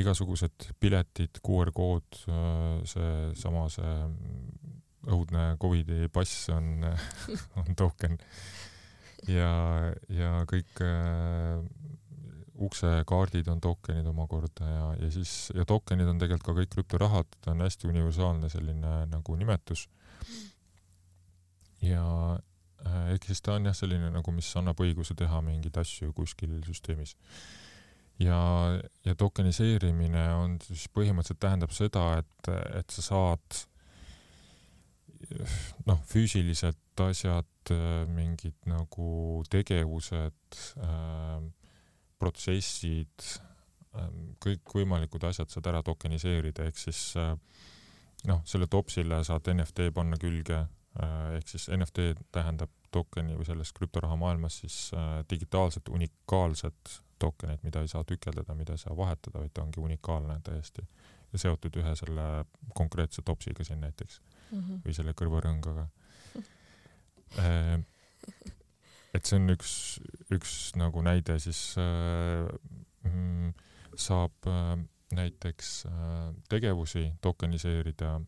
igasugused 0.01 0.69
piletid, 0.81 1.41
QR 1.45 1.73
kood, 1.75 2.21
äh, 2.29 2.81
seesama 2.89 3.67
see 3.73 3.95
õudne 5.11 5.55
Covidi 5.61 6.05
pass 6.13 6.49
on, 6.53 6.85
on 7.61 7.77
token. 7.77 8.19
ja, 9.29 9.49
ja 10.09 10.43
kõik 10.49 10.81
uksekaardid 12.72 13.48
on 13.52 13.61
tokenid 13.61 14.07
omakorda 14.07 14.68
ja, 14.68 14.85
ja 15.02 15.10
siis, 15.11 15.52
ja 15.56 15.65
tokenid 15.68 16.07
on 16.07 16.19
tegelikult 16.22 16.48
ka 16.48 16.56
kõik 16.56 16.72
krüptorahad, 16.76 17.27
ta 17.43 17.52
on 17.52 17.64
hästi 17.65 17.89
universaalne 17.91 18.49
selline 18.52 18.93
nagu 19.11 19.35
nimetus. 19.35 19.88
ja 21.81 22.06
äh, 22.85 23.11
ehk 23.15 23.27
siis 23.27 23.41
ta 23.41 23.57
on 23.57 23.68
jah 23.68 23.76
selline 23.76 24.11
nagu, 24.14 24.31
mis 24.31 24.49
annab 24.56 24.80
õiguse 24.80 25.18
teha 25.19 25.41
mingeid 25.43 25.77
asju 25.84 26.14
kuskil 26.15 26.61
süsteemis. 26.68 27.15
ja, 28.19 28.39
ja 29.06 29.15
tokeniseerimine 29.15 30.27
on 30.39 30.60
siis 30.64 30.88
põhimõtteliselt 30.95 31.43
tähendab 31.43 31.76
seda, 31.76 32.07
et, 32.23 32.53
et 32.80 32.89
sa 32.89 33.07
saad 33.11 33.64
noh, 35.88 35.99
füüsiliselt 36.07 36.77
asjad, 37.02 37.48
mingid 38.15 38.56
nagu 38.69 39.41
tegevused 39.52 40.61
äh,, 40.81 41.41
protsessid 42.22 43.26
äh,, 43.26 44.11
kõikvõimalikud 44.45 45.26
asjad 45.30 45.49
saad 45.49 45.72
ära 45.73 45.81
tokeniseerida, 45.85 46.69
ehk 46.69 46.77
siis 46.77 47.02
äh, 47.19 47.34
noh, 48.30 48.45
selle 48.45 48.69
topsile 48.72 49.23
saad 49.27 49.49
NFT 49.56 49.89
panna 49.95 50.22
külge 50.22 50.61
Äh, 50.99 51.35
ehk 51.38 51.48
siis 51.48 51.69
NFT 51.72 52.03
tähendab 52.35 52.72
tokeni 52.91 53.38
või 53.39 53.45
selles 53.48 53.69
krüptoraha 53.72 54.18
maailmas 54.19 54.57
siis 54.60 54.89
äh, 54.91 55.22
digitaalset 55.30 55.88
unikaalset 55.88 56.98
tokenit, 57.19 57.64
mida 57.64 57.80
ei 57.80 57.88
saa 57.88 58.03
tükeldada, 58.03 58.56
mida 58.60 58.76
ei 58.76 58.81
saa 58.81 58.98
vahetada, 58.98 59.39
vaid 59.39 59.53
ta 59.56 59.64
ongi 59.64 59.80
unikaalne 59.80 60.35
täiesti 60.43 60.84
ja 61.31 61.39
seotud 61.45 61.80
ühe 61.80 61.93
selle 61.95 62.26
konkreetse 62.76 63.23
topsiga 63.23 63.64
siin 63.64 63.80
näiteks 63.80 64.19
mm 64.52 64.60
-hmm. 64.60 64.81
või 64.85 64.98
selle 64.99 65.15
kõrvarõngaga 65.22 65.88
äh,. 67.39 67.80
Et 69.13 69.27
see 69.27 69.39
on 69.39 69.51
üks, 69.55 69.73
üks 70.31 70.55
nagu 70.79 71.03
näide 71.03 71.38
siis 71.43 71.75
äh, 71.81 72.47
mm, 73.07 73.53
saab 73.99 74.47
äh, 74.47 74.75
näiteks 75.15 75.73
äh, 75.89 76.29
tegevusi 76.49 77.09
tokeniseerida 77.21 78.19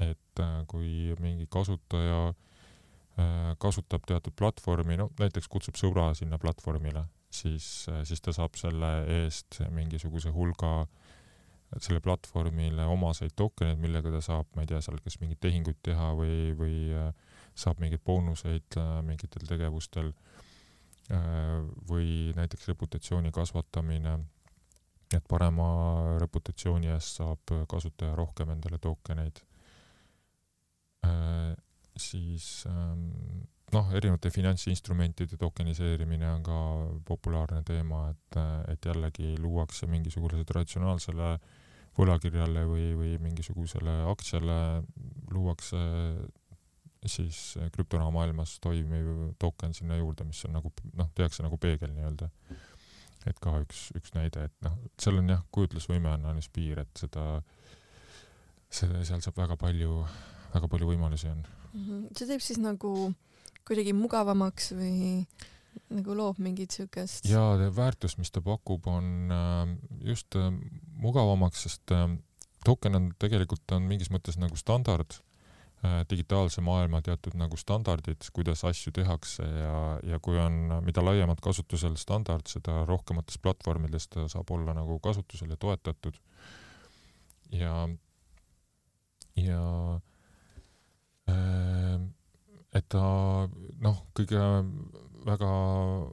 et 0.00 0.40
äh, 0.40 0.62
kui 0.70 1.14
mingi 1.20 1.46
kasutaja 1.52 2.30
äh, 2.30 3.52
kasutab 3.60 4.06
teatud 4.08 4.34
platvormi, 4.38 4.96
no 5.00 5.10
näiteks 5.20 5.48
kutsub 5.52 5.78
sõbra 5.80 6.10
sinna 6.18 6.40
platvormile, 6.40 7.04
siis, 7.32 7.88
äh, 7.92 8.02
siis 8.08 8.24
ta 8.24 8.34
saab 8.36 8.56
selle 8.60 8.92
eest 9.20 9.60
mingisuguse 9.74 10.32
hulga 10.34 10.84
selle 11.78 12.00
platvormile 12.02 12.82
omaseid 12.90 13.36
tokeneid, 13.38 13.78
millega 13.78 14.10
ta 14.16 14.22
saab, 14.24 14.48
ma 14.56 14.64
ei 14.64 14.70
tea, 14.72 14.80
seal 14.82 14.98
kas 15.04 15.20
mingeid 15.20 15.38
tehinguid 15.44 15.78
teha 15.86 16.08
või, 16.18 16.50
või 16.58 16.78
saab 17.60 17.80
mingeid 17.82 18.02
boonuseid 18.04 18.78
mingitel 19.06 19.46
tegevustel 19.48 20.12
või 21.90 22.30
näiteks 22.36 22.68
reputatsiooni 22.70 23.32
kasvatamine, 23.34 24.12
et 25.16 25.24
parema 25.28 25.66
reputatsiooni 26.22 26.92
eest 26.94 27.18
saab 27.18 27.54
kasutaja 27.68 28.14
rohkem 28.18 28.52
endale 28.54 28.78
tokeneid 28.78 29.42
Äh, 31.06 31.56
siis 31.96 32.64
ähm, 32.68 33.08
noh, 33.72 33.88
erinevate 33.96 34.30
finantsinstrumentide 34.30 35.38
tokeniseerimine 35.40 36.28
on 36.30 36.42
ka 36.44 36.58
populaarne 37.08 37.62
teema, 37.66 38.08
et, 38.12 38.38
et 38.74 38.90
jällegi 38.90 39.34
luuakse 39.40 39.88
mingisugusele 39.90 40.44
traditsionaalsele 40.48 41.32
võlakirjale 41.98 42.64
või, 42.68 42.90
või 42.96 43.14
mingisugusele 43.22 43.96
aktsiale 44.12 44.58
luuakse 45.32 45.80
siis 47.06 47.54
krüptoraha 47.72 48.10
maailmas 48.12 48.58
toimiv 48.60 49.06
token 49.40 49.74
sinna 49.74 49.96
juurde, 49.96 50.24
mis 50.28 50.42
on 50.44 50.52
nagu 50.58 50.72
noh, 50.96 51.08
tehakse 51.16 51.44
nagu 51.46 51.56
peegel 51.60 51.94
nii-öelda. 51.94 52.28
et 53.28 53.40
ka 53.40 53.54
üks, 53.60 53.90
üks 53.96 54.14
näide, 54.16 54.46
et 54.48 54.64
noh, 54.64 54.76
seal 55.00 55.20
on 55.20 55.28
jah, 55.28 55.40
kujutlusvõime 55.52 56.12
on 56.12 56.28
ainus 56.32 56.48
piir, 56.48 56.80
et 56.80 57.00
seda, 57.00 57.42
seda, 58.68 59.04
seal 59.04 59.20
saab 59.24 59.40
väga 59.42 59.56
palju 59.60 60.04
väga 60.54 60.70
palju 60.70 60.90
võimalusi 60.92 61.30
on 61.30 61.40
mm. 61.40 61.80
-hmm. 61.84 62.04
see 62.16 62.28
teeb 62.28 62.44
siis 62.44 62.60
nagu 62.62 63.12
kuidagi 63.68 63.94
mugavamaks 63.94 64.72
või 64.74 65.26
nagu 65.94 66.16
loob 66.16 66.40
mingit 66.42 66.74
siukest? 66.74 67.28
jaa, 67.30 67.54
väärtus, 67.76 68.16
mis 68.18 68.30
ta 68.30 68.42
pakub, 68.42 68.86
on 68.90 69.30
äh, 69.34 69.76
just 70.12 70.36
äh, 70.38 70.50
mugavamaks, 71.02 71.66
sest 71.66 71.94
äh, 71.94 72.08
token 72.64 72.98
on 72.98 73.10
tegelikult 73.18 73.76
on 73.76 73.86
mingis 73.90 74.10
mõttes 74.10 74.38
nagu 74.40 74.56
standard, 74.58 75.20
digitaalse 76.10 76.60
maailma 76.60 76.98
teatud 77.00 77.32
nagu 77.40 77.56
standardid, 77.56 78.26
kuidas 78.36 78.66
asju 78.68 78.92
tehakse 78.92 79.46
ja, 79.46 79.76
ja 80.04 80.18
kui 80.20 80.36
on, 80.36 80.82
mida 80.84 81.00
laiemalt 81.00 81.40
kasutusel 81.40 81.96
standard, 81.96 82.44
seda 82.52 82.82
rohkemates 82.84 83.40
platvormides 83.40 84.10
ta 84.12 84.26
saab 84.28 84.52
olla 84.52 84.74
nagu 84.76 84.98
kasutusel 85.00 85.54
ja 85.54 85.56
toetatud. 85.56 86.20
ja, 87.56 87.88
ja 89.40 89.64
Ehm, 91.30 92.10
et 92.74 92.86
ta 92.92 93.02
noh, 93.84 94.02
kõige 94.16 94.42
väga, 95.26 95.52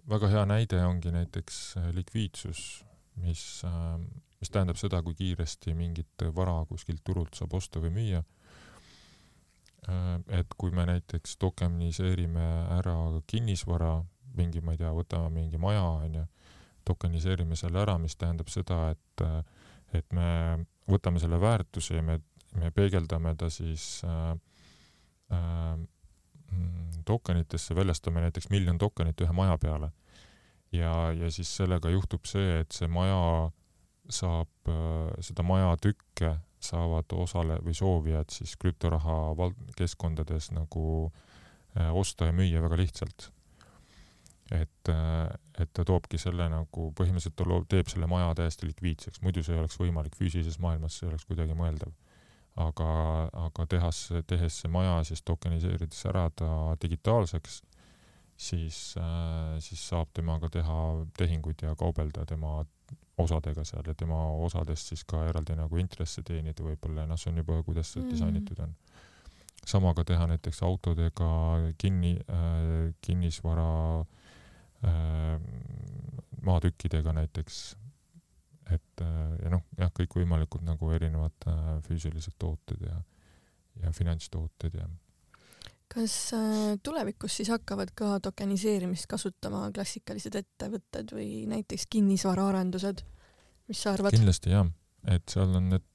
väga 0.10 0.32
hea 0.34 0.46
näide 0.50 0.82
ongi 0.86 1.14
näiteks 1.14 1.60
äh, 1.80 1.90
likviidsus, 1.96 2.64
mis, 3.24 3.44
ähm, 3.68 4.08
mis 4.42 4.52
tähendab 4.54 4.80
seda, 4.82 5.04
kui 5.06 5.18
kiiresti 5.18 5.76
mingit 5.78 6.28
vara 6.36 6.60
kuskilt 6.70 7.04
turult 7.06 7.38
saab 7.38 7.56
osta 7.60 7.82
või 7.84 7.94
müüa. 8.00 8.24
Ehm, 9.88 10.24
et 10.28 10.54
kui 10.58 10.72
me 10.76 10.86
näiteks 10.90 11.38
tokeniseerime 11.40 12.48
ära 12.78 12.96
kinnisvara, 13.28 13.98
mingi, 14.38 14.62
ma 14.62 14.76
ei 14.76 14.82
tea, 14.82 14.92
võtame 14.94 15.32
mingi 15.34 15.60
maja, 15.62 15.84
onju, 16.04 16.26
tokeniseerime 16.88 17.56
selle 17.60 17.82
ära, 17.82 17.98
mis 18.00 18.16
tähendab 18.20 18.52
seda, 18.52 18.92
et, 18.94 19.24
et 19.98 20.16
me 20.16 20.28
võtame 20.88 21.22
selle 21.24 21.40
väärtuse 21.42 21.98
ja 21.98 22.04
me, 22.06 22.20
me 22.60 22.72
peegeldame 22.76 23.34
ta 23.40 23.50
siis 23.52 24.02
äh, 24.08 24.34
äh, 25.36 25.80
tokenitesse, 27.08 27.76
väljastame 27.76 28.24
näiteks 28.24 28.52
miljon 28.52 28.80
tokenit 28.80 29.20
ühe 29.24 29.36
maja 29.36 29.58
peale. 29.62 29.92
ja, 30.72 31.12
ja 31.16 31.32
siis 31.32 31.50
sellega 31.56 31.90
juhtub 31.90 32.28
see, 32.28 32.60
et 32.62 32.76
see 32.76 32.88
maja 32.92 33.52
saab, 34.12 34.52
äh, 34.68 35.16
seda 35.24 35.44
majatükke 35.48 36.36
saavad 36.68 37.16
osale- 37.16 37.62
või 37.64 37.76
soovijad 37.78 38.34
siis 38.34 38.56
krüptoraha 38.60 39.18
val-, 39.40 39.56
keskkondades 39.80 40.52
nagu 40.56 40.86
äh, 41.08 41.90
osta 41.96 42.30
ja 42.30 42.36
müüa 42.36 42.62
väga 42.66 42.80
lihtsalt. 42.84 43.32
et, 44.52 44.90
äh, 44.90 45.28
et 45.60 45.74
ta 45.74 45.84
toobki 45.84 46.18
selle 46.18 46.46
nagu, 46.50 46.92
põhimõtteliselt 46.96 47.36
ta 47.36 47.48
loob, 47.48 47.66
teeb 47.68 47.90
selle 47.92 48.08
maja 48.08 48.34
täiesti 48.36 48.70
likviidseks, 48.70 49.22
muidu 49.22 49.44
see 49.44 49.56
ei 49.56 49.60
oleks 49.60 49.80
võimalik, 49.80 50.16
füüsilises 50.16 50.60
maailmas 50.64 50.96
see 51.00 51.08
ei 51.08 51.12
oleks 51.12 51.26
kuidagi 51.28 51.56
mõeldav 51.58 51.92
aga, 52.58 52.90
aga 53.48 53.66
tehas, 53.70 54.02
tehes 54.28 54.62
see 54.62 54.72
maja 54.72 55.00
siis 55.08 55.22
tokeniseerides 55.26 56.06
ära 56.10 56.28
ta 56.36 56.50
digitaalseks, 56.82 57.62
siis 58.38 58.96
äh,, 59.02 59.58
siis 59.60 59.82
saab 59.90 60.12
temaga 60.14 60.50
teha 60.54 60.80
tehinguid 61.18 61.64
ja 61.66 61.76
kaubelda 61.76 62.26
tema 62.26 62.60
osadega 63.18 63.64
seal 63.66 63.88
ja 63.90 63.96
tema 63.98 64.20
osadest 64.46 64.94
siis 64.94 65.04
ka 65.10 65.24
eraldi 65.26 65.56
nagu 65.58 65.80
intresse 65.82 66.22
teenida 66.24 66.64
võib-olla 66.64 67.04
ja 67.04 67.10
noh, 67.10 67.18
see 67.18 67.32
on 67.32 67.42
juba, 67.42 67.58
kuidas 67.66 67.90
see 67.94 68.04
mm. 68.04 68.12
disainitud 68.14 68.62
on. 68.62 68.76
sama 69.66 69.94
ka 69.98 70.06
teha 70.08 70.28
näiteks 70.28 70.62
autodega 70.64 71.32
kinni 71.78 72.14
äh,, 72.30 72.94
kinnisvara 73.02 73.72
äh, 74.86 75.42
maatükkidega 76.46 77.14
näiteks 77.14 77.76
et 78.72 79.02
äh, 79.02 79.36
ja 79.44 79.52
noh, 79.52 79.64
jah, 79.80 79.92
kõikvõimalikud 79.96 80.64
nagu 80.68 80.92
erinevad 80.96 81.50
äh, 81.50 81.68
füüsilised 81.88 82.36
tooted 82.40 82.84
ja, 82.84 83.02
ja 83.84 83.92
finantstooted 83.96 84.78
ja. 84.78 84.88
Kas 85.92 86.16
äh, 86.36 86.78
tulevikus 86.84 87.38
siis 87.40 87.52
hakkavad 87.54 87.94
ka 87.98 88.18
tokeniseerimist 88.24 89.08
kasutama 89.10 89.68
klassikalised 89.76 90.36
ettevõtted 90.36 91.14
või 91.16 91.46
näiteks 91.50 91.88
kinnisvaraarendused, 91.94 93.04
mis 93.72 93.84
sa 93.84 93.96
arvad? 93.96 94.16
kindlasti 94.16 94.54
jah, 94.54 94.68
et 95.08 95.28
seal 95.32 95.56
on 95.60 95.72
need 95.76 95.86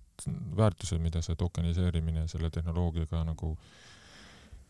väärtused, 0.57 1.01
mida 1.03 1.23
see 1.25 1.37
tokeniseerimine 1.39 2.27
selle 2.31 2.51
tehnoloogiaga 2.53 3.25
nagu 3.27 3.57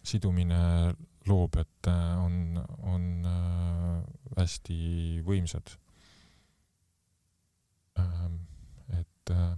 sidumine 0.02 0.60
loob, 1.28 1.58
et 1.60 1.88
on, 2.18 2.58
on 2.88 3.02
hästi 4.36 5.22
võimsad. 5.26 5.74
Ähm, 8.00 8.36
et 8.96 9.30
äh, 9.30 9.56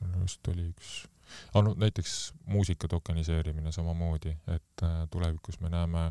mul 0.00 0.26
just 0.26 0.48
oli 0.52 0.68
üks, 0.70 1.06
ah 1.54 1.62
no 1.64 1.74
näiteks 1.78 2.34
muusika 2.46 2.88
tokeniseerimine 2.88 3.72
samamoodi, 3.72 4.30
et 4.30 4.82
äh, 4.82 5.08
tulevikus 5.10 5.60
me 5.60 5.68
näeme 5.68 6.10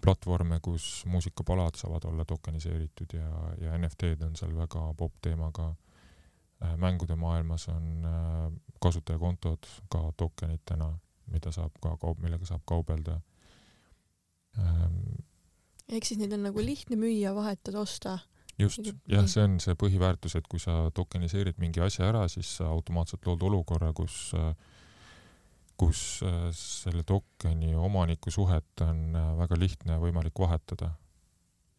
platvorme, 0.00 0.60
kus 0.62 1.04
muusikapalad 1.06 1.76
saavad 1.76 2.04
olla 2.04 2.24
tokeniseeritud 2.24 3.12
ja, 3.12 3.30
ja 3.60 3.78
NFT-d 3.78 4.22
on 4.26 4.36
seal 4.36 4.54
väga 4.56 4.94
popp 4.96 5.14
teema 5.22 5.50
ka. 5.52 5.74
Äh, 6.64 6.76
mängude 6.76 7.16
maailmas 7.16 7.68
on 7.68 8.06
kasutajakontod 8.80 9.66
ka 9.88 10.12
tokenitena, 10.16 10.92
mida 11.26 11.52
saab 11.52 11.74
ka 11.82 11.96
kaup, 11.96 12.18
millega 12.22 12.46
saab 12.46 12.62
kaubelda. 12.66 13.20
Ehk 15.88 16.04
siis 16.04 16.18
neid 16.18 16.32
on 16.34 16.42
nagu 16.48 16.62
lihtne 16.62 16.98
müüa, 16.98 17.30
vahetada, 17.34 17.80
osta 17.80 18.18
just, 18.58 18.90
jah, 19.06 19.26
see 19.30 19.44
on 19.44 19.58
see 19.62 19.76
põhiväärtus, 19.78 20.34
et 20.38 20.48
kui 20.50 20.60
sa 20.62 20.88
tokeniseerid 20.94 21.60
mingi 21.62 21.82
asja 21.84 22.08
ära, 22.08 22.26
siis 22.28 22.56
sa 22.58 22.68
automaatselt 22.72 23.26
lood 23.26 23.42
olukorra, 23.48 23.92
kus 23.96 24.32
kus 25.78 26.22
äh, 26.26 26.48
selle 26.58 27.04
tokeni 27.06 27.74
omaniku 27.78 28.32
suhet 28.34 28.82
on 28.82 29.14
äh, 29.14 29.28
väga 29.38 29.58
lihtne 29.58 29.98
võimalik 30.02 30.38
vahetada. 30.38 30.94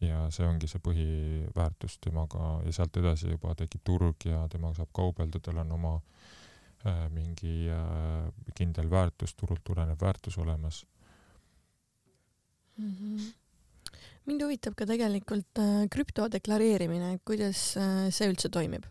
ja 0.00 0.22
see 0.32 0.46
ongi 0.48 0.64
see 0.64 0.80
põhiväärtus 0.80 1.98
temaga 2.00 2.62
ja 2.64 2.72
sealt 2.72 2.94
edasi 2.96 3.34
juba 3.34 3.52
tekib 3.52 3.82
turg 3.84 4.24
ja 4.24 4.46
temaga 4.48 4.78
saab 4.78 4.94
kaubelda, 4.96 5.42
tal 5.44 5.60
on 5.60 5.74
oma 5.76 5.90
äh, 6.86 7.02
mingi 7.12 7.68
äh, 7.68 8.30
kindel 8.56 8.88
väärtus, 8.90 9.34
turult 9.36 9.60
tulenev 9.64 10.00
väärtus 10.00 10.38
olemas 10.40 10.86
mm. 12.78 12.96
-hmm 12.96 13.39
mind 14.28 14.44
huvitab 14.44 14.76
ka 14.78 14.86
tegelikult 14.88 15.60
äh, 15.62 15.84
krüpto 15.92 16.28
deklareerimine, 16.32 17.18
kuidas 17.26 17.74
äh, 17.80 18.08
see 18.14 18.30
üldse 18.30 18.50
toimib? 18.52 18.88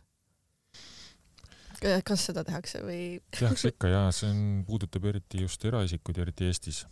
kas 1.79 2.25
seda 2.27 2.43
tehakse 2.43 2.81
või? 2.83 3.01
tehakse 3.31 3.71
ikka 3.71 3.91
ja 3.91 4.01
see 4.15 4.29
on, 4.33 4.39
puudutab 4.67 5.05
eriti 5.13 5.45
just 5.45 5.63
eraisikuid, 5.65 6.17
eriti 6.25 6.49
Eestis 6.49 6.83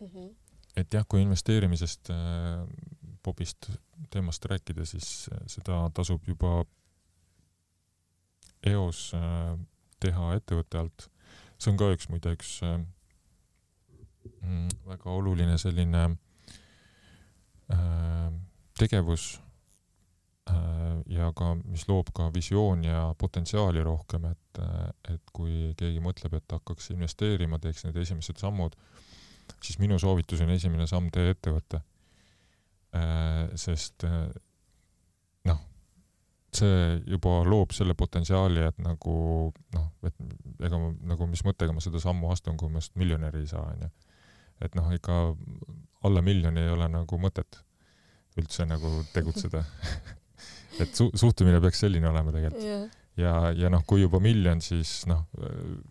mm. 0.00 0.06
-hmm. 0.06 0.28
et 0.76 0.94
jah, 0.94 1.06
kui 1.08 1.22
investeerimisest 1.24 2.10
äh, 2.14 2.62
Bobist 3.24 3.70
teemast 4.10 4.44
rääkida, 4.44 4.84
siis 4.86 5.28
äh, 5.32 5.40
seda 5.50 5.80
tasub 5.94 6.28
juba 6.28 6.64
eos 8.66 9.10
äh, 9.14 9.58
teha 10.00 10.34
ettevõtte 10.36 10.78
alt. 10.78 11.10
see 11.58 11.72
on 11.72 11.76
ka 11.80 11.90
üks 11.96 12.08
muide 12.12 12.36
üks 12.36 12.60
äh, 12.62 12.78
mm, 14.42 14.68
väga 14.86 15.10
oluline 15.10 15.58
selline 15.58 16.04
äh, 16.04 16.16
tegevus 18.78 19.26
Äh, 20.46 21.02
ja 21.10 21.32
ka, 21.34 21.54
mis 21.66 21.88
loob 21.90 22.12
ka 22.14 22.28
visiooni 22.34 22.86
ja 22.86 23.08
potentsiaali 23.18 23.82
rohkem, 23.82 24.28
et, 24.30 24.60
et 25.10 25.32
kui 25.34 25.72
keegi 25.78 26.02
mõtleb, 26.02 26.36
et 26.38 26.54
hakkaks 26.54 26.92
investeerima, 26.94 27.58
teeks 27.62 27.82
need 27.86 27.98
esimesed 28.04 28.38
sammud, 28.38 28.76
siis 29.58 29.80
minu 29.82 29.98
soovitus 29.98 30.44
on 30.44 30.52
esimene 30.54 30.86
samm 30.86 31.10
tee 31.14 31.32
ettevõte. 31.34 31.82
Äh, 32.94 33.48
sest 33.58 34.06
äh, 34.06 34.28
noh, 35.50 35.64
see 36.54 37.00
juba 37.10 37.40
loob 37.48 37.74
selle 37.74 37.98
potentsiaali, 37.98 38.68
et 38.70 38.78
nagu 38.86 39.16
noh, 39.74 39.88
et 40.06 40.62
ega 40.68 40.78
ma 40.78 40.92
nagu 41.10 41.26
mis 41.32 41.42
mõttega 41.48 41.74
ma 41.74 41.82
seda 41.82 41.98
sammu 42.02 42.30
astun, 42.30 42.54
kui 42.60 42.70
ma 42.70 42.84
just 42.84 42.94
miljonäri 42.94 43.42
ei 43.42 43.50
saa, 43.50 43.66
onju. 43.74 43.90
Et 44.64 44.76
noh, 44.78 44.90
ikka 44.94 45.20
alla 46.06 46.22
miljoni 46.24 46.62
ei 46.62 46.72
ole 46.72 46.88
nagu 46.92 47.18
mõtet 47.20 47.60
üldse 48.36 48.66
nagu 48.68 48.90
tegutseda 49.14 49.64
et 50.82 50.92
su-, 50.92 51.12
suhtumine 51.16 51.60
peaks 51.64 51.82
selline 51.84 52.08
olema 52.08 52.34
tegelikult 52.34 52.64
yeah.. 52.64 52.86
ja, 53.20 53.34
ja 53.56 53.72
noh, 53.72 53.84
kui 53.88 54.04
juba 54.04 54.20
miljon, 54.22 54.60
siis 54.64 55.02
noh, 55.10 55.24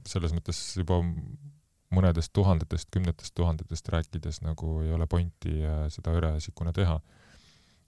selles 0.07 0.33
mõttes 0.35 0.61
juba 0.77 1.01
mõnedest 1.95 2.33
tuhandetest, 2.35 2.89
kümnetest 2.93 3.35
tuhandetest 3.37 3.89
rääkides 3.93 4.41
nagu 4.45 4.79
ei 4.83 4.93
ole 4.95 5.07
pointi 5.07 5.61
seda 5.93 6.15
eraisikuna 6.17 6.73
teha. 6.75 6.99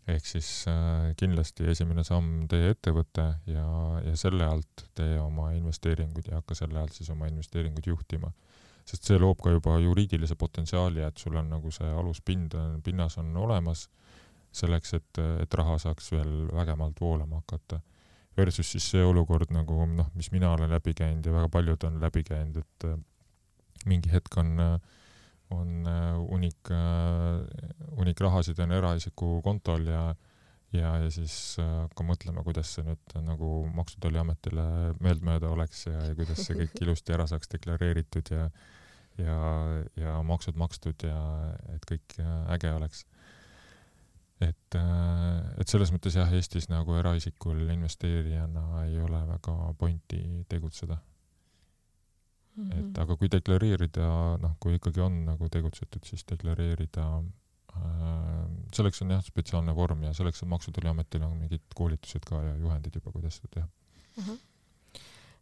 ehk 0.07 0.23
siis 0.23 0.49
äh, 0.71 1.09
kindlasti 1.19 1.65
esimene 1.67 2.03
samm 2.07 2.45
tee 2.47 2.69
ettevõte 2.71 3.25
ja, 3.51 3.65
ja 4.05 4.13
selle 4.15 4.45
alt 4.47 4.85
tee 4.95 5.17
oma 5.19 5.49
investeeringuid 5.57 6.29
ja 6.31 6.39
hakka 6.39 6.55
selle 6.55 6.79
alt 6.79 6.95
siis 6.95 7.09
oma 7.11 7.27
investeeringuid 7.27 7.89
juhtima. 7.91 8.31
Sest 8.87 9.09
see 9.09 9.19
loob 9.19 9.41
ka 9.43 9.51
juba 9.51 9.77
juriidilise 9.83 10.37
potentsiaali, 10.39 11.03
et 11.03 11.19
sul 11.19 11.35
on 11.35 11.49
nagu 11.51 11.71
see 11.75 11.87
aluspind, 11.91 12.55
pinnas 12.85 13.17
on 13.19 13.35
olemas 13.37 13.87
selleks, 14.55 14.93
et, 14.97 15.21
et 15.43 15.57
raha 15.59 15.77
saaks 15.81 16.11
veel 16.15 16.33
vägemalt 16.55 17.01
voolama 17.01 17.41
hakata. 17.41 17.81
Versus 18.37 18.69
siis 18.71 18.85
see 18.93 19.03
olukord 19.03 19.51
nagu 19.53 19.81
noh, 19.89 20.11
mis 20.15 20.29
mina 20.31 20.51
olen 20.53 20.69
läbi 20.71 20.93
käinud 20.97 21.25
ja 21.25 21.33
väga 21.33 21.49
paljud 21.53 21.83
on 21.89 21.97
läbi 22.01 22.23
käinud, 22.25 22.61
et 22.61 22.85
äh, 22.85 22.95
mingi 23.89 24.11
hetk 24.13 24.37
on, 24.37 24.53
on 25.55 25.89
äh, 25.89 26.13
hunnik, 26.21 26.71
äh, 26.71 27.67
hunnik 27.97 28.21
rahasid 28.21 28.61
on 28.63 28.75
eraisiku 28.77 29.39
kontol 29.45 29.89
ja 29.89 30.07
ja, 30.75 30.89
ja 30.99 31.07
siis 31.11 31.33
hakka 31.63 32.03
mõtlema, 32.03 32.43
kuidas 32.43 32.73
see 32.75 32.83
nüüd 32.83 33.13
nagu 33.23 33.49
Maksu- 33.73 33.95
ja 33.97 34.03
Tolliametile 34.03 34.65
meeltmööda 34.99 35.49
oleks 35.49 35.85
ja, 35.87 36.01
ja 36.09 36.15
kuidas 36.15 36.43
see 36.43 36.57
kõik 36.59 36.75
ilusti 36.83 37.15
ära 37.15 37.25
saaks 37.29 37.49
deklareeritud 37.53 38.33
ja 38.35 38.49
ja, 39.21 39.37
ja 39.97 40.17
maksud 40.23 40.57
makstud 40.59 41.03
ja 41.07 41.19
et 41.75 41.85
kõik 41.89 42.17
äge 42.53 42.73
oleks. 42.73 43.05
Et, 44.37 44.75
äh, 44.77 45.37
et 45.57 45.69
selles 45.71 45.89
mõttes 45.93 46.13
jah, 46.17 46.29
Eestis 46.37 46.67
nagu 46.69 46.93
eraisikul 46.99 47.63
investeerijana 47.73 48.83
ei 48.85 48.99
ole 49.01 49.23
väga 49.31 49.55
pointi 49.79 50.21
tegutseda. 50.49 50.99
Et 52.57 52.99
aga 53.01 53.15
kui 53.17 53.29
deklareerida, 53.29 54.05
noh, 54.41 54.55
kui 54.61 54.77
ikkagi 54.79 55.01
on 55.05 55.19
nagu 55.27 55.49
tegutsetud, 55.53 56.01
siis 56.09 56.23
deklareerida 56.29 57.05
äh, 57.21 58.47
selleks 58.73 59.03
on 59.05 59.13
jah 59.13 59.21
spetsiaalne 59.25 59.75
vorm 59.77 60.07
ja 60.07 60.13
selleks 60.17 60.41
on 60.41 60.49
Maksu- 60.49 60.71
ja 60.71 60.79
Tolliametil 60.79 61.25
on 61.27 61.35
mingid 61.37 61.65
koolitused 61.77 62.25
ka 62.25 62.41
ja 62.41 62.55
juhendid 62.57 62.97
juba, 62.97 63.13
kuidas 63.13 63.37
seda 63.37 63.53
teha. 63.59 63.67
Mm. 64.17 64.23
-hmm 64.23 64.46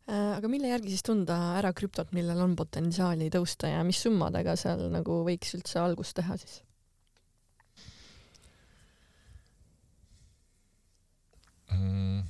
aga 0.07 0.49
mille 0.51 0.69
järgi 0.69 0.93
siis 0.93 1.05
tunda 1.05 1.37
ära 1.57 1.71
krüptot, 1.73 2.11
millel 2.13 2.43
on 2.43 2.55
potentsiaali 2.57 3.31
tõusta 3.33 3.71
ja 3.71 3.81
mis 3.87 4.03
summadega 4.05 4.55
seal 4.59 4.87
nagu 4.93 5.23
võiks 5.25 5.55
üldse 5.57 5.81
algust 5.81 6.17
teha 6.19 6.37
siis? 6.41 6.59
Mm, 11.73 12.21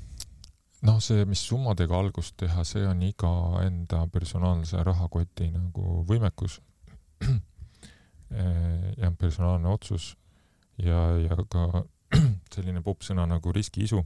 noh, 0.87 1.01
see, 1.03 1.25
mis 1.29 1.43
summadega 1.49 1.97
algust 1.99 2.37
teha, 2.39 2.63
see 2.67 2.85
on 2.87 3.03
iga 3.05 3.31
enda 3.65 4.05
personaalse 4.11 4.83
rahakoti 4.87 5.51
nagu 5.53 6.03
võimekus 6.07 6.61
ja 9.01 9.11
personaalne 9.19 9.69
otsus 9.71 10.13
ja, 10.81 11.09
ja 11.19 11.37
ka 11.49 11.85
selline 12.53 12.81
popp 12.85 13.03
sõna 13.05 13.27
nagu 13.29 13.51
riskiisu. 13.55 14.01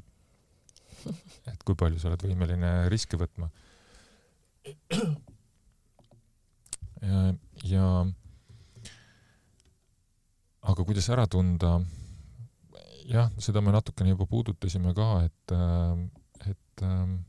et 1.51 1.63
kui 1.65 1.77
palju 1.79 1.99
sa 2.01 2.11
oled 2.11 2.25
võimeline 2.27 2.73
riske 2.91 3.19
võtma. 3.19 3.49
ja, 7.01 7.21
ja 7.63 7.85
aga 10.69 10.85
kuidas 10.85 11.07
ära 11.09 11.25
tunda 11.31 11.79
jah, 13.09 13.31
seda 13.41 13.63
me 13.65 13.73
natukene 13.73 14.13
juba 14.13 14.27
puudutasime 14.29 14.93
ka, 14.97 15.09
et, 15.25 15.55
äh, 15.55 16.51
et 16.51 16.85
ähm, 16.85 17.19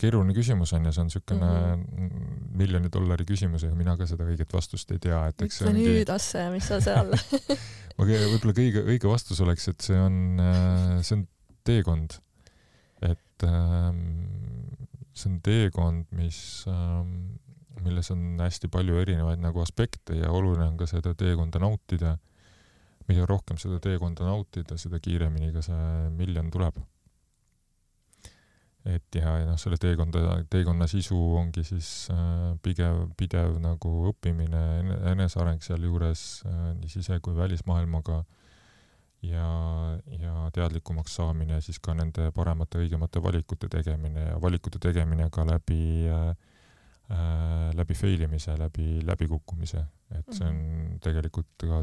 keeruline 0.00 0.34
küsimus 0.36 0.74
on 0.74 0.88
ja 0.88 0.92
see 0.92 1.04
on 1.04 1.10
niisugune 1.10 1.50
mm 1.50 1.84
-hmm. 1.84 2.48
miljoni 2.58 2.90
dollari 2.92 3.24
küsimus 3.24 3.62
ja 3.62 3.74
mina 3.74 3.96
ka 3.96 4.06
seda 4.10 4.26
õiget 4.26 4.52
vastust 4.52 4.90
ei 4.90 4.98
tea, 4.98 5.26
et 5.28 5.42
eks 5.42 5.62
ütle 5.62 5.70
ongi... 5.70 5.86
nüüd, 5.88 6.10
Asse, 6.10 6.48
mis 6.50 6.66
sa 6.66 6.80
seal 6.80 7.14
võib-olla 7.98 8.56
kõige 8.58 8.82
õige 8.82 9.08
vastus 9.08 9.40
oleks, 9.40 9.68
et 9.68 9.80
see 9.80 9.98
on, 9.98 10.40
äh, 10.40 11.02
see 11.02 11.18
on 11.18 11.26
teekond. 11.64 12.18
Et 13.34 13.46
ähm, 13.48 14.04
see 15.14 15.30
on 15.30 15.40
teekond, 15.42 16.06
mis, 16.14 16.38
ähm, 16.70 17.38
milles 17.82 18.10
on 18.14 18.38
hästi 18.38 18.70
palju 18.70 19.00
erinevaid 19.02 19.42
nagu 19.42 19.62
aspekte 19.62 20.16
ja 20.18 20.30
oluline 20.30 20.68
on 20.70 20.78
ka 20.78 20.86
seda 20.90 21.14
teekonda 21.18 21.62
nautida 21.62 22.16
mida 23.08 23.26
rohkem 23.28 23.58
seda 23.60 23.78
teekonda 23.82 24.26
nautida, 24.26 24.78
seda 24.80 25.00
kiiremini 25.02 25.52
ka 25.54 25.62
see 25.64 26.10
miljon 26.16 26.50
tuleb. 26.52 26.80
et 28.84 29.16
ja, 29.16 29.30
ja 29.40 29.44
noh, 29.48 29.56
selle 29.56 29.78
teekonda, 29.80 30.42
teekonna 30.52 30.84
sisu 30.88 31.16
ongi 31.38 31.62
siis 31.64 32.10
äh, 32.12 32.50
pigev, 32.60 33.06
pidev 33.16 33.54
nagu 33.62 33.92
õppimine, 34.10 34.60
eneseareng 35.08 35.64
sealjuures 35.64 36.24
äh, 36.44 36.66
nii 36.82 36.92
sise- 36.92 37.16
kui 37.24 37.32
välismaailmaga 37.36 38.18
ja, 39.30 39.98
ja 40.18 40.48
teadlikumaks 40.54 41.14
saamine, 41.20 41.60
siis 41.64 41.78
ka 41.82 41.94
nende 41.94 42.30
paremate, 42.34 42.80
õigemate 42.84 43.22
valikute 43.22 43.68
tegemine 43.72 44.28
ja 44.30 44.40
valikute 44.42 44.80
tegemine 44.82 45.28
ka 45.32 45.46
läbi 45.48 46.08
äh, 46.10 46.34
äh, 47.10 47.70
läbi 47.76 47.94
fail 47.94 48.26
imise, 48.26 48.56
läbi 48.58 49.00
läbikukkumise, 49.06 49.84
et 50.18 50.30
see 50.32 50.46
on 50.48 50.56
mhm. 50.56 50.98
tegelikult 51.04 51.66
ka 51.66 51.82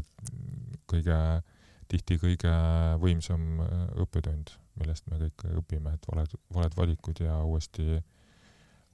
kõige, 0.90 1.18
tihti 1.90 2.18
kõige 2.22 2.52
võimsam 3.02 3.62
äh, 3.64 3.86
õppetund, 4.04 4.54
millest 4.80 5.08
me 5.10 5.20
kõik 5.20 5.46
õpime, 5.62 5.94
et 5.96 6.10
valed, 6.10 6.36
valed 6.54 6.76
valikud 6.76 7.22
ja 7.24 7.38
uuesti, 7.44 8.00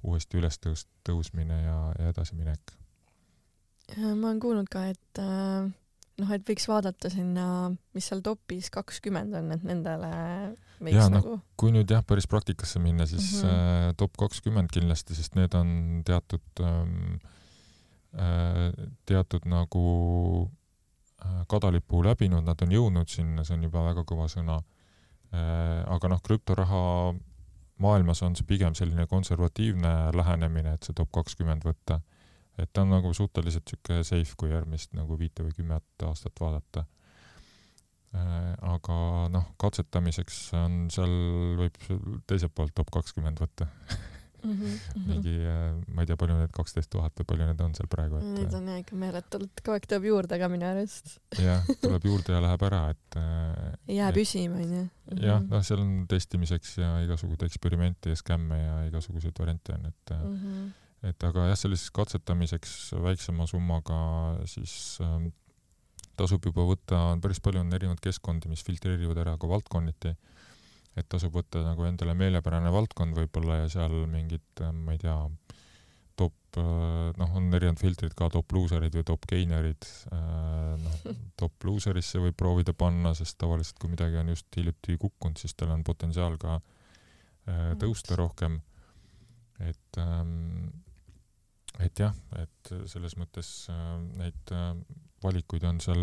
uuesti 0.03 0.41
üles 0.41 0.61
tõus-, 0.63 0.89
tõusmine 1.07 1.63
ja, 1.65 1.79
ja 1.99 2.15
edasiminek. 2.15 2.75
ma 3.99 4.29
olen 4.29 4.41
kuulnud 4.41 4.69
ka, 4.71 4.89
et 4.93 5.23
äh, 5.23 5.71
noh, 6.19 6.31
et 6.35 6.45
võiks 6.47 6.67
vaadata 6.69 7.11
sinna, 7.13 7.47
mis 7.97 8.09
seal 8.11 8.23
topis 8.25 8.71
kakskümmend 8.75 9.37
on, 9.39 9.53
et 9.55 9.65
nendele 9.67 10.11
võiks 10.83 10.97
ja, 10.97 11.07
nagu 11.13 11.37
no, 11.37 11.43
kui 11.61 11.73
nüüd 11.75 11.91
jah, 11.91 12.05
päris 12.07 12.29
praktikasse 12.31 12.83
minna, 12.83 13.07
siis 13.07 13.43
mm 13.43 13.49
-hmm. 13.49 13.89
äh, 13.91 13.95
top 14.01 14.17
kakskümmend 14.19 14.73
kindlasti, 14.75 15.15
sest 15.15 15.39
need 15.39 15.55
on 15.55 16.03
teatud 16.07 16.65
ähm, 16.65 17.21
äh, 18.15 18.73
teatud 19.07 19.47
nagu 19.47 19.85
äh, 21.25 21.45
kadalipu 21.49 22.03
läbinud, 22.05 22.45
nad 22.45 22.63
on 22.63 22.73
jõudnud 22.73 23.09
sinna, 23.09 23.45
see 23.45 23.57
on 23.57 23.63
juba 23.63 23.85
väga 23.93 24.05
kõva 24.05 24.29
sõna 24.29 24.63
äh,. 25.33 25.85
aga 25.87 26.09
noh, 26.09 26.23
krüptoraha 26.23 27.15
maailmas 27.79 28.23
on 28.23 28.37
see 28.37 28.47
pigem 28.47 28.75
selline 28.75 29.07
konservatiivne 29.07 30.11
lähenemine, 30.15 30.75
et 30.75 30.83
see 30.83 30.95
top 30.95 31.11
kakskümmend 31.13 31.65
võtta 31.65 32.01
et 32.63 32.73
ta 32.73 32.85
on 32.85 32.95
nagu 32.97 33.13
suhteliselt 33.15 33.69
sihuke 33.71 34.03
safe, 34.07 34.37
kui 34.39 34.53
järgmist 34.53 34.95
nagu 34.99 35.19
viite 35.21 35.47
või 35.47 35.55
kümmet 35.57 36.07
aastat 36.09 36.41
vaadata 36.43 36.85
äh, 38.15 38.53
aga 38.75 38.99
noh, 39.33 39.51
katsetamiseks 39.61 40.45
on 40.59 40.87
seal, 40.93 41.17
võib 41.61 41.81
teiselt 42.31 42.55
poolt 42.55 42.75
top 42.77 42.93
kakskümmend 42.99 43.43
võtta 43.45 43.69
mm. 43.69 44.55
-hmm. 44.55 45.07
mingi, 45.07 45.35
äh, 45.45 45.77
ma 45.95 46.03
ei 46.03 46.11
tea, 46.11 46.19
palju 46.21 46.39
need 46.39 46.55
kaksteist 46.57 46.91
tuhat 46.95 47.15
või 47.21 47.29
palju 47.33 47.49
need 47.51 47.63
on 47.65 47.77
seal 47.79 47.91
praegu, 47.91 48.21
et. 48.21 48.29
Neid 48.39 48.59
on 48.59 48.69
jah 48.73 48.81
ikka 48.83 48.99
meeletult, 48.99 49.63
kogu 49.63 49.77
aeg 49.77 49.89
tuleb 49.91 50.11
juurde 50.11 50.41
ka 50.41 50.51
minu 50.53 50.69
arust. 50.69 51.15
jah, 51.49 51.71
tuleb 51.83 52.11
juurde 52.11 52.37
ja 52.37 52.43
läheb 52.45 52.67
ära, 52.71 52.83
et. 52.95 53.21
jää 53.99 54.11
püsima, 54.17 54.63
onju. 54.65 54.85
jah, 55.23 55.43
noh, 55.45 55.65
seal 55.67 55.83
on 55.85 55.95
testimiseks 56.11 56.77
ja 56.83 56.93
igasuguseid 57.07 57.49
eksperimente 57.49 58.15
ja 58.15 58.19
skämme 58.19 58.61
ja 58.63 58.77
igasuguseid 58.91 59.39
variante 59.39 59.75
on, 59.79 59.91
et 59.93 60.15
mm. 60.19 60.37
-hmm 60.37 60.69
et 61.07 61.25
aga 61.25 61.51
jah, 61.51 61.59
selliseks 61.59 61.93
katsetamiseks 61.95 62.73
väiksema 63.05 63.47
summaga 63.47 63.99
siis 64.51 64.73
äh, 65.05 65.29
tasub 66.19 66.49
juba 66.51 66.67
võtta, 66.69 67.03
päris 67.23 67.41
palju 67.43 67.63
on 67.63 67.75
erinevaid 67.75 68.03
keskkondi, 68.03 68.51
mis 68.51 68.65
filtreerivad 68.67 69.21
ära 69.23 69.37
ka 69.41 69.51
valdkonniti. 69.51 70.17
et 70.99 71.07
tasub 71.07 71.37
võtta 71.37 71.61
nagu 71.63 71.85
endale 71.87 72.11
meelepärane 72.19 72.73
valdkond 72.75 73.15
võib-olla 73.15 73.61
ja 73.61 73.69
seal 73.71 73.93
mingid, 74.11 74.43
äh, 74.65 74.73
ma 74.75 74.97
ei 74.97 74.99
tea, 74.99 75.15
top, 76.19 76.35
äh, 76.59 77.13
noh, 77.21 77.37
on 77.39 77.47
erinevad 77.55 77.79
filtrid 77.79 78.17
ka, 78.19 78.27
top 78.35 78.51
luuserid 78.57 78.97
või 78.99 79.05
top 79.07 79.29
geinerid. 79.31 79.87
Äh, 80.11 80.73
noh, 80.83 80.97
top 81.39 81.69
luuserisse 81.69 82.19
võib 82.25 82.35
proovida 82.41 82.75
panna, 82.75 83.15
sest 83.15 83.39
tavaliselt 83.39 83.79
kui 83.79 83.93
midagi 83.93 84.19
on 84.19 84.33
just 84.35 84.51
hiljuti 84.59 84.99
kukkunud, 84.99 85.39
siis 85.39 85.55
tal 85.55 85.77
on 85.77 85.87
potentsiaal 85.87 86.41
ka 86.41 86.59
tõusta 87.81 88.19
rohkem. 88.19 88.59
et 89.65 89.97
ähm, 89.99 90.67
et 91.85 92.01
jah, 92.01 92.15
et 92.41 92.73
selles 92.91 93.15
mõttes 93.21 93.51
äh, 93.73 93.93
neid 94.19 94.53
äh, 94.55 94.73
valikuid 95.25 95.67
on 95.69 95.79
seal, 95.83 96.03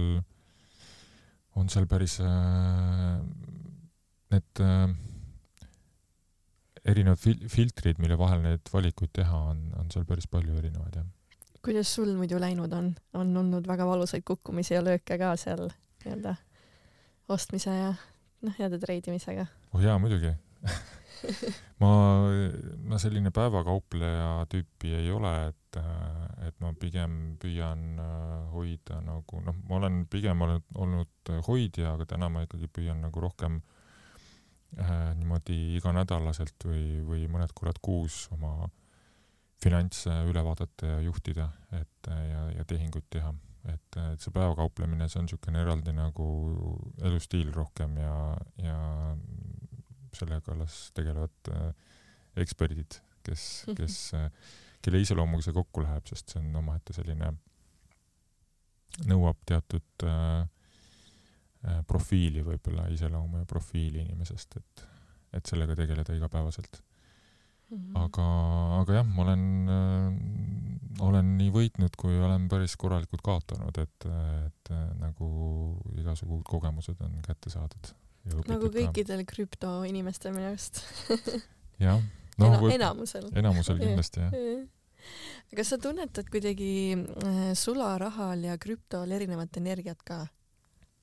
on 1.59 1.71
seal 1.71 1.87
päris 1.89 2.19
äh, 2.23 3.19
need 4.33 4.63
erinevad 6.85 7.19
fil-, 7.21 7.45
filtrid, 7.51 7.99
mille 8.03 8.17
vahel 8.19 8.43
neid 8.45 8.71
valikuid 8.71 9.13
teha, 9.15 9.41
on, 9.51 9.67
on 9.79 9.91
seal 9.93 10.07
päris 10.07 10.29
palju 10.31 10.57
erinevaid, 10.61 10.99
jah. 11.01 11.59
kuidas 11.65 11.93
sul 11.97 12.13
muidu 12.17 12.39
läinud 12.41 12.73
on? 12.77 12.93
on 13.17 13.37
olnud 13.43 13.67
väga 13.67 13.87
valusaid 13.87 14.25
kukkumisi 14.27 14.77
ja 14.77 14.83
lööke 14.85 15.17
ka 15.21 15.33
seal 15.39 15.67
nii-öelda 15.67 16.35
ostmise 17.33 17.73
ja 17.73 17.93
noh, 18.45 18.59
heade 18.59 18.79
treidimisega? 18.81 19.47
oh 19.73 19.83
jaa, 19.83 19.97
muidugi 20.01 20.35
ma, 21.81 21.91
ma 22.89 22.99
selline 23.01 23.31
päevakaupleja 23.35 24.45
tüüpi 24.51 24.93
ei 24.99 25.09
ole, 25.13 25.33
et, 25.51 25.79
et 26.47 26.59
ma 26.63 26.73
pigem 26.79 27.35
püüan 27.41 27.85
äh, 28.01 28.51
hoida 28.53 29.01
nagu 29.05 29.41
noh, 29.45 29.57
ma 29.69 29.79
olen 29.79 30.03
pigem 30.11 30.45
olnud, 30.45 30.67
olnud 30.75 31.33
hoidja, 31.47 31.95
aga 31.95 32.07
täna 32.15 32.29
ma 32.31 32.45
ikkagi 32.45 32.69
püüan 32.71 33.01
nagu 33.05 33.23
rohkem 33.23 33.59
äh, 34.79 35.11
niimoodi 35.19 35.77
iganädalaselt 35.79 36.67
või, 36.67 37.01
või 37.07 37.27
mõned 37.31 37.53
korrad 37.57 37.81
kuus 37.83 38.25
oma 38.35 38.69
finantse 39.63 40.13
üle 40.29 40.43
vaadata 40.45 40.95
ja 40.95 41.01
juhtida, 41.05 41.49
et 41.73 42.09
ja, 42.11 42.41
ja 42.57 42.65
tehinguid 42.67 43.07
teha. 43.09 43.31
et, 43.71 43.97
et 43.97 44.21
see 44.21 44.33
päevakauplemine, 44.35 45.07
see 45.09 45.17
on 45.17 45.25
niisugune 45.25 45.63
eraldi 45.63 45.93
nagu 45.95 46.25
elustiil 47.01 47.49
rohkem 47.55 47.95
ja, 47.97 48.17
ja 48.61 48.75
sellega 50.17 50.53
alles 50.53 50.77
tegelevad 50.97 51.51
äh, 51.53 51.67
eksperdid, 52.41 52.99
kes, 53.25 53.43
kes, 53.77 53.99
äh, 54.17 54.29
kelle 54.83 55.01
iseloomuga 55.03 55.45
see 55.45 55.55
kokku 55.55 55.85
läheb, 55.85 56.07
sest 56.09 56.33
see 56.33 56.41
on 56.41 56.61
omaette 56.61 56.95
selline, 56.95 57.31
nõuab 59.09 59.41
teatud 59.47 60.07
äh, 60.07 60.43
profiili 61.89 62.43
võib-olla, 62.45 62.87
iseloomu 62.93 63.41
ja 63.41 63.47
profiili 63.49 64.03
inimesest, 64.03 64.59
et, 64.59 64.83
et 65.39 65.49
sellega 65.49 65.75
tegeleda 65.77 66.13
igapäevaselt 66.13 66.77
mm. 66.77 67.77
-hmm. 67.77 68.03
aga, 68.03 68.27
aga 68.81 68.99
jah, 68.99 69.07
ma 69.07 69.23
olen 69.23 69.45
äh,, 69.69 70.45
olen 71.05 71.35
nii 71.39 71.51
võitnud, 71.51 71.97
kui 71.99 72.15
olen 72.21 72.47
päris 72.51 72.75
korralikult 72.79 73.23
kaotanud, 73.25 73.77
et, 73.81 74.07
et 74.45 74.71
äh, 74.71 74.87
nagu 75.01 75.27
igasugused 75.99 76.45
kogemused 76.47 77.01
on 77.03 77.17
kätte 77.25 77.49
saadud 77.49 77.91
nagu 78.49 78.69
kõikidel 78.73 79.23
krüptoinimestel 79.29 80.33
minu 80.35 80.51
arust. 80.51 80.81
Jah. 81.85 82.01
No, 82.35 82.49
Ena, 82.51 82.73
enamusel. 82.75 83.29
enamusel 83.31 83.77
kindlasti 83.83 84.19
jah. 84.19 84.33
Aga 85.45 85.59
kas 85.61 85.69
sa 85.71 85.77
tunnetad 85.79 86.27
kuidagi 86.27 86.97
äh, 86.97 87.53
sularahal 87.55 88.41
ja 88.43 88.57
krüptol 88.59 89.13
erinevat 89.15 89.55
energiat 89.61 90.01
ka? 90.03 90.25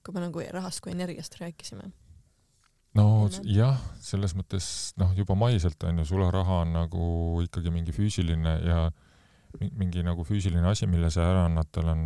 Kui 0.05 0.13
me 0.17 0.25
nagu 0.27 0.43
rahast 0.53 0.83
kui 0.85 0.93
energiast 0.93 1.39
rääkisime. 1.41 1.89
No 2.99 3.07
jah 3.49 3.81
selles 4.05 4.35
mõttes 4.37 4.67
noh 5.01 5.15
juba 5.17 5.37
maiselt 5.39 5.81
on 5.89 6.03
ju 6.03 6.11
sularaha 6.11 6.61
on 6.67 6.77
nagu 6.77 7.07
ikkagi 7.47 7.73
mingi 7.73 7.97
füüsiline 7.97 8.59
ja 8.67 8.83
äh, 8.91 9.12
mingi 9.61 10.03
nagu 10.05 10.25
füüsiline 10.25 10.65
asi, 10.69 10.87
mille 10.91 11.11
sa 11.13 11.27
ära 11.29 11.45
annad, 11.49 11.69
tal 11.75 11.91
on, 11.93 12.05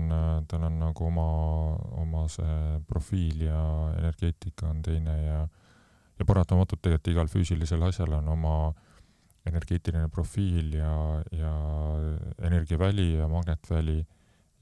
tal 0.50 0.66
on 0.66 0.80
nagu 0.80 1.06
oma, 1.06 1.26
oma 2.02 2.24
see 2.32 2.80
profiil 2.88 3.46
ja 3.46 3.60
energeetika 3.98 4.70
on 4.70 4.82
teine 4.82 5.14
ja 5.22 5.44
ja 6.16 6.24
paratamatult 6.24 6.80
tegelikult 6.80 7.12
igal 7.12 7.28
füüsilisel 7.28 7.82
asjal 7.86 8.14
on 8.18 8.28
oma 8.32 8.56
energeetiline 9.46 10.08
profiil 10.12 10.74
ja, 10.74 10.92
ja 11.34 11.52
energiaväli 12.48 13.12
ja 13.18 13.28
magnetväli 13.30 13.98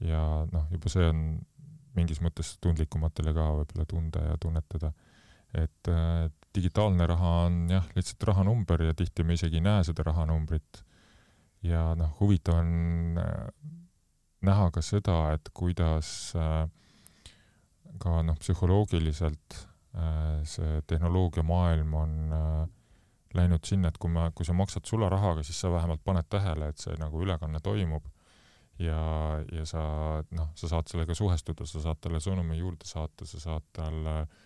ja 0.05 0.21
noh, 0.51 0.65
juba 0.71 0.91
see 0.91 1.07
on 1.09 1.21
mingis 1.95 2.19
mõttes 2.23 2.57
tundlikumatele 2.63 3.31
ka 3.35 3.47
võib-olla 3.61 3.85
tunda 3.87 4.23
ja 4.25 4.35
tunnetada. 4.41 4.91
et 5.55 5.89
digitaalne 6.55 7.07
raha 7.07 7.31
on 7.45 7.69
jah, 7.71 7.85
lihtsalt 7.95 8.23
rahanumber 8.27 8.83
ja 8.89 8.93
tihti 8.93 9.23
me 9.23 9.39
isegi 9.39 9.61
ei 9.61 9.63
näe 9.63 9.83
seda 9.87 10.03
rahanumbrit 10.03 10.83
ja 11.65 11.81
noh, 11.97 12.15
huvitav 12.19 12.59
on 12.61 13.19
äh, 13.21 13.49
näha 14.45 14.69
ka 14.73 14.83
seda, 14.85 15.17
et 15.35 15.49
kuidas 15.55 16.09
äh, 16.37 16.65
ka 18.01 18.21
noh, 18.27 18.37
psühholoogiliselt 18.41 19.59
äh, 19.97 20.41
see 20.47 20.81
tehnoloogiamaailm 20.87 21.93
on 21.99 22.17
läinud 23.35 23.67
sinna, 23.67 23.89
et 23.91 23.99
kui 23.99 24.11
ma, 24.11 24.29
kui 24.31 24.47
sa 24.47 24.55
maksad 24.55 24.87
sularahaga, 24.87 25.43
siis 25.43 25.57
sa 25.59 25.71
vähemalt 25.73 26.03
paned 26.05 26.27
tähele, 26.31 26.69
et 26.71 26.79
see 26.79 26.95
nagu 27.01 27.19
ülekanne 27.23 27.59
toimub. 27.63 28.05
Ja, 28.79 28.99
ja 29.55 29.63
sa 29.67 29.81
noh, 30.35 30.49
sa 30.59 30.67
saad 30.67 30.89
sellega 30.91 31.15
suhestuda, 31.15 31.63
sa 31.67 31.79
saad 31.83 31.99
talle 32.03 32.19
sõnumi 32.23 32.57
juurde 32.59 32.87
saata, 32.87 33.27
sa 33.27 33.39
saad 33.39 33.63
talle 33.75 34.15
äh, 34.23 34.41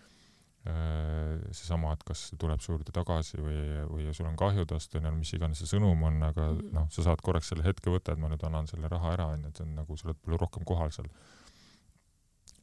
seesama, 0.60 1.94
et 1.96 2.02
kas 2.04 2.26
tuleb 2.40 2.60
su 2.60 2.74
juurde 2.74 2.92
tagasi 2.92 3.40
või, 3.40 3.60
või 3.88 4.10
sul 4.12 4.28
on 4.28 4.36
kahju 4.36 4.66
tast 4.68 4.94
onju, 4.98 5.12
mis 5.16 5.32
iganes 5.32 5.62
see 5.62 5.70
sõnum 5.70 6.02
on, 6.04 6.18
aga 6.26 6.50
mm. 6.52 6.72
noh, 6.76 6.88
sa 6.92 7.06
saad 7.06 7.22
korraks 7.24 7.48
selle 7.52 7.64
hetke 7.64 7.92
võtta, 7.92 8.12
et 8.12 8.20
ma 8.20 8.28
nüüd 8.28 8.44
annan 8.44 8.68
selle 8.68 8.90
raha 8.92 9.14
ära 9.16 9.30
onju, 9.32 9.48
et 9.48 9.60
see 9.60 9.64
on 9.64 9.78
nagu, 9.80 9.96
sa 9.96 10.10
oled 10.10 10.20
palju 10.20 10.40
rohkem 10.42 10.66
kohal 10.68 10.92
seal. 10.92 11.08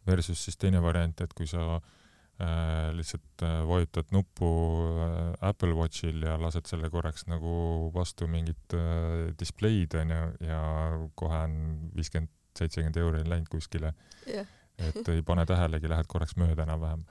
Versus 0.07 0.45
siis 0.45 0.60
teine 0.61 0.82
variant, 0.86 1.26
et 1.26 1.34
kui 1.36 1.49
sa 1.49 1.64
äh, 1.74 2.94
lihtsalt 2.94 3.44
äh, 3.44 3.68
vajutad 3.68 4.14
nuppu 4.14 4.45
äh, 5.02 5.49
Apple 5.49 5.74
Watchil 5.74 6.22
ja 6.22 6.38
lased 6.38 6.69
selle 6.69 6.90
korraks 6.94 7.26
nagu 7.28 7.90
vastu 7.95 8.30
mingit 8.30 8.78
äh, 8.78 9.34
displeid 9.40 9.98
onju 9.98 10.22
ja 10.45 10.61
kohe 11.18 11.44
on 11.49 11.56
viiskümmend, 11.98 12.30
seitsekümmend 12.57 12.98
euri 13.02 13.26
läinud 13.26 13.49
kuskile 13.49 13.94
yeah. 14.30 14.45
et 14.78 15.10
ei 15.10 15.22
pane 15.26 15.45
tähelegi, 15.49 15.90
lähed 15.90 16.10
korraks 16.10 16.38
mööda 16.38 16.65
enam-vähem 16.65 17.03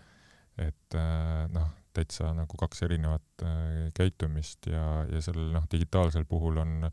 et 0.58 0.96
äh, 0.96 1.44
noh, 1.52 1.68
täitsa 1.96 2.32
nagu 2.36 2.58
kaks 2.60 2.82
erinevat 2.86 3.44
äh, 3.44 3.90
käitumist 3.96 4.68
ja, 4.70 5.04
ja 5.10 5.20
sellel 5.24 5.52
noh, 5.54 5.68
digitaalsel 5.72 6.26
puhul 6.28 6.60
on, 6.62 6.90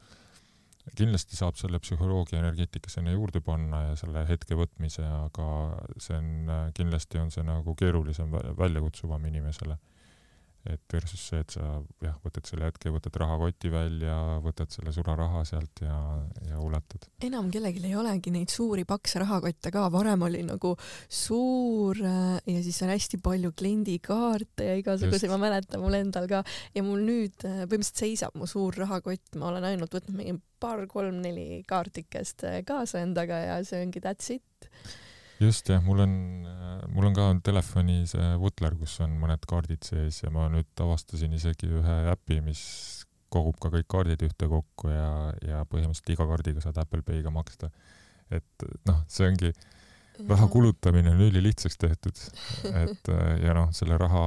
kindlasti 0.99 1.37
saab 1.39 1.55
selle 1.59 1.79
psühholoogia 1.79 2.41
energeetika 2.41 2.91
sinna 2.91 3.13
juurde 3.13 3.39
panna 3.43 3.85
ja 3.89 3.95
selle 3.99 4.25
hetke 4.27 4.57
võtmise, 4.59 5.05
aga 5.07 5.47
see 5.95 6.17
on, 6.17 6.53
kindlasti 6.75 7.21
on 7.21 7.31
see 7.31 7.45
nagu 7.47 7.75
keerulisem, 7.79 8.35
väljakutsuvam 8.59 9.31
inimesele 9.31 9.79
et 10.69 10.93
versus 10.93 11.19
see, 11.29 11.41
et 11.43 11.55
sa 11.55 11.65
jah, 12.03 12.15
võtad 12.23 12.47
selle 12.47 12.69
hetke, 12.69 12.91
võtad 12.93 13.17
rahakoti 13.19 13.71
välja, 13.73 14.15
võtad 14.43 14.71
selle 14.71 14.93
sularaha 14.95 15.43
sealt 15.47 15.83
ja, 15.83 15.97
ja 16.47 16.61
ulatad. 16.63 17.09
enam 17.27 17.49
kellelgi 17.51 17.83
ei 17.89 17.97
olegi 17.99 18.31
neid 18.31 18.53
suuri 18.53 18.85
pakse 18.87 19.19
rahakotte 19.23 19.73
ka, 19.75 19.89
varem 19.93 20.23
oli 20.29 20.45
nagu 20.47 20.73
suur 21.11 21.99
äh, 21.99 22.37
ja 22.47 22.63
siis 22.63 22.79
on 22.85 22.93
hästi 22.93 23.19
palju 23.23 23.51
kliendikaarte 23.59 24.69
ja 24.71 24.79
igasuguseid, 24.79 25.31
ma 25.33 25.41
mäletan 25.43 25.83
mul 25.83 25.99
endal 25.99 26.29
ka. 26.31 26.43
Ja 26.75 26.83
mul 26.85 27.03
nüüd 27.03 27.43
äh, 27.43 27.63
põhimõtteliselt 27.67 28.03
seisab 28.05 28.39
mu 28.39 28.47
suur 28.49 28.75
rahakott, 28.79 29.35
ma 29.39 29.51
olen 29.51 29.67
ainult 29.73 29.93
võtnud 29.95 30.15
mingi 30.15 30.39
paar-kolm-neli 30.63 31.63
kaartikest 31.67 32.47
äh, 32.47 32.61
kaasa 32.67 33.03
endaga 33.03 33.43
ja 33.43 33.59
see 33.67 33.83
ongi 33.83 34.03
that's 34.03 34.31
it 34.37 34.43
just 35.43 35.69
jah, 35.69 35.81
mul 35.83 36.03
on, 36.03 36.13
mul 36.93 37.09
on 37.09 37.15
ka 37.17 37.27
telefonis 37.45 38.15
Woodler, 38.41 38.75
kus 38.79 38.95
on 39.05 39.15
mõned 39.21 39.43
kaardid 39.49 39.83
sees 39.85 40.21
ja 40.23 40.31
ma 40.33 40.47
nüüd 40.51 40.83
avastasin 40.85 41.33
isegi 41.35 41.69
ühe 41.69 41.97
äpi, 42.11 42.39
mis 42.45 42.63
kogub 43.33 43.57
ka 43.61 43.71
kõik 43.73 43.89
kaardid 43.89 44.23
ühtekokku 44.27 44.91
ja, 44.93 45.09
ja 45.45 45.63
põhimõtteliselt 45.69 46.13
iga 46.13 46.27
kaardiga 46.29 46.63
saad 46.63 46.79
Apple 46.83 47.01
Pay'ga 47.05 47.33
maksta. 47.33 47.71
et 48.33 48.65
noh, 48.87 49.03
see 49.11 49.27
ongi, 49.29 49.51
raha 50.29 50.47
kulutamine 50.49 51.11
on 51.13 51.21
ülilihtsaks 51.27 51.77
tehtud, 51.81 52.17
et 52.83 53.13
ja 53.43 53.53
noh, 53.57 53.69
selle 53.75 53.97
raha 54.01 54.23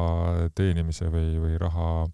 teenimise 0.59 1.11
või, 1.11 1.37
või 1.43 1.59
raha 1.63 2.07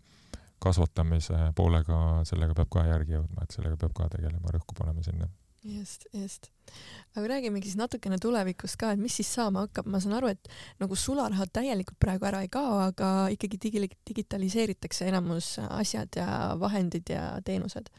kasvatamise 0.63 1.51
poolega, 1.59 2.23
sellega 2.29 2.55
peab 2.55 2.71
ka 2.73 2.87
järgi 2.87 3.17
jõudma, 3.17 3.45
et 3.45 3.55
sellega 3.57 3.79
peab 3.81 3.97
ka 3.99 4.09
tegelema, 4.13 4.53
rõhku 4.55 4.77
panema 4.79 5.03
sinna 5.05 5.27
just, 5.65 6.07
just. 6.13 6.47
aga 7.17 7.29
räägimegi 7.29 7.71
siis 7.71 7.77
natukene 7.77 8.19
tulevikust 8.19 8.77
ka, 8.81 8.93
et 8.93 9.01
mis 9.01 9.15
siis 9.17 9.29
saama 9.35 9.67
hakkab, 9.67 9.87
ma 9.91 10.01
saan 10.03 10.17
aru, 10.19 10.33
et 10.33 10.51
nagu 10.81 10.97
sularaha 10.99 11.47
täielikult 11.53 11.99
praegu 12.03 12.27
ära 12.29 12.43
ei 12.43 12.51
kao, 12.53 12.79
aga 12.89 13.11
ikkagi 13.35 13.61
digi-, 13.63 13.91
digitaliseeritakse 14.09 15.09
enamus 15.11 15.55
asjad 15.69 16.19
ja 16.19 16.29
vahendid 16.61 17.13
ja 17.13 17.27
teenused. 17.45 17.91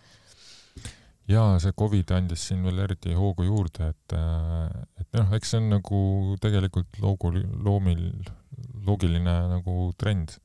jaa, 1.28 1.60
see 1.64 1.72
Covid 1.80 2.12
andis 2.12 2.48
siin 2.50 2.64
veel 2.68 2.84
eriti 2.84 3.14
hoogu 3.16 3.48
juurde, 3.48 3.94
et, 3.94 4.18
et 5.00 5.20
noh, 5.20 5.36
eks 5.38 5.54
see 5.54 5.62
on 5.62 5.70
nagu 5.78 6.00
tegelikult 6.44 7.00
loogu, 7.00 7.32
loomil, 7.64 8.10
loogiline 8.84 9.38
nagu 9.54 9.94
trend 9.98 10.36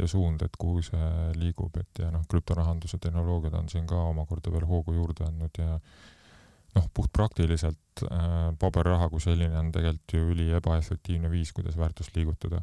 ja 0.00 0.08
suund, 0.08 0.42
et 0.42 0.56
kuhu 0.60 0.82
see 0.84 1.08
liigub, 1.38 1.76
et 1.80 2.02
ja 2.02 2.10
noh, 2.12 2.24
krüptorahanduse 2.28 2.98
tehnoloogiad 3.00 3.56
on 3.56 3.68
siin 3.72 3.86
ka 3.88 3.98
omakorda 4.10 4.52
veel 4.52 4.66
hoogu 4.68 4.94
juurde 4.96 5.26
andnud 5.28 5.60
ja 5.60 5.78
noh, 6.76 6.86
puhtpraktiliselt 6.94 8.04
äh, 8.06 8.52
paberraha 8.60 9.08
kui 9.10 9.22
selline 9.22 9.58
on 9.58 9.72
tegelikult 9.74 10.14
ju 10.14 10.30
üli 10.34 10.48
ebaefektiivne 10.58 11.30
viis, 11.32 11.52
kuidas 11.56 11.78
väärtust 11.80 12.16
liigutada 12.16 12.60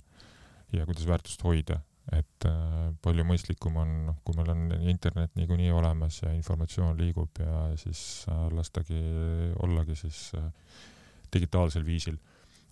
ja 0.75 0.85
kuidas 0.87 1.07
väärtust 1.07 1.43
hoida. 1.43 1.81
et 2.07 2.45
äh, 2.47 2.93
palju 3.03 3.25
mõistlikum 3.27 3.75
on, 3.81 3.89
noh, 4.07 4.19
kui 4.23 4.37
meil 4.37 4.53
on 4.53 4.61
internet 4.87 5.33
niikuinii 5.35 5.73
olemas 5.75 6.21
ja 6.21 6.31
informatsioon 6.31 6.95
liigub 6.97 7.41
ja 7.43 7.65
siis 7.75 8.23
äh, 8.31 8.45
lastagi 8.55 9.01
ollagi 9.59 9.95
siis 9.95 10.31
digitaalsel 11.33 11.83
viisil. 11.85 12.15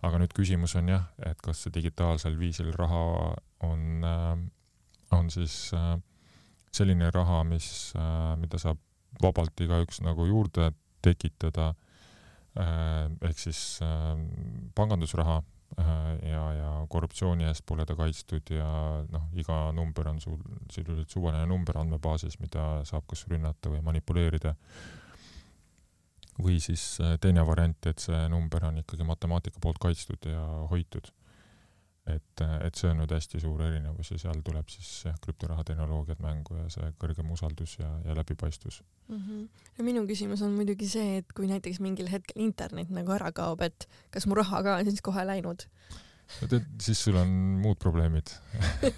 aga 0.05 0.21
nüüd 0.21 0.31
küsimus 0.35 0.75
on 0.79 0.87
jah, 0.89 1.09
et 1.25 1.41
kas 1.41 1.65
see 1.65 1.73
digitaalsel 1.75 2.37
viisil 2.39 2.71
raha 2.77 3.35
on 3.65 4.05
on 5.15 5.29
siis 5.31 5.71
selline 6.75 7.09
raha, 7.11 7.43
mis 7.47 7.93
mida 8.37 8.59
saab 8.59 8.79
vabalt 9.21 9.61
igaüks 9.63 10.01
nagu 10.03 10.25
juurde 10.27 10.71
tekitada 11.05 11.71
äh, 12.59 13.05
ehk 13.29 13.39
siis 13.41 13.61
äh, 13.85 14.15
pangandusraha 14.75 15.37
äh, 15.79 16.11
ja, 16.31 16.43
ja 16.59 16.73
korruptsiooni 16.89 17.47
eest 17.49 17.65
pole 17.67 17.85
ta 17.85 17.97
kaitstud 17.99 18.51
ja 18.53 18.67
noh, 19.11 19.29
iga 19.37 19.71
number 19.75 20.11
on 20.11 20.21
sul 20.23 20.37
sisuliselt 20.71 21.13
suvaline 21.13 21.47
number 21.49 21.81
andmebaasis, 21.81 22.39
mida 22.43 22.83
saab 22.87 23.07
kas 23.09 23.25
rünnata 23.31 23.73
või 23.73 23.83
manipuleerida. 23.85 24.55
või 26.35 26.57
siis 26.59 26.97
teine 27.23 27.45
variant, 27.47 27.85
et 27.87 28.01
see 28.03 28.17
number 28.27 28.65
on 28.67 28.81
ikkagi 28.81 29.05
matemaatika 29.07 29.61
poolt 29.63 29.77
kaitstud 29.79 30.25
ja 30.27 30.41
hoitud 30.67 31.07
et, 32.05 32.41
et 32.61 32.77
see 32.77 32.89
on 32.91 32.99
nüüd 33.01 33.11
hästi 33.15 33.41
suur 33.41 33.63
erinevus 33.65 34.11
ja 34.13 34.19
seal 34.21 34.41
tuleb 34.45 34.69
siis 34.69 34.89
jah, 35.07 35.15
krüptoraha 35.23 35.65
tehnoloogiad 35.65 36.21
mängu 36.21 36.57
ja 36.59 36.67
see 36.73 36.91
kõrgem 37.01 37.31
usaldus 37.33 37.77
ja, 37.79 37.89
ja 38.05 38.15
läbipaistvus 38.17 38.81
mm. 39.07 39.21
-hmm. 39.21 39.67
ja 39.77 39.87
minu 39.87 40.05
küsimus 40.05 40.43
on 40.45 40.53
muidugi 40.53 40.89
see, 40.89 41.17
et 41.23 41.33
kui 41.33 41.49
näiteks 41.49 41.81
mingil 41.81 42.11
hetkel 42.11 42.45
internet 42.45 42.93
nagu 42.93 43.15
ära 43.17 43.31
kaob, 43.31 43.65
et 43.65 43.89
kas 44.13 44.29
mu 44.29 44.37
raha 44.37 44.61
ka 44.63 44.77
on 44.81 44.91
siis 44.91 45.01
kohe 45.01 45.25
läinud? 45.25 45.65
no 46.41 46.47
tead, 46.51 46.69
siis 46.81 47.03
sul 47.07 47.17
on 47.17 47.29
muud 47.65 47.81
probleemid 47.81 48.29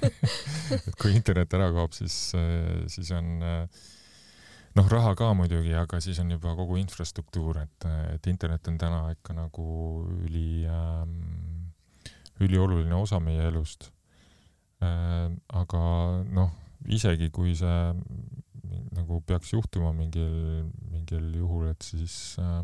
et 0.88 0.96
kui 1.00 1.16
internet 1.16 1.54
ära 1.54 1.72
kaob, 1.72 1.96
siis, 1.96 2.36
siis 2.92 3.12
on 3.16 3.40
noh, 4.78 4.90
raha 4.92 5.16
ka 5.16 5.32
muidugi, 5.34 5.74
aga 5.80 6.00
siis 6.04 6.20
on 6.20 6.32
juba 6.36 6.56
kogu 6.60 6.76
infrastruktuur, 6.82 7.64
et, 7.64 7.88
et 8.14 8.28
internet 8.28 8.68
on 8.68 8.78
täna 8.78 9.04
ikka 9.16 9.36
nagu 9.38 9.68
üli 10.28 10.66
ähm, 10.68 11.47
ülioluline 12.44 12.96
osa 12.96 13.20
meie 13.24 13.48
elust. 13.50 13.92
Äh, 14.84 15.30
aga 15.58 15.84
noh, 16.30 16.52
isegi 16.94 17.32
kui 17.34 17.56
see 17.58 17.78
nagu 18.98 19.22
peaks 19.26 19.54
juhtuma 19.54 19.94
mingil, 19.96 20.68
mingil 20.92 21.32
juhul, 21.40 21.70
et 21.72 21.86
siis 21.86 22.36
äh, 22.42 22.62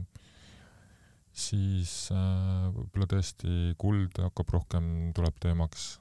siis 1.34 1.94
äh, 2.14 2.68
võib-olla 2.76 3.08
tõesti 3.16 3.74
kuld 3.82 4.20
hakkab 4.22 4.54
rohkem, 4.54 4.86
tuleb 5.18 5.40
teemaks. 5.42 5.96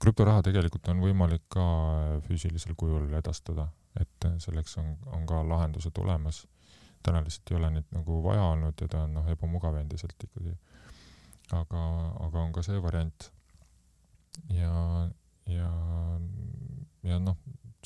krüptoraha 0.00 0.40
tegelikult 0.46 0.88
on 0.88 1.02
võimalik 1.04 1.44
ka 1.52 1.64
füüsilisel 2.24 2.72
kujul 2.80 3.12
edastada, 3.18 3.68
et 4.00 4.28
selleks 4.40 4.78
on, 4.80 4.94
on 5.12 5.26
ka 5.28 5.42
lahendused 5.44 5.98
olemas. 6.00 6.46
täna 7.02 7.20
lihtsalt 7.24 7.50
ei 7.50 7.56
ole 7.56 7.70
neid 7.74 7.92
nagu 7.96 8.22
vaja 8.24 8.42
olnud 8.54 8.80
ja 8.80 8.88
ta 8.88 9.04
on 9.04 9.14
noh, 9.16 9.28
ebamugav 9.28 9.76
endiselt 9.76 10.16
ikkagi 10.24 10.56
aga, 11.56 11.84
aga 12.26 12.44
on 12.44 12.52
ka 12.56 12.64
see 12.66 12.80
variant. 12.82 13.30
ja, 14.54 15.10
ja, 15.50 15.70
ja 17.06 17.18
noh, 17.22 17.36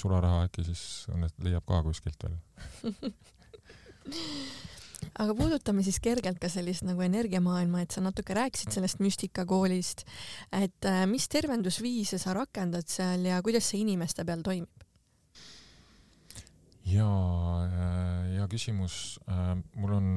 sularaha 0.01 0.45
äkki 0.49 0.67
siis 0.67 0.85
õnnet-, 1.13 1.41
leiab 1.45 1.65
ka 1.69 1.83
kuskilt 1.87 2.27
veel 2.27 2.37
aga 5.23 5.35
puudutame 5.37 5.85
siis 5.87 6.01
kergelt 6.03 6.41
ka 6.43 6.49
sellist 6.53 6.85
nagu 6.87 7.03
energiamaailma, 7.05 7.85
et 7.85 7.95
sa 7.95 8.03
natuke 8.05 8.37
rääkisid 8.37 8.75
sellest 8.75 9.01
müstikakoolist, 9.05 10.05
et 10.53 10.89
äh, 10.89 11.05
mis 11.11 11.29
tervendusviise 11.33 12.19
sa 12.21 12.35
rakendad 12.37 12.89
seal 12.91 13.27
ja 13.29 13.43
kuidas 13.45 13.71
see 13.71 13.83
inimeste 13.85 14.27
peal 14.27 14.43
toimib? 14.47 14.85
jaa, 16.85 17.65
äh, 17.65 18.35
hea 18.35 18.49
küsimus. 18.53 19.19
Äh, 19.29 19.55
mul 19.81 19.95
on, 19.97 20.09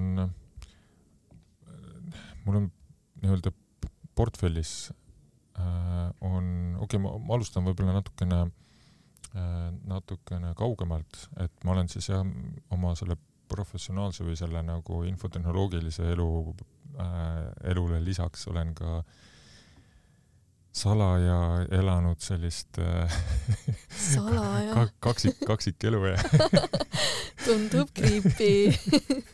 mul 2.46 2.60
on 2.60 2.72
nii-öelda 3.22 3.52
portfellis 4.18 4.92
äh, 5.60 6.10
on, 6.22 6.78
okei 6.80 7.00
okay,, 7.00 7.04
ma, 7.04 7.36
alustan 7.36 7.66
võib-olla 7.68 7.98
natukene 8.00 8.42
äh,, 8.46 9.70
natukene 9.90 10.54
kaugemalt, 10.58 11.28
et 11.44 11.66
ma 11.66 11.76
olen 11.76 11.90
siis 11.92 12.10
jah, 12.12 12.26
oma 12.74 12.96
selle 13.00 13.18
professionaalse 13.48 14.26
või 14.28 14.36
selle 14.40 14.64
nagu 14.66 15.04
infotehnoloogilise 15.08 16.12
elu 16.16 16.30
äh,, 16.52 17.48
elule 17.72 18.02
lisaks 18.04 18.48
olen 18.52 18.76
ka 18.78 19.02
salaja 20.78 21.38
elanud 21.74 22.22
sellist 22.22 22.78
salaja? 23.90 24.76
ka, 24.76 24.84
kaksik, 25.10 25.40
kaksikelu 25.48 26.04
ja 26.12 26.20
tundub 27.48 27.90
creepy 27.98 28.70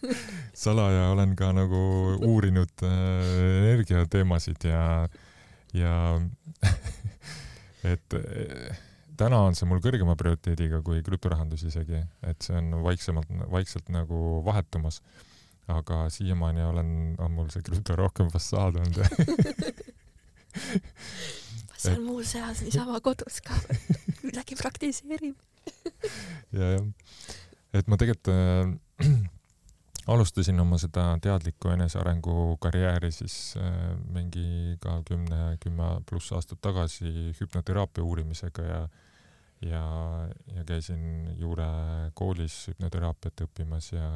salaja 0.64 1.10
olen 1.12 1.36
ka 1.40 1.52
nagu 1.56 1.82
uurinud 2.24 2.86
äh, 2.88 2.92
energiateemasid 3.60 4.68
ja, 4.70 4.84
ja 5.76 5.94
et 7.94 8.18
äh, 8.18 8.82
täna 9.20 9.44
on 9.48 9.58
see 9.58 9.68
mul 9.70 9.82
kõrgema 9.84 10.16
prioriteediga 10.20 10.82
kui 10.86 11.04
krüptorahandus 11.06 11.66
isegi, 11.70 12.02
et 12.26 12.46
see 12.46 12.58
on 12.60 12.80
vaiksemalt, 12.86 13.30
vaikselt 13.52 13.92
nagu 13.94 14.42
vahetumas. 14.46 15.02
aga 15.72 16.10
siiamaani 16.12 16.64
olen, 16.68 16.90
on 17.24 17.32
mul 17.32 17.48
see 17.54 17.64
krüpto 17.64 17.96
rohkem 17.96 18.28
fassaad 18.32 18.76
olnud. 18.82 19.00
See 21.84 21.92
on 21.98 22.04
mul 22.06 22.24
seas 22.24 22.62
niisama 22.64 23.00
kodus 23.04 23.42
ka, 23.44 23.56
midagi 24.24 24.56
praktiseerib. 24.60 25.36
Ja, 26.54 26.68
jah. 26.76 26.84
Et 27.74 27.88
ma 27.88 27.98
tegelikult 27.98 28.30
äh, 28.30 29.08
alustasin 30.08 30.60
oma 30.60 30.78
seda 30.82 31.06
teadlikku 31.22 31.72
enesearengu 31.74 32.58
karjääri 32.62 33.12
siis 33.12 33.56
äh, 33.58 33.96
mingi 34.12 34.78
ka 34.84 35.02
kümne, 35.08 35.58
kümme 35.64 35.96
pluss 36.10 36.34
aastat 36.36 36.62
tagasi 36.62 37.32
hüpnoteraapia 37.40 38.04
uurimisega 38.04 38.68
ja 38.68 38.84
ja, 39.64 39.84
ja 40.56 40.64
käisin 40.68 41.36
juurekoolis 41.40 42.68
hüpnoteraapiat 42.68 43.46
õppimas 43.46 43.94
ja 43.94 44.10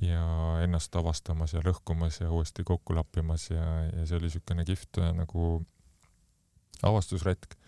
ja 0.00 0.22
ennast 0.64 0.96
avastamas 0.96 1.52
ja 1.52 1.60
lõhkumas 1.60 2.22
ja 2.22 2.30
uuesti 2.32 2.64
kokku 2.64 2.94
lappimas 2.96 3.50
ja, 3.50 3.64
ja 3.90 4.06
see 4.08 4.16
oli 4.16 4.30
niisugune 4.30 4.64
kihvt 4.64 5.00
äh, 5.02 5.12
nagu 5.16 5.60
avastusretk. 6.82 7.58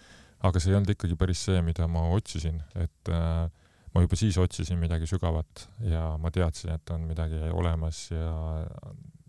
aga 0.43 0.61
see 0.61 0.73
ei 0.73 0.77
olnud 0.79 0.95
ikkagi 0.95 1.17
päris 1.17 1.45
see, 1.45 1.61
mida 1.63 1.87
ma 1.87 2.07
otsisin, 2.17 2.63
et 2.75 3.11
äh, 3.13 3.51
ma 3.93 4.03
juba 4.05 4.17
siis 4.17 4.39
otsisin 4.41 4.81
midagi 4.81 5.07
sügavat 5.09 5.67
ja 5.85 6.05
ma 6.21 6.31
teadsin, 6.33 6.73
et 6.77 6.95
on 6.95 7.05
midagi 7.09 7.41
olemas 7.53 8.07
ja, 8.11 8.31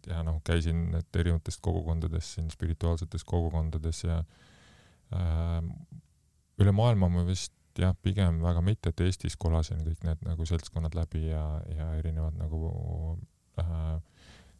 ja 0.07 0.21
noh, 0.23 0.39
käisin 0.45 0.85
erinevates 0.95 1.59
kogukondades 1.63 2.33
siin, 2.35 2.51
spirituaalsetes 2.51 3.25
kogukondades 3.27 4.03
ja 4.05 4.21
äh, 5.15 5.59
üle 6.63 6.75
maailma 6.75 7.11
ma 7.11 7.25
vist 7.27 7.53
jah, 7.79 7.95
pigem 8.05 8.39
väga 8.43 8.61
mitte, 8.63 8.93
et 8.93 9.03
Eestis 9.03 9.35
kolasin 9.39 9.83
kõik 9.85 10.03
need 10.07 10.25
nagu 10.27 10.45
seltskonnad 10.47 10.95
läbi 10.97 11.27
ja, 11.31 11.43
ja 11.73 11.89
erinevad 11.99 12.37
nagu 12.39 13.17
äh, 13.59 13.97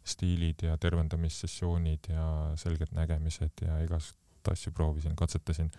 stiilid 0.04 0.66
ja 0.66 0.76
tervendamissessioonid 0.80 2.10
ja 2.12 2.26
selged 2.60 2.92
nägemised 2.92 3.64
ja 3.64 3.78
igast 3.84 4.18
asju 4.50 4.74
proovisin, 4.76 5.16
katsetasin 5.16 5.70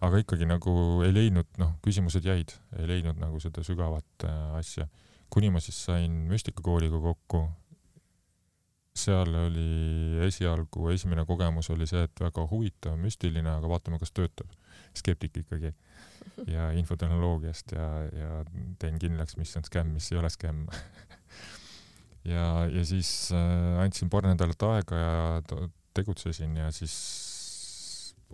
aga 0.00 0.20
ikkagi 0.22 0.46
nagu 0.48 0.72
ei 1.06 1.14
leidnud, 1.14 1.48
noh, 1.60 1.74
küsimused 1.84 2.26
jäid, 2.26 2.54
ei 2.78 2.88
leidnud 2.90 3.18
nagu 3.20 3.40
seda 3.42 3.64
sügavat 3.66 4.26
äh, 4.26 4.58
asja. 4.58 4.88
kuni 5.28 5.50
ma 5.52 5.60
siis 5.60 5.78
sain 5.84 6.12
müstikakooliga 6.30 7.00
kokku, 7.02 7.42
seal 8.98 9.34
oli 9.46 10.22
esialgu, 10.26 10.88
esimene 10.94 11.24
kogemus 11.28 11.70
oli 11.74 11.86
see, 11.86 12.06
et 12.08 12.22
väga 12.22 12.46
huvitav, 12.50 12.96
müstiline, 12.98 13.50
aga 13.58 13.70
vaatame, 13.70 13.98
kas 14.00 14.14
töötab. 14.14 14.50
skeptik 14.96 15.36
ikkagi. 15.44 15.74
ja 16.46 16.70
infotehnoloogiast 16.78 17.72
ja, 17.74 17.86
ja 18.14 18.30
teen 18.78 18.98
kindlaks, 18.98 19.36
mis 19.36 19.56
on 19.58 19.64
skämm, 19.66 19.92
mis 19.94 20.10
ei 20.12 20.18
ole 20.18 20.30
skämm 20.30 20.66
ja, 22.34 22.66
ja 22.70 22.84
siis 22.86 23.32
äh, 23.34 23.80
andsin 23.82 24.10
paar 24.10 24.26
nädalat 24.26 24.62
aega 24.62 25.00
ja 25.00 25.42
tegutsesin 25.94 26.56
ja 26.56 26.70
siis 26.74 26.94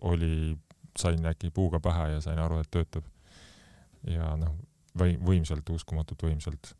oli 0.00 0.56
sain 0.98 1.26
äkki 1.26 1.50
puuga 1.54 1.80
pähe 1.80 2.14
ja 2.14 2.22
sain 2.24 2.38
aru, 2.38 2.60
et 2.62 2.70
töötab. 2.70 3.04
ja 4.06 4.34
noh, 4.36 4.56
või 4.98 5.18
võimsalt, 5.18 5.70
uskumatult 5.70 6.22
võimsalt. 6.22 6.74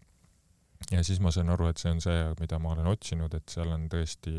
ja 0.93 1.03
siis 1.05 1.21
ma 1.21 1.33
sain 1.33 1.49
aru, 1.49 1.69
et 1.71 1.81
see 1.81 1.91
on 1.95 2.01
see, 2.05 2.25
mida 2.41 2.59
ma 2.61 2.75
olen 2.75 2.87
otsinud, 2.91 3.35
et 3.35 3.49
seal 3.49 3.71
on 3.73 3.89
tõesti 3.89 4.35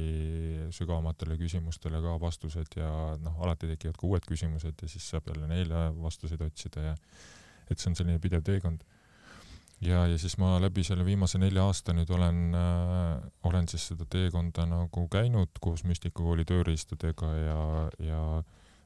sügavamatele 0.76 1.38
küsimustele 1.42 2.02
ka 2.04 2.20
vastused 2.22 2.78
ja 2.78 2.90
noh, 3.22 3.40
alati 3.42 3.72
tekivad 3.74 3.98
ka 3.98 4.08
uued 4.08 4.28
küsimused 4.30 4.82
ja 4.82 4.92
siis 4.92 5.10
saab 5.10 5.32
jälle 5.32 5.50
neile 5.50 5.88
vastuseid 6.02 6.42
otsida 6.46 6.92
ja 6.92 6.98
et 7.70 7.80
see 7.80 7.90
on 7.90 7.98
selline 7.98 8.22
pidev 8.22 8.46
teekond 8.46 8.84
ja, 9.82 10.06
ja 10.08 10.18
siis 10.22 10.38
ma 10.42 10.56
läbi 10.62 10.84
selle 10.86 11.06
viimase 11.06 11.40
nelja 11.42 11.66
aasta 11.66 11.96
nüüd 11.96 12.12
olen 12.14 12.56
äh,, 12.56 13.24
olen 13.50 13.68
siis 13.72 13.90
seda 13.92 14.06
teekonda 14.10 14.68
nagu 14.70 15.08
käinud 15.12 15.58
koos 15.62 15.84
Müstikakooli 15.88 16.46
tööriistadega 16.48 17.32
ja, 17.42 17.64
ja 18.06 18.22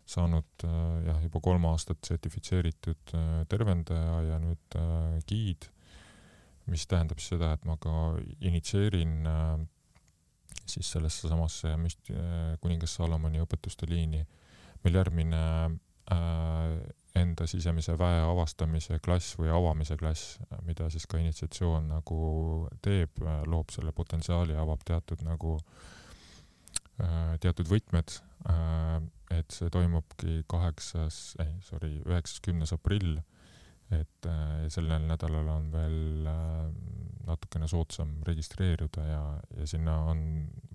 saanud 0.10 0.66
äh, 0.66 0.70
jah, 1.08 1.20
juba 1.26 1.42
kolm 1.44 1.68
aastat 1.70 2.02
sertifitseeritud 2.08 3.14
äh, 3.18 3.28
tervendaja 3.50 4.22
ja 4.26 4.40
nüüd 4.42 4.78
äh, 4.80 5.20
giid, 5.30 5.70
mis 6.70 6.86
tähendab 6.90 7.22
siis 7.22 7.36
seda, 7.36 7.54
et 7.56 7.66
ma 7.66 7.76
ka 7.82 7.92
initsieerin 8.46 9.26
siis 10.70 10.92
sellesse 10.94 11.26
samasse 11.32 11.72
müst-, 11.82 12.12
kuningas 12.62 12.94
Salomoni 13.00 13.42
õpetuste 13.42 13.90
liini. 13.90 14.22
meil 14.84 15.00
järgmine 15.00 15.40
enda 17.18 17.48
sisemise 17.50 17.96
väe 17.98 18.22
avastamise 18.22 19.00
klass 19.02 19.34
või 19.40 19.50
avamise 19.50 19.98
klass, 19.98 20.38
mida 20.62 20.92
siis 20.94 21.08
ka 21.10 21.18
initsiatsioon 21.18 21.90
nagu 21.90 22.20
teeb, 22.86 23.18
loob 23.50 23.74
selle 23.74 23.92
potentsiaali, 23.98 24.54
avab 24.54 24.86
teatud 24.86 25.26
nagu 25.26 25.58
teatud 27.40 27.70
võtmed 27.70 28.20
et 29.34 29.54
see 29.54 29.70
toimubki 29.74 30.44
kaheksas, 30.50 31.20
ei 31.44 31.52
sorry, 31.66 32.00
üheksas, 32.08 32.42
kümnes 32.46 32.74
aprill. 32.76 33.20
et 33.90 34.26
äh, 34.30 34.68
sellel 34.70 35.02
nädalal 35.10 35.48
on 35.50 35.64
veel 35.74 36.28
äh, 36.30 36.66
natukene 37.26 37.66
soodsam 37.68 38.12
registreeruda 38.28 39.06
ja, 39.08 39.22
ja 39.58 39.66
sinna 39.66 39.96
on 40.12 40.20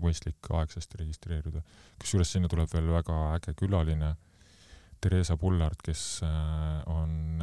mõistlik 0.03 0.49
aegsasti 0.51 0.99
registreeruda. 0.99 1.63
kusjuures 2.03 2.33
sinna 2.35 2.51
tuleb 2.51 2.73
veel 2.75 2.91
väga 2.91 3.19
äge 3.37 3.55
külaline, 3.61 4.17
Theresa 4.99 5.37
Pullard, 5.39 5.79
kes 5.85 6.25
äh, 6.27 6.83
on 6.91 7.39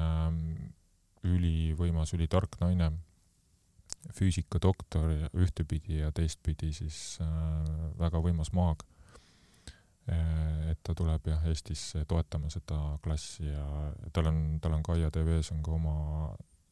ülivõimas, 1.23 2.11
ülitark 2.17 2.57
naine, 2.59 2.91
füüsikadoktor 4.17 5.11
ühtepidi 5.37 5.99
ja 5.99 6.11
teistpidi 6.11 6.71
siis 6.73 7.19
väga 7.99 8.21
võimas 8.23 8.49
maag 8.53 8.81
et 10.71 10.79
ta 10.83 10.95
tuleb 10.97 11.27
jah 11.29 11.43
Eestisse 11.49 12.05
toetama 12.09 12.49
seda 12.51 12.77
klassi 13.03 13.47
ja 13.47 13.65
tal 14.13 14.31
on, 14.31 14.39
tal 14.63 14.75
on 14.77 14.83
Kaia 14.85 15.11
TV-s 15.13 15.51
on 15.53 15.61
ka 15.65 15.75
oma 15.75 15.95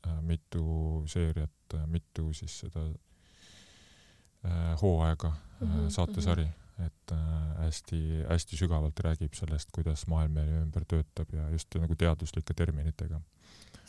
äh, 0.07 0.21
mitu 0.25 1.03
seeriat, 1.09 1.75
äh, 1.75 1.85
mitu 1.87 2.33
siis 2.33 2.59
seda 2.65 2.85
äh, 2.89 4.73
hooaega 4.81 5.31
mm 5.31 5.67
-hmm, 5.67 5.89
saatesari 5.89 6.45
mm, 6.45 6.51
-hmm. 6.51 6.85
et 6.85 7.15
hästi-hästi 7.59 8.55
äh, 8.55 8.59
sügavalt 8.59 8.99
räägib 8.99 9.33
sellest, 9.33 9.69
kuidas 9.71 10.07
maailm 10.07 10.31
meie 10.31 10.61
ümber 10.61 10.85
töötab 10.85 11.33
ja 11.33 11.49
just 11.49 11.75
nagu 11.75 11.95
teaduslike 11.95 12.53
terminitega. 12.53 13.21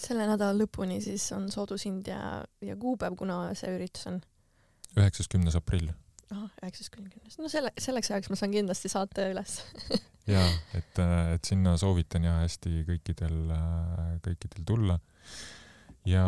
Selle 0.00 0.26
nädala 0.28 0.56
lõpuni 0.56 1.00
siis 1.04 1.26
on 1.36 1.50
soodushind 1.52 2.08
ja, 2.08 2.20
ja 2.64 2.76
kuupäev, 2.80 3.16
kuna 3.20 3.42
see 3.58 3.72
üritus 3.76 4.08
on? 4.10 4.20
üheksas, 4.96 5.28
kümnes 5.30 5.58
aprill 5.58 5.92
kuni 6.30 7.10
kümnest, 7.10 7.40
no 7.42 7.48
selle, 7.50 7.72
selleks 7.78 8.10
ajaks 8.12 8.30
ma 8.30 8.38
saan 8.38 8.52
kindlasti 8.54 8.90
saate 8.92 9.30
üles 9.32 9.60
ja 10.34 10.42
et, 10.78 11.00
et 11.34 11.46
sinna 11.46 11.76
soovitan 11.80 12.26
ja 12.26 12.36
hästi 12.44 12.84
kõikidel, 12.86 13.50
kõikidel 14.22 14.66
tulla. 14.66 14.98
ja 16.06 16.24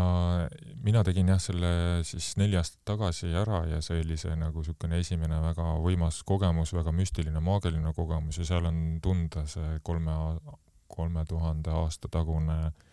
mina 0.82 1.04
tegin 1.06 1.30
jah 1.30 1.40
selle 1.42 1.72
siis 2.06 2.32
neli 2.40 2.58
aastat 2.58 2.82
tagasi 2.92 3.30
ära 3.30 3.62
ja 3.70 3.80
see 3.84 4.02
oli 4.02 4.18
see 4.18 4.34
nagu 4.36 4.64
niisugune 4.64 4.98
esimene 4.98 5.38
väga 5.46 5.68
võimas 5.84 6.22
kogemus, 6.26 6.74
väga 6.74 6.92
müstiline, 6.92 7.40
maagiline 7.40 7.94
kogemus 7.94 8.42
ja 8.42 8.48
seal 8.48 8.66
on 8.66 8.98
tunda 9.02 9.46
see 9.46 9.78
kolme, 9.86 10.16
kolme 10.90 11.24
tuhande 11.30 11.70
aasta 11.70 12.10
tagune 12.10 12.58
äh, 12.66 12.91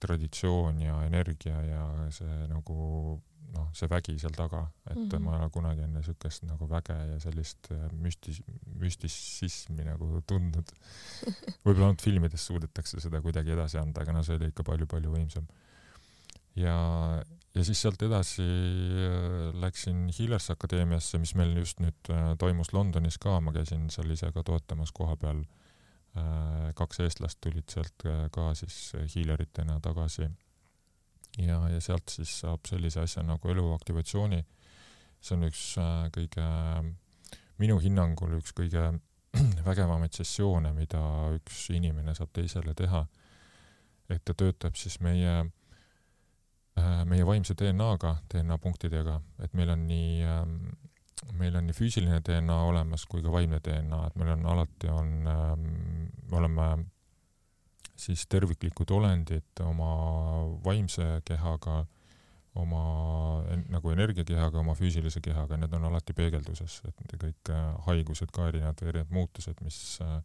traditsioon 0.00 0.78
ja 0.80 0.94
energia 1.04 1.58
ja 1.66 1.84
see 2.14 2.36
nagu 2.48 2.76
noh, 3.54 3.68
see 3.76 3.88
vägi 3.90 4.14
seal 4.20 4.34
taga, 4.36 4.62
et 4.88 4.96
mm 4.96 5.06
-hmm. 5.08 5.22
ma 5.24 5.36
ei 5.36 5.42
ole 5.42 5.50
kunagi 5.54 5.84
enne 5.86 6.02
siukest 6.02 6.44
nagu 6.48 6.68
väge 6.70 6.96
ja 7.12 7.18
sellist 7.20 7.70
äh, 7.72 7.84
müstis-, 7.92 8.42
müstisismi 8.80 9.86
nagu 9.86 10.22
tundnud. 10.26 10.72
võib-olla 11.64 11.90
ainult 11.90 12.02
filmides 12.02 12.46
suudetakse 12.46 13.00
seda 13.00 13.22
kuidagi 13.22 13.54
edasi 13.54 13.78
anda, 13.78 14.02
aga 14.02 14.16
no 14.16 14.22
see 14.22 14.36
oli 14.38 14.50
ikka 14.52 14.66
palju-palju 14.70 15.14
võimsam. 15.14 15.46
ja, 16.56 16.76
ja 17.54 17.64
siis 17.64 17.82
sealt 17.82 18.02
edasi 18.02 18.42
äh, 18.44 19.50
läksin 19.66 20.08
Healers 20.18 20.50
Akadeemiasse, 20.50 21.18
mis 21.18 21.34
meil 21.34 21.56
just 21.58 21.80
nüüd 21.80 22.10
äh, 22.10 22.32
toimus 22.38 22.72
Londonis 22.72 23.18
ka, 23.18 23.40
ma 23.40 23.52
käisin 23.52 23.90
seal 23.90 24.10
ise 24.10 24.32
ka 24.32 24.42
toetamas 24.42 24.92
koha 24.92 25.16
peal. 25.16 25.44
Kaks 26.78 27.00
eestlast 27.02 27.40
tulid 27.42 27.66
sealt 27.72 28.04
ka 28.30 28.52
siis 28.54 28.92
healeritena 29.16 29.80
tagasi 29.82 30.28
ja, 31.38 31.58
ja 31.68 31.80
sealt 31.80 32.12
siis 32.12 32.32
saab 32.42 32.66
sellise 32.68 33.02
asja 33.04 33.24
nagu 33.26 33.50
eluaktivatsiooni. 33.50 34.44
see 35.24 35.36
on 35.38 35.46
üks 35.48 35.62
äh, 35.80 36.06
kõige, 36.12 36.46
minu 37.58 37.78
hinnangul 37.80 38.36
üks 38.38 38.52
kõige 38.56 38.90
vägevamaid 39.68 40.14
sessioone, 40.14 40.74
mida 40.76 41.02
üks 41.38 41.68
inimene 41.74 42.14
saab 42.14 42.32
teisele 42.32 42.74
teha. 42.74 43.06
et 44.08 44.24
ta 44.24 44.34
töötab 44.34 44.76
siis 44.76 45.00
meie, 45.00 45.36
äh, 46.78 47.04
meie 47.08 47.26
vaimse 47.26 47.56
DNA-ga, 47.58 48.18
DNA 48.32 48.58
punktidega, 48.58 49.20
et 49.42 49.54
meil 49.54 49.70
on 49.72 49.86
nii, 49.88 50.22
ähm, 50.28 50.58
meil 51.38 51.56
on 51.56 51.68
nii 51.68 51.76
füüsiline 51.76 52.20
DNA 52.26 52.56
olemas 52.68 53.06
kui 53.10 53.22
ka 53.22 53.32
vaimne 53.32 53.60
DNA, 53.64 54.00
et 54.08 54.16
meil 54.20 54.34
on 54.34 54.46
alati 54.54 54.90
on, 54.92 55.12
ähm, 55.30 55.66
me 56.30 56.38
oleme 56.40 56.68
siis 57.96 58.26
terviklikud 58.26 58.90
olendid 58.90 59.62
oma 59.64 59.90
vaimse 60.64 61.06
kehaga, 61.24 61.84
oma 62.54 62.82
nagu 63.70 63.90
energiakehaga, 63.90 64.60
oma 64.60 64.74
füüsilise 64.78 65.22
kehaga, 65.22 65.58
need 65.58 65.74
on 65.74 65.88
alati 65.90 66.14
peegelduses, 66.14 66.80
et 66.88 67.16
kõik 67.18 67.50
äh, 67.50 67.64
haigused 67.88 68.30
ka 68.34 68.48
erinevad 68.50 68.82
või 68.82 68.92
erinevad 68.92 69.14
muutused, 69.14 69.62
mis 69.66 69.78
äh, 70.04 70.18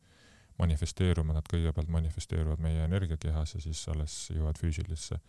manifesteeruma, 0.60 1.34
nad 1.38 1.48
kõigepealt 1.50 1.90
manifesteeruvad 1.94 2.62
meie 2.64 2.84
energiakehas 2.86 3.56
ja 3.56 3.64
siis 3.64 3.82
alles 3.92 4.16
jõuavad 4.34 4.60
füüsilisse. 4.60 5.20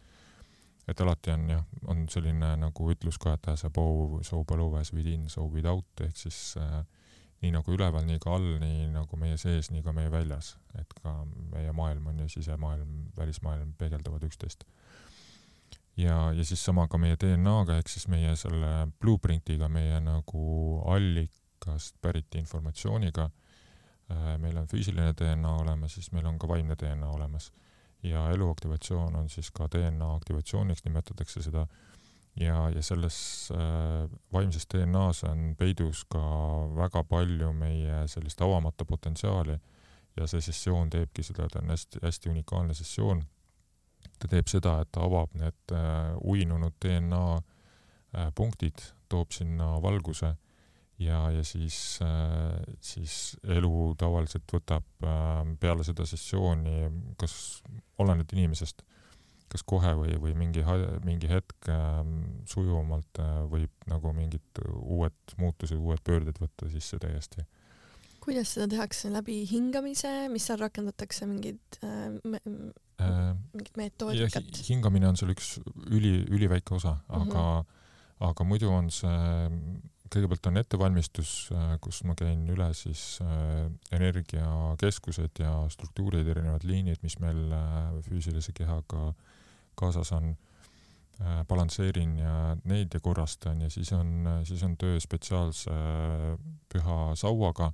Et 0.91 1.01
alati 1.01 1.31
on 1.31 1.51
jah, 1.51 1.67
on 1.93 2.07
selline 2.11 2.55
nagu 2.59 2.89
ütlus 2.93 3.19
ka, 3.23 3.37
et 3.39 3.49
as 3.53 3.65
above, 3.69 4.25
so 4.27 4.43
below, 4.45 4.75
as 4.81 4.93
within, 4.93 5.29
so 5.31 5.47
without 5.47 6.03
ehk 6.03 6.17
siis 6.19 6.41
äh, 6.59 6.81
nii 7.41 7.55
nagu 7.55 7.73
üleval, 7.73 8.05
nii 8.09 8.21
ka 8.21 8.35
all, 8.37 8.49
nii 8.61 8.91
nagu 8.93 9.19
meie 9.21 9.39
sees, 9.41 9.71
nii 9.73 9.85
ka 9.87 9.95
meie 9.97 10.11
väljas, 10.13 10.55
et 10.81 10.93
ka 11.01 11.15
meie 11.55 11.73
maailm 11.77 12.11
on 12.13 12.25
ju 12.25 12.29
sisemaailm, 12.37 13.11
välismaailm 13.17 13.75
peegeldavad 13.79 14.27
üksteist. 14.29 14.67
ja, 15.97 16.33
ja 16.33 16.45
siis 16.45 16.65
sama 16.65 16.89
ka 16.89 16.99
meie 16.99 17.17
DNA-ga 17.21 17.79
ehk 17.81 17.89
siis 17.89 18.09
meie 18.09 18.35
selle 18.37 18.91
blueprintiga, 19.01 19.69
meie 19.69 20.01
nagu 20.01 20.45
allikast 20.89 21.97
pärit 22.03 22.35
informatsiooniga. 22.35 23.31
Äh, 24.11 24.37
meil 24.43 24.57
on 24.59 24.67
füüsiline 24.67 25.15
DNA 25.15 25.57
olemas, 25.63 25.95
siis 25.95 26.11
meil 26.13 26.27
on 26.27 26.39
ka 26.39 26.49
vaimne 26.51 26.75
DNA 26.75 27.11
olemas 27.11 27.53
ja 28.03 28.31
eluaktivatsioon 28.31 29.17
on 29.17 29.29
siis 29.29 29.51
ka 29.51 29.69
DNA 29.73 30.15
aktivatsiooniks 30.15 30.85
nimetatakse 30.85 31.43
seda 31.43 31.67
ja, 32.41 32.71
ja 32.75 32.83
selles 32.83 33.49
äh, 33.53 34.11
vaimses 34.33 34.67
DNA-s 34.75 35.25
on 35.25 35.55
peidus 35.59 36.05
ka 36.09 36.23
väga 36.77 37.05
palju 37.05 37.53
meie 37.53 38.07
sellist 38.09 38.41
avamata 38.41 38.85
potentsiaali 38.85 39.59
ja 40.17 40.27
see 40.27 40.41
sessioon 40.41 40.91
teebki 40.91 41.23
seda, 41.23 41.49
ta 41.49 41.61
on 41.63 41.71
hästi-hästi 41.71 42.31
unikaalne 42.31 42.75
sessioon. 42.75 43.23
ta 44.19 44.29
teeb 44.29 44.49
seda, 44.49 44.81
et 44.81 44.89
ta 44.93 45.05
avab 45.05 45.35
need 45.35 45.73
äh, 45.73 46.17
uinunud 46.25 46.77
DNA 46.85 47.25
äh, 47.37 48.33
punktid, 48.35 48.81
toob 49.09 49.33
sinna 49.33 49.77
valguse 49.83 50.35
ja, 51.01 51.23
ja 51.33 51.45
siis, 51.47 51.99
siis 52.85 53.17
elu 53.57 53.95
tavaliselt 54.01 54.53
võtab 54.53 54.87
peale 55.61 55.87
seda 55.87 56.07
sessiooni, 56.09 56.91
kas 57.21 57.35
oleneb 58.01 58.33
inimesest, 58.37 58.85
kas 59.51 59.65
kohe 59.67 59.95
või, 59.99 60.15
või 60.23 60.35
mingi, 60.39 60.65
mingi 61.07 61.31
hetk 61.31 61.71
sujuvamalt 62.51 63.23
võib 63.51 63.89
nagu 63.91 64.13
mingid 64.15 64.61
uued 64.77 65.35
muutused, 65.41 65.81
uued 65.81 66.05
pöörded 66.07 66.39
võtta 66.43 66.69
sisse 66.71 67.01
täiesti 67.03 67.47
kuidas 68.21 68.55
seda 68.55 68.69
tehakse, 68.71 69.11
läbi 69.13 69.41
hingamise, 69.49 70.29
mis 70.33 70.47
seal 70.49 70.61
rakendatakse, 70.61 71.27
mingid 71.29 71.81
äh, 71.85 72.09
me, 72.29 72.41
äh, 73.01 73.33
mingit 73.55 73.81
metoodikat? 73.81 74.63
hingamine 74.69 75.09
on 75.11 75.19
seal 75.19 75.33
üks 75.35 75.55
üli, 75.89 76.21
üliväike 76.29 76.77
osa, 76.77 76.99
aga 77.09 77.25
mm, 77.25 77.33
-hmm. 77.33 78.27
aga 78.31 78.47
muidu 78.47 78.73
on 78.73 78.91
see, 78.95 79.17
kõigepealt 80.11 80.49
on 80.51 80.61
ettevalmistus, 80.61 81.33
äh, 81.55 81.75
kus 81.83 82.03
ma 82.09 82.17
käin 82.19 82.43
üle 82.51 82.69
siis 82.77 83.21
äh, 83.25 83.67
energiakeskused 83.95 85.43
ja 85.43 85.53
struktuurid, 85.73 86.29
erinevad 86.29 86.67
liinid, 86.67 87.01
mis 87.05 87.19
meil 87.23 87.51
äh, 87.55 87.99
füüsilise 88.07 88.55
kehaga 88.57 89.13
kaasas 89.79 90.13
on 90.17 90.35
balansseerin 91.21 92.15
ja 92.17 92.35
neid 92.65 92.95
ja 92.97 93.01
korrastan 93.05 93.59
ja 93.61 93.67
siis 93.69 93.91
on, 93.93 94.25
siis 94.49 94.63
on 94.65 94.73
töö 94.81 94.97
spetsiaalse 95.05 95.75
püha 96.73 96.97
sauaga 97.21 97.67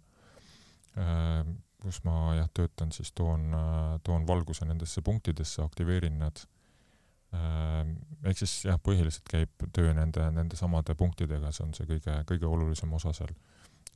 kus 1.78 2.00
ma 2.02 2.34
jah, 2.34 2.48
töötan, 2.50 2.90
siis 2.90 3.12
toon, 3.14 3.54
toon 4.02 4.26
valguse 4.26 4.66
nendesse 4.66 5.02
punktidesse, 5.06 5.62
aktiveerin 5.62 6.18
nad. 6.18 6.42
Äh, 7.36 7.84
ehk 8.30 8.40
siis 8.40 8.56
jah, 8.66 8.78
põhiliselt 8.82 9.28
käib 9.30 9.68
töö 9.76 9.92
nende, 9.96 10.24
nende 10.34 10.58
samade 10.58 10.96
punktidega, 10.98 11.52
see 11.54 11.66
on 11.66 11.76
see 11.76 11.88
kõige, 11.88 12.16
kõige 12.30 12.48
olulisem 12.48 12.92
osa 12.96 13.12
seal. 13.16 13.32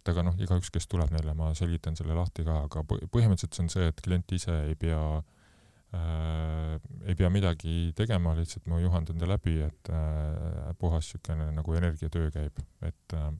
et 0.00 0.08
aga 0.12 0.24
noh, 0.24 0.36
igaüks, 0.40 0.70
kes 0.72 0.88
tuleb 0.88 1.10
meile, 1.12 1.34
ma 1.36 1.50
selgitan 1.56 1.96
selle 1.98 2.16
lahti 2.16 2.44
ka, 2.46 2.62
aga 2.68 2.84
põhimõtteliselt 2.88 3.56
see 3.56 3.66
on 3.66 3.72
see, 3.72 3.90
et 3.90 4.00
klient 4.00 4.32
ise 4.32 4.54
ei 4.70 4.76
pea 4.80 5.02
äh, 5.18 6.78
ei 7.10 7.18
pea 7.18 7.30
midagi 7.32 7.92
tegema, 7.96 8.32
lihtsalt 8.38 8.70
ma 8.70 8.80
juhendan 8.80 9.20
ta 9.20 9.28
läbi, 9.28 9.58
et 9.66 9.92
äh, 9.92 10.72
puhas 10.78 11.10
niisugune 11.10 11.50
nagu 11.56 11.76
energiatöö 11.76 12.30
käib, 12.34 12.64
et 12.86 13.18
äh, 13.18 13.30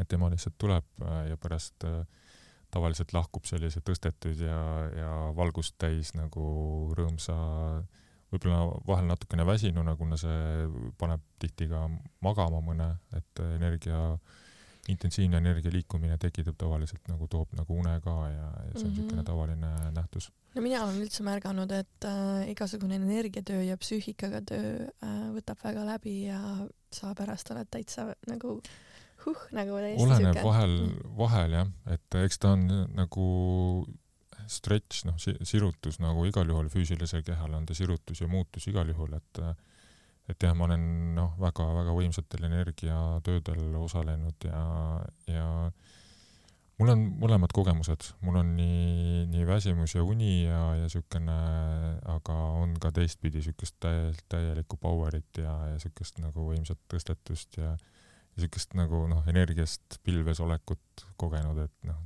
et 0.00 0.08
tema 0.08 0.30
lihtsalt 0.32 0.56
tuleb 0.58 1.04
äh, 1.04 1.28
ja 1.28 1.36
pärast 1.36 1.84
äh, 1.84 2.04
tavaliselt 2.72 3.12
lahkub 3.12 3.44
sellise 3.48 3.82
tõstetud 3.84 4.40
ja, 4.40 4.60
ja 4.96 5.10
valgust 5.36 5.76
täis 5.80 6.14
nagu 6.16 6.44
rõõmsa, 6.96 7.36
võib-olla 8.32 8.60
vahel 8.88 9.08
natukene 9.10 9.46
väsinuna, 9.46 9.96
kuna 9.96 10.18
see 10.20 10.68
paneb 11.00 11.24
tihti 11.42 11.68
ka 11.70 11.84
magama 12.24 12.62
mõne, 12.64 12.88
et 13.16 13.42
energia, 13.44 14.00
intensiivne 14.92 15.38
energia 15.42 15.72
liikumine 15.74 16.16
tekitab 16.20 16.56
tavaliselt 16.58 17.10
nagu, 17.12 17.28
toob 17.30 17.52
nagu 17.58 17.76
une 17.78 17.98
ka 18.04 18.16
ja, 18.32 18.46
ja 18.68 18.72
see 18.76 18.86
on 18.86 18.94
niisugune 18.94 19.12
mm 19.12 19.18
-hmm. 19.18 19.26
tavaline 19.26 19.72
nähtus. 19.98 20.30
no 20.54 20.62
mina 20.62 20.84
olen 20.84 21.02
üldse 21.02 21.22
märganud, 21.22 21.70
et 21.72 22.04
äh, 22.04 22.48
igasugune 22.50 22.94
energiatöö 22.94 23.62
ja 23.62 23.76
psüühikaga 23.76 24.40
töö 24.40 24.88
äh, 25.04 25.28
võtab 25.36 25.64
väga 25.64 25.84
läbi 25.86 26.24
ja 26.24 26.40
sa 26.92 27.14
pärast 27.14 27.50
oled 27.50 27.68
täitsa 27.70 28.14
nagu 28.28 28.60
huh, 29.26 29.42
nagu 29.52 29.78
täiesti 29.78 30.04
oleneb 30.04 30.34
süke. 30.34 30.44
vahel, 30.44 30.76
vahel 31.16 31.52
jah, 31.52 31.68
et 31.86 32.14
eks 32.24 32.38
ta 32.38 32.52
on 32.56 32.66
nagu 32.94 33.26
stretch, 34.50 35.06
noh, 35.08 35.18
sirutus 35.18 36.00
nagu 36.02 36.24
igal 36.28 36.48
juhul 36.48 36.70
füüsilisel 36.72 37.24
kehal 37.26 37.54
on 37.58 37.66
ta 37.68 37.76
sirutus 37.76 38.22
ja 38.22 38.28
muutus 38.30 38.66
igal 38.70 38.88
juhul, 38.88 39.14
et 39.18 39.42
et 40.30 40.44
jah, 40.46 40.54
ma 40.54 40.68
olen 40.68 40.84
noh, 41.16 41.32
väga-väga 41.40 41.94
võimsatel 41.96 42.46
energiatöödel 42.46 43.74
osalenud 43.80 44.46
ja, 44.46 44.62
ja 45.26 45.46
mul 46.78 46.92
on 46.94 47.02
mõlemad 47.20 47.52
kogemused, 47.54 48.12
mul 48.24 48.38
on 48.40 48.52
nii, 48.56 49.24
nii 49.32 49.46
väsimus 49.48 49.96
ja 49.96 50.04
uni 50.06 50.44
ja, 50.44 50.60
ja 50.78 50.88
siukene, 50.92 51.38
aga 52.14 52.36
on 52.62 52.76
ka 52.82 52.92
teistpidi 52.94 53.42
siukest 53.44 53.76
täielikult 53.82 54.28
täielikku 54.32 54.78
power'it 54.82 55.42
ja, 55.42 55.56
ja 55.74 55.82
siukest 55.82 56.22
nagu 56.22 56.48
võimsat 56.48 56.80
tõstetust 56.90 57.58
ja 57.60 57.74
niisugust 58.36 58.78
nagu 58.78 59.04
noh, 59.10 59.26
energiast 59.28 59.98
pilves 60.06 60.40
olekut 60.40 61.06
kogenud, 61.20 61.58
et 61.66 61.88
noh, 61.88 61.98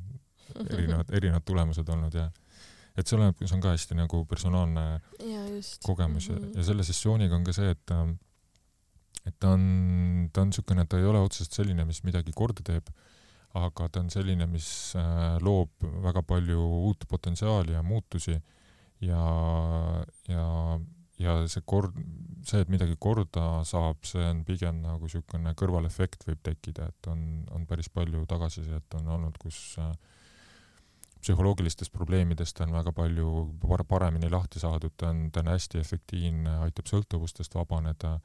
erinevad, 0.75 1.11
erinevad 1.11 1.47
tulemused 1.47 1.89
olnud 1.95 2.15
ja 2.15 2.29
et 2.97 3.05
see 3.05 3.19
oleneb, 3.19 3.41
see 3.43 3.57
on 3.57 3.65
ka 3.65 3.75
hästi 3.75 3.99
nagu 3.99 4.23
personaalne 4.29 4.87
ja, 5.21 5.43
just. 5.53 5.83
kogemus 5.85 6.31
mm 6.31 6.39
-hmm. 6.39 6.57
ja, 6.57 6.65
selle 6.71 6.85
sessiooniga 6.85 7.37
on 7.37 7.45
ka 7.45 7.53
see, 7.53 7.71
et 7.71 7.93
et 9.27 9.35
ta 9.41 9.51
on, 9.57 10.31
ta 10.33 10.41
on 10.41 10.53
niisugune, 10.53 10.87
ta 10.87 10.99
ei 10.99 11.05
ole 11.05 11.21
otseselt 11.21 11.53
selline, 11.53 11.85
mis 11.85 12.03
midagi 12.07 12.33
korda 12.33 12.63
teeb, 12.63 12.91
aga 13.59 13.89
ta 13.89 14.01
on 14.01 14.11
selline, 14.11 14.47
mis 14.47 14.69
äh, 14.97 15.39
loob 15.43 15.71
väga 16.05 16.23
palju 16.23 16.61
uut 16.61 17.09
potentsiaali 17.09 17.73
ja 17.73 17.83
muutusi 17.83 18.37
ja, 19.01 19.25
ja 20.29 20.47
ja 21.19 21.37
see 21.49 21.65
kord, 21.65 21.97
see, 22.45 22.61
et 22.61 22.69
midagi 22.73 22.97
korda 23.01 23.65
saab, 23.65 24.05
see 24.05 24.25
on 24.29 24.43
pigem 24.45 24.83
nagu 24.85 25.09
niisugune 25.09 25.55
kõrvalefekt 25.59 26.27
võib 26.29 26.43
tekkida, 26.45 26.91
et 26.93 27.09
on, 27.11 27.23
on 27.57 27.65
päris 27.67 27.89
palju 27.89 28.27
tagasisidet 28.29 28.99
on 29.01 29.09
olnud, 29.17 29.39
kus 29.41 29.79
äh, 29.81 29.95
psühholoogilistest 31.27 31.91
probleemidest 31.93 32.61
on 32.63 32.73
väga 32.77 32.93
palju 32.95 33.31
par 33.65 33.83
paremini 33.89 34.31
lahti 34.31 34.63
saadud, 34.63 34.95
ta 34.97 35.11
on, 35.11 35.27
ta 35.35 35.43
on 35.43 35.51
hästi 35.51 35.81
efektiivne, 35.83 36.59
aitab 36.69 36.87
sõltuvustest 36.87 37.57
vabaneda, 37.59 38.17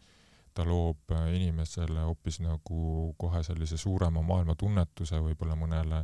ta 0.54 0.66
loob 0.68 1.16
äh, 1.16 1.32
inimesele 1.40 2.06
hoopis 2.06 2.42
nagu 2.44 3.14
kohe 3.18 3.42
sellise 3.48 3.80
suurema 3.82 4.22
maailmatunnetuse 4.22 5.22
võib-olla 5.24 5.58
mõnele 5.58 6.04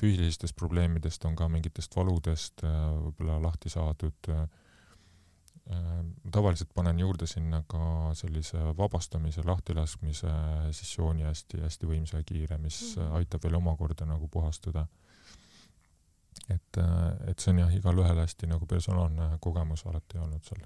füüsilistest 0.00 0.56
probleemidest 0.56 1.24
on 1.28 1.36
ka 1.36 1.48
mingitest 1.52 1.96
valudest 1.96 2.64
äh, 2.64 2.80
võib-olla 3.04 3.40
lahti 3.50 3.72
saadud 3.72 4.32
äh, 4.32 4.46
tavaliselt 6.32 6.72
panen 6.74 6.98
juurde 6.98 7.28
sinna 7.30 7.60
ka 7.68 8.10
sellise 8.18 8.58
vabastamise, 8.78 9.44
lahtilaskmise 9.46 10.32
sessiooni 10.74 11.26
hästi-hästi 11.28 11.86
võimsa 11.86 12.22
ja 12.22 12.26
kiire, 12.26 12.58
mis 12.58 12.80
mm 12.96 13.18
aitab 13.20 13.42
veel 13.44 13.56
omakorda 13.58 14.06
nagu 14.06 14.28
puhastuda. 14.32 14.86
Et, 16.48 16.78
äh, 16.78 17.30
et 17.30 17.40
see 17.40 17.54
on 17.54 17.62
jah, 17.64 17.72
igalühel 17.74 18.22
hästi 18.22 18.50
nagu 18.50 18.66
personaalne 18.66 19.32
kogemus 19.40 19.86
alati 19.86 20.18
olnud 20.18 20.44
seal. 20.46 20.62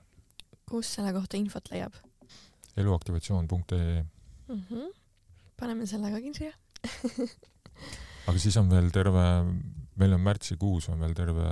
kus 0.70 0.94
selle 0.98 1.12
kohta 1.12 1.36
infot 1.36 1.70
leiab? 1.70 1.94
eluaktivatsioon.ee 2.76 4.04
mm. 4.48 4.62
-hmm. 4.70 4.92
paneme 5.60 5.86
selle 5.86 6.10
ka 6.10 6.20
kirja 6.20 6.52
aga 8.28 8.38
siis 8.38 8.56
on 8.56 8.70
veel 8.70 8.90
terve 8.90 9.24
meil 10.00 10.12
on 10.16 10.20
märtsikuus 10.20 10.88
on 10.90 11.00
veel 11.00 11.14
terve 11.14 11.46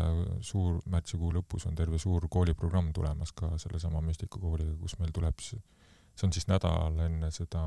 suur, 0.44 0.80
märtsikuu 0.90 1.30
lõpus 1.36 1.66
on 1.68 1.76
terve 1.78 1.98
suur 2.02 2.26
kooliprogramm 2.30 2.93
tulemas 2.93 3.32
ka 3.32 3.52
sellesama 3.62 4.02
müstikakooliga, 4.02 4.74
kus 4.80 4.97
meil 4.98 5.12
tuleb, 5.14 5.39
see 5.43 6.26
on 6.26 6.34
siis 6.34 6.48
nädal 6.51 6.98
enne 7.06 7.30
seda 7.34 7.62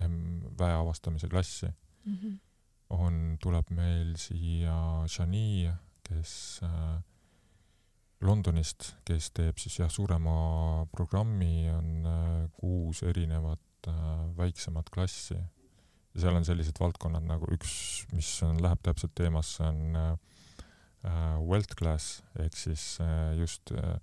väe 0.00 0.72
avastamise 0.72 1.28
klassi 1.28 1.66
mm. 1.66 2.14
-hmm. 2.14 2.38
On, 2.90 3.38
tuleb 3.42 3.70
meil 3.76 4.14
siia 4.18 4.74
Shani, 5.10 5.70
kes 6.06 6.32
äh, 6.66 6.98
Londonist, 8.26 8.94
kes 9.08 9.30
teeb 9.36 9.60
siis 9.62 9.78
jah, 9.80 9.90
suurema 9.92 10.84
programmi, 10.92 11.70
on 11.72 12.10
äh, 12.10 12.48
kuus 12.58 13.04
erinevat 13.06 13.88
äh, 13.88 14.26
väiksemat 14.36 14.90
klassi. 14.92 15.38
Ja 16.10 16.24
seal 16.24 16.36
on 16.36 16.44
sellised 16.44 16.80
valdkonnad 16.82 17.24
nagu 17.28 17.46
üks, 17.54 17.72
mis 18.12 18.28
on, 18.42 18.58
läheb 18.62 18.82
täpselt 18.82 19.14
teemasse, 19.14 19.62
on 19.62 19.96
äh, 19.96 20.10
äh, 21.06 21.38
wealth 21.46 21.76
class 21.78 22.20
ehk 22.42 22.58
siis 22.58 22.98
äh, 23.00 23.38
just 23.38 23.70
äh, 23.72 23.96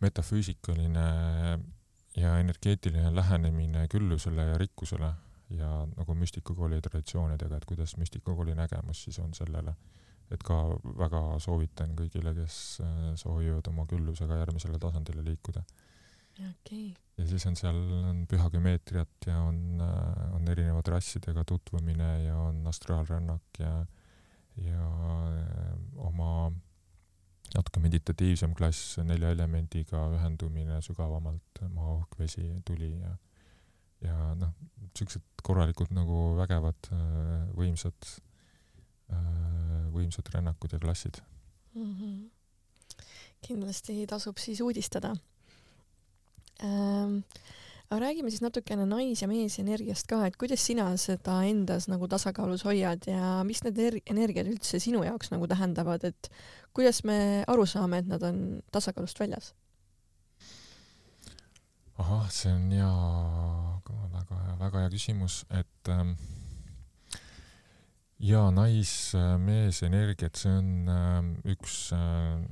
metafüüsikaline 0.00 1.04
ja 2.16 2.38
energeetiline 2.40 3.12
lähenemine 3.14 3.86
küllusele 3.92 4.48
ja 4.50 4.58
rikkusele 4.58 5.12
ja 5.50 5.70
nagu 5.96 6.14
müstikakooli 6.14 6.80
traditsioonidega, 6.84 7.56
et 7.56 7.64
kuidas 7.68 7.96
müstikakooli 8.00 8.54
nägemus 8.54 9.04
siis 9.04 9.18
on 9.18 9.34
sellele. 9.34 9.74
et 10.30 10.42
ka 10.42 10.54
väga 10.98 11.18
soovitan 11.38 11.90
kõigile, 11.96 12.32
kes 12.34 12.54
äh, 12.80 13.10
soovivad 13.20 13.66
oma 13.68 13.84
küllusega 13.86 14.38
järgmisele 14.38 14.78
tasandile 14.80 15.24
liikuda 15.24 15.60
okay. 16.50 16.94
ja 17.18 17.26
siis 17.28 17.44
on 17.46 17.56
seal, 17.56 17.76
on 18.10 18.22
pühagümmeetriat 18.30 19.28
ja 19.28 19.42
on, 19.44 19.80
äh, 19.84 20.34
on 20.34 20.48
erinevate 20.48 20.94
rassidega 20.96 21.44
tutvumine 21.44 22.24
ja 22.24 22.38
on 22.38 22.66
astraalrännak 22.66 23.60
ja, 23.60 23.74
ja 24.56 24.88
äh, 25.28 25.76
oma 25.96 26.52
natuke 27.54 27.80
meditatiivsem 27.84 28.54
klass, 28.56 28.96
nelja 29.04 29.30
elemendiga 29.34 30.00
ühendumine 30.16 30.80
sügavamalt, 30.82 31.62
maa, 31.74 31.98
õhk, 32.00 32.18
vesi, 32.18 32.48
tuli 32.66 32.90
ja 32.96 33.12
ja 34.04 34.34
noh, 34.38 34.52
siuksed 34.96 35.24
korralikud 35.44 35.92
nagu 35.94 36.34
vägevad, 36.38 36.90
äh, 36.92 37.34
võimsad, 37.56 38.14
võimsad 39.94 40.26
rännakud 40.32 40.72
ja 40.74 40.78
klassid 40.82 41.20
mm. 41.74 41.90
-hmm. 41.94 43.04
kindlasti 43.46 44.06
tasub 44.10 44.38
siis 44.38 44.60
uudistada 44.60 45.14
ähm,. 46.62 47.20
aga 47.90 48.00
räägime 48.00 48.30
siis 48.30 48.40
natukene 48.42 48.86
nais- 48.86 49.22
ja 49.22 49.28
meesenergiast 49.28 50.06
ka, 50.06 50.26
et 50.26 50.36
kuidas 50.36 50.66
sina 50.66 50.96
seda 50.96 51.42
endas 51.44 51.86
nagu 51.88 52.08
tasakaalus 52.08 52.64
hoiad 52.64 53.06
ja 53.06 53.44
mis 53.44 53.62
need 53.62 54.00
energiad 54.06 54.46
üldse 54.46 54.80
sinu 54.80 55.04
jaoks 55.04 55.30
nagu 55.30 55.46
tähendavad, 55.46 56.04
et 56.04 56.30
kuidas 56.72 57.04
me 57.04 57.44
aru 57.46 57.66
saame, 57.66 57.98
et 57.98 58.06
nad 58.06 58.22
on 58.22 58.62
tasakaalust 58.72 59.20
väljas? 59.20 59.54
Ahah, 61.98 62.28
see 62.30 62.52
on 62.52 62.70
hea, 62.74 62.90
väga 64.14 64.40
hea, 64.40 64.56
väga 64.60 64.84
hea 64.84 64.92
küsimus, 64.94 65.44
et 65.50 65.90
ähm, 65.92 66.14
ja 68.18 68.48
nais-mees 68.54 69.82
energiat, 69.86 70.36
see 70.36 70.54
on 70.58 70.70
äh, 70.90 71.54
üks 71.54 71.88
äh, 71.96 72.44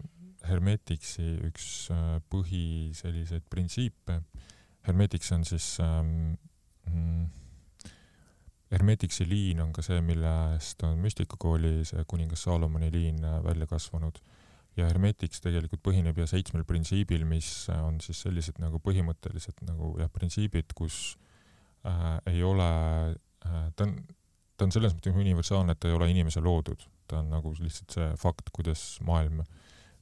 Hermetiksi 0.42 1.36
üks 1.46 1.66
äh, 1.94 2.16
põhi 2.30 2.90
selliseid 2.98 3.44
printsiipe. 3.50 4.18
Hermetics 4.86 5.30
on 5.36 5.44
siis 5.46 5.76
ähm, 5.82 6.34
mm, 6.90 7.26
Hermetiksi 8.72 9.28
liin 9.28 9.60
on 9.62 9.72
ka 9.72 9.84
see, 9.84 10.00
millest 10.02 10.82
on 10.88 10.98
müstikakooli 11.04 11.84
see 11.86 12.02
kuningas 12.08 12.46
Saalomoni 12.48 12.90
liin 12.92 13.22
äh, 13.24 13.38
välja 13.44 13.68
kasvanud. 13.70 14.18
Ja 14.76 14.88
Hermetics 14.88 15.42
tegelikult 15.44 15.82
põhineb 15.84 16.16
ja 16.22 16.26
seitsmel 16.28 16.64
printsiibil, 16.68 17.26
mis 17.28 17.68
on 17.74 18.00
siis 18.04 18.22
sellised 18.24 18.60
nagu 18.62 18.80
põhimõttelised 18.84 19.64
nagu 19.68 19.92
jah, 20.00 20.10
printsiibid, 20.12 20.72
kus 20.78 21.18
äh, 21.88 22.16
ei 22.32 22.42
ole 22.46 22.68
äh,, 23.12 23.66
ta 23.76 23.88
on, 23.88 23.98
ta 24.56 24.68
on 24.68 24.74
selles 24.74 24.96
mõttes 24.96 25.18
universaalne, 25.18 25.76
et 25.76 25.82
ta 25.82 25.90
ei 25.90 25.98
ole 25.98 26.08
inimese 26.12 26.40
loodud, 26.44 26.86
ta 27.10 27.20
on 27.20 27.32
nagu 27.34 27.52
lihtsalt 27.58 27.98
see 27.98 28.08
fakt, 28.20 28.48
kuidas 28.54 28.96
maailm 29.04 29.42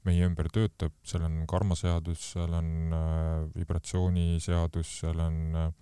meie 0.08 0.24
ümber 0.24 0.48
töötab, 0.52 0.94
seal 1.04 1.26
on 1.26 1.42
karmaseadus, 1.48 2.30
seal 2.34 2.54
on 2.56 2.70
äh, 2.96 3.48
vibratsiooniseadus, 3.56 4.92
seal 5.02 5.20
on 5.20 5.40
äh, 5.66 5.72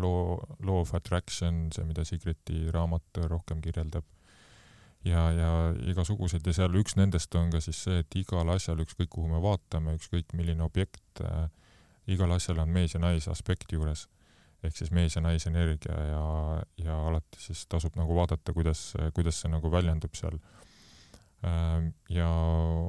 law, 0.00 0.38
law 0.64 0.80
of 0.80 0.94
attraction, 0.96 1.66
see, 1.74 1.84
mida 1.88 2.06
Sigriti 2.08 2.68
raamat 2.72 3.20
rohkem 3.28 3.60
kirjeldab. 3.64 4.06
Ja, 5.04 5.24
ja 5.32 5.50
igasugused 5.90 6.46
ja 6.46 6.54
seal 6.56 6.74
üks 6.80 6.96
nendest 6.98 7.34
on 7.38 7.50
ka 7.54 7.60
siis 7.64 7.82
see, 7.86 8.02
et 8.02 8.18
igal 8.18 8.48
asjal, 8.54 8.80
ükskõik 8.84 9.10
kuhu 9.14 9.30
me 9.30 9.42
vaatame, 9.42 9.96
ükskõik 9.98 10.34
milline 10.38 10.64
objekt 10.66 11.22
äh,, 11.24 11.48
igal 12.08 12.32
asjal 12.34 12.62
on 12.64 12.72
mees 12.72 12.96
ja 12.96 13.02
naise 13.02 13.30
aspekt 13.30 13.72
juures. 13.72 14.08
ehk 14.62 14.74
siis 14.76 14.90
mees 14.90 15.14
ja 15.14 15.22
naise 15.22 15.50
energia 15.50 15.94
ja, 15.94 16.22
ja 16.82 16.94
alati 17.06 17.38
siis 17.38 17.66
tasub 17.70 17.94
nagu 17.96 18.14
vaadata, 18.16 18.52
kuidas, 18.52 18.92
kuidas 19.14 19.38
see 19.40 19.50
nagu 19.52 19.70
väljendub 19.70 20.16
seal 20.18 20.40
Ähm, 21.46 21.92
ja 22.10 22.28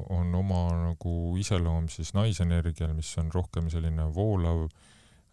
on 0.10 0.34
oma 0.36 0.64
nagu 0.74 1.12
iseloom 1.38 1.86
siis 1.94 2.16
naisenergial, 2.18 2.96
mis 2.98 3.12
on 3.22 3.30
rohkem 3.34 3.68
selline 3.70 4.08
voolav, 4.16 4.64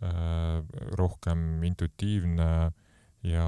äh, 0.04 0.60
rohkem 1.00 1.62
intuitiivne 1.64 2.50
ja, 3.24 3.46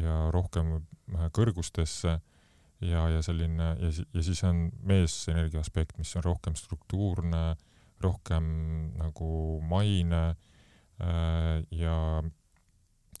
ja 0.00 0.14
rohkem 0.32 0.78
äh, 0.78 1.28
kõrgustesse 1.36 2.22
ja, 2.82 3.06
ja 3.08 3.22
selline 3.22 3.72
ja, 3.80 3.90
ja 4.14 4.22
siis 4.22 4.42
on 4.44 4.66
meesenergia 4.86 5.62
aspekt, 5.62 5.98
mis 5.98 6.12
on 6.18 6.24
rohkem 6.26 6.56
struktuurne, 6.58 7.56
rohkem 8.02 8.46
nagu 8.98 9.60
maine 9.68 10.22
äh, 10.32 11.62
ja, 11.78 11.96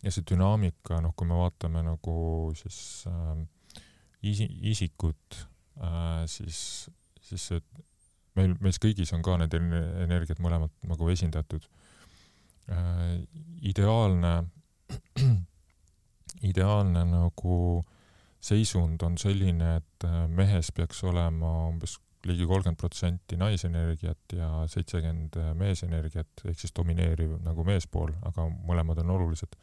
ja 0.02 0.14
see 0.14 0.26
dünaamika, 0.30 1.00
noh, 1.04 1.14
kui 1.16 1.30
me 1.30 1.38
vaatame 1.38 1.84
nagu 1.86 2.16
siis 2.58 2.80
äh, 3.10 3.44
isi, 4.22 4.48
isikut 4.72 5.38
äh,, 5.78 6.26
siis, 6.26 6.90
siis 7.20 7.48
see 7.52 7.62
meil, 8.38 8.56
meis 8.64 8.80
kõigis 8.82 9.12
on 9.16 9.22
ka 9.24 9.36
need 9.40 9.54
energiat 9.56 10.42
mõlemad 10.42 10.72
nagu 10.88 11.08
esindatud 11.12 11.66
äh,. 12.72 13.22
ideaalne, 13.62 14.34
ideaalne 16.50 17.06
nagu 17.06 17.56
seisund 18.42 19.02
on 19.06 19.18
selline, 19.18 19.76
et 19.78 20.06
äh, 20.08 20.24
mehes 20.28 20.72
peaks 20.74 21.04
olema 21.08 21.52
umbes 21.68 21.98
ligi 22.26 22.46
kolmkümmend 22.46 22.78
protsenti 22.78 23.36
naisenergiat 23.36 24.34
ja 24.36 24.48
seitsekümmend 24.70 25.38
meesenergiat 25.58 26.44
ehk 26.46 26.60
siis 26.60 26.74
domineeriv 26.76 27.34
nagu 27.42 27.64
meespool, 27.66 28.12
aga 28.28 28.46
mõlemad 28.68 29.00
on 29.02 29.10
olulised 29.16 29.56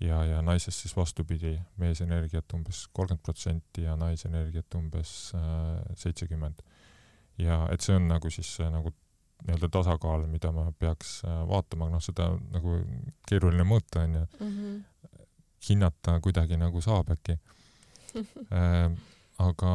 ja, 0.00 0.20
ja 0.24 0.42
naisest 0.42 0.84
siis 0.84 0.96
vastupidi, 0.96 1.54
meesenergiat 1.80 2.52
umbes 2.56 2.86
kolmkümmend 2.92 3.24
protsenti 3.24 3.86
ja 3.86 3.96
naisenergiat 3.96 4.74
umbes 4.76 5.14
äh, 5.34 5.94
seitsekümmend. 5.96 6.60
ja 7.38 7.62
et 7.72 7.80
see 7.80 7.96
on 7.96 8.08
nagu 8.08 8.30
siis 8.30 8.58
nagu 8.60 8.92
nii-öelda 9.46 9.70
tasakaal, 9.72 10.26
mida 10.28 10.52
ma 10.52 10.66
peaks 10.72 11.22
äh, 11.24 11.38
vaatama, 11.48 11.88
noh, 11.88 12.02
seda 12.04 12.28
nagu 12.52 12.82
keeruline 13.28 13.64
mõõta, 13.64 14.04
onju 14.04 14.26
mm. 14.26 14.50
-hmm. 14.50 15.16
hinnata 15.68 16.18
kuidagi 16.20 16.60
nagu 16.60 16.80
saab 16.84 17.08
äkki 17.16 17.38
äh, 17.38 17.56
aga 19.48 19.72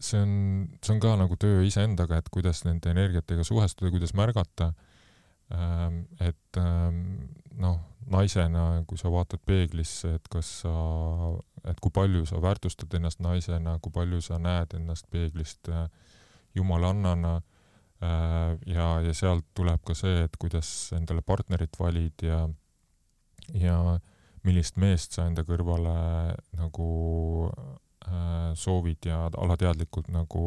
see 0.00 0.20
on, 0.20 0.32
see 0.80 0.94
on 0.94 1.00
ka 1.02 1.14
nagu 1.20 1.36
töö 1.40 1.64
iseendaga, 1.66 2.20
et 2.20 2.30
kuidas 2.32 2.64
nende 2.66 2.92
energiatega 2.92 3.44
suhestuda, 3.46 3.92
kuidas 3.92 4.14
märgata. 4.16 4.72
Ähm,, 5.50 6.04
et 6.22 6.58
ähm, 6.58 7.00
noh, 7.58 7.80
naisena, 8.10 8.84
kui 8.88 8.98
sa 8.98 9.10
vaatad 9.12 9.42
peeglisse, 9.46 10.14
et 10.18 10.28
kas 10.30 10.48
sa, 10.62 10.72
et 11.68 11.80
kui 11.82 11.92
palju 11.94 12.24
sa 12.28 12.40
väärtustad 12.42 12.94
ennast 12.96 13.20
naisena, 13.24 13.76
kui 13.82 13.92
palju 13.94 14.22
sa 14.24 14.38
näed 14.38 14.76
ennast 14.78 15.08
peeglist 15.10 15.68
äh, 15.68 15.88
jumalannana 16.54 17.36
äh, 17.36 18.54
ja, 18.66 18.86
ja 19.04 19.14
sealt 19.14 19.46
tuleb 19.58 19.82
ka 19.86 19.96
see, 19.98 20.24
et 20.24 20.38
kuidas 20.38 20.70
endale 20.96 21.22
partnerit 21.26 21.76
valid 21.80 22.26
ja, 22.26 22.44
ja 23.58 23.98
millist 24.46 24.76
meest 24.80 25.16
sa 25.16 25.26
enda 25.28 25.44
kõrvale 25.46 25.94
nagu 26.56 26.90
äh, 27.50 28.50
soovid 28.56 29.10
ja 29.10 29.26
alateadlikult 29.28 30.08
nagu 30.12 30.44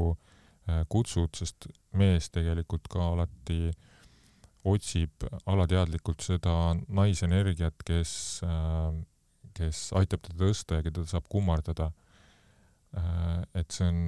äh, 0.67 0.83
kutsud, 0.89 1.33
sest 1.37 1.67
mees 1.93 2.29
tegelikult 2.33 2.89
ka 2.91 3.11
alati 3.13 3.67
äh, 3.69 3.81
otsib 4.63 5.25
alateadlikult 5.49 6.23
seda 6.23 6.53
naisenergiat, 6.87 7.83
kes, 7.85 8.13
äh, 8.47 8.95
kes 9.57 9.89
aitab 9.99 10.23
teda 10.23 10.39
tõsta 10.45 10.79
ja 10.79 10.85
keda 10.85 11.03
ta 11.03 11.15
saab 11.15 11.27
kummardada. 11.31 11.89
Äh, 12.95 13.41
et 13.59 13.75
see 13.75 13.87
on, 13.89 13.99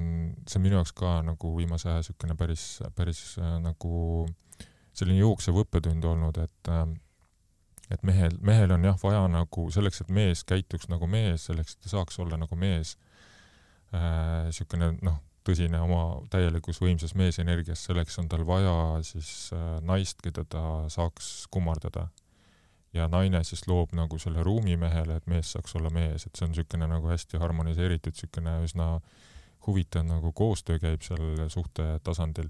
see 0.46 0.60
on 0.60 0.64
minu 0.64 0.78
jaoks 0.78 0.94
ka 0.96 1.18
nagu 1.26 1.52
viimase 1.58 1.90
aja 1.90 2.00
niisugune 2.00 2.38
päris, 2.38 2.66
päris 2.96 3.22
äh, 3.42 3.56
nagu 3.62 4.26
selline 4.96 5.20
jooksev 5.20 5.60
õppetund 5.64 6.06
olnud, 6.08 6.38
et 6.40 6.70
et 7.90 8.02
mehel, 8.02 8.34
mehel 8.40 8.72
on 8.74 8.84
jah 8.84 8.96
vaja 9.02 9.26
nagu 9.30 9.68
selleks, 9.70 10.00
et 10.02 10.08
mees 10.10 10.44
käituks 10.44 10.88
nagu 10.88 11.06
mees, 11.06 11.46
selleks, 11.46 11.76
et 11.76 11.86
ta 11.86 11.96
saaks 11.96 12.18
olla 12.18 12.38
nagu 12.40 12.58
mees, 12.58 12.96
niisugune 13.92 14.96
noh, 15.06 15.20
tõsine 15.46 15.80
oma 15.82 16.02
täielikus 16.32 16.80
võimsas 16.82 17.14
meesenergias, 17.18 17.84
selleks 17.86 18.18
on 18.22 18.30
tal 18.30 18.44
vaja 18.48 18.74
siis 19.06 19.52
äh, 19.54 19.76
naist, 19.86 20.20
keda 20.24 20.44
ta 20.48 20.62
saaks 20.92 21.46
kummardada. 21.50 22.08
ja 22.96 23.08
naine 23.12 23.42
siis 23.44 23.66
loob 23.68 23.90
nagu 23.92 24.16
selle 24.18 24.42
ruumi 24.42 24.76
mehele, 24.80 25.18
et 25.18 25.26
mees 25.28 25.50
saaks 25.52 25.74
olla 25.76 25.90
mees, 25.92 26.24
et 26.26 26.36
see 26.36 26.46
on 26.46 26.54
niisugune 26.54 26.86
nagu 26.88 27.10
hästi 27.10 27.38
harmoniseeritud, 27.42 28.14
niisugune 28.14 28.54
üsna 28.64 28.86
huvitav 29.66 30.06
nagu 30.06 30.32
koostöö 30.32 30.78
käib 30.80 31.02
seal 31.04 31.48
suhte 31.52 31.98
tasandil. 32.06 32.48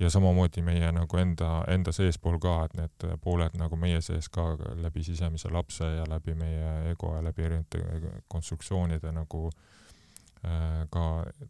Ja 0.00 0.10
samamoodi 0.10 0.62
meie 0.64 0.92
nagu 0.96 1.20
enda, 1.20 1.50
enda 1.68 1.92
seespool 1.92 2.38
ka, 2.40 2.54
et 2.64 2.76
need 2.78 3.18
pooled 3.24 3.56
nagu 3.60 3.76
meie 3.76 4.00
sees 4.04 4.30
ka 4.32 4.54
läbi 4.80 5.04
sisemise 5.04 5.52
lapse 5.52 5.84
ja 5.84 6.06
läbi 6.08 6.34
meie 6.34 6.90
ego 6.92 7.14
ja 7.16 7.24
läbi 7.24 7.44
erinevate 7.48 8.22
konstruktsioonide 8.28 9.12
nagu 9.12 9.48
äh, 9.50 10.88
ka 10.90 11.06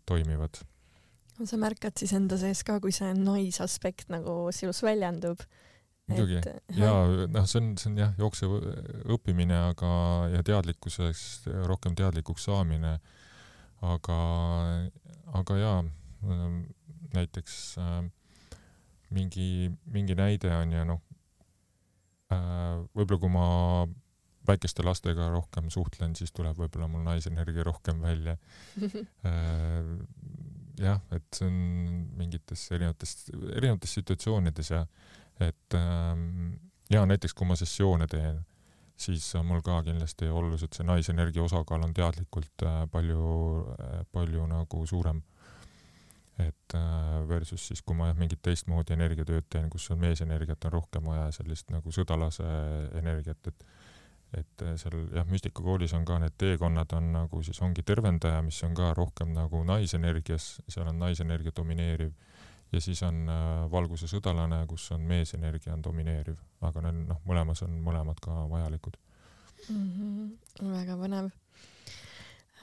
toimivad 0.07 0.63
sa 1.47 1.57
märkad 1.61 1.97
siis 1.97 2.13
enda 2.17 2.37
sees 2.41 2.63
ka, 2.67 2.79
kui 2.83 2.93
see 2.93 3.15
naisaspekt 3.17 4.11
nagu 4.13 4.51
sinus 4.55 4.83
väljendub? 4.85 5.43
muidugi 6.11 6.41
ja 6.77 6.93
noh, 7.35 7.47
see 7.47 7.63
on, 7.63 7.73
see 7.79 7.91
on 7.93 7.99
jah, 8.03 8.15
jooksev 8.19 8.57
õppimine, 9.15 9.57
aga 9.71 9.91
ja 10.35 10.43
teadlikkusest 10.47 11.47
rohkem 11.71 11.95
teadlikuks 11.99 12.49
saamine. 12.51 12.99
aga, 13.81 14.17
aga 15.39 15.57
jaa, 15.57 15.77
näiteks 17.15 17.55
äh, 17.81 18.01
mingi, 19.15 19.71
mingi 19.91 20.17
näide 20.19 20.53
on 20.55 20.77
ja 20.77 20.85
noh 20.89 21.01
äh,, 22.33 22.79
võib-olla 22.95 23.21
kui 23.23 23.33
ma 23.35 23.47
väikeste 24.49 24.85
lastega 24.87 25.29
rohkem 25.31 25.69
suhtlen, 25.71 26.15
siis 26.17 26.33
tuleb 26.33 26.59
võib-olla 26.59 26.89
mul 26.91 27.05
naisenergia 27.07 27.65
rohkem 27.67 28.01
välja 28.03 28.37
äh, 29.29 29.95
jah, 30.81 31.01
et 31.15 31.27
see 31.37 31.49
on 31.49 31.59
mingites 32.19 32.67
erinevates, 32.75 33.17
erinevates 33.57 33.97
situatsioonides 33.99 34.73
ja 34.73 34.85
et 35.41 35.77
ähm, 35.77 36.55
ja 36.93 37.05
näiteks 37.09 37.35
kui 37.37 37.49
ma 37.49 37.57
sessioone 37.59 38.09
teen, 38.11 38.41
siis 39.01 39.25
on 39.39 39.47
mul 39.49 39.63
ka 39.65 39.81
kindlasti 39.87 40.29
oluliselt 40.29 40.77
see 40.77 40.87
naisenergia 40.89 41.45
osakaal 41.45 41.85
on 41.87 41.95
teadlikult 41.97 42.67
äh, 42.67 42.83
palju 42.93 43.67
palju 44.13 44.47
nagu 44.51 44.87
suurem. 44.87 45.23
Et 46.43 46.75
äh, 46.75 47.29
versus 47.29 47.67
siis, 47.69 47.83
kui 47.83 47.97
ma 47.97 48.11
jah, 48.11 48.19
mingit 48.19 48.43
teistmoodi 48.43 48.95
energiatööd 48.97 49.49
teen, 49.51 49.69
kus 49.71 49.91
on 49.95 50.01
meesenergiat 50.03 50.65
on 50.69 50.75
rohkem 50.79 51.11
vaja, 51.11 51.29
sellist 51.37 51.71
nagu 51.75 51.93
sõdalase 51.95 52.47
energiat, 53.01 53.53
et 53.53 53.69
et 54.31 54.63
äh, 54.63 54.77
seal 54.79 54.95
jah, 55.11 55.27
müstikakoolis 55.27 55.95
on 55.99 56.05
ka 56.07 56.21
need 56.23 56.37
teekonnad 56.39 56.93
on 56.95 57.13
nagu 57.17 57.43
siis 57.43 57.59
ongi 57.67 57.83
tervendaja, 57.87 58.43
mis 58.47 58.61
on 58.63 58.77
ka 58.79 58.93
rohkem 58.95 59.33
nagu 59.35 59.65
naisenergias, 59.67 60.53
seal 60.71 60.87
on 60.87 61.01
naisenergia 61.03 61.55
domineeriv 61.57 62.13
ja 62.73 62.81
siis 62.81 63.03
on 63.03 63.25
äh, 63.27 63.67
valguse 63.73 64.07
sõdalane, 64.11 64.63
kus 64.71 64.87
on 64.95 65.03
meesenergia 65.11 65.75
on 65.75 65.83
domineeriv, 65.83 66.39
aga 66.63 66.85
neil 66.87 67.05
noh, 67.09 67.23
mõlemas 67.27 67.65
on 67.67 67.75
mõlemad 67.83 68.23
ka 68.23 68.45
vajalikud 68.53 68.99
mm. 69.69 69.91
-hmm. 69.99 70.73
väga 70.77 70.99
põnev 71.01 71.31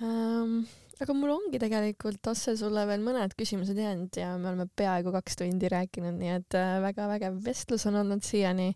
um, 0.02 0.62
aga 1.04 1.14
mul 1.14 1.34
ongi 1.36 1.60
tegelikult, 1.62 2.28
Asse, 2.32 2.56
sulle 2.60 2.86
veel 2.90 3.04
mõned 3.06 3.34
küsimused 3.38 3.78
jäänud 3.78 4.18
ja 4.18 4.34
me 4.42 4.52
oleme 4.52 4.68
peaaegu 4.80 5.14
kaks 5.14 5.38
tundi 5.42 5.70
rääkinud, 5.72 6.16
nii 6.18 6.32
et 6.40 6.58
äh, 6.58 6.78
väga 6.84 7.10
vägev 7.12 7.38
vestlus 7.46 7.86
on 7.90 8.00
olnud 8.02 8.24
siiani 8.26 8.72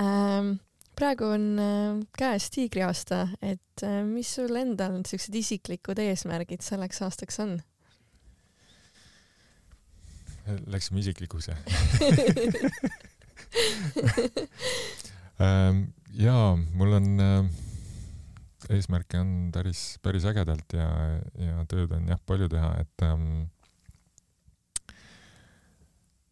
ähm, 0.00 0.56
praegu 0.98 1.24
on 1.30 1.46
äh, 1.62 2.00
käes 2.18 2.50
tiigriaasta, 2.54 3.28
et 3.42 3.84
äh, 3.86 4.00
mis 4.06 4.34
sul 4.38 4.54
endal 4.58 4.92
niisugused 4.98 5.34
isiklikud 5.38 5.98
eesmärgid 6.02 6.62
selleks 6.66 7.02
aastaks 7.06 7.38
on? 7.44 7.58
Läksime 10.72 11.02
isiklikuks, 11.02 11.48
jah 11.50 11.58
ähm, 15.44 15.76
jaa, 16.18 16.56
mul 16.74 16.92
on 16.98 17.08
äh, 17.20 17.44
eesmärke 18.74 19.20
on 19.20 19.30
päris, 19.54 19.98
päris 20.04 20.26
ägedalt 20.28 20.74
ja, 20.76 20.88
ja 21.40 21.64
tööd 21.70 21.92
on 21.96 22.08
jah 22.10 22.20
palju 22.28 22.48
teha, 22.52 22.72
et 22.82 23.04
ähm, 23.06 23.48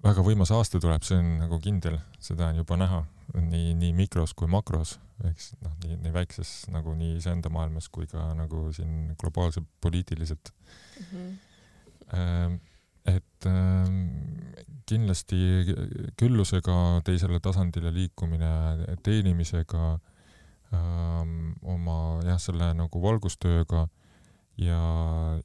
väga 0.04 0.24
võimas 0.26 0.52
aasta 0.54 0.80
tuleb, 0.82 1.04
see 1.06 1.18
on 1.20 1.32
nagu 1.42 1.58
kindel, 1.62 1.98
seda 2.22 2.50
on 2.50 2.60
juba 2.60 2.78
näha 2.80 3.02
nii, 3.40 3.74
nii 3.78 3.92
mikros 3.96 4.34
kui 4.38 4.48
makros, 4.50 4.96
siis 5.22 5.52
noh, 5.64 5.74
nii, 5.84 5.98
nii 6.04 6.14
väikses 6.14 6.52
nagu 6.74 6.94
nii 6.98 7.16
iseenda 7.18 7.50
maailmas 7.52 7.88
kui 7.92 8.08
ka 8.10 8.28
nagu 8.38 8.68
siin 8.76 9.14
globaalselt 9.20 9.68
poliitiliselt 9.80 10.52
mm. 10.52 11.38
-hmm. 12.12 12.58
et 13.16 13.46
äh, 13.46 13.88
kindlasti 14.86 15.38
küllusega 16.16 17.00
teisele 17.04 17.40
tasandile 17.40 17.90
liikumine, 17.94 18.52
teenimisega 19.02 19.94
äh,, 19.94 20.15
oma 20.72 21.98
jah, 22.26 22.40
selle 22.42 22.72
nagu 22.74 23.02
valgustööga 23.02 23.86
ja, 24.58 24.80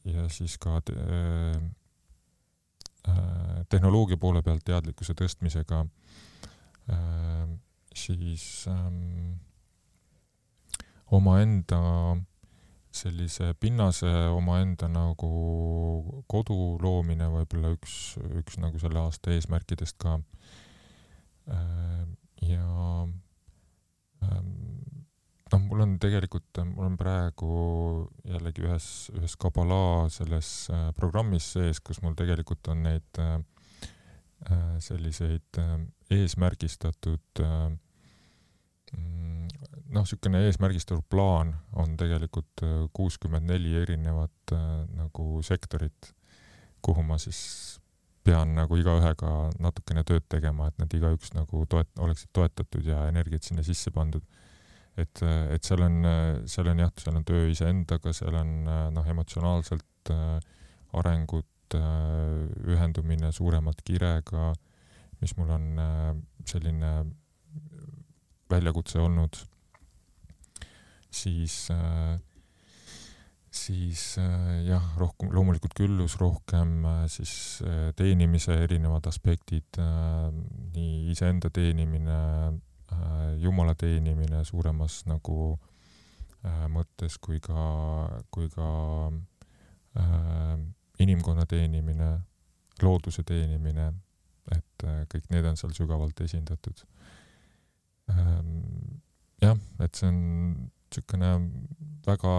ja 0.07 0.26
siis 0.30 0.57
ka 0.61 0.80
te, 0.85 0.95
äh, 3.07 3.64
tehnoloogia 3.69 4.18
poole 4.18 4.41
pealt 4.45 4.65
teadlikkuse 4.65 5.14
tõstmisega 5.18 5.84
äh, 6.91 7.48
siis 7.95 8.65
ähm, 8.72 9.39
omaenda 11.11 11.81
sellise 12.91 13.53
pinnase 13.60 14.10
omaenda 14.35 14.88
nagu 14.91 16.23
kodu 16.27 16.77
loomine 16.81 17.30
võib-olla 17.31 17.72
üks, 17.77 18.18
üks 18.41 18.60
nagu 18.60 18.80
selle 18.80 18.99
aasta 18.99 19.31
eesmärkidest 19.35 19.95
ka 20.02 20.19
äh,. 21.48 22.03
ja 22.41 22.68
ähm, 24.23 25.01
noh, 25.52 25.61
mul 25.68 25.84
on 25.86 25.95
tegelikult, 26.02 26.61
mul 26.72 26.88
on 26.90 26.98
praegu 26.99 27.52
jällegi 28.28 28.65
ühes, 28.65 28.88
ühes 29.15 29.36
Kabala 29.41 30.10
selles 30.14 30.52
äh, 30.72 30.90
programmis 30.98 31.52
sees, 31.56 31.82
kus 31.84 32.02
mul 32.03 32.15
tegelikult 32.19 32.72
on 32.73 32.84
neid 32.88 33.22
äh, 33.22 33.40
äh 34.52 34.78
selliseid 34.82 35.60
eesmärgistatud 36.11 37.41
mm, 37.44 37.76
noh, 39.91 40.02
niisugune 40.02 40.41
eesmärgistatud 40.48 41.06
plaan 41.10 41.53
on 41.78 41.94
tegelikult 41.99 42.64
kuuskümmend 42.94 43.45
neli 43.52 43.76
erinevat 43.84 44.56
nagu 44.98 45.44
sektorit, 45.45 46.10
kuhu 46.82 47.06
ma 47.06 47.19
siis 47.22 47.41
pean 48.26 48.53
nagu 48.56 48.78
igaühega 48.78 49.32
natukene 49.61 50.03
tööd 50.07 50.26
tegema, 50.30 50.69
et 50.69 50.78
nad 50.82 50.94
igaüks 50.94 51.34
nagu 51.36 51.65
toet-, 51.69 51.94
oleksid 52.02 52.30
toetatud 52.36 52.86
ja 52.86 53.06
energiat 53.10 53.48
sinna 53.48 53.65
sisse 53.65 53.94
pandud. 53.94 54.26
Et, 54.98 55.22
et 55.24 55.64
seal 55.64 55.86
on, 55.86 56.02
seal 56.50 56.68
on 56.72 56.82
jah, 56.84 56.92
seal 57.00 57.16
on 57.16 57.28
töö 57.28 57.46
iseendaga, 57.52 58.14
seal 58.14 58.36
on 58.36 58.52
noh, 58.96 59.08
emotsionaalselt 59.14 60.12
arengut, 61.00 61.48
ühendumine 61.72 63.32
suuremalt 63.32 63.80
kirega 63.88 64.50
äh,, 64.52 64.60
mis 65.22 65.38
mul 65.38 65.54
on 65.54 65.66
äh, 65.80 66.16
selline 66.50 66.92
väljakutse 68.52 69.00
olnud, 69.00 69.38
siis, 71.14 71.68
äh, 71.72 72.18
siis 73.52 74.18
äh, 74.20 74.64
jah, 74.68 74.88
rohkem, 75.00 75.30
loomulikult 75.36 75.76
küllus, 75.78 76.18
rohkem 76.20 76.82
siis 77.12 77.62
teenimise 77.96 78.58
erinevad 78.66 79.08
aspektid, 79.12 79.80
nii 80.74 81.14
iseenda 81.14 81.54
teenimine, 81.54 82.18
jumala 83.42 83.76
teenimine 83.76 84.44
suuremas 84.46 85.02
nagu 85.08 85.58
mõttes 86.74 87.18
kui 87.22 87.40
ka, 87.40 87.64
kui 88.34 88.50
ka 88.50 88.68
inimkonna 91.00 91.46
teenimine, 91.50 92.10
looduse 92.82 93.24
teenimine 93.24 93.92
et 94.50 94.86
äh, 94.88 95.04
kõik 95.12 95.30
need 95.34 95.46
on 95.48 95.60
seal 95.60 95.74
sügavalt 95.76 96.22
esindatud. 96.24 96.84
Ähm, 98.12 99.02
jah, 99.44 99.58
et 99.84 99.98
see 99.98 100.10
on 100.10 100.22
niisugune 100.92 101.32
väga 102.08 102.34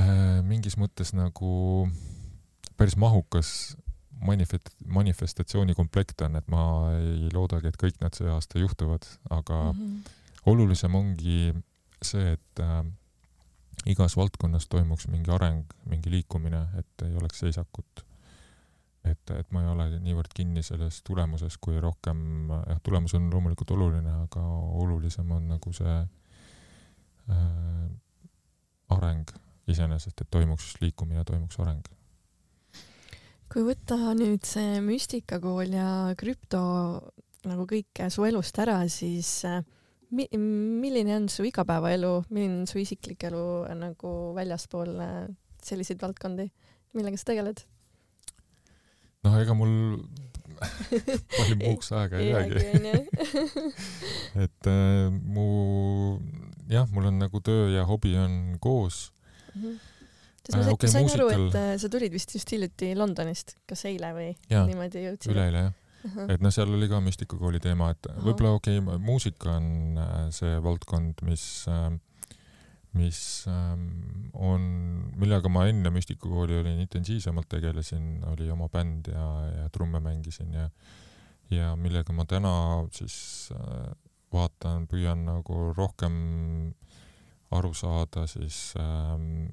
äh, 0.00 0.38
mingis 0.46 0.78
mõttes 0.80 1.12
nagu 1.14 1.52
päris 2.76 2.96
mahukas 2.98 3.76
manifest-, 4.20 4.74
manifestatsioonikomplekt 4.86 6.20
on, 6.26 6.36
et 6.36 6.48
ma 6.52 6.62
ei 6.96 7.30
loodagi, 7.32 7.72
et 7.72 7.80
kõik 7.80 8.00
need 8.02 8.18
see 8.18 8.30
aasta 8.32 8.62
juhtuvad, 8.62 9.08
aga 9.30 9.72
mm 9.72 9.80
-hmm. 9.80 10.16
olulisem 10.52 10.94
ongi 10.94 11.54
see, 12.02 12.32
et 12.32 12.60
äh, 12.60 12.84
igas 13.86 14.16
valdkonnas 14.16 14.68
toimuks 14.68 15.08
mingi 15.08 15.30
areng, 15.30 15.64
mingi 15.86 16.10
liikumine, 16.10 16.66
et 16.78 17.06
ei 17.06 17.16
oleks 17.16 17.38
seisakut 17.38 18.06
et, 19.10 19.30
et 19.30 19.52
ma 19.54 19.62
ei 19.62 19.70
ole 19.70 19.86
niivõrd 20.02 20.34
kinni 20.34 20.62
selles 20.66 21.00
tulemuses, 21.06 21.58
kui 21.62 21.78
rohkem, 21.82 22.50
jah, 22.50 22.80
tulemus 22.82 23.14
on 23.18 23.28
loomulikult 23.32 23.70
oluline, 23.76 24.12
aga 24.26 24.42
olulisem 24.82 25.30
on 25.36 25.48
nagu 25.54 25.72
see 25.76 25.96
äh, 27.30 27.84
areng 28.96 29.30
iseenesest, 29.70 30.22
et 30.22 30.30
toimuks 30.30 30.76
liikumine, 30.82 31.24
toimuks 31.26 31.58
areng. 31.62 31.86
Kui 33.52 33.64
võtta 33.66 33.96
nüüd 34.18 34.44
see 34.46 34.80
müstikakool 34.84 35.74
ja 35.76 35.88
krüpto 36.18 36.60
nagu 37.46 37.66
kõik 37.70 38.02
su 38.10 38.26
elust 38.26 38.58
ära, 38.58 38.80
siis 38.90 39.30
äh, 39.46 39.62
mi-, 40.10 40.28
milline 40.36 41.16
on 41.20 41.28
su 41.32 41.46
igapäevaelu, 41.46 42.12
milline 42.30 42.62
on 42.62 42.70
su 42.70 42.80
isiklik 42.82 43.26
elu 43.28 43.44
nagu 43.78 44.12
väljaspool 44.36 44.92
äh, 45.02 45.16
selliseid 45.62 46.02
valdkondi, 46.02 46.48
millega 46.96 47.20
sa 47.20 47.32
tegeled? 47.32 47.64
noh, 49.26 49.34
ega 49.42 49.56
mul 49.58 49.72
palju 50.56 51.56
muuks 51.64 51.90
aega 51.98 52.20
ei 52.22 52.30
jäägi. 52.30 52.60
et 54.44 54.70
äh, 54.70 55.10
mu 55.10 55.48
jah, 56.70 56.86
mul 56.92 57.10
on 57.10 57.20
nagu 57.22 57.42
töö 57.44 57.68
ja 57.74 57.84
hobi 57.88 58.14
on 58.18 58.56
koos 58.60 59.12
mm. 59.54 59.62
-hmm. 59.62 59.76
Ma 60.54 60.62
äh, 60.62 60.70
okay, 60.74 60.92
sain 60.92 61.06
muusikal... 61.06 61.32
aru, 61.32 61.48
et 61.48 61.58
äh, 61.60 61.72
sa 61.82 61.90
tulid 61.92 62.14
vist 62.14 62.34
just 62.36 62.52
hiljuti 62.54 62.92
Londonist, 62.98 63.56
kas 63.68 63.86
eile 63.90 64.12
või 64.16 64.30
ja, 64.50 64.64
niimoodi 64.68 65.06
jõudsid? 65.08 65.34
üleeile 65.34 65.66
jah 65.66 65.74
uh. 66.06 66.10
-huh. 66.14 66.32
et 66.34 66.42
noh, 66.44 66.54
seal 66.54 66.72
oli 66.72 66.88
ka 66.90 67.00
müstikakooli 67.04 67.60
teema, 67.62 67.90
et 67.94 68.10
võib-olla 68.22 68.56
okei 68.60 68.80
okay,, 68.82 68.98
muusika 69.02 69.56
on 69.58 70.02
äh, 70.02 70.18
see 70.34 70.58
valdkond, 70.62 71.24
mis 71.28 71.46
äh, 71.72 71.90
mis 72.96 73.44
ähm, 73.50 74.30
on, 74.32 74.62
millega 75.20 75.50
ma 75.52 75.66
enne 75.68 75.90
müstikakooli 75.92 76.56
olin 76.62 76.80
intensiivsemalt 76.80 77.48
tegelesin, 77.52 78.24
oli 78.32 78.48
oma 78.50 78.70
bänd 78.72 79.10
ja, 79.12 79.26
ja 79.50 79.68
trumme 79.72 80.00
mängisin 80.00 80.54
ja 80.54 80.70
ja 81.50 81.76
millega 81.78 82.12
ma 82.12 82.24
täna 82.26 82.52
siis 82.94 83.50
äh, 83.54 83.92
vaatan, 84.34 84.88
püüan 84.90 85.22
nagu 85.28 85.70
rohkem 85.76 86.16
aru 87.54 87.70
saada 87.74 88.26
siis 88.26 88.74
ähm, 88.80 89.46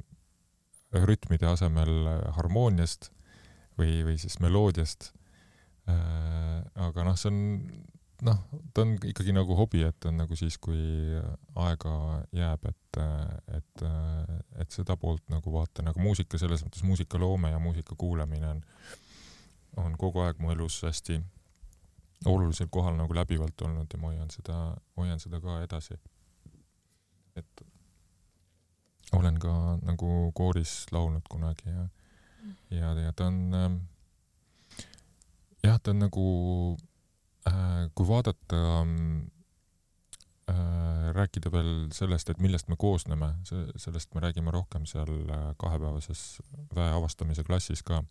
rütmide 0.94 1.48
asemel 1.50 2.08
harmooniast 2.38 3.10
või, 3.80 4.04
või 4.06 4.18
siis 4.22 4.40
meloodiast 4.44 5.12
äh,. 5.90 6.62
aga 6.88 7.08
noh, 7.08 7.18
see 7.20 7.32
on 7.32 7.42
noh, 8.24 8.40
ta 8.74 8.84
on 8.86 8.96
ikkagi 9.10 9.34
nagu 9.36 9.56
hobi, 9.58 9.84
et 9.88 10.08
on 10.08 10.18
nagu 10.22 10.38
siis, 10.40 10.58
kui 10.62 10.80
aega 11.60 11.94
jääb, 12.36 12.68
et, 12.70 13.00
et, 13.58 13.86
et 14.64 14.76
seda 14.76 14.96
poolt 15.00 15.26
nagu 15.34 15.54
vaatan, 15.54 15.90
aga 15.92 16.02
muusika 16.02 16.40
selles 16.42 16.64
mõttes, 16.66 16.86
muusikaloome 16.88 17.54
ja 17.54 17.62
muusika 17.64 17.98
kuulamine 18.00 18.50
on, 18.54 18.64
on 19.84 19.98
kogu 20.00 20.24
aeg 20.24 20.40
mu 20.42 20.54
elus 20.54 20.82
hästi 20.86 21.20
olulisel 22.30 22.70
kohal 22.72 22.96
nagu 22.96 23.16
läbivalt 23.16 23.62
olnud 23.66 23.92
ja 23.92 24.00
ma 24.00 24.14
hoian 24.14 24.32
seda, 24.32 24.58
hoian 24.98 25.20
seda 25.20 25.42
ka 25.44 25.60
edasi. 25.66 25.98
et 27.36 27.64
olen 29.14 29.40
ka 29.40 29.54
nagu 29.82 30.32
kooris 30.36 30.86
laulnud 30.92 31.28
kunagi 31.30 31.70
ja, 31.70 31.88
ja, 32.70 32.94
ja 33.06 33.14
ta 33.14 33.28
on 33.30 33.54
ähm, 33.54 33.76
jah, 35.64 35.80
ta 35.80 35.92
on 35.92 36.00
nagu 36.04 36.28
äh,, 37.48 37.90
kui 37.96 38.08
vaadata 38.08 38.62
äh, 40.50 41.12
rääkida 41.14 41.52
veel 41.52 41.74
sellest, 41.94 42.30
et 42.30 42.40
millest 42.44 42.68
me 42.68 42.76
koosneme, 42.80 43.34
sellest 43.76 44.16
me 44.16 44.22
räägime 44.24 44.52
rohkem 44.52 44.86
seal 44.90 45.12
äh, 45.30 45.52
kahepäevases 45.58 46.42
väe 46.76 46.92
avastamise 46.92 47.44
klassis 47.44 47.84
ka. 47.84 48.04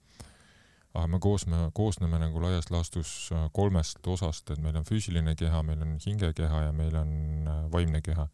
aga 0.94 1.06
me 1.08 1.18
koosme, 1.18 1.56
koosneme 1.72 2.18
nagu 2.18 2.40
laias 2.42 2.70
laastus 2.70 3.30
äh, 3.32 3.48
kolmest 3.52 4.06
osast, 4.06 4.50
et 4.50 4.60
meil 4.60 4.76
on 4.76 4.84
füüsiline 4.84 5.34
keha, 5.36 5.62
meil 5.62 5.82
on 5.82 5.98
hingekeha 6.06 6.62
ja 6.62 6.72
meil 6.72 6.96
on 6.96 7.12
äh, 7.48 7.72
vaimne 7.72 8.00
keha. 8.00 8.28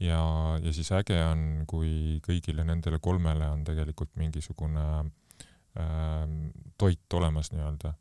Ja, 0.00 0.20
ja 0.62 0.72
siis 0.72 0.92
äge 0.96 1.18
on, 1.24 1.64
kui 1.68 2.20
kõigile 2.24 2.64
nendele 2.64 2.98
kolmele 3.02 3.48
on 3.52 3.64
tegelikult 3.64 4.14
mingisugune 4.20 4.86
äh, 5.00 6.28
toit 6.78 7.18
olemas 7.20 7.52
nii-öelda 7.52 7.94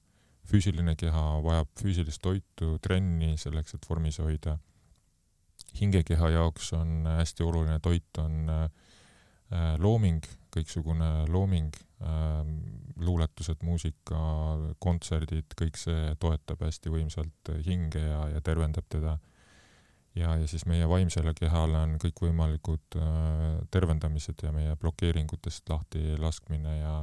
füüsiline 0.50 0.96
keha 0.98 1.24
vajab 1.46 1.70
füüsilist 1.80 2.22
toitu, 2.24 2.78
trenni 2.82 3.36
selleks, 3.38 3.76
et 3.76 3.88
vormis 3.90 4.20
hoida. 4.24 4.58
hingekeha 5.80 6.30
jaoks 6.34 6.72
on 6.74 7.06
hästi 7.06 7.44
oluline 7.46 7.80
toit, 7.80 8.18
on 8.18 8.50
äh, 8.50 9.76
looming, 9.78 10.24
kõiksugune 10.56 11.28
looming, 11.30 11.76
ähm, 12.02 12.56
luuletused, 12.98 13.62
muusika, 13.64 14.22
kontserdid, 14.82 15.54
kõik 15.60 15.78
see 15.78 16.16
toetab 16.20 16.64
hästi 16.66 16.90
võimsalt 16.90 17.54
hinge 17.66 18.02
ja, 18.02 18.24
ja 18.34 18.42
tervendab 18.42 18.90
teda. 18.90 19.18
Ja, 20.16 20.36
ja 20.36 20.48
siis 20.48 20.66
meie 20.66 20.90
vaimsele 20.90 21.34
kehale 21.38 21.78
on 21.78 21.96
kõikvõimalikud 22.02 22.98
äh, 22.98 23.62
tervendamised 23.72 24.44
ja 24.44 24.52
meie 24.56 24.76
blokeeringutest 24.76 25.70
lahti 25.70 26.18
laskmine 26.18 26.78
ja 26.80 27.00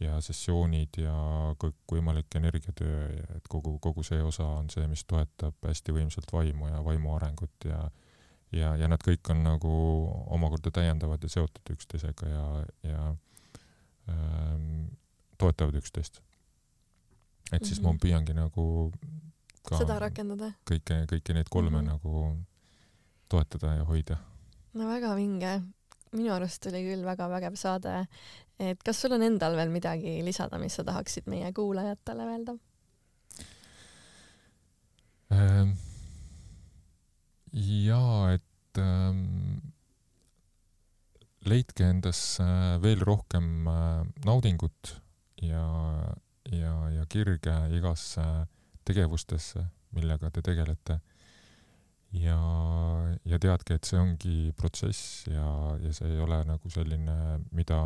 ja 0.00 0.14
sessioonid 0.24 0.96
ja 0.96 1.14
kõikvõimalik 1.60 2.32
energiatöö 2.38 3.00
ja 3.12 3.34
et 3.36 3.48
kogu, 3.52 3.74
kogu 3.84 4.00
see 4.02 4.22
osa 4.24 4.46
on 4.56 4.70
see, 4.72 4.86
mis 4.88 5.02
toetab 5.04 5.66
hästi 5.66 5.92
võimsalt 5.92 6.32
vaimu 6.32 6.70
ja 6.70 6.80
vaimu 6.84 7.12
arengut 7.18 7.68
ja 7.68 7.82
ja, 8.52 8.72
ja 8.80 8.88
nad 8.90 9.02
kõik 9.04 9.30
on 9.32 9.44
nagu 9.44 9.72
omakorda 10.34 10.72
täiendavad 10.74 11.22
ja 11.22 11.30
seotud 11.30 11.74
üksteisega 11.74 12.30
ja, 12.32 12.46
ja 12.88 13.02
ähm, 14.10 14.88
toetavad 15.38 15.76
üksteist. 15.80 16.22
et 17.52 17.64
siis 17.64 17.80
mm 17.80 17.86
-hmm. 17.86 17.92
ma 17.92 17.98
püüangi 18.04 18.34
nagu 18.34 18.92
ka 19.68 19.80
seda 19.80 19.98
rakendada? 20.02 20.52
kõike, 20.68 21.04
kõiki 21.10 21.36
neid 21.36 21.48
kolme 21.50 21.80
mm 21.80 21.86
-hmm. 21.86 21.90
nagu 21.92 22.36
toetada 23.28 23.74
ja 23.74 23.84
hoida. 23.84 24.18
no 24.74 24.88
väga 24.88 25.14
vinge 25.14 25.60
minu 26.12 26.32
arust 26.34 26.66
oli 26.70 26.82
küll 26.86 27.04
väga 27.06 27.28
vägev 27.30 27.56
saade. 27.58 28.06
et 28.58 28.82
kas 28.82 29.00
sul 29.00 29.14
on 29.16 29.22
endal 29.22 29.56
veel 29.56 29.70
midagi 29.70 30.20
lisada, 30.26 30.58
mis 30.58 30.74
sa 30.74 30.84
tahaksid 30.84 31.26
meie 31.26 31.52
kuulajatele 31.52 32.26
öelda 32.32 32.56
ähm,? 35.32 35.76
jaa, 37.52 38.32
et 38.34 38.78
ähm, 38.78 39.60
leidke 41.46 41.86
endas 41.88 42.38
äh, 42.42 42.78
veel 42.82 43.00
rohkem 43.06 43.66
äh, 43.66 44.04
naudingut 44.24 44.96
ja, 45.42 45.66
ja, 46.50 46.74
ja 46.94 47.06
kirge 47.10 47.54
igasse 47.74 48.26
tegevustesse, 48.88 49.64
millega 49.96 50.30
te 50.30 50.42
tegelete 50.44 51.00
ja, 52.16 52.36
ja 53.28 53.38
teadke, 53.42 53.76
et 53.78 53.86
see 53.86 53.98
ongi 54.00 54.36
protsess 54.58 55.26
ja, 55.30 55.46
ja 55.82 55.92
see 55.94 56.10
ei 56.10 56.22
ole 56.22 56.40
nagu 56.48 56.72
selline, 56.72 57.16
mida 57.56 57.78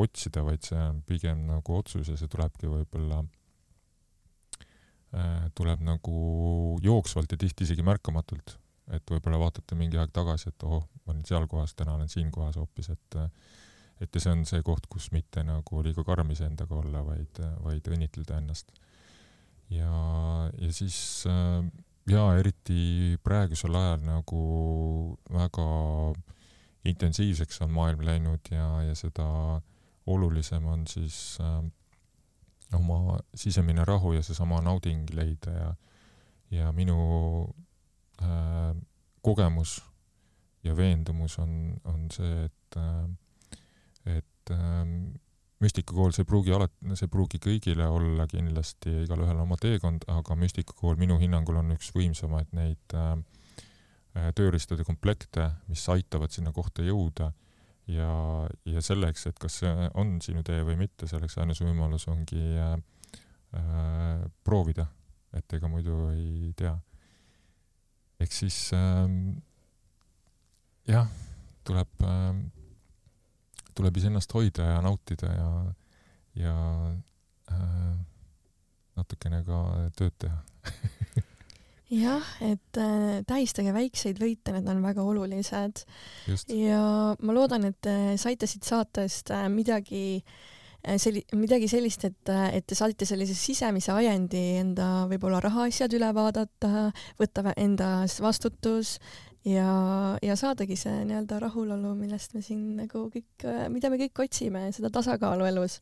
otsida, 0.00 0.44
vaid 0.46 0.64
see 0.66 0.80
on 0.80 1.02
pigem 1.06 1.46
nagu 1.48 1.78
otsus 1.78 2.10
ja 2.12 2.16
see 2.20 2.30
tulebki 2.30 2.70
võib-olla 2.70 3.22
äh,, 5.16 5.48
tuleb 5.56 5.84
nagu 5.86 6.16
jooksvalt 6.84 7.32
ja 7.32 7.40
tihti 7.40 7.68
isegi 7.68 7.86
märkamatult. 7.86 8.58
et 8.90 9.06
võib-olla 9.06 9.38
vaatate 9.38 9.76
mingi 9.78 9.98
aeg 10.00 10.10
tagasi, 10.12 10.50
et 10.50 10.64
oh, 10.66 10.82
ma 11.04 11.14
olin 11.14 11.24
seal 11.24 11.46
kohas, 11.46 11.76
täna 11.78 11.94
olen 11.94 12.08
siin 12.10 12.30
kohas 12.34 12.56
hoopis, 12.58 12.90
et 12.90 13.20
et 14.00 14.14
ja 14.16 14.20
see 14.22 14.32
on 14.32 14.46
see 14.48 14.62
koht, 14.64 14.86
kus 14.88 15.10
mitte 15.12 15.42
nagu 15.44 15.82
liiga 15.84 16.02
karm 16.04 16.30
iseendaga 16.32 16.78
olla, 16.80 17.02
vaid, 17.04 17.40
vaid 17.60 17.90
õnnitleda 17.92 18.38
ennast. 18.40 18.72
Ja, 19.70 20.50
ja 20.60 20.72
siis 20.72 21.24
äh, 21.26 21.64
jaa, 22.10 22.34
eriti 22.38 23.18
praegusel 23.24 23.74
ajal 23.74 24.04
nagu 24.06 24.44
väga 25.32 25.68
intensiivseks 26.84 27.60
on 27.62 27.74
maailm 27.76 28.04
läinud 28.04 28.50
ja, 28.50 28.82
ja 28.88 28.94
seda 28.96 29.26
olulisem 30.06 30.66
on 30.66 30.86
siis 30.86 31.38
äh, 31.40 31.62
oma 32.74 33.18
sisemine 33.34 33.84
rahu 33.84 34.12
ja 34.12 34.22
seesama 34.22 34.60
nauding 34.64 35.06
leida 35.14 35.50
ja, 35.50 35.74
ja 36.50 36.72
minu 36.72 36.98
äh, 38.22 38.74
kogemus 39.22 39.80
ja 40.64 40.76
veendumus 40.76 41.38
on, 41.38 41.80
on 41.84 42.08
see, 42.12 42.44
et 42.44 42.76
äh,, 42.76 44.16
et 44.16 44.50
äh, 44.50 44.86
müstikakool, 45.60 46.14
see 46.16 46.24
ei 46.24 46.28
pruugi 46.28 46.54
alati, 46.56 46.94
see 46.96 47.06
ei 47.06 47.12
pruugi 47.12 47.40
kõigile 47.42 47.86
olla 47.92 48.26
kindlasti 48.30 49.02
igalühel 49.04 49.42
oma 49.42 49.58
teekond, 49.60 50.06
aga 50.08 50.36
müstikakool 50.40 50.96
minu 51.00 51.18
hinnangul 51.20 51.60
on 51.60 51.74
üks 51.76 51.92
võimsamaid 51.96 52.54
neid 52.56 52.96
äh, 52.96 53.12
äh, 54.16 54.30
tööriistade 54.36 54.86
komplekte, 54.88 55.50
mis 55.68 55.84
aitavad 55.92 56.32
sinna 56.32 56.54
kohta 56.56 56.84
jõuda 56.86 57.30
ja, 57.90 58.12
ja 58.68 58.84
selleks, 58.84 59.26
et 59.30 59.40
kas 59.40 59.60
see 59.62 59.90
on 60.00 60.16
sinu 60.24 60.44
tee 60.46 60.62
või 60.66 60.78
mitte, 60.80 61.08
selleks 61.10 61.36
ainus 61.42 61.60
võimalus 61.64 62.08
ongi 62.12 62.40
äh, 62.56 62.76
äh, 63.56 64.24
proovida, 64.44 64.88
et 65.36 65.58
ega 65.58 65.68
muidu 65.68 66.06
ei 66.14 66.54
tea. 66.56 66.76
ehk 68.20 68.32
siis 68.32 68.62
äh, 68.76 69.04
jah, 70.88 71.12
tuleb 71.68 72.08
äh, 72.08 72.32
tuleb 73.74 73.96
iseennast 74.00 74.32
hoida 74.36 74.66
ja 74.74 74.78
nautida 74.84 75.32
ja, 75.32 75.50
ja 76.44 76.56
äh, 77.52 77.96
natukene 79.00 79.42
ka 79.46 79.64
tööd 79.98 80.16
teha 80.20 80.40
jah, 81.90 82.30
et 82.44 82.78
äh, 82.78 83.20
tähistage 83.26 83.74
väikseid 83.74 84.20
võite, 84.22 84.54
need 84.54 84.68
on 84.70 84.82
väga 84.84 85.04
olulised. 85.06 85.84
ja 86.54 86.84
ma 87.18 87.36
loodan, 87.36 87.66
et 87.70 87.80
te 87.82 87.96
saite 88.20 88.48
siit 88.50 88.66
saatest 88.68 89.32
äh, 89.34 89.48
midagi 89.52 90.20
äh, 90.20 90.98
selli-, 91.02 91.24
midagi 91.34 91.68
sellist, 91.70 92.04
et, 92.06 92.22
äh, 92.30 92.48
et 92.60 92.66
te 92.66 92.78
saite 92.78 93.08
sellise 93.08 93.34
sisemise 93.34 93.92
ajendi 93.94 94.44
enda 94.60 95.08
võib-olla 95.10 95.42
rahaasjad 95.42 95.96
üle 95.98 96.12
vaadata, 96.16 96.90
võtta 97.20 97.54
endas 97.56 98.20
vastutus 98.22 98.98
ja, 99.44 100.18
ja 100.22 100.36
saadagi 100.36 100.76
see 100.76 101.04
nii-öelda 101.08 101.38
rahulolu, 101.40 101.94
millest 101.96 102.34
me 102.36 102.42
siin 102.44 102.60
nagu 102.76 103.06
kõik, 103.12 103.46
mida 103.72 103.88
me 103.92 103.98
kõik 104.00 104.24
otsime, 104.26 104.66
seda 104.76 104.90
tasakaalu 104.92 105.48
elus. 105.48 105.80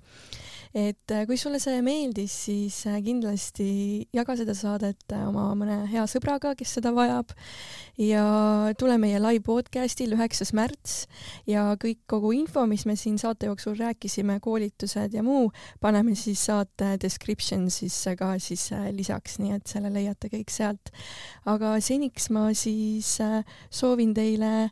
et 0.76 1.10
äh, 1.10 1.24
kui 1.26 1.38
sulle 1.40 1.58
see 1.58 1.80
meeldis, 1.82 2.32
siis 2.44 2.76
äh, 2.86 2.98
kindlasti 3.02 4.06
jaga 4.14 4.36
seda 4.36 4.54
saadet 4.54 5.14
äh, 5.16 5.24
oma 5.26 5.48
mõne 5.56 5.78
hea 5.88 6.04
sõbraga, 6.06 6.52
kes 6.58 6.74
seda 6.76 6.92
vajab 6.92 7.32
ja 7.98 8.24
tule 8.78 8.98
meie 9.00 9.18
live 9.18 9.42
podcastil 9.46 10.12
üheksas 10.14 10.52
märts 10.52 10.98
ja 11.48 11.72
kõik, 11.80 12.04
kogu 12.06 12.34
info, 12.36 12.66
mis 12.68 12.84
me 12.86 12.98
siin 13.00 13.16
saate 13.18 13.48
jooksul 13.48 13.78
rääkisime, 13.80 14.38
koolitused 14.44 15.16
ja 15.16 15.24
muu, 15.24 15.48
paneme 15.80 16.14
siis 16.14 16.44
saate 16.50 16.94
descriptions'isse 17.00 18.14
ka 18.20 18.34
siis 18.38 18.68
lisaks, 18.92 19.40
nii 19.40 19.56
et 19.56 19.66
selle 19.66 19.90
leiate 19.94 20.30
kõik 20.30 20.52
sealt. 20.52 20.92
aga 21.48 21.78
seniks 21.82 22.28
ma 22.30 22.50
siis 22.52 23.16
soovin 23.70 24.14
teile 24.14 24.70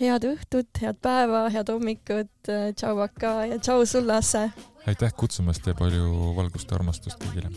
head 0.00 0.26
õhtut, 0.28 0.70
head 0.82 0.98
päeva, 1.02 1.46
head 1.52 1.70
hommikut, 1.72 2.32
tšau 2.76 3.00
Aka 3.06 3.34
ja 3.52 3.58
tšau 3.58 3.86
sulle, 3.88 4.18
Asse! 4.20 4.50
aitäh 4.86 5.12
kutsumast 5.16 5.66
ja 5.66 5.74
palju 5.74 6.34
valgust 6.36 6.70
ja 6.70 6.78
armastust 6.78 7.18
kõigile! 7.22 7.50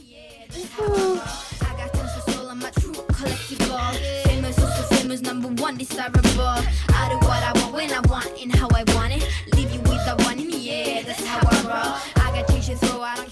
famous 5.09 5.21
number 5.21 5.49
one 5.61 5.75
desirable. 5.77 6.21
I 6.89 7.09
do 7.09 7.17
what 7.27 7.43
I 7.43 7.51
want 7.59 7.73
when 7.73 7.91
I 7.91 7.99
want 8.09 8.41
and 8.41 8.55
how 8.55 8.67
I 8.73 8.83
want 8.95 9.13
it. 9.13 9.27
Leave 9.55 9.71
you 9.71 9.79
with 9.81 10.03
the 10.05 10.15
one 10.23 10.39
in 10.39 10.49
the 10.49 10.71
air, 10.71 11.03
that's 11.03 11.25
how 11.25 11.39
I 11.39 11.57
roll. 11.63 12.25
I 12.25 12.31
got 12.35 12.47
changes 12.47 12.79
so 12.79 13.01
I 13.01 13.15
don't 13.15 13.28